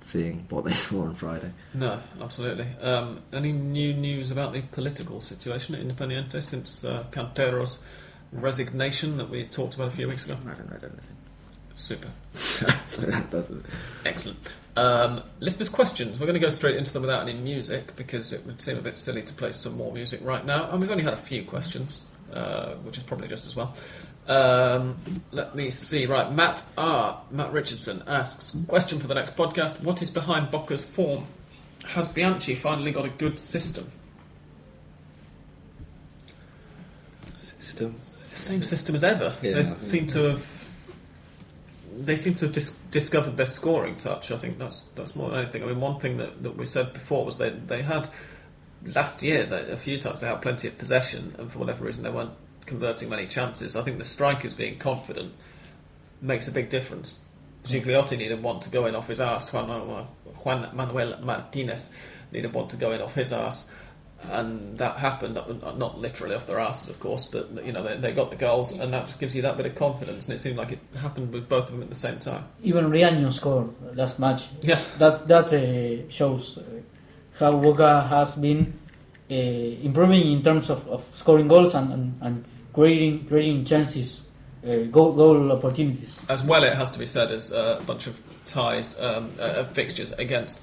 seeing 0.00 0.46
what 0.48 0.64
they 0.64 0.72
saw 0.74 1.02
on 1.02 1.14
Friday. 1.14 1.50
No, 1.74 2.00
absolutely. 2.20 2.66
Um, 2.80 3.22
any 3.32 3.52
new 3.52 3.92
news 3.92 4.30
about 4.30 4.52
the 4.52 4.62
political 4.62 5.20
situation 5.20 5.74
at 5.74 5.82
Independiente 5.82 6.42
since 6.42 6.84
uh, 6.84 7.04
Cantero's 7.10 7.84
resignation 8.32 9.16
that 9.18 9.28
we 9.28 9.44
talked 9.44 9.74
about 9.74 9.88
a 9.88 9.92
few 9.92 10.08
weeks 10.08 10.24
ago? 10.24 10.36
I 10.44 10.50
haven't 10.50 10.70
read 10.70 10.84
anything. 10.84 11.16
Super. 11.74 12.08
so 12.32 13.02
that 13.06 13.30
doesn't. 13.30 13.64
Excellent. 14.04 14.38
Um, 14.76 15.22
listeners' 15.40 15.68
questions. 15.68 16.18
We're 16.18 16.26
going 16.26 16.34
to 16.34 16.40
go 16.40 16.48
straight 16.48 16.76
into 16.76 16.92
them 16.92 17.02
without 17.02 17.28
any 17.28 17.40
music 17.40 17.96
because 17.96 18.32
it 18.32 18.44
would 18.46 18.60
seem 18.60 18.78
a 18.78 18.82
bit 18.82 18.98
silly 18.98 19.22
to 19.22 19.34
play 19.34 19.50
some 19.50 19.76
more 19.76 19.92
music 19.92 20.20
right 20.22 20.44
now. 20.44 20.70
And 20.70 20.80
we've 20.80 20.90
only 20.90 21.02
had 21.02 21.12
a 21.12 21.18
few 21.18 21.44
questions, 21.44 22.06
uh, 22.32 22.74
which 22.76 22.96
is 22.96 23.02
probably 23.02 23.28
just 23.28 23.46
as 23.46 23.56
well. 23.56 23.74
Um, 24.30 24.96
let 25.32 25.56
me 25.56 25.70
see. 25.70 26.06
Right, 26.06 26.30
Matt 26.32 26.64
R. 26.78 27.20
Matt 27.32 27.52
Richardson 27.52 28.04
asks 28.06 28.56
question 28.68 29.00
for 29.00 29.08
the 29.08 29.14
next 29.14 29.36
podcast. 29.36 29.82
What 29.82 30.00
is 30.02 30.10
behind 30.10 30.52
Boca's 30.52 30.84
form? 30.84 31.24
Has 31.84 32.08
Bianchi 32.08 32.54
finally 32.54 32.92
got 32.92 33.04
a 33.04 33.08
good 33.08 33.40
system? 33.40 33.90
System. 37.36 37.96
Same 38.36 38.62
system 38.62 38.94
as 38.94 39.02
ever. 39.02 39.34
Yeah, 39.42 39.62
they 39.62 39.84
seem 39.84 40.06
to 40.08 40.30
have. 40.30 40.68
They 41.98 42.16
seem 42.16 42.34
to 42.34 42.44
have 42.46 42.54
dis- 42.54 42.78
discovered 42.92 43.36
their 43.36 43.46
scoring 43.46 43.96
touch. 43.96 44.30
I 44.30 44.36
think 44.36 44.58
that's 44.58 44.84
that's 44.90 45.16
more 45.16 45.30
than 45.30 45.40
anything. 45.40 45.64
I 45.64 45.66
mean, 45.66 45.80
one 45.80 45.98
thing 45.98 46.18
that, 46.18 46.40
that 46.44 46.56
we 46.56 46.66
said 46.66 46.92
before 46.92 47.24
was 47.24 47.38
they 47.38 47.50
they 47.50 47.82
had 47.82 48.08
last 48.94 49.24
year 49.24 49.44
that 49.44 49.68
a 49.70 49.76
few 49.76 49.98
times 49.98 50.20
they 50.20 50.28
had 50.28 50.40
plenty 50.40 50.68
of 50.68 50.78
possession, 50.78 51.34
and 51.36 51.50
for 51.50 51.58
whatever 51.58 51.84
reason 51.84 52.04
they 52.04 52.10
weren't 52.10 52.30
converting 52.70 53.08
many 53.10 53.26
chances. 53.26 53.74
I 53.76 53.82
think 53.82 53.98
the 53.98 54.04
strikers 54.04 54.54
being 54.54 54.78
confident 54.78 55.34
makes 56.22 56.46
a 56.48 56.52
big 56.52 56.70
difference. 56.70 57.24
Gigliotti 57.64 58.16
needed 58.16 58.42
want 58.42 58.62
to 58.62 58.70
go 58.70 58.86
in 58.86 58.94
off 58.94 59.08
his 59.08 59.20
ass. 59.20 59.52
Juan, 59.52 59.68
Juan 60.44 60.70
Manuel 60.72 61.18
Martinez 61.22 61.92
needed 62.32 62.54
want 62.54 62.70
to 62.70 62.76
go 62.76 62.92
in 62.92 63.02
off 63.02 63.14
his 63.16 63.32
ass, 63.32 63.70
and 64.30 64.78
that 64.78 64.96
happened 64.96 65.34
not- 65.34 65.98
literally 65.98 66.36
off 66.36 66.46
their 66.46 66.60
asses, 66.60 66.88
of 66.90 67.00
course, 67.00 67.24
but 67.26 67.50
you 67.66 67.72
know 67.72 67.82
they, 67.82 67.96
they 67.96 68.12
got 68.12 68.30
the 68.30 68.36
goals, 68.36 68.78
and 68.78 68.94
that 68.94 69.08
just 69.08 69.18
gives 69.20 69.34
you 69.36 69.42
that 69.42 69.56
bit 69.56 69.66
of 69.66 69.74
confidence. 69.74 70.28
And 70.28 70.36
it 70.36 70.40
seemed 70.40 70.56
like 70.56 70.70
it 70.72 70.78
happened 70.96 71.32
with 71.34 71.48
both 71.48 71.64
of 71.64 71.72
them 71.72 71.82
at 71.82 71.88
the 71.90 71.94
same 71.96 72.18
time. 72.18 72.44
Even 72.62 72.88
Riaño 72.88 73.32
scored 73.32 73.68
last 73.96 74.18
match. 74.20 74.48
Yeah, 74.62 74.80
That 74.98 75.26
that 75.28 75.52
uh, 75.52 76.08
shows 76.08 76.56
uh, 76.56 76.62
how 77.38 77.52
Boca 77.52 78.02
has 78.08 78.36
been 78.36 78.72
uh, 79.30 79.34
improving 79.34 80.32
in 80.32 80.42
terms 80.42 80.70
of, 80.70 80.88
of 80.88 81.08
scoring 81.12 81.48
goals 81.48 81.74
and, 81.74 81.92
and, 81.92 82.18
and 82.22 82.44
creating 82.72 83.26
creating 83.26 83.64
chances, 83.64 84.22
uh, 84.66 84.76
goal, 84.90 85.12
goal 85.12 85.52
opportunities. 85.52 86.18
as 86.28 86.42
well, 86.42 86.64
it 86.64 86.74
has 86.74 86.90
to 86.92 86.98
be 86.98 87.06
said 87.06 87.30
as 87.30 87.52
uh, 87.52 87.78
a 87.80 87.84
bunch 87.84 88.06
of 88.06 88.20
ties, 88.46 89.00
um, 89.00 89.32
uh, 89.40 89.64
fixtures 89.64 90.12
against, 90.12 90.62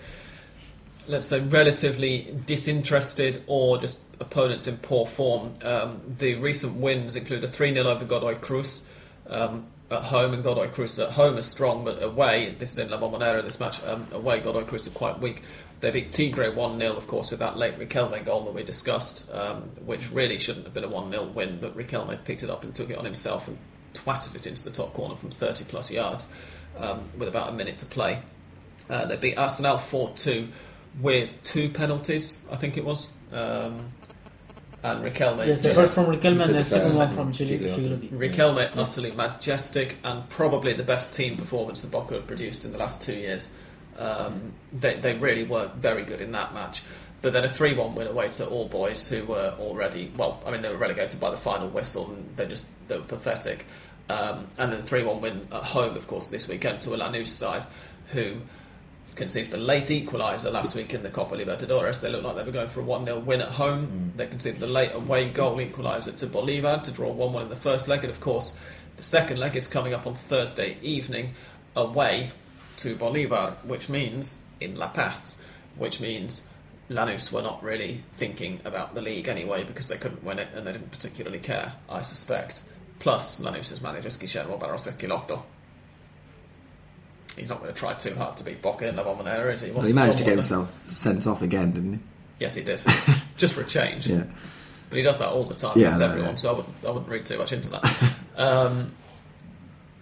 let's 1.07 1.27
say, 1.27 1.39
relatively 1.39 2.33
disinterested 2.45 3.43
or 3.47 3.77
just 3.77 4.01
opponents 4.19 4.67
in 4.67 4.77
poor 4.77 5.05
form. 5.05 5.53
Um, 5.61 6.01
the 6.17 6.35
recent 6.35 6.75
wins 6.75 7.15
include 7.15 7.43
a 7.43 7.47
3 7.47 7.73
0 7.73 7.87
over 7.87 8.05
Godoy 8.05 8.35
Cruz 8.35 8.87
um, 9.29 9.65
at 9.89 10.03
home, 10.03 10.33
and 10.33 10.43
Godoy 10.43 10.67
Cruz 10.69 10.99
at 10.99 11.11
home 11.11 11.37
is 11.37 11.45
strong, 11.45 11.83
but 11.85 12.01
away, 12.01 12.55
this 12.59 12.73
is 12.73 12.79
in 12.79 12.89
La 12.89 12.99
Bombonera, 12.99 13.43
this 13.43 13.59
match, 13.59 13.83
um, 13.85 14.07
away, 14.11 14.39
Godoy 14.39 14.63
Cruz 14.63 14.87
are 14.87 14.91
quite 14.91 15.19
weak. 15.19 15.43
They 15.79 15.91
beat 15.91 16.11
Tigre 16.11 16.51
1 16.55 16.79
0, 16.79 16.95
of 16.95 17.07
course, 17.07 17.29
with 17.31 17.39
that 17.39 17.57
late 17.57 17.77
Riquelme 17.77 18.25
goal 18.25 18.45
that 18.45 18.53
we 18.53 18.63
discussed, 18.63 19.29
um, 19.31 19.61
which 19.85 20.11
really 20.11 20.39
shouldn't 20.39 20.65
have 20.65 20.73
been 20.73 20.83
a 20.83 20.89
1 20.89 21.11
0 21.11 21.25
win, 21.27 21.59
but 21.61 21.75
Riquelme 21.77 22.23
picked 22.23 22.41
it 22.43 22.49
up 22.49 22.63
and 22.63 22.73
took 22.73 22.89
it 22.89 22.97
on 22.97 23.05
himself 23.05 23.47
and 23.47 23.57
twatted 23.93 24.35
it 24.35 24.47
into 24.47 24.63
the 24.63 24.71
top 24.71 24.93
corner 24.93 25.15
from 25.15 25.29
30 25.29 25.65
plus 25.65 25.91
yards 25.91 26.31
um, 26.79 27.03
with 27.17 27.27
about 27.27 27.49
a 27.49 27.51
minute 27.51 27.77
to 27.79 27.85
play. 27.85 28.21
Uh, 28.89 29.05
they 29.05 29.17
beat 29.17 29.37
Arsenal 29.37 29.77
4 29.77 30.11
2 30.15 30.47
with 31.01 31.41
two 31.43 31.69
penalties, 31.69 32.43
I 32.51 32.55
think 32.55 32.77
it 32.77 32.85
was. 32.85 33.11
Um, 33.31 33.91
and 34.83 35.03
Riquelme. 35.03 35.45
Yes, 35.45 35.59
the 35.59 35.73
first 35.73 35.93
from 35.93 36.05
Riquelme 36.05 36.41
and 36.41 36.41
the 36.41 36.53
the 36.53 36.63
second 36.63 36.95
one 36.95 37.09
from 37.13 37.31
Chile- 37.31 37.59
Gigliotti. 37.59 38.09
Gigliotti. 38.09 38.11
Riquelme 38.11 38.71
utterly 38.77 39.11
majestic 39.11 39.97
and 40.03 40.27
probably 40.29 40.73
the 40.73 40.83
best 40.83 41.13
team 41.13 41.35
performance 41.35 41.81
that 41.81 41.91
Boca 41.91 42.15
have 42.15 42.27
produced 42.27 42.63
in 42.63 42.71
the 42.71 42.77
last 42.77 43.01
two 43.01 43.15
years. 43.15 43.51
Um, 43.97 44.53
they, 44.71 44.95
they 44.95 45.15
really 45.15 45.43
were 45.43 45.71
very 45.75 46.03
good 46.03 46.21
in 46.21 46.31
that 46.33 46.53
match. 46.53 46.83
But 47.21 47.33
then 47.33 47.43
a 47.43 47.49
3 47.49 47.73
1 47.73 47.95
win 47.95 48.07
away 48.07 48.29
to 48.29 48.47
All 48.47 48.67
Boys, 48.67 49.09
who 49.09 49.25
were 49.25 49.55
already, 49.59 50.11
well, 50.15 50.41
I 50.45 50.51
mean, 50.51 50.61
they 50.61 50.69
were 50.69 50.77
relegated 50.77 51.19
by 51.19 51.31
the 51.31 51.37
final 51.37 51.67
whistle 51.67 52.11
and 52.11 52.35
they 52.35 52.47
just 52.47 52.67
they 52.87 52.97
were 52.97 53.03
pathetic. 53.03 53.65
Um, 54.09 54.47
and 54.57 54.71
then 54.71 54.79
a 54.79 54.83
3 54.83 55.03
1 55.03 55.21
win 55.21 55.47
at 55.51 55.63
home, 55.63 55.95
of 55.97 56.07
course, 56.07 56.27
this 56.27 56.47
weekend 56.47 56.81
to 56.81 56.93
a 56.93 56.97
Lanús 56.97 57.27
side, 57.27 57.65
who 58.07 58.37
conceded 59.15 59.51
a 59.51 59.57
late 59.57 59.85
equaliser 59.85 60.51
last 60.51 60.75
week 60.75 60.93
in 60.93 61.01
the 61.01 61.09
Copa 61.09 61.35
Libertadores. 61.35 62.01
They 62.01 62.11
looked 62.11 62.23
like 62.23 62.35
they 62.35 62.43
were 62.43 62.51
going 62.51 62.69
for 62.69 62.81
a 62.81 62.83
1 62.83 63.05
0 63.05 63.19
win 63.19 63.41
at 63.41 63.49
home. 63.49 64.13
They 64.15 64.27
conceded 64.27 64.61
a 64.61 64.67
late 64.67 64.93
away 64.93 65.29
goal 65.29 65.57
equaliser 65.57 66.15
to 66.17 66.27
Bolivar 66.27 66.81
to 66.83 66.91
draw 66.91 67.11
1 67.11 67.33
1 67.33 67.43
in 67.43 67.49
the 67.49 67.55
first 67.55 67.87
leg. 67.87 68.03
And 68.03 68.11
of 68.11 68.19
course, 68.19 68.55
the 68.95 69.03
second 69.03 69.39
leg 69.39 69.55
is 69.55 69.67
coming 69.67 69.93
up 69.93 70.05
on 70.05 70.13
Thursday 70.13 70.77
evening 70.83 71.33
away 71.75 72.29
to 72.77 72.95
Bolivar, 72.95 73.57
which 73.63 73.89
means 73.89 74.45
in 74.59 74.75
La 74.75 74.87
Paz, 74.87 75.41
which 75.75 75.99
means 75.99 76.49
Lanús 76.89 77.31
were 77.31 77.41
not 77.41 77.61
really 77.61 78.03
thinking 78.13 78.59
about 78.63 78.95
the 78.95 79.01
league 79.01 79.27
anyway 79.27 79.63
because 79.63 79.87
they 79.87 79.97
couldn't 79.97 80.23
win 80.23 80.39
it 80.39 80.47
and 80.55 80.65
they 80.65 80.71
didn't 80.71 80.91
particularly 80.91 81.39
care, 81.39 81.73
I 81.89 82.01
suspect. 82.01 82.63
Plus, 82.99 83.41
Lanús's 83.41 83.81
manager 83.81 84.07
is 84.07 84.17
Guillermo 84.17 84.57
Barros 84.57 84.87
Schelotto. 84.87 85.43
He's 87.35 87.49
not 87.49 87.59
going 87.61 87.71
to 87.71 87.79
try 87.79 87.93
too 87.93 88.15
hard 88.15 88.35
to 88.37 88.43
beat 88.43 88.61
Boca 88.61 88.87
in 88.87 88.95
La 88.95 89.03
Bombonera, 89.03 89.53
is 89.53 89.61
he? 89.61 89.71
Well, 89.71 89.85
he 89.85 89.93
managed 89.93 90.17
to 90.19 90.23
get 90.23 90.33
himself 90.33 90.73
sent 90.89 91.27
off 91.27 91.43
again, 91.43 91.71
didn't 91.71 91.93
he? 91.93 91.99
Yes, 92.39 92.55
he 92.55 92.63
did. 92.63 92.81
Just 93.37 93.53
for 93.53 93.61
a 93.61 93.65
change. 93.65 94.07
Yeah. 94.07 94.23
But 94.89 94.97
he 94.97 95.03
does 95.03 95.19
that 95.19 95.29
all 95.29 95.43
the 95.43 95.53
time. 95.53 95.77
Yeah, 95.77 95.89
That's 95.89 96.01
I 96.01 96.11
everyone. 96.11 96.37
So 96.37 96.49
I 96.49 96.55
wouldn't, 96.55 96.75
I 96.83 96.87
wouldn't 96.89 97.09
read 97.09 97.25
too 97.25 97.37
much 97.37 97.53
into 97.53 97.69
that. 97.69 98.13
um, 98.37 98.91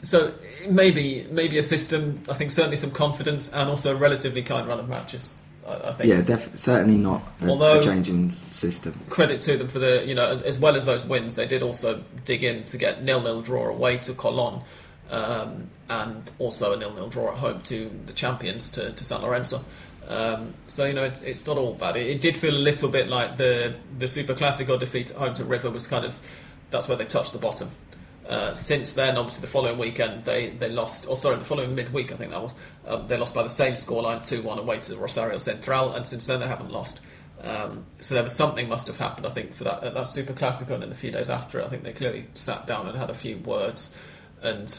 so 0.05 0.33
maybe 0.69 1.27
maybe 1.31 1.57
a 1.57 1.63
system. 1.63 2.23
I 2.29 2.33
think 2.33 2.51
certainly 2.51 2.77
some 2.77 2.91
confidence 2.91 3.51
and 3.53 3.69
also 3.69 3.95
a 3.95 3.97
relatively 3.97 4.43
kind 4.43 4.67
run 4.67 4.79
of 4.79 4.87
matches. 4.89 5.37
I, 5.67 5.89
I 5.89 5.93
think. 5.93 6.09
Yeah, 6.09 6.21
def- 6.21 6.55
certainly 6.57 6.97
not 6.97 7.21
a, 7.41 7.47
Although- 7.49 7.79
a 7.79 7.83
change 7.83 8.07
in 8.09 8.31
system. 8.51 8.99
Credit 9.09 9.41
to 9.43 9.57
them 9.57 9.67
for 9.67 9.79
the 9.79 10.05
you 10.05 10.15
know 10.15 10.41
as 10.45 10.59
well 10.59 10.75
as 10.75 10.85
those 10.85 11.05
wins, 11.05 11.35
they 11.35 11.47
did 11.47 11.61
also 11.63 12.03
dig 12.23 12.43
in 12.43 12.63
to 12.65 12.77
get 12.77 13.03
nil 13.03 13.21
nil 13.21 13.41
draw 13.41 13.67
away 13.69 13.97
to 13.99 14.13
Colon. 14.13 14.61
Um, 15.09 15.69
and 15.87 16.31
also 16.39 16.73
a 16.73 16.77
nil-nil 16.77 17.09
draw 17.09 17.31
at 17.31 17.37
home 17.37 17.61
to 17.65 17.91
the 18.07 18.13
champions 18.13 18.71
to, 18.71 18.91
to 18.91 19.03
San 19.03 19.21
Lorenzo. 19.21 19.63
Um, 20.07 20.55
so 20.65 20.85
you 20.85 20.93
know 20.93 21.03
it's 21.03 21.21
it's 21.21 21.45
not 21.45 21.59
all 21.59 21.75
bad. 21.75 21.95
It, 21.95 22.07
it 22.07 22.21
did 22.21 22.35
feel 22.37 22.55
a 22.55 22.57
little 22.57 22.89
bit 22.89 23.07
like 23.07 23.37
the 23.37 23.75
the 23.99 24.07
Super 24.07 24.33
Classico 24.33 24.79
defeat 24.79 25.11
at 25.11 25.17
home 25.17 25.35
to 25.35 25.43
River 25.43 25.69
was 25.69 25.85
kind 25.85 26.05
of 26.05 26.19
that's 26.71 26.87
where 26.87 26.97
they 26.97 27.05
touched 27.05 27.33
the 27.33 27.39
bottom. 27.39 27.69
Uh, 28.27 28.53
since 28.55 28.93
then, 28.93 29.17
obviously, 29.17 29.41
the 29.41 29.47
following 29.47 29.77
weekend 29.77 30.25
they, 30.25 30.49
they 30.49 30.69
lost, 30.69 31.07
or 31.07 31.15
sorry, 31.15 31.37
the 31.37 31.45
following 31.45 31.75
midweek 31.75 32.11
I 32.11 32.15
think 32.15 32.31
that 32.31 32.41
was, 32.41 32.55
um, 32.87 33.07
they 33.07 33.17
lost 33.17 33.35
by 33.35 33.43
the 33.43 33.49
same 33.49 33.73
scoreline, 33.73 34.25
two 34.25 34.41
one 34.41 34.57
away 34.57 34.79
to 34.79 34.95
Rosario 34.97 35.37
Central, 35.37 35.93
and 35.93 36.07
since 36.07 36.25
then 36.25 36.39
they 36.39 36.47
haven't 36.47 36.71
lost. 36.71 37.01
Um, 37.43 37.85
so 37.99 38.15
there 38.15 38.23
was 38.23 38.35
something 38.35 38.67
must 38.67 38.87
have 38.87 38.97
happened, 38.97 39.27
I 39.27 39.29
think, 39.29 39.53
for 39.53 39.63
that 39.65 39.93
that 39.93 40.07
Super 40.07 40.33
Classico, 40.33 40.71
and 40.71 40.81
then 40.83 40.91
a 40.91 40.95
few 40.95 41.11
days 41.11 41.29
after 41.29 41.59
it, 41.59 41.65
I 41.65 41.67
think 41.67 41.83
they 41.83 41.93
clearly 41.93 42.25
sat 42.33 42.65
down 42.65 42.87
and 42.87 42.97
had 42.97 43.11
a 43.11 43.13
few 43.13 43.37
words, 43.37 43.95
and 44.41 44.75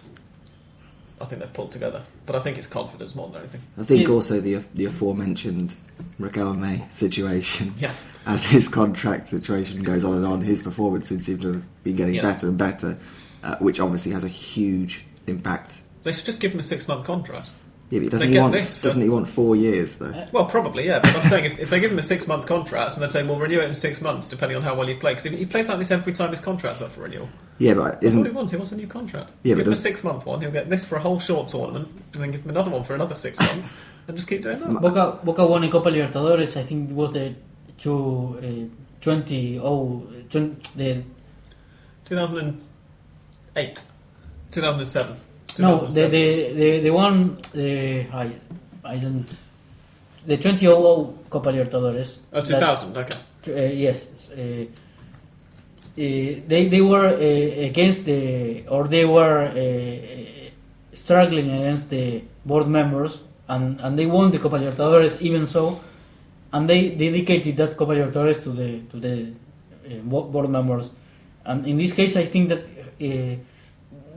I 1.20 1.24
think 1.26 1.40
they've 1.40 1.53
pulled 1.53 1.70
together. 1.70 2.03
But 2.26 2.34
I 2.34 2.40
think 2.40 2.59
it's 2.59 2.66
confidence 2.66 3.14
more 3.14 3.28
than 3.28 3.42
anything. 3.42 3.61
I 3.78 3.84
think 3.84 4.09
Yeah. 4.09 4.14
also 4.14 4.40
the 4.40 4.64
the 4.74 4.86
aforementioned 4.86 5.76
may 6.18 6.84
situation, 6.90 7.74
Yeah. 7.78 7.92
as 8.26 8.44
his 8.47 8.68
contract 8.68 9.28
situation 9.28 9.82
goes 9.84 10.05
on 10.05 10.16
and 10.16 10.26
on, 10.26 10.40
his 10.40 10.61
performances 10.62 11.24
seem 11.26 11.38
to 11.38 11.53
have 11.53 11.84
been 11.84 11.94
getting 11.97 12.14
Yeah. 12.16 12.22
better 12.22 12.49
and 12.49 12.59
better, 12.59 12.99
uh, 13.47 13.57
which 13.59 13.78
obviously 13.78 14.12
has 14.12 14.24
a 14.24 14.28
huge 14.28 15.07
impact. 15.26 15.82
They 16.03 16.12
should 16.12 16.24
just 16.26 16.40
give 16.40 16.53
him 16.53 16.59
a 16.59 16.64
six 16.64 16.88
month 16.88 17.07
contract. 17.07 17.51
Yeah, 17.90 18.01
but 18.01 18.11
doesn't 18.11 18.32
he 18.32 18.38
want 18.40 18.53
this 18.53 18.78
for- 18.78 18.82
doesn't 18.82 19.01
he 19.03 19.09
want 19.09 19.28
four 19.28 19.55
years 19.55 19.99
though? 19.99 20.12
Well, 20.32 20.47
probably, 20.47 20.86
yeah. 20.86 20.99
But 20.99 21.14
I'm 21.16 21.26
saying 21.28 21.44
if, 21.44 21.59
if 21.61 21.70
they 21.70 21.78
give 21.78 21.92
him 21.92 21.99
a 22.01 22.03
six 22.03 22.26
month 22.26 22.47
contract 22.47 22.94
and 22.94 23.03
they 23.05 23.09
say, 23.09 23.22
well, 23.22 23.38
renew 23.38 23.61
it 23.61 23.64
in 23.64 23.74
six 23.74 24.01
months, 24.01 24.28
depending 24.28 24.57
on 24.57 24.64
how 24.64 24.74
well 24.74 24.88
you 24.88 24.97
play, 24.97 25.14
because 25.14 25.24
he 25.30 25.47
plays 25.47 25.68
like 25.68 25.78
this 25.78 25.92
every 25.92 26.12
time 26.12 26.30
his 26.30 26.40
contract's 26.40 26.82
up 26.82 26.90
for 26.90 27.03
renewal. 27.03 27.28
Yeah, 27.59 27.74
but 27.74 28.01
That's 28.01 28.16
what 28.16 28.26
he 28.26 28.32
wants. 28.32 28.53
He 28.53 28.59
wants 28.59 28.72
a 28.72 28.76
new 28.76 28.88
contract. 28.88 29.30
Yeah, 29.44 29.55
give 29.55 29.59
but 29.59 29.66
him 29.68 29.72
a 29.72 29.76
six 29.76 30.03
month 30.03 30.26
one. 30.26 30.40
He'll 30.40 30.51
get 30.51 30.68
this 30.68 30.84
for 30.84 30.97
a 30.97 31.01
whole 31.01 31.20
short 31.20 31.49
tournament, 31.49 31.88
and 32.12 32.22
then 32.22 32.32
give 32.32 32.42
him 32.42 32.51
another 32.51 32.70
one 32.70 32.82
for 32.82 32.97
another 32.97 33.14
six 33.14 33.38
months, 33.38 33.72
and 34.09 34.16
just 34.16 34.28
keep 34.28 34.42
doing 34.42 34.59
that. 34.59 34.80
Boca, 34.80 35.20
Boca 35.22 35.47
won 35.47 35.62
a 35.62 35.70
Copa 35.70 35.90
Libertadores. 35.90 36.57
I 36.57 36.64
think 36.64 36.90
it 36.90 36.97
was 36.97 37.12
the 37.12 37.36
two, 37.78 38.68
uh, 38.72 39.01
20, 39.01 39.61
oh, 39.62 40.07
20, 40.28 40.57
the 40.74 41.03
2008, 43.57 43.80
2007. 44.50 45.16
no, 45.59 45.86
the 45.86 46.09
2007 46.09 46.11
the 46.11 46.52
the, 46.54 46.80
the 46.80 46.90
one 46.90 47.38
the 47.52 48.07
I 48.12 48.30
I 48.84 48.96
don't 48.98 49.26
the 50.26 50.36
2000 50.36 51.30
Copa 51.30 51.50
Libertadores. 51.50 52.18
Oh, 52.32 52.42
2000, 52.42 52.96
okay. 52.96 53.18
Uh, 53.48 53.72
yes. 53.72 54.07
Uh, 54.30 54.36
uh, 54.36 54.66
they 55.96 56.68
they 56.68 56.82
were 56.82 57.07
uh, 57.07 57.66
against 57.70 58.05
the 58.05 58.66
or 58.68 58.86
they 58.89 59.05
were 59.05 59.47
uh, 59.47 60.51
struggling 60.93 61.51
against 61.51 61.89
the 61.89 62.22
board 62.44 62.68
members 62.68 63.22
and, 63.48 63.81
and 63.81 63.98
they 63.98 64.05
won 64.05 64.31
the 64.31 64.39
Copa 64.39 64.59
Libertadores 64.59 65.20
even 65.22 65.47
so 65.47 65.81
and 66.52 66.68
they 66.68 66.90
dedicated 66.90 67.56
that 67.56 67.76
Copa 67.76 67.93
Libertadores 67.93 68.43
to 68.43 68.51
the 68.51 68.81
to 68.90 69.01
the 69.01 69.32
uh, 69.89 70.01
board 70.02 70.51
members 70.51 70.90
and 71.47 71.66
in 71.66 71.76
this 71.78 71.93
case 71.93 72.14
I 72.16 72.26
think 72.26 72.51
that 72.51 72.66
uh, 73.01 73.36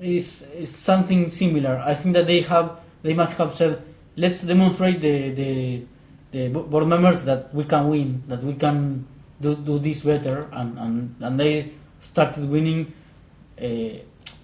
is, 0.02 0.42
is 0.56 0.76
something 0.76 1.30
similar. 1.30 1.78
I 1.86 1.96
think 1.96 2.14
that 2.16 2.28
they 2.28 2.42
have 2.42 2.80
they 3.02 3.14
must 3.14 3.38
have 3.38 3.56
said 3.56 3.82
let's 4.18 4.42
demonstrate 4.44 5.02
the 5.02 5.32
the, 5.32 5.84
the 6.32 6.48
board 6.50 6.88
members 6.88 7.24
that 7.26 7.54
we 7.54 7.64
can 7.64 7.88
win 7.90 8.24
that 8.28 8.44
we 8.44 8.54
can 8.54 9.06
do, 9.42 9.56
do 9.56 9.80
this 9.80 10.02
better. 10.02 10.50
And, 10.52 10.78
and, 10.78 11.16
and 11.22 11.40
they 11.40 11.72
started 12.02 12.50
winning 12.50 12.94
uh, 13.62 13.66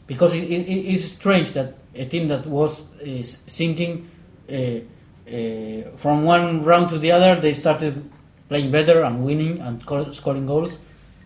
because 0.07 0.35
it, 0.35 0.43
it, 0.43 0.93
it's 0.93 1.05
strange 1.05 1.51
that 1.53 1.75
a 1.93 2.05
team 2.05 2.27
that 2.27 2.45
was 2.45 2.83
uh, 3.01 3.23
sinking 3.23 4.09
uh, 4.49 4.53
uh, 4.53 5.97
from 5.97 6.23
one 6.23 6.63
round 6.63 6.89
to 6.89 6.99
the 6.99 7.11
other 7.11 7.39
they 7.39 7.53
started 7.53 8.09
playing 8.47 8.69
better 8.69 9.03
and 9.03 9.23
winning 9.23 9.59
and 9.59 9.81
sco- 9.81 10.11
scoring 10.11 10.45
goals 10.45 10.77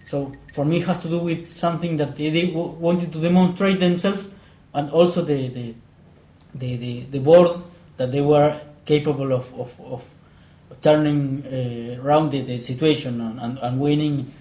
so 0.09 0.31
for 0.55 0.65
me 0.65 0.77
it 0.77 0.85
has 0.87 0.99
to 1.01 1.07
do 1.15 1.19
with 1.19 1.47
something 1.47 1.97
that 1.97 2.15
they, 2.17 2.29
they 2.29 2.47
w- 2.47 2.73
wanted 2.85 3.09
to 3.13 3.19
demonstrate 3.21 3.79
themselves 3.79 4.27
and 4.73 4.89
also 4.89 5.21
the 5.21 5.47
the, 5.49 5.75
the, 6.55 6.75
the, 6.83 6.93
the 7.13 7.19
board 7.19 7.51
that 7.97 8.11
they 8.11 8.21
were 8.21 8.51
capable 8.85 9.31
of, 9.39 9.45
of, 9.63 9.79
of 9.81 10.05
turning 10.81 11.43
uh, 11.45 12.01
around 12.03 12.31
the, 12.31 12.41
the 12.41 12.57
situation 12.59 13.21
and, 13.21 13.39
and, 13.39 13.59
and 13.59 13.79
winning 13.79 14.33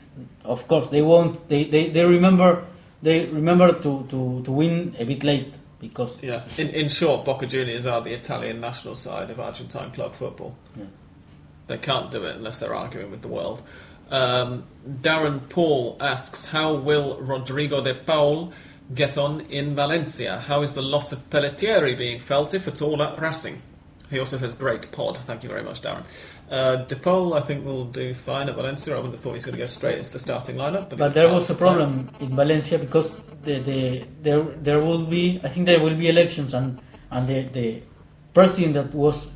of 0.45 0.67
course 0.69 0.87
they 0.89 1.03
won't 1.03 1.49
they, 1.49 1.65
they, 1.65 1.91
they 1.91 2.05
remember 2.05 2.65
they 3.03 3.27
remember 3.27 3.73
to, 3.75 4.07
to, 4.09 4.43
to 4.43 4.51
win 4.51 4.95
a 4.99 5.05
bit 5.05 5.23
late 5.23 5.55
because 5.81 6.21
Yeah. 6.23 6.43
In, 6.57 6.71
in 6.71 6.89
short, 6.89 7.25
Boca 7.25 7.47
Juniors 7.47 7.87
are 7.87 8.01
the 8.01 8.13
Italian 8.13 8.61
national 8.61 8.97
side 8.97 9.31
of 9.31 9.39
Argentine 9.39 9.93
club 9.93 10.15
football. 10.15 10.57
Yeah. 10.77 10.87
They 11.69 11.79
can't 11.79 12.11
do 12.11 12.25
it 12.25 12.37
unless 12.37 12.59
they're 12.59 12.75
arguing 12.75 13.13
with 13.13 13.23
the 13.23 13.29
world. 13.29 13.63
Um, 14.11 14.65
Darren 14.89 15.49
Paul 15.49 15.97
asks, 16.01 16.47
how 16.47 16.75
will 16.75 17.19
Rodrigo 17.21 17.83
de 17.83 17.95
Paul 17.95 18.53
get 18.95 19.19
on 19.19 19.43
in 19.43 19.75
Valencia? 19.75 20.39
How 20.39 20.63
is 20.63 20.75
the 20.75 20.83
loss 20.83 21.13
of 21.13 21.29
Pelletieri 21.31 21.97
being 21.97 22.21
felt, 22.21 22.55
if 22.55 22.67
at 22.67 22.81
all, 22.81 23.03
at 23.03 23.21
Racing? 23.21 23.61
He 24.11 24.19
also 24.19 24.39
says, 24.39 24.55
great 24.55 24.91
pod. 24.91 25.19
Thank 25.19 25.43
you 25.43 25.51
very 25.51 25.63
much, 25.63 25.83
Darren. 25.83 26.05
Uh, 26.51 26.77
de 26.77 26.97
Paul, 26.97 27.35
I 27.35 27.41
think, 27.41 27.65
will 27.67 27.85
do 27.85 28.15
fine 28.15 28.49
at 28.49 28.55
Valencia. 28.55 28.95
I 28.95 28.97
wouldn't 28.97 29.15
have 29.15 29.21
thought 29.21 29.35
he's 29.35 29.45
going 29.45 29.57
to 29.57 29.63
go 29.63 29.67
straight 29.67 29.99
into 29.99 30.13
the 30.13 30.19
starting 30.19 30.57
lineup. 30.57 30.89
But, 30.89 30.99
But 30.99 31.15
there 31.15 31.31
was 31.31 31.51
a 31.51 31.55
problem 31.55 32.09
in 32.21 32.35
Valencia 32.35 32.79
because 32.79 33.19
the, 33.43 33.59
the 33.59 34.07
there 34.23 34.43
there 34.43 34.81
will 34.81 35.05
be 35.05 35.41
I 35.45 35.49
think 35.49 35.67
there 35.67 35.81
will 35.81 35.95
be 35.95 36.09
elections 36.09 36.55
and 36.55 36.81
and 37.11 37.29
the, 37.29 37.43
the 37.43 37.83
president 38.33 38.75
that 38.75 38.95
was 38.95 39.29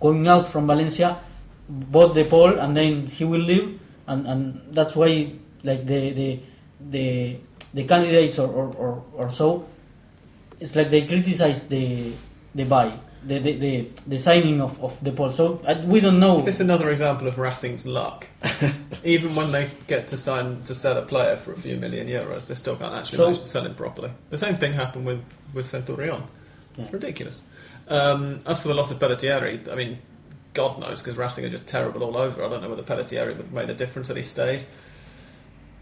going 0.00 0.28
out 0.28 0.48
from 0.48 0.66
Valencia 0.66 1.18
bought 1.68 2.14
De 2.14 2.24
Paul 2.24 2.58
and 2.58 2.76
then 2.76 3.06
he 3.06 3.24
will 3.24 3.40
leave 3.40 3.80
and, 4.06 4.26
and 4.26 4.60
that's 4.74 4.94
why 4.96 5.32
like 5.62 5.86
the 5.86 6.10
the 6.12 6.40
the, 6.90 7.36
the 7.72 7.84
candidates 7.84 8.38
or, 8.38 8.48
or, 8.48 8.66
or, 8.76 9.04
or 9.14 9.30
so 9.30 9.66
it's 10.60 10.76
like 10.76 10.90
they 10.90 11.06
criticize 11.06 11.66
the 11.68 12.12
the 12.54 12.64
buy 12.64 12.92
the 13.26 13.38
the, 13.38 13.52
the, 13.56 13.88
the 14.06 14.18
signing 14.18 14.60
of, 14.60 14.78
of 14.82 15.02
De 15.02 15.10
Paul 15.12 15.32
so 15.32 15.60
uh, 15.66 15.80
we 15.86 16.00
don't 16.00 16.20
know 16.20 16.36
Is 16.38 16.44
this 16.44 16.60
another 16.60 16.90
example 16.90 17.26
of 17.26 17.38
Racing's 17.38 17.86
luck? 17.86 18.26
Even 19.04 19.34
when 19.34 19.50
they 19.52 19.70
get 19.86 20.06
to 20.08 20.16
sign 20.18 20.62
to 20.64 20.74
sell 20.74 20.96
a 20.98 21.02
player 21.02 21.36
for 21.36 21.52
a 21.52 21.58
few 21.58 21.76
million 21.76 22.06
euros, 22.06 22.46
they 22.46 22.54
still 22.54 22.76
can't 22.76 22.94
actually 22.94 23.16
So- 23.18 23.26
manage 23.26 23.40
to 23.40 23.46
sell 23.48 23.64
him 23.64 23.74
properly. 23.74 24.10
The 24.30 24.38
same 24.38 24.56
thing 24.56 24.74
happened 24.74 25.06
with 25.06 25.22
with 25.54 25.66
Centurion. 25.66 26.22
Yeah. 26.76 26.88
Ridiculous. 26.90 27.42
Um, 27.88 28.40
as 28.46 28.60
for 28.60 28.68
the 28.68 28.74
loss 28.74 28.90
of 28.90 28.98
Pelletieri, 28.98 29.70
I 29.70 29.74
mean, 29.74 29.98
God 30.54 30.78
knows 30.78 31.02
because 31.02 31.18
Racing 31.18 31.44
are 31.44 31.50
just 31.50 31.68
terrible 31.68 32.02
all 32.04 32.16
over. 32.16 32.44
I 32.44 32.48
don't 32.48 32.62
know 32.62 32.70
whether 32.70 32.82
Pelletieri 32.82 33.28
would 33.28 33.36
have 33.38 33.52
made 33.52 33.70
a 33.70 33.74
difference 33.74 34.08
had 34.08 34.16
he 34.16 34.22
stayed. 34.22 34.64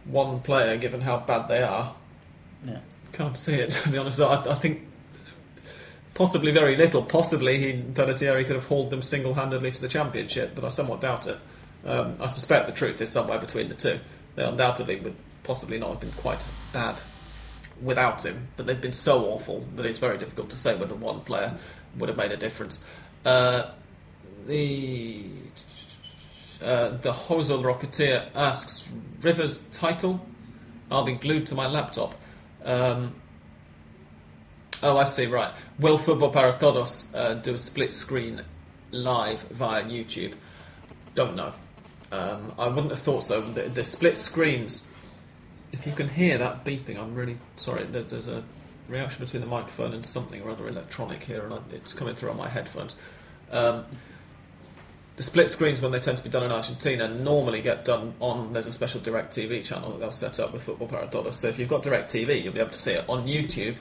One 0.04 0.40
player, 0.40 0.76
given 0.78 1.02
how 1.02 1.18
bad 1.18 1.46
they 1.48 1.62
are, 1.62 1.94
yeah. 2.64 2.80
can't 3.12 3.36
see 3.36 3.54
it. 3.54 3.70
To 3.84 3.90
be 3.90 3.98
honest, 3.98 4.20
I, 4.20 4.42
I 4.50 4.54
think 4.54 4.88
possibly 6.14 6.50
very 6.50 6.76
little. 6.76 7.02
Possibly 7.02 7.58
he 7.58 7.82
Pelletieri 7.82 8.44
could 8.44 8.56
have 8.56 8.64
hauled 8.64 8.90
them 8.90 9.02
single-handedly 9.02 9.72
to 9.72 9.80
the 9.80 9.88
championship, 9.88 10.54
but 10.54 10.64
I 10.64 10.68
somewhat 10.68 11.02
doubt 11.02 11.26
it. 11.26 11.38
Um, 11.84 12.16
I 12.20 12.26
suspect 12.26 12.66
the 12.66 12.72
truth 12.72 13.00
is 13.00 13.10
somewhere 13.10 13.38
between 13.38 13.68
the 13.68 13.74
two. 13.74 14.00
They 14.34 14.44
undoubtedly 14.44 15.00
would 15.00 15.16
possibly 15.44 15.78
not 15.78 15.90
have 15.90 16.00
been 16.00 16.12
quite 16.12 16.38
as 16.38 16.52
bad 16.72 17.00
without 17.82 18.24
him, 18.24 18.48
but 18.56 18.66
they've 18.66 18.80
been 18.80 18.92
so 18.92 19.26
awful 19.26 19.66
that 19.76 19.84
it's 19.84 19.98
very 19.98 20.16
difficult 20.16 20.50
to 20.50 20.56
say 20.56 20.76
whether 20.76 20.94
one 20.94 21.20
player 21.20 21.56
would 21.98 22.08
have 22.08 22.16
made 22.16 22.32
a 22.32 22.36
difference. 22.36 22.84
Uh, 23.24 23.70
the 24.46 25.26
uh, 26.62 26.90
the 26.98 27.12
Hosel 27.12 27.62
Rocketeer 27.62 28.28
asks 28.34 28.92
Rivers 29.20 29.60
title. 29.70 30.24
I'll 30.90 31.04
be 31.04 31.14
glued 31.14 31.46
to 31.46 31.54
my 31.54 31.66
laptop. 31.66 32.14
Um, 32.64 33.14
oh, 34.82 34.96
I 34.96 35.04
see. 35.04 35.26
Right. 35.26 35.52
Will 35.78 35.98
Fútbol 35.98 36.32
Para 36.32 36.56
Todos 36.58 37.14
uh, 37.14 37.34
do 37.34 37.54
a 37.54 37.58
split 37.58 37.92
screen 37.92 38.42
live 38.90 39.42
via 39.42 39.82
YouTube? 39.84 40.34
Don't 41.14 41.34
know. 41.34 41.52
Um, 42.12 42.52
I 42.58 42.68
wouldn't 42.68 42.90
have 42.90 43.00
thought 43.00 43.22
so. 43.22 43.40
The, 43.40 43.62
the 43.62 43.82
split 43.82 44.18
screens. 44.18 44.88
If 45.72 45.86
you 45.86 45.92
can 45.92 46.08
hear 46.08 46.36
that 46.36 46.64
beeping, 46.64 46.98
I'm 46.98 47.14
really 47.14 47.38
sorry. 47.56 47.84
There, 47.84 48.02
there's 48.02 48.28
a 48.28 48.44
reaction 48.88 49.24
between 49.24 49.40
the 49.40 49.48
microphone 49.48 49.94
and 49.94 50.04
something 50.04 50.42
or 50.42 50.50
other 50.50 50.68
electronic 50.68 51.24
here, 51.24 51.42
and 51.42 51.54
I, 51.54 51.58
it's 51.72 51.94
coming 51.94 52.14
through 52.14 52.30
on 52.30 52.36
my 52.36 52.48
headphones. 52.48 52.94
Um, 53.50 53.86
the 55.16 55.22
split 55.22 55.50
screens, 55.50 55.82
when 55.82 55.92
they 55.92 55.98
tend 56.00 56.18
to 56.18 56.24
be 56.24 56.30
done 56.30 56.42
in 56.42 56.50
Argentina, 56.50 57.06
normally 57.08 57.60
get 57.60 57.84
done 57.84 58.14
on. 58.20 58.52
There's 58.52 58.66
a 58.66 58.72
special 58.72 59.00
DirecTV 59.00 59.64
channel 59.64 59.90
that 59.92 60.00
they'll 60.00 60.10
set 60.10 60.40
up 60.40 60.52
with 60.52 60.64
Fútbol 60.66 60.88
Para 60.88 61.06
Todos. 61.08 61.36
So 61.36 61.48
if 61.48 61.58
you've 61.58 61.68
got 61.68 61.82
DirecTV, 61.82 62.42
you'll 62.42 62.54
be 62.54 62.60
able 62.60 62.70
to 62.70 62.78
see 62.78 62.92
it 62.92 63.04
on 63.08 63.26
YouTube. 63.26 63.76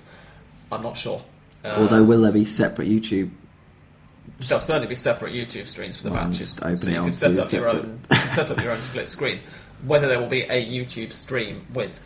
I'm 0.72 0.84
not 0.84 0.98
sure. 0.98 1.22
Uh, 1.64 1.76
Although, 1.78 2.04
will 2.04 2.22
there 2.22 2.32
be 2.32 2.46
separate 2.46 2.90
YouTube? 2.90 3.30
There'll 4.40 4.60
certainly 4.62 4.88
be 4.88 4.96
separate 4.96 5.34
YouTube 5.34 5.68
streams 5.68 5.98
for 5.98 6.04
the 6.04 6.12
Well, 6.12 6.28
matches. 6.28 6.52
so 6.54 6.68
you 6.68 6.78
can 6.78 7.14
set 7.14 7.38
up 7.38 7.52
your 7.52 7.70
own 7.70 8.00
set 8.32 8.50
up 8.52 8.62
your 8.62 8.72
own 8.72 8.82
split 8.82 9.08
screen. 9.08 9.40
Whether 9.86 10.08
there 10.08 10.20
will 10.20 10.30
be 10.30 10.42
a 10.44 10.66
YouTube 10.66 11.12
stream 11.14 11.66
with 11.74 12.00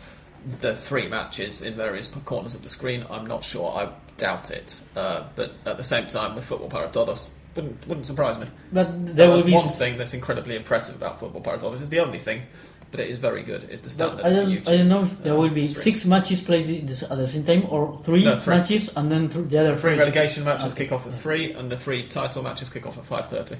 the 0.60 0.74
three 0.74 1.08
matches 1.08 1.62
in 1.62 1.74
various 1.74 2.06
corners 2.06 2.54
of 2.54 2.62
the 2.62 2.68
screen, 2.68 3.04
I'm 3.10 3.26
not 3.26 3.42
sure. 3.44 3.70
I 3.72 3.88
doubt 4.18 4.50
it. 4.50 4.80
Uh, 4.94 5.24
but 5.34 5.52
at 5.64 5.76
the 5.76 5.84
same 5.84 6.06
time, 6.06 6.34
with 6.34 6.48
Fútbol 6.48 6.70
Para 6.70 6.88
Todos, 6.88 7.34
wouldn't 7.56 7.86
wouldn't 7.88 8.06
surprise 8.06 8.38
me. 8.38 8.46
but 8.72 8.88
there 9.16 9.30
will 9.30 9.42
be 9.44 9.52
one 9.52 9.64
s- 9.64 9.78
thing 9.78 9.96
that's 9.98 10.14
incredibly 10.14 10.54
impressive 10.56 10.96
about 10.96 11.20
Fútbol 11.20 11.42
Para 11.42 11.58
Todos. 11.58 11.80
It's 11.80 11.90
the 11.90 12.00
only 12.00 12.18
thing, 12.18 12.42
but 12.90 13.00
it 13.00 13.08
is 13.10 13.18
very 13.18 13.42
good. 13.42 13.64
Is 13.64 13.80
the 13.80 13.90
standard 13.90 14.24
I 14.24 14.30
don't, 14.30 14.50
YouTube. 14.50 14.68
I 14.68 14.76
don't 14.78 14.88
know 14.88 15.04
if 15.04 15.22
there 15.22 15.32
uh, 15.34 15.36
will 15.36 15.48
be 15.50 15.66
streams. 15.68 15.82
six 15.82 16.04
matches 16.04 16.40
played 16.40 16.86
this- 16.86 17.02
at 17.02 17.16
the 17.16 17.26
same 17.26 17.44
time 17.44 17.66
or 17.70 17.98
three, 17.98 18.24
No, 18.24 18.36
three. 18.36 18.56
matches 18.56 18.90
and 18.96 19.10
then 19.10 19.28
th- 19.28 19.48
the 19.48 19.58
other 19.58 19.74
three 19.74 19.90
three. 19.92 19.98
relegation 19.98 20.44
matches 20.44 20.72
Okay. 20.72 20.84
kick 20.84 20.92
off 20.92 21.06
at 21.06 21.14
three, 21.14 21.52
and 21.52 21.70
the 21.70 21.76
three 21.76 22.06
title 22.06 22.42
matches 22.42 22.68
kick 22.68 22.86
off 22.86 22.98
at 22.98 23.04
five 23.06 23.26
thirty. 23.28 23.56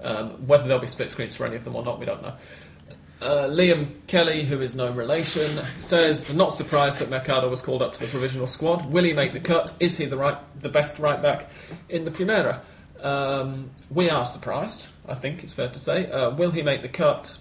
Um, 0.00 0.46
whether 0.46 0.64
there'll 0.64 0.80
be 0.80 0.86
split 0.86 1.10
screens 1.10 1.34
for 1.34 1.44
any 1.46 1.56
of 1.56 1.64
them 1.64 1.74
or 1.74 1.84
not, 1.84 1.98
we 1.98 2.06
don't 2.06 2.22
know. 2.22 2.34
Uh, 3.20 3.48
Liam 3.48 3.88
Kelly, 4.06 4.44
who 4.44 4.60
is 4.60 4.76
no 4.76 4.92
relation, 4.92 5.50
says 5.78 6.32
not 6.32 6.52
surprised 6.52 7.00
that 7.00 7.10
Mercado 7.10 7.48
was 7.50 7.60
called 7.60 7.82
up 7.82 7.92
to 7.94 8.00
the 8.00 8.06
provisional 8.06 8.46
squad. 8.46 8.86
Will 8.92 9.02
he 9.02 9.12
make 9.12 9.32
the 9.32 9.40
cut? 9.40 9.74
Is 9.80 9.98
he 9.98 10.04
the 10.04 10.16
right, 10.16 10.36
the 10.60 10.68
best 10.68 11.00
right 11.00 11.20
back 11.20 11.50
in 11.88 12.04
the 12.04 12.12
Primera? 12.12 12.60
Um, 13.02 13.70
we 13.90 14.10
are 14.10 14.26
surprised. 14.26 14.86
I 15.06 15.14
think 15.14 15.42
it's 15.44 15.52
fair 15.52 15.68
to 15.68 15.78
say. 15.78 16.10
Uh, 16.10 16.30
will 16.30 16.50
he 16.50 16.62
make 16.62 16.82
the 16.82 16.88
cut? 16.88 17.38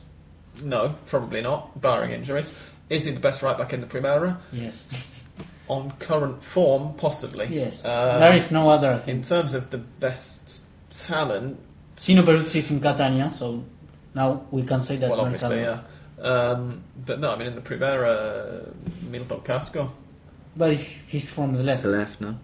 No, 0.64 0.96
probably 1.06 1.42
not, 1.42 1.82
barring 1.82 2.12
injuries. 2.12 2.58
Is 2.90 3.06
he 3.06 3.12
the 3.12 3.20
best 3.20 3.42
right 3.44 3.58
back 3.58 3.74
in 3.74 3.82
the 3.82 3.88
Primera? 3.88 4.38
Yes, 4.52 5.12
On 5.68 5.92
current 6.00 6.42
form, 6.44 6.94
possibly. 6.96 7.48
yes. 7.48 7.84
Um, 7.84 8.20
there 8.22 8.34
is 8.36 8.52
no 8.52 8.70
other. 8.70 8.94
I 9.06 9.12
in 9.12 9.22
terms 9.22 9.54
of 9.54 9.70
the 9.70 9.78
best 9.78 10.64
talent, 10.90 11.60
Gino 11.98 12.22
Peruzzi 12.22 12.58
is 12.60 12.72
in 12.72 12.80
Catania, 12.80 13.30
so 13.30 13.64
now 14.16 14.46
we 14.50 14.64
can 14.64 14.82
say 14.82 14.96
that 14.96 15.10
well, 15.10 15.22
obviously, 15.22 15.60
yeah. 15.60 15.82
Um, 16.22 16.84
but 17.06 17.20
no, 17.20 17.32
I 17.32 17.36
mean 17.38 17.48
in 17.48 17.56
the 17.56 17.62
Primera, 17.62 18.74
Milton 19.04 19.42
Casco, 19.42 19.92
But 20.56 20.74
he's 20.74 21.30
from 21.30 21.54
the 21.54 21.64
left. 21.64 21.84
The 21.84 21.90
left, 21.90 22.22
no. 22.22 22.36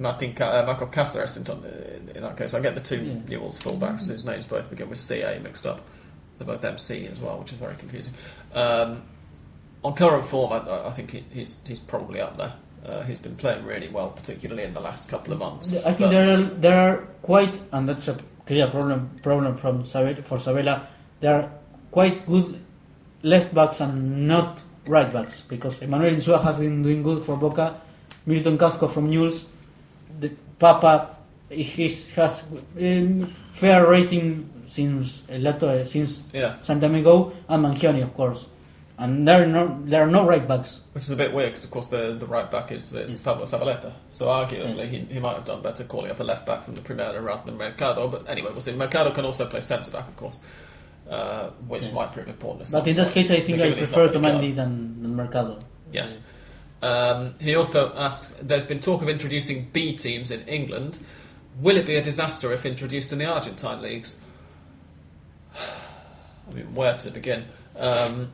Martin 0.00 0.34
uh, 0.40 0.64
Marcos 0.66 0.88
Cáceres 0.88 1.36
in, 1.36 2.16
in, 2.16 2.22
that 2.22 2.36
case. 2.36 2.54
I 2.54 2.60
get 2.60 2.74
the 2.74 2.80
two 2.80 3.04
Yeah. 3.04 3.36
Newell's 3.38 3.58
fullbacks 3.60 4.08
whose 4.08 4.24
names 4.24 4.46
both 4.46 4.70
begin 4.70 4.88
with 4.88 4.98
CA 4.98 5.38
mixed 5.38 5.66
up. 5.66 5.80
They're 6.38 6.46
both 6.46 6.64
MC 6.64 7.06
as 7.06 7.20
well, 7.20 7.38
which 7.38 7.52
is 7.52 7.58
very 7.58 7.76
confusing. 7.76 8.14
Um, 8.54 9.02
on 9.84 9.94
current 9.94 10.26
form, 10.26 10.52
I, 10.52 10.86
I 10.88 10.90
think 10.92 11.10
he, 11.10 11.24
he's 11.32 11.60
he's 11.66 11.80
probably 11.80 12.20
up 12.20 12.36
there. 12.36 12.54
Uh, 12.84 13.02
he's 13.02 13.18
been 13.18 13.36
playing 13.36 13.64
really 13.66 13.88
well, 13.88 14.08
particularly 14.08 14.62
in 14.62 14.72
the 14.72 14.80
last 14.80 15.08
couple 15.08 15.32
of 15.34 15.38
months. 15.38 15.74
I 15.74 15.92
think 15.92 15.98
But- 15.98 16.10
there 16.10 16.30
are 16.30 16.42
there 16.42 16.80
are 16.80 16.96
quite, 17.22 17.60
and 17.72 17.88
that's 17.88 18.08
a 18.08 18.18
clear 18.46 18.66
problem 18.68 19.10
problem 19.22 19.56
from 19.56 19.84
Sabella, 19.84 20.22
for 20.22 20.38
Sabella. 20.38 20.88
There 21.20 21.34
are 21.34 21.50
quite 21.90 22.24
good 22.26 22.58
left 23.22 23.52
backs 23.54 23.80
and 23.80 24.26
not 24.26 24.62
right 24.86 25.12
backs 25.12 25.42
because 25.42 25.82
Emmanuel 25.82 26.14
Insua 26.14 26.42
has 26.42 26.56
been 26.56 26.82
doing 26.82 27.02
good 27.02 27.22
for 27.22 27.36
Boca. 27.36 27.80
Milton 28.26 28.56
Casco 28.58 28.86
from 28.88 29.10
Newell's, 29.10 29.44
Papa, 30.60 31.16
he's, 31.48 32.10
has 32.14 32.44
um, 32.80 33.34
fair 33.52 33.86
rating 33.88 34.48
since 34.68 35.22
a 35.28 35.38
lot 35.38 35.60
of, 35.62 35.86
since 35.88 36.28
yeah, 36.32 36.60
some 36.62 36.80
time 36.80 36.94
ago, 36.94 37.32
and 37.48 37.64
Mangione 37.64 38.02
of 38.02 38.14
course. 38.14 38.46
And 38.98 39.26
there 39.26 39.42
are 39.42 39.46
no 39.46 39.80
there 39.86 40.02
are 40.06 40.10
no 40.10 40.26
right 40.26 40.46
backs. 40.46 40.80
Which 40.92 41.04
is 41.04 41.10
a 41.10 41.16
bit 41.16 41.32
weird 41.32 41.48
because, 41.48 41.64
of 41.64 41.70
course, 41.70 41.86
the, 41.86 42.12
the 42.18 42.26
right 42.26 42.50
back 42.50 42.70
is, 42.70 42.92
is 42.92 43.12
Yes. 43.12 43.22
Pablo 43.22 43.46
Zabaleta. 43.46 43.92
So, 44.10 44.26
arguably, 44.26 44.76
Yes. 44.76 44.90
he, 44.90 44.98
he 45.14 45.18
might 45.18 45.36
have 45.36 45.46
done 45.46 45.62
better 45.62 45.84
calling 45.84 46.10
up 46.10 46.20
a 46.20 46.22
left 46.22 46.44
back 46.44 46.64
from 46.64 46.74
the 46.74 46.82
Primera 46.82 47.18
rather 47.24 47.42
than 47.46 47.56
Mercado. 47.56 48.08
But 48.08 48.28
anyway, 48.28 48.50
we'll 48.50 48.60
see. 48.60 48.74
Mercado 48.74 49.10
can 49.10 49.24
also 49.24 49.46
play 49.46 49.60
centre 49.60 49.90
back, 49.90 50.06
of 50.06 50.16
course, 50.18 50.40
uh, 51.08 51.48
which 51.66 51.84
Yes. 51.84 51.94
might 51.94 52.12
prove 52.12 52.28
important. 52.28 52.68
But 52.70 52.86
in 52.86 52.94
this 52.94 53.10
case, 53.10 53.30
I 53.30 53.40
think 53.40 53.62
I 53.62 53.72
prefer 53.72 54.10
Tomandi 54.10 54.54
than, 54.54 55.02
than 55.02 55.16
Mercado. 55.16 55.58
Yes. 55.90 56.20
Um, 56.82 57.34
he 57.40 57.54
also 57.54 57.92
asks 57.94 58.32
There's 58.42 58.66
been 58.66 58.80
talk 58.80 59.02
of 59.02 59.08
introducing 59.08 59.64
B 59.72 59.96
teams 59.96 60.30
in 60.30 60.46
England. 60.48 60.98
Will 61.60 61.76
it 61.76 61.86
be 61.86 61.96
a 61.96 62.02
disaster 62.02 62.52
if 62.52 62.64
introduced 62.64 63.12
in 63.12 63.18
the 63.18 63.26
Argentine 63.26 63.82
leagues? 63.82 64.20
I 65.56 66.52
mean, 66.52 66.74
where 66.74 66.96
to 66.98 67.10
begin? 67.10 67.44
Um, 67.76 68.32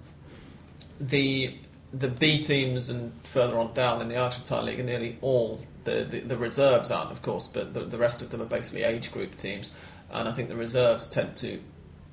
the 1.01 1.56
the 1.93 2.09
B 2.09 2.43
teams 2.43 2.90
and 2.90 3.12
further 3.24 3.59
on 3.59 3.73
down 3.73 4.01
in 4.01 4.09
the 4.09 4.16
Argentine 4.16 4.66
league 4.66 4.81
are 4.81 4.85
nearly 4.85 5.18
all 5.23 5.60
the, 5.85 6.05
the, 6.05 6.20
the 6.20 6.36
reserves 6.36 6.90
aren't, 6.90 7.12
of 7.12 7.23
course, 7.23 7.47
but 7.47 7.73
the, 7.73 7.81
the 7.81 7.97
rest 7.97 8.20
of 8.20 8.31
them 8.31 8.43
are 8.43 8.47
basically 8.47 8.82
age 8.82 9.12
group 9.12 9.36
teams, 9.36 9.73
and 10.10 10.28
I 10.28 10.32
think 10.32 10.48
the 10.48 10.56
reserves 10.56 11.09
tend 11.09 11.36
to 11.39 11.60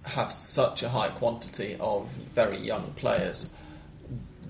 have 0.03 0.31
such 0.31 0.83
a 0.83 0.89
high 0.89 1.09
quantity 1.09 1.75
of 1.79 2.09
very 2.33 2.59
young 2.59 2.93
players 2.95 3.55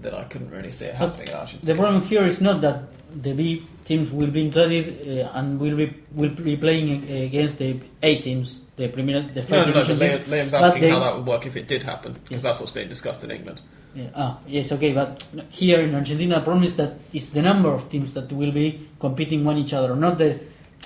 then 0.02 0.14
I 0.14 0.24
couldn't 0.24 0.50
really 0.52 0.72
see 0.72 0.86
it 0.86 0.96
But 1.00 1.18
happening 1.18 1.28
in 1.54 1.60
The 1.62 1.76
problem 1.76 2.02
here 2.04 2.26
is 2.26 2.42
not 2.42 2.62
that 2.62 2.84
the 3.22 3.34
B 3.34 3.66
teams 3.86 4.12
will 4.12 4.32
be 4.32 4.46
included 4.46 4.86
uh, 5.08 5.32
and 5.38 5.60
will 5.60 5.76
be 5.76 5.94
will 6.14 6.30
be 6.30 6.58
playing 6.58 7.10
against 7.10 7.58
the 7.58 7.80
A 8.02 8.18
teams, 8.22 8.60
the 8.76 8.88
premier, 8.88 9.22
the 9.22 9.42
no, 9.42 9.48
first 9.48 9.52
no, 9.52 9.58
no, 9.60 9.66
division 9.74 10.00
but 10.00 10.12
teams. 10.12 10.28
Liam's 10.28 10.54
asking 10.54 10.82
they- 10.82 10.90
how 10.90 11.00
that 11.00 11.16
would 11.16 11.26
work 11.26 11.46
if 11.46 11.56
it 11.56 11.68
did 11.68 11.84
happen, 11.84 12.14
because 12.24 12.44
that's 12.44 12.60
what's 12.60 12.72
being 12.72 12.88
discussed 12.88 13.24
in 13.24 13.32
England. 13.32 13.62
Yeah, 13.96 14.08
ah, 14.16 14.40
yes, 14.48 14.72
okay, 14.72 14.92
but 14.92 15.24
here 15.52 15.80
in 15.82 15.94
Argentina, 15.94 16.36
the 16.36 16.42
problem 16.42 16.64
is 16.64 16.76
that 16.78 16.94
it's 17.14 17.30
the 17.30 17.44
number 17.44 17.70
of 17.72 17.90
teams 17.92 18.14
that 18.14 18.32
will 18.32 18.52
be 18.52 18.88
competing 19.00 19.46
one 19.46 19.58
each 19.60 19.74
other, 19.74 19.96
not 19.96 20.18
the 20.18 20.40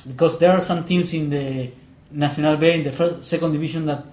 because 0.06 0.38
there 0.40 0.52
are 0.52 0.60
some 0.60 0.84
teams 0.84 1.14
in 1.14 1.30
the 1.30 1.70
National 2.12 2.58
B 2.58 2.70
in 2.72 2.84
the 2.84 2.92
first, 2.92 3.24
second 3.24 3.54
division 3.54 3.86
that 3.86 4.04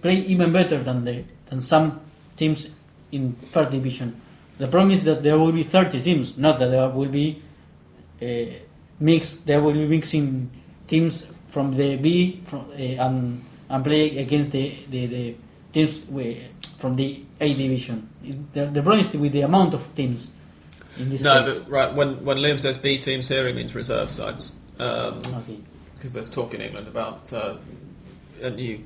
play 0.00 0.16
even 0.16 0.52
better 0.52 0.78
than 0.82 1.04
the 1.04 1.24
than 1.46 1.62
some 1.62 2.00
teams 2.36 2.68
in 3.12 3.34
first 3.52 3.70
division. 3.70 4.20
The 4.58 4.66
problem 4.68 4.90
is 4.92 5.04
that 5.04 5.22
there 5.22 5.38
will 5.38 5.52
be 5.52 5.62
30 5.62 6.02
teams, 6.02 6.36
not 6.36 6.58
that 6.58 6.70
there 6.70 6.88
will 6.88 7.08
be 7.08 7.40
uh, 8.20 8.26
mixed. 9.00 9.46
There 9.46 9.60
will 9.60 9.72
be 9.74 9.86
mixing 9.86 10.50
teams 10.86 11.24
from 11.48 11.76
the 11.76 11.96
B 11.96 12.42
from, 12.46 12.60
uh, 12.70 12.74
and 12.74 13.44
and 13.70 13.84
play 13.84 14.18
against 14.18 14.50
the 14.50 14.74
the, 14.90 15.06
the 15.06 15.34
teams 15.72 16.00
from 16.78 16.96
the 16.96 17.22
A 17.40 17.54
division. 17.54 18.08
The, 18.52 18.66
the 18.66 18.82
problem 18.82 19.00
is 19.00 19.12
with 19.14 19.32
the 19.32 19.42
amount 19.42 19.74
of 19.74 19.94
teams 19.94 20.28
in 20.98 21.08
this 21.10 21.22
No, 21.22 21.44
case. 21.44 21.58
but 21.58 21.70
right 21.70 21.94
when 21.94 22.24
when 22.24 22.38
Liam 22.38 22.58
says 22.58 22.76
B 22.76 22.98
teams 22.98 23.28
here, 23.28 23.46
he 23.46 23.52
means 23.52 23.74
reserve 23.74 24.10
sides. 24.10 24.56
Um, 24.78 25.22
Okay. 25.42 25.58
because 25.94 26.12
there's 26.12 26.30
talk 26.30 26.54
in 26.54 26.60
England 26.60 26.86
about 26.88 27.32
uh, 27.32 27.54
a 28.42 28.50
new. 28.50 28.84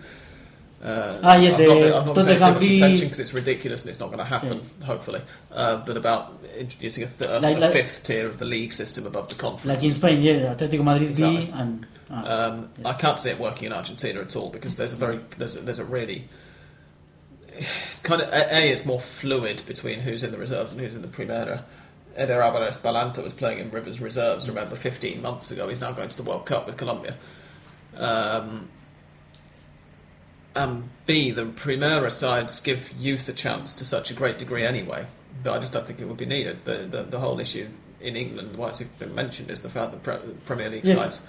Uh, 0.83 1.21
Ah, 1.23 1.37
yes, 1.37 1.53
I'm 1.55 1.59
the 1.61 1.67
not, 1.91 1.95
I'm 2.01 2.07
not 2.07 2.15
paying 2.17 2.27
too 2.27 2.41
much 2.41 2.63
attention 2.65 3.07
because 3.07 3.21
it's 3.21 3.33
ridiculous 3.33 3.83
and 3.83 3.91
it's 3.91 4.01
not 4.01 4.07
going 4.07 4.19
to 4.19 4.25
happen. 4.25 4.63
Hopefully, 4.85 5.21
uh, 5.53 5.77
but 5.77 5.97
about 5.97 6.43
introducing 6.59 7.05
a, 7.05 7.07
th- 7.07 7.31
a, 7.31 7.39
Like- 7.39 7.57
a 7.57 7.61
like- 7.61 7.73
fifth 7.73 8.03
tier 8.05 8.27
of 8.27 8.39
the 8.39 8.45
league 8.45 8.73
system 8.73 9.07
above 9.07 9.29
the 9.29 9.37
conference. 9.37 9.67
Like 9.67 9.85
in 9.85 9.93
Spain, 9.93 10.23
yeah, 10.23 10.55
Atletico 10.55 10.83
Madrid 10.83 11.11
Exactly. 11.11 11.47
B 11.47 11.53
and 11.55 11.87
ah, 12.11 12.47
Um, 12.49 12.69
Yes. 12.79 12.87
I 12.87 12.93
can't 12.95 13.21
see 13.21 13.31
it 13.31 13.39
working 13.39 13.67
in 13.67 13.73
Argentina 13.73 14.21
at 14.21 14.35
all 14.35 14.51
because 14.51 14.75
there's 14.77 14.93
a 14.93 14.97
very 14.97 15.21
there's 15.39 15.57
a, 15.57 15.61
there's 15.61 15.79
a 15.79 15.85
really 15.85 16.27
it's 17.57 18.01
kind 18.03 18.21
of 18.23 18.29
a, 18.31 18.55
a 18.57 18.71
it's 18.73 18.85
more 18.85 19.01
fluid 19.01 19.63
between 19.67 20.01
who's 20.01 20.23
in 20.25 20.33
the 20.33 20.39
reserves 20.39 20.73
and 20.73 20.81
who's 20.81 20.97
in 20.97 21.03
the 21.03 21.09
Primera. 21.09 21.63
Eder 22.17 22.43
Alvarez 22.43 22.79
Balanta 22.81 23.23
was 23.23 23.33
playing 23.33 23.59
in 23.61 23.71
Rivers 23.71 24.01
reserves. 24.01 24.49
Remember, 24.49 24.75
15 24.77 25.23
months 25.23 25.51
ago, 25.51 25.69
he's 25.69 25.81
now 25.81 25.93
going 25.93 26.09
to 26.11 26.17
the 26.17 26.23
World 26.23 26.45
Cup 26.45 26.67
with 26.67 26.77
Colombia. 26.77 27.15
Um, 27.97 28.69
and 30.55 30.85
B, 31.07 31.31
the 31.31 31.45
Primera 31.47 32.11
sides 32.11 32.61
give 32.61 32.91
youth 32.93 33.29
a 33.29 33.33
chance 33.33 33.74
to 33.77 33.85
such 33.85 34.11
a 34.11 34.15
great 34.15 34.39
degree 34.39 34.65
anyway. 34.65 35.07
But 35.43 35.55
I 35.55 35.59
just 35.59 35.73
don't 35.73 35.87
think 35.87 36.01
it 36.01 36.07
would 36.07 36.16
be 36.19 36.27
needed. 36.27 36.65
The 36.65 36.77
the, 36.79 37.03
the 37.05 37.19
whole 37.19 37.41
issue 37.41 37.69
in 38.01 38.16
England, 38.16 38.57
why 38.57 38.69
it's 38.69 38.83
been 38.83 39.15
mentioned, 39.15 39.51
is 39.51 39.62
the 39.62 39.69
fact 39.70 39.93
that 39.93 40.03
pre- 40.03 40.33
Premier 40.45 40.69
League 40.69 40.85
Yes. 40.85 40.99
sides 40.99 41.27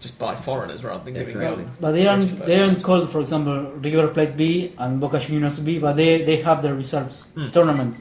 just 0.00 0.18
buy 0.18 0.34
foreigners 0.34 0.82
rather 0.82 1.04
than 1.04 1.12
giving 1.14 1.28
Exactly. 1.28 1.64
them. 1.64 1.72
But 1.80 1.92
they 1.92 2.06
aren't 2.06 2.46
they 2.46 2.60
aren't 2.62 2.82
called, 2.82 3.10
for 3.10 3.20
example, 3.20 3.72
River 3.72 4.08
Plate 4.08 4.36
B 4.36 4.72
and 4.78 4.98
Boca 5.00 5.18
Juniors 5.18 5.58
B, 5.60 5.78
but 5.78 5.94
they, 5.96 6.24
they 6.24 6.36
have 6.42 6.62
their 6.62 6.74
reserves 6.74 7.22
Hmm. 7.34 7.50
tournament, 7.50 7.96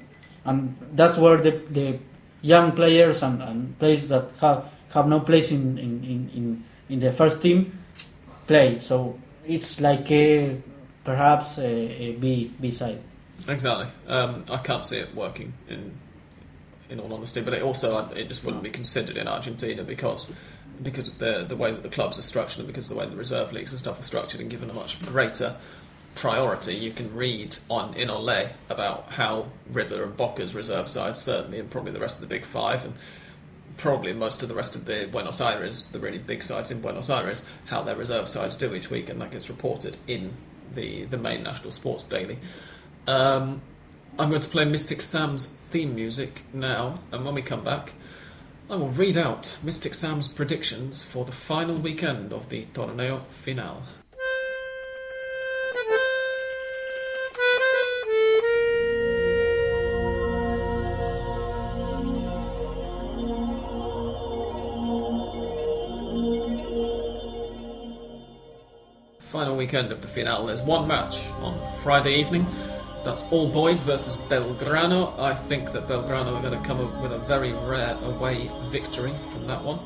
and 0.45 0.75
that's 0.93 1.17
where 1.17 1.37
the 1.37 1.51
the 1.69 1.97
young 2.41 2.71
players 2.71 3.21
and, 3.23 3.41
and 3.41 3.77
players 3.79 4.07
that 4.07 4.25
have 4.39 4.63
have 4.93 5.07
no 5.07 5.19
place 5.19 5.51
in 5.51 5.77
in, 5.77 6.03
in, 6.03 6.29
in, 6.35 6.63
in 6.89 6.99
the 6.99 7.11
first 7.11 7.41
team 7.41 7.77
play. 8.47 8.79
So 8.79 9.19
it's 9.49 9.81
like 9.81 10.09
a 10.11 10.61
perhaps 11.03 11.57
a, 11.57 11.65
a 11.65 12.11
B 12.13 12.53
B 12.61 12.71
side. 12.71 13.01
Exactly. 13.47 13.87
Um, 14.07 14.45
I 14.49 14.57
can't 14.57 14.85
see 14.85 14.97
it 14.97 15.15
working 15.15 15.53
in 15.67 15.91
in 16.89 16.99
all 16.99 17.13
honesty, 17.13 17.41
but 17.41 17.53
it 17.53 17.61
also 17.61 18.09
it 18.09 18.27
just 18.27 18.43
wouldn't 18.43 18.63
be 18.63 18.69
considered 18.69 19.17
in 19.17 19.27
Argentina 19.27 19.83
because 19.83 20.33
because 20.81 21.07
of 21.07 21.19
the 21.19 21.45
the 21.47 21.55
way 21.55 21.71
that 21.71 21.83
the 21.83 21.89
clubs 21.89 22.19
are 22.19 22.23
structured 22.23 22.59
and 22.59 22.67
because 22.67 22.85
of 22.85 22.95
the 22.95 22.99
way 22.99 23.09
the 23.09 23.15
reserve 23.15 23.51
leagues 23.51 23.71
and 23.71 23.79
stuff 23.79 23.99
are 23.99 24.03
structured 24.03 24.41
and 24.41 24.49
given 24.49 24.69
a 24.69 24.73
much 24.73 25.01
greater 25.01 25.55
priority. 26.15 26.75
You 26.75 26.91
can 26.91 27.15
read 27.15 27.55
on 27.69 27.93
in 27.93 28.09
Ole 28.09 28.49
about 28.69 29.09
how 29.09 29.47
River 29.71 30.03
and 30.03 30.15
Boca's 30.15 30.53
reserve 30.55 30.87
sides 30.87 31.21
certainly 31.21 31.59
and 31.59 31.69
probably 31.69 31.91
the 31.91 31.99
rest 31.99 32.21
of 32.21 32.27
the 32.27 32.35
big 32.35 32.45
five 32.45 32.85
and 32.85 32.93
probably 33.79 34.13
most 34.13 34.43
of 34.43 34.49
the 34.49 34.55
rest 34.55 34.75
of 34.75 34.85
the 34.85 35.07
Buenos 35.11 35.41
Aires, 35.41 35.87
the 35.87 35.99
really 35.99 36.19
big 36.19 36.43
sides 36.43 36.69
in 36.69 36.81
Buenos 36.81 37.09
Aires, 37.09 37.45
how 37.65 37.81
their 37.81 37.95
reserve 37.95 38.27
sides 38.27 38.55
do 38.55 38.75
each 38.75 38.91
week, 38.91 39.09
and 39.09 39.19
that 39.21 39.31
gets 39.31 39.49
reported 39.49 39.97
in 40.05 40.33
the 40.75 41.05
the 41.05 41.17
main 41.17 41.41
national 41.41 41.71
sports 41.71 42.03
daily. 42.03 42.37
Um, 43.07 43.61
I'm 44.19 44.29
going 44.29 44.41
to 44.41 44.49
play 44.49 44.65
Mystic 44.65 45.01
Sam's 45.01 45.47
theme 45.47 45.95
music 45.95 46.43
now, 46.53 46.99
and 47.11 47.25
when 47.25 47.33
we 47.33 47.41
come 47.41 47.63
back, 47.63 47.93
I 48.69 48.75
will 48.75 48.89
read 48.89 49.17
out 49.17 49.57
Mystic 49.63 49.95
Sam's 49.95 50.27
predictions 50.27 51.01
for 51.01 51.25
the 51.25 51.31
final 51.31 51.77
weekend 51.77 52.33
of 52.33 52.49
the 52.49 52.65
Torneo 52.65 53.21
Final. 53.31 53.81
Weekend 69.59 69.91
of 69.91 70.01
the 70.01 70.07
final. 70.07 70.45
There's 70.45 70.61
one 70.61 70.87
match 70.87 71.27
on 71.41 71.59
Friday 71.83 72.15
evening. 72.15 72.47
That's 73.03 73.29
all 73.29 73.51
boys 73.51 73.83
versus 73.83 74.15
Belgrano. 74.15 75.19
I 75.19 75.33
think 75.35 75.73
that 75.73 75.85
Belgrano 75.85 76.37
are 76.37 76.41
going 76.41 76.57
to 76.57 76.65
come 76.65 76.79
up 76.79 77.01
with 77.01 77.11
a 77.11 77.17
very 77.19 77.51
rare 77.51 77.97
away 78.03 78.49
victory 78.69 79.13
from 79.33 79.47
that 79.47 79.61
one. 79.61 79.79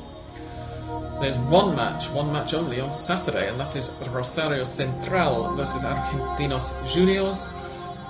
There's 1.20 1.36
one 1.38 1.74
match, 1.74 2.08
one 2.10 2.32
match 2.32 2.54
only 2.54 2.78
on 2.78 2.94
Saturday, 2.94 3.48
and 3.48 3.58
that 3.58 3.74
is 3.74 3.90
Rosario 4.10 4.62
Central 4.62 5.52
versus 5.56 5.82
Argentinos 5.82 6.72
Juniors. 6.88 7.52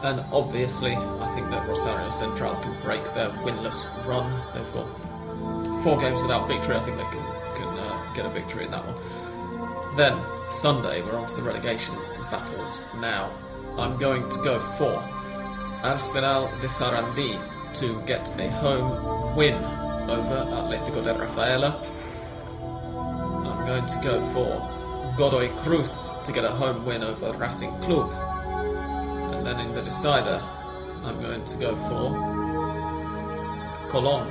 And 0.02 0.20
obviously, 0.32 0.94
I 0.94 1.34
think 1.34 1.48
that 1.48 1.66
Rosario 1.66 2.10
Central 2.10 2.54
can 2.56 2.78
break 2.82 3.02
their 3.14 3.30
winless 3.46 3.88
run. 4.06 4.28
They've 4.52 4.74
got 4.74 4.88
four 5.82 5.98
games 5.98 6.20
without 6.20 6.46
victory. 6.46 6.76
I 6.76 6.80
think 6.80 6.98
they 6.98 7.04
can 7.04 7.24
can 7.56 7.68
uh, 7.78 8.12
get 8.14 8.26
a 8.26 8.28
victory 8.28 8.66
in 8.66 8.70
that 8.72 8.84
one. 8.84 8.96
Then 9.96 10.20
Sunday, 10.50 11.02
we're 11.02 11.16
on 11.16 11.26
to 11.28 11.36
the 11.36 11.42
relegation 11.42 11.94
battles 12.28 12.80
now. 13.00 13.30
I'm 13.78 13.96
going 13.96 14.28
to 14.28 14.42
go 14.42 14.60
for 14.60 14.92
Arsenal 15.84 16.48
de 16.60 16.66
Sarandi 16.66 17.38
to 17.74 18.00
get 18.02 18.28
a 18.40 18.50
home 18.50 19.36
win 19.36 19.54
over 19.54 20.46
Atletico 20.50 21.04
de 21.04 21.14
Rafaela. 21.14 21.80
I'm 23.46 23.66
going 23.66 23.86
to 23.86 24.00
go 24.02 24.20
for 24.32 25.14
Godoy 25.16 25.48
Cruz 25.62 26.10
to 26.24 26.32
get 26.32 26.44
a 26.44 26.50
home 26.50 26.84
win 26.84 27.04
over 27.04 27.32
Racing 27.38 27.78
Club. 27.80 28.10
And 29.32 29.46
then 29.46 29.60
in 29.60 29.74
the 29.76 29.82
decider, 29.82 30.42
I'm 31.04 31.22
going 31.22 31.44
to 31.44 31.56
go 31.58 31.76
for 31.76 32.10
Colon 33.90 34.26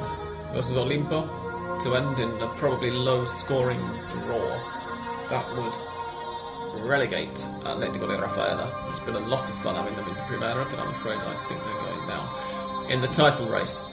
versus 0.51 0.75
Olimpo 0.75 1.81
to 1.83 1.95
end 1.95 2.19
in 2.19 2.29
a 2.41 2.47
probably 2.57 2.91
low 2.91 3.23
scoring 3.23 3.79
draw. 4.11 4.82
That 5.29 5.45
would 5.57 6.83
relegate 6.83 7.33
Atletico 7.63 8.07
de 8.07 8.17
Rafaela. 8.21 8.89
It's 8.89 8.99
been 9.01 9.15
a 9.15 9.19
lot 9.19 9.47
of 9.49 9.55
fun 9.63 9.75
having 9.75 9.95
them 9.95 10.07
in 10.07 10.13
the 10.15 10.21
Primera, 10.21 10.69
but 10.69 10.79
I'm 10.79 10.89
afraid 10.89 11.17
I 11.17 11.33
think 11.47 11.61
they're 11.63 11.73
going 11.73 12.07
down. 12.07 12.91
In 12.91 13.01
the 13.01 13.07
title 13.07 13.47
race, 13.47 13.89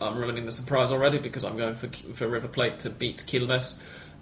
I'm 0.00 0.16
ruining 0.16 0.46
the 0.46 0.52
surprise 0.52 0.90
already 0.90 1.18
because 1.18 1.44
I'm 1.44 1.56
going 1.56 1.74
for, 1.74 1.88
for 2.14 2.28
River 2.28 2.48
Plate 2.48 2.80
to 2.80 2.90
beat 2.90 3.24
Quilmes 3.26 3.80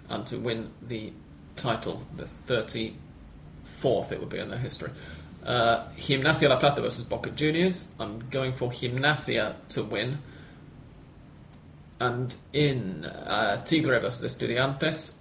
and 0.09 0.25
to 0.27 0.37
win 0.37 0.71
the 0.81 1.11
title, 1.55 2.03
the 2.15 2.25
34th 2.47 4.11
it 4.11 4.19
would 4.19 4.29
be 4.29 4.39
in 4.39 4.49
their 4.49 4.59
history. 4.59 4.91
Uh, 5.43 5.87
Gimnasia 5.97 6.49
La 6.49 6.59
Plata 6.59 6.81
versus 6.81 7.03
Boca 7.03 7.31
Juniors. 7.31 7.91
I'm 7.99 8.29
going 8.29 8.53
for 8.53 8.69
Gimnasia 8.69 9.55
to 9.69 9.83
win. 9.83 10.19
And 11.99 12.35
in 12.53 13.05
uh, 13.05 13.63
Tigre 13.63 13.99
versus 13.99 14.35
Estudiantes, 14.35 15.17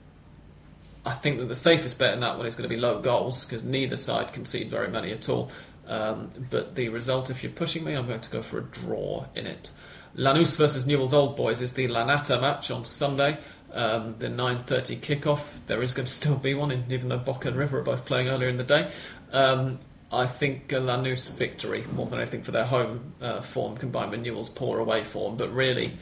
I 1.04 1.12
think 1.12 1.38
that 1.38 1.46
the 1.46 1.54
safest 1.54 1.98
bet 1.98 2.14
in 2.14 2.20
that 2.20 2.36
one 2.36 2.46
is 2.46 2.54
going 2.54 2.68
to 2.68 2.74
be 2.74 2.80
low 2.80 3.00
goals 3.00 3.44
because 3.44 3.64
neither 3.64 3.96
side 3.96 4.32
concede 4.32 4.68
very 4.68 4.88
many 4.88 5.12
at 5.12 5.28
all. 5.28 5.50
Um, 5.86 6.30
but 6.50 6.74
the 6.76 6.88
result, 6.90 7.30
if 7.30 7.42
you're 7.42 7.52
pushing 7.52 7.84
me, 7.84 7.94
I'm 7.94 8.06
going 8.06 8.20
to 8.20 8.30
go 8.30 8.42
for 8.42 8.58
a 8.58 8.62
draw 8.62 9.26
in 9.34 9.46
it. 9.46 9.72
Lanús 10.16 10.56
versus 10.56 10.86
Newell's 10.86 11.14
Old 11.14 11.36
Boys 11.36 11.60
is 11.60 11.72
the 11.72 11.88
Lanata 11.88 12.40
match 12.40 12.70
on 12.70 12.84
Sunday. 12.84 13.38
Um, 13.72 14.16
the 14.18 14.26
9:30 14.26 14.98
kickoff. 14.98 15.64
There 15.66 15.82
is 15.82 15.94
going 15.94 16.06
to 16.06 16.12
still 16.12 16.36
be 16.36 16.54
one, 16.54 16.72
even 16.90 17.08
though 17.08 17.18
Boca 17.18 17.48
and 17.48 17.56
River 17.56 17.78
are 17.78 17.84
both 17.84 18.04
playing 18.04 18.28
earlier 18.28 18.48
in 18.48 18.56
the 18.56 18.64
day. 18.64 18.90
Um, 19.32 19.78
I 20.12 20.26
think 20.26 20.72
a 20.72 20.76
Lanús 20.76 21.36
victory 21.36 21.84
more 21.92 22.06
than 22.06 22.18
anything 22.20 22.42
for 22.42 22.50
their 22.50 22.64
home 22.64 23.14
uh, 23.20 23.40
form 23.42 23.76
combined 23.76 24.10
with 24.10 24.20
Newell's 24.20 24.48
poor 24.48 24.80
away 24.80 25.04
form. 25.04 25.36
But 25.36 25.54
really, 25.54 25.92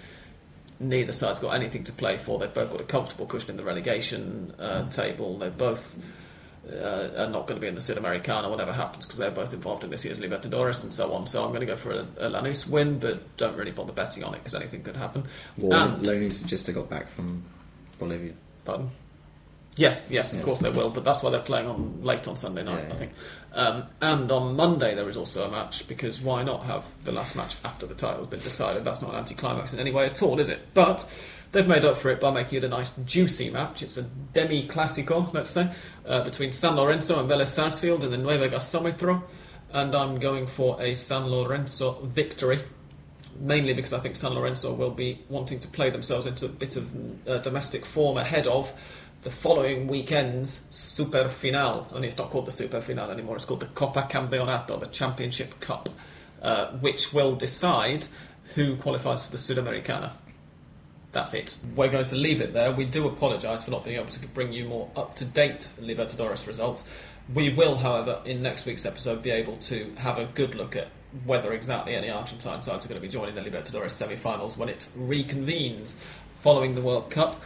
neither 0.80 1.12
side's 1.12 1.40
got 1.40 1.50
anything 1.54 1.84
to 1.84 1.92
play 1.92 2.16
for. 2.16 2.38
They've 2.38 2.52
both 2.52 2.70
got 2.70 2.80
a 2.80 2.84
comfortable 2.84 3.26
cushion 3.26 3.50
in 3.52 3.56
the 3.56 3.64
relegation 3.64 4.54
uh, 4.58 4.88
table. 4.90 5.38
They're 5.38 5.50
both 5.50 5.98
uh, 6.70 7.08
are 7.16 7.30
not 7.30 7.46
going 7.46 7.54
to 7.58 7.60
be 7.60 7.66
in 7.66 7.74
the 7.74 7.80
Sudamericana, 7.80 8.50
whatever 8.50 8.72
happens, 8.72 9.06
because 9.06 9.18
they're 9.18 9.30
both 9.30 9.54
involved 9.54 9.84
in 9.84 9.90
this 9.90 10.04
year's 10.04 10.18
Libertadores 10.18 10.82
and 10.84 10.92
so 10.92 11.12
on. 11.14 11.26
So 11.26 11.42
I'm 11.42 11.48
going 11.50 11.60
to 11.60 11.66
go 11.66 11.76
for 11.76 11.92
a, 11.92 12.06
a 12.18 12.30
Lanús 12.30 12.68
win, 12.68 12.98
but 12.98 13.36
don't 13.38 13.56
really 13.56 13.70
bother 13.70 13.92
betting 13.92 14.22
on 14.22 14.34
it 14.34 14.38
because 14.38 14.54
anything 14.54 14.82
could 14.82 14.96
happen. 14.96 15.24
Well, 15.56 15.94
And- 15.94 16.04
Lanús 16.04 16.46
just 16.46 16.72
got 16.72 16.90
back 16.90 17.08
from 17.08 17.42
Bolivia. 17.98 18.34
Pardon? 18.64 18.90
Yes, 19.76 20.08
yes, 20.10 20.32
of 20.32 20.40
Yes. 20.40 20.44
course 20.44 20.58
they 20.60 20.70
will, 20.70 20.90
but 20.90 21.04
that's 21.04 21.22
why 21.22 21.30
they're 21.30 21.40
playing 21.40 21.68
on 21.68 22.02
late 22.02 22.26
on 22.28 22.36
Sunday 22.36 22.64
night, 22.64 22.84
Yeah, 22.88 22.94
I 22.94 22.98
yeah. 23.00 23.08
Um, 23.52 23.84
and 24.00 24.30
on 24.30 24.56
Monday 24.56 24.94
there 24.94 25.08
is 25.08 25.16
also 25.16 25.46
a 25.46 25.50
match 25.50 25.88
because 25.88 26.20
why 26.20 26.42
not 26.42 26.64
have 26.64 26.92
the 27.04 27.12
last 27.12 27.34
match 27.34 27.56
after 27.64 27.86
the 27.86 27.94
title's 27.94 28.28
been 28.28 28.40
decided? 28.40 28.84
That's 28.84 29.02
not 29.02 29.12
an 29.12 29.16
anticlimax 29.16 29.72
in 29.72 29.80
any 29.80 29.90
way 29.90 30.06
at 30.06 30.22
all, 30.22 30.38
is 30.38 30.48
it? 30.48 30.60
But 30.74 31.10
they've 31.52 31.66
made 31.66 31.84
up 31.84 31.96
for 31.96 32.10
it 32.10 32.20
by 32.20 32.30
making 32.30 32.58
it 32.58 32.64
a 32.64 32.68
nice 32.68 32.94
juicy 33.04 33.50
match. 33.50 33.82
It's 33.82 33.96
a 33.96 34.02
demi 34.02 34.68
classico, 34.68 35.32
let's 35.32 35.50
say, 35.50 35.70
uh, 36.06 36.22
between 36.24 36.52
San 36.52 36.76
Lorenzo 36.76 37.18
and 37.18 37.28
Vélez 37.28 37.48
Sarsfield 37.48 38.04
in 38.04 38.10
the 38.10 38.18
Nueva 38.18 38.48
Gasómetro, 38.48 39.22
and 39.72 39.94
I'm 39.94 40.18
going 40.18 40.46
for 40.46 40.80
a 40.80 40.94
San 40.94 41.26
Lorenzo 41.26 42.00
victory 42.04 42.60
mainly 43.40 43.72
because 43.72 43.92
I 43.92 44.00
think 44.00 44.16
San 44.16 44.32
Lorenzo 44.32 44.74
will 44.74 44.90
be 44.90 45.20
wanting 45.28 45.60
to 45.60 45.68
play 45.68 45.90
themselves 45.90 46.26
into 46.26 46.46
a 46.46 46.48
bit 46.48 46.76
of 46.76 46.90
uh, 47.28 47.38
domestic 47.38 47.84
form 47.84 48.16
ahead 48.16 48.46
of 48.46 48.72
the 49.22 49.30
following 49.30 49.88
weekend's 49.88 50.66
Super 50.70 51.28
Final. 51.28 51.88
Only 51.92 52.08
it's 52.08 52.18
not 52.18 52.30
called 52.30 52.46
the 52.46 52.52
Super 52.52 52.80
Final 52.80 53.10
anymore, 53.10 53.36
it's 53.36 53.44
called 53.44 53.60
the 53.60 53.66
Copa 53.66 54.08
Campeonato, 54.10 54.78
the 54.78 54.86
Championship 54.86 55.58
Cup, 55.60 55.88
uh, 56.40 56.68
which 56.72 57.12
will 57.12 57.34
decide 57.34 58.06
who 58.54 58.76
qualifies 58.76 59.24
for 59.24 59.32
the 59.32 59.38
Sudamericana. 59.38 60.12
That's 61.10 61.34
it. 61.34 61.58
We're 61.74 61.88
going 61.88 62.04
to 62.04 62.16
leave 62.16 62.40
it 62.40 62.52
there. 62.52 62.72
We 62.72 62.84
do 62.84 63.08
apologise 63.08 63.64
for 63.64 63.70
not 63.70 63.84
being 63.84 63.96
able 63.96 64.10
to 64.10 64.26
bring 64.28 64.52
you 64.52 64.66
more 64.66 64.90
up 64.94 65.16
to 65.16 65.24
date 65.24 65.70
Libertadores 65.80 66.46
results. 66.46 66.88
We 67.32 67.52
will, 67.52 67.76
however, 67.76 68.20
in 68.24 68.42
next 68.42 68.66
week's 68.66 68.86
episode, 68.86 69.22
be 69.22 69.30
able 69.30 69.56
to 69.56 69.92
have 69.96 70.18
a 70.18 70.26
good 70.26 70.54
look 70.54 70.76
at 70.76 70.88
whether 71.24 71.52
exactly 71.54 71.94
any 71.94 72.10
Argentine 72.10 72.62
sides 72.62 72.84
are 72.84 72.88
going 72.88 73.00
to 73.00 73.06
be 73.06 73.10
joining 73.10 73.34
the 73.34 73.40
Libertadores 73.40 73.90
semi 73.90 74.16
finals 74.16 74.58
when 74.58 74.68
it 74.68 74.88
reconvenes 74.96 75.98
following 76.36 76.74
the 76.74 76.82
World 76.82 77.10
Cup. 77.10 77.40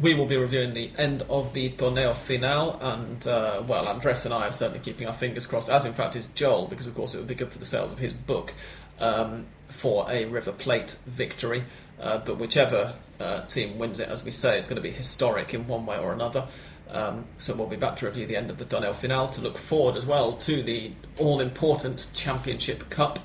We 0.00 0.14
will 0.14 0.26
be 0.26 0.36
reviewing 0.36 0.74
the 0.74 0.92
end 0.96 1.22
of 1.28 1.54
the 1.54 1.70
Torneo 1.70 2.14
Final, 2.14 2.78
and 2.80 3.26
uh, 3.26 3.62
well, 3.66 3.88
Andres 3.88 4.24
and 4.24 4.32
I 4.32 4.46
are 4.46 4.52
certainly 4.52 4.78
keeping 4.78 5.08
our 5.08 5.12
fingers 5.12 5.46
crossed, 5.46 5.68
as 5.68 5.84
in 5.84 5.92
fact 5.92 6.14
is 6.14 6.26
Joel, 6.26 6.68
because 6.68 6.86
of 6.86 6.94
course 6.94 7.14
it 7.14 7.18
would 7.18 7.26
be 7.26 7.34
good 7.34 7.50
for 7.50 7.58
the 7.58 7.66
sales 7.66 7.90
of 7.90 7.98
his 7.98 8.12
book 8.12 8.54
um, 9.00 9.46
for 9.68 10.08
a 10.08 10.26
River 10.26 10.52
Plate 10.52 10.98
victory. 11.06 11.64
Uh, 12.00 12.18
but 12.18 12.38
whichever 12.38 12.94
uh, 13.18 13.40
team 13.46 13.76
wins 13.76 13.98
it, 13.98 14.08
as 14.08 14.24
we 14.24 14.30
say, 14.30 14.56
it's 14.56 14.68
going 14.68 14.80
to 14.80 14.88
be 14.88 14.90
historic 14.90 15.52
in 15.52 15.66
one 15.66 15.84
way 15.84 15.98
or 15.98 16.12
another. 16.12 16.46
Um, 16.90 17.24
so 17.38 17.56
we'll 17.56 17.66
be 17.66 17.76
back 17.76 17.96
to 17.96 18.06
review 18.06 18.26
the 18.26 18.36
end 18.36 18.50
of 18.50 18.58
the 18.58 18.64
Torneo 18.64 18.94
Final 18.94 19.28
to 19.28 19.40
look 19.40 19.58
forward 19.58 19.96
as 19.96 20.06
well 20.06 20.32
to 20.32 20.62
the 20.62 20.92
all-important 21.18 22.06
Championship 22.14 22.88
Cup 22.88 23.18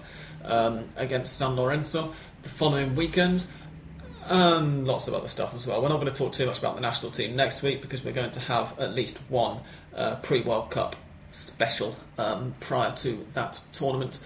um, 0.44 0.90
against 0.96 1.38
San 1.38 1.56
Lorenzo 1.56 2.14
the 2.42 2.50
following 2.50 2.96
weekend 2.96 3.46
and 4.28 4.86
lots 4.88 5.08
of 5.08 5.14
other 5.14 5.28
stuff 5.28 5.54
as 5.56 5.66
well. 5.68 5.82
We're 5.82 5.90
not 5.90 6.00
going 6.00 6.12
to 6.12 6.18
talk 6.18 6.34
too 6.34 6.46
much 6.46 6.60
about 6.60 6.76
the 6.76 6.82
national 6.82 7.12
team 7.12 7.36
next 7.36 7.62
week 7.64 7.82
because 7.82 8.04
we're 8.06 8.12
going 8.14 8.32
to 8.32 8.40
have 8.42 8.78
at 8.80 8.94
least 8.94 9.18
one 9.30 9.60
uh, 9.96 10.16
pre 10.18 10.42
World 10.42 10.72
Cup 10.72 10.96
special 11.30 11.96
um, 12.18 12.54
prior 12.60 12.92
to 12.98 13.26
that 13.34 13.60
tournament. 13.74 14.24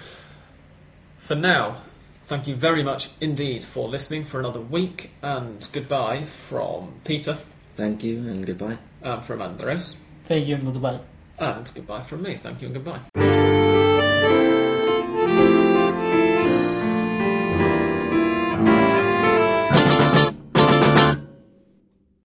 For 1.20 1.36
now, 1.36 1.78
thank 2.26 2.48
you 2.48 2.56
very 2.56 2.84
much 2.84 3.10
indeed 3.22 3.64
for 3.64 3.88
listening 3.88 4.26
for 4.26 4.40
another 4.40 4.62
week, 4.62 5.12
and 5.22 5.68
goodbye 5.72 6.22
from 6.24 6.94
Peter, 7.04 7.38
Thank 7.76 8.04
you 8.04 8.20
and 8.28 8.46
goodbye. 8.46 8.78
and 9.02 9.24
from 9.24 9.42
Andres, 9.42 10.00
Thank 10.26 10.48
you 10.48 10.56
and 10.56 10.74
goodbye. 10.74 11.00
and 11.38 11.70
goodbye 11.76 12.02
from 12.04 12.24
me. 12.24 12.36
Thank 12.36 12.62
you 12.62 12.68
and 12.68 12.76
goodbye. 12.76 13.27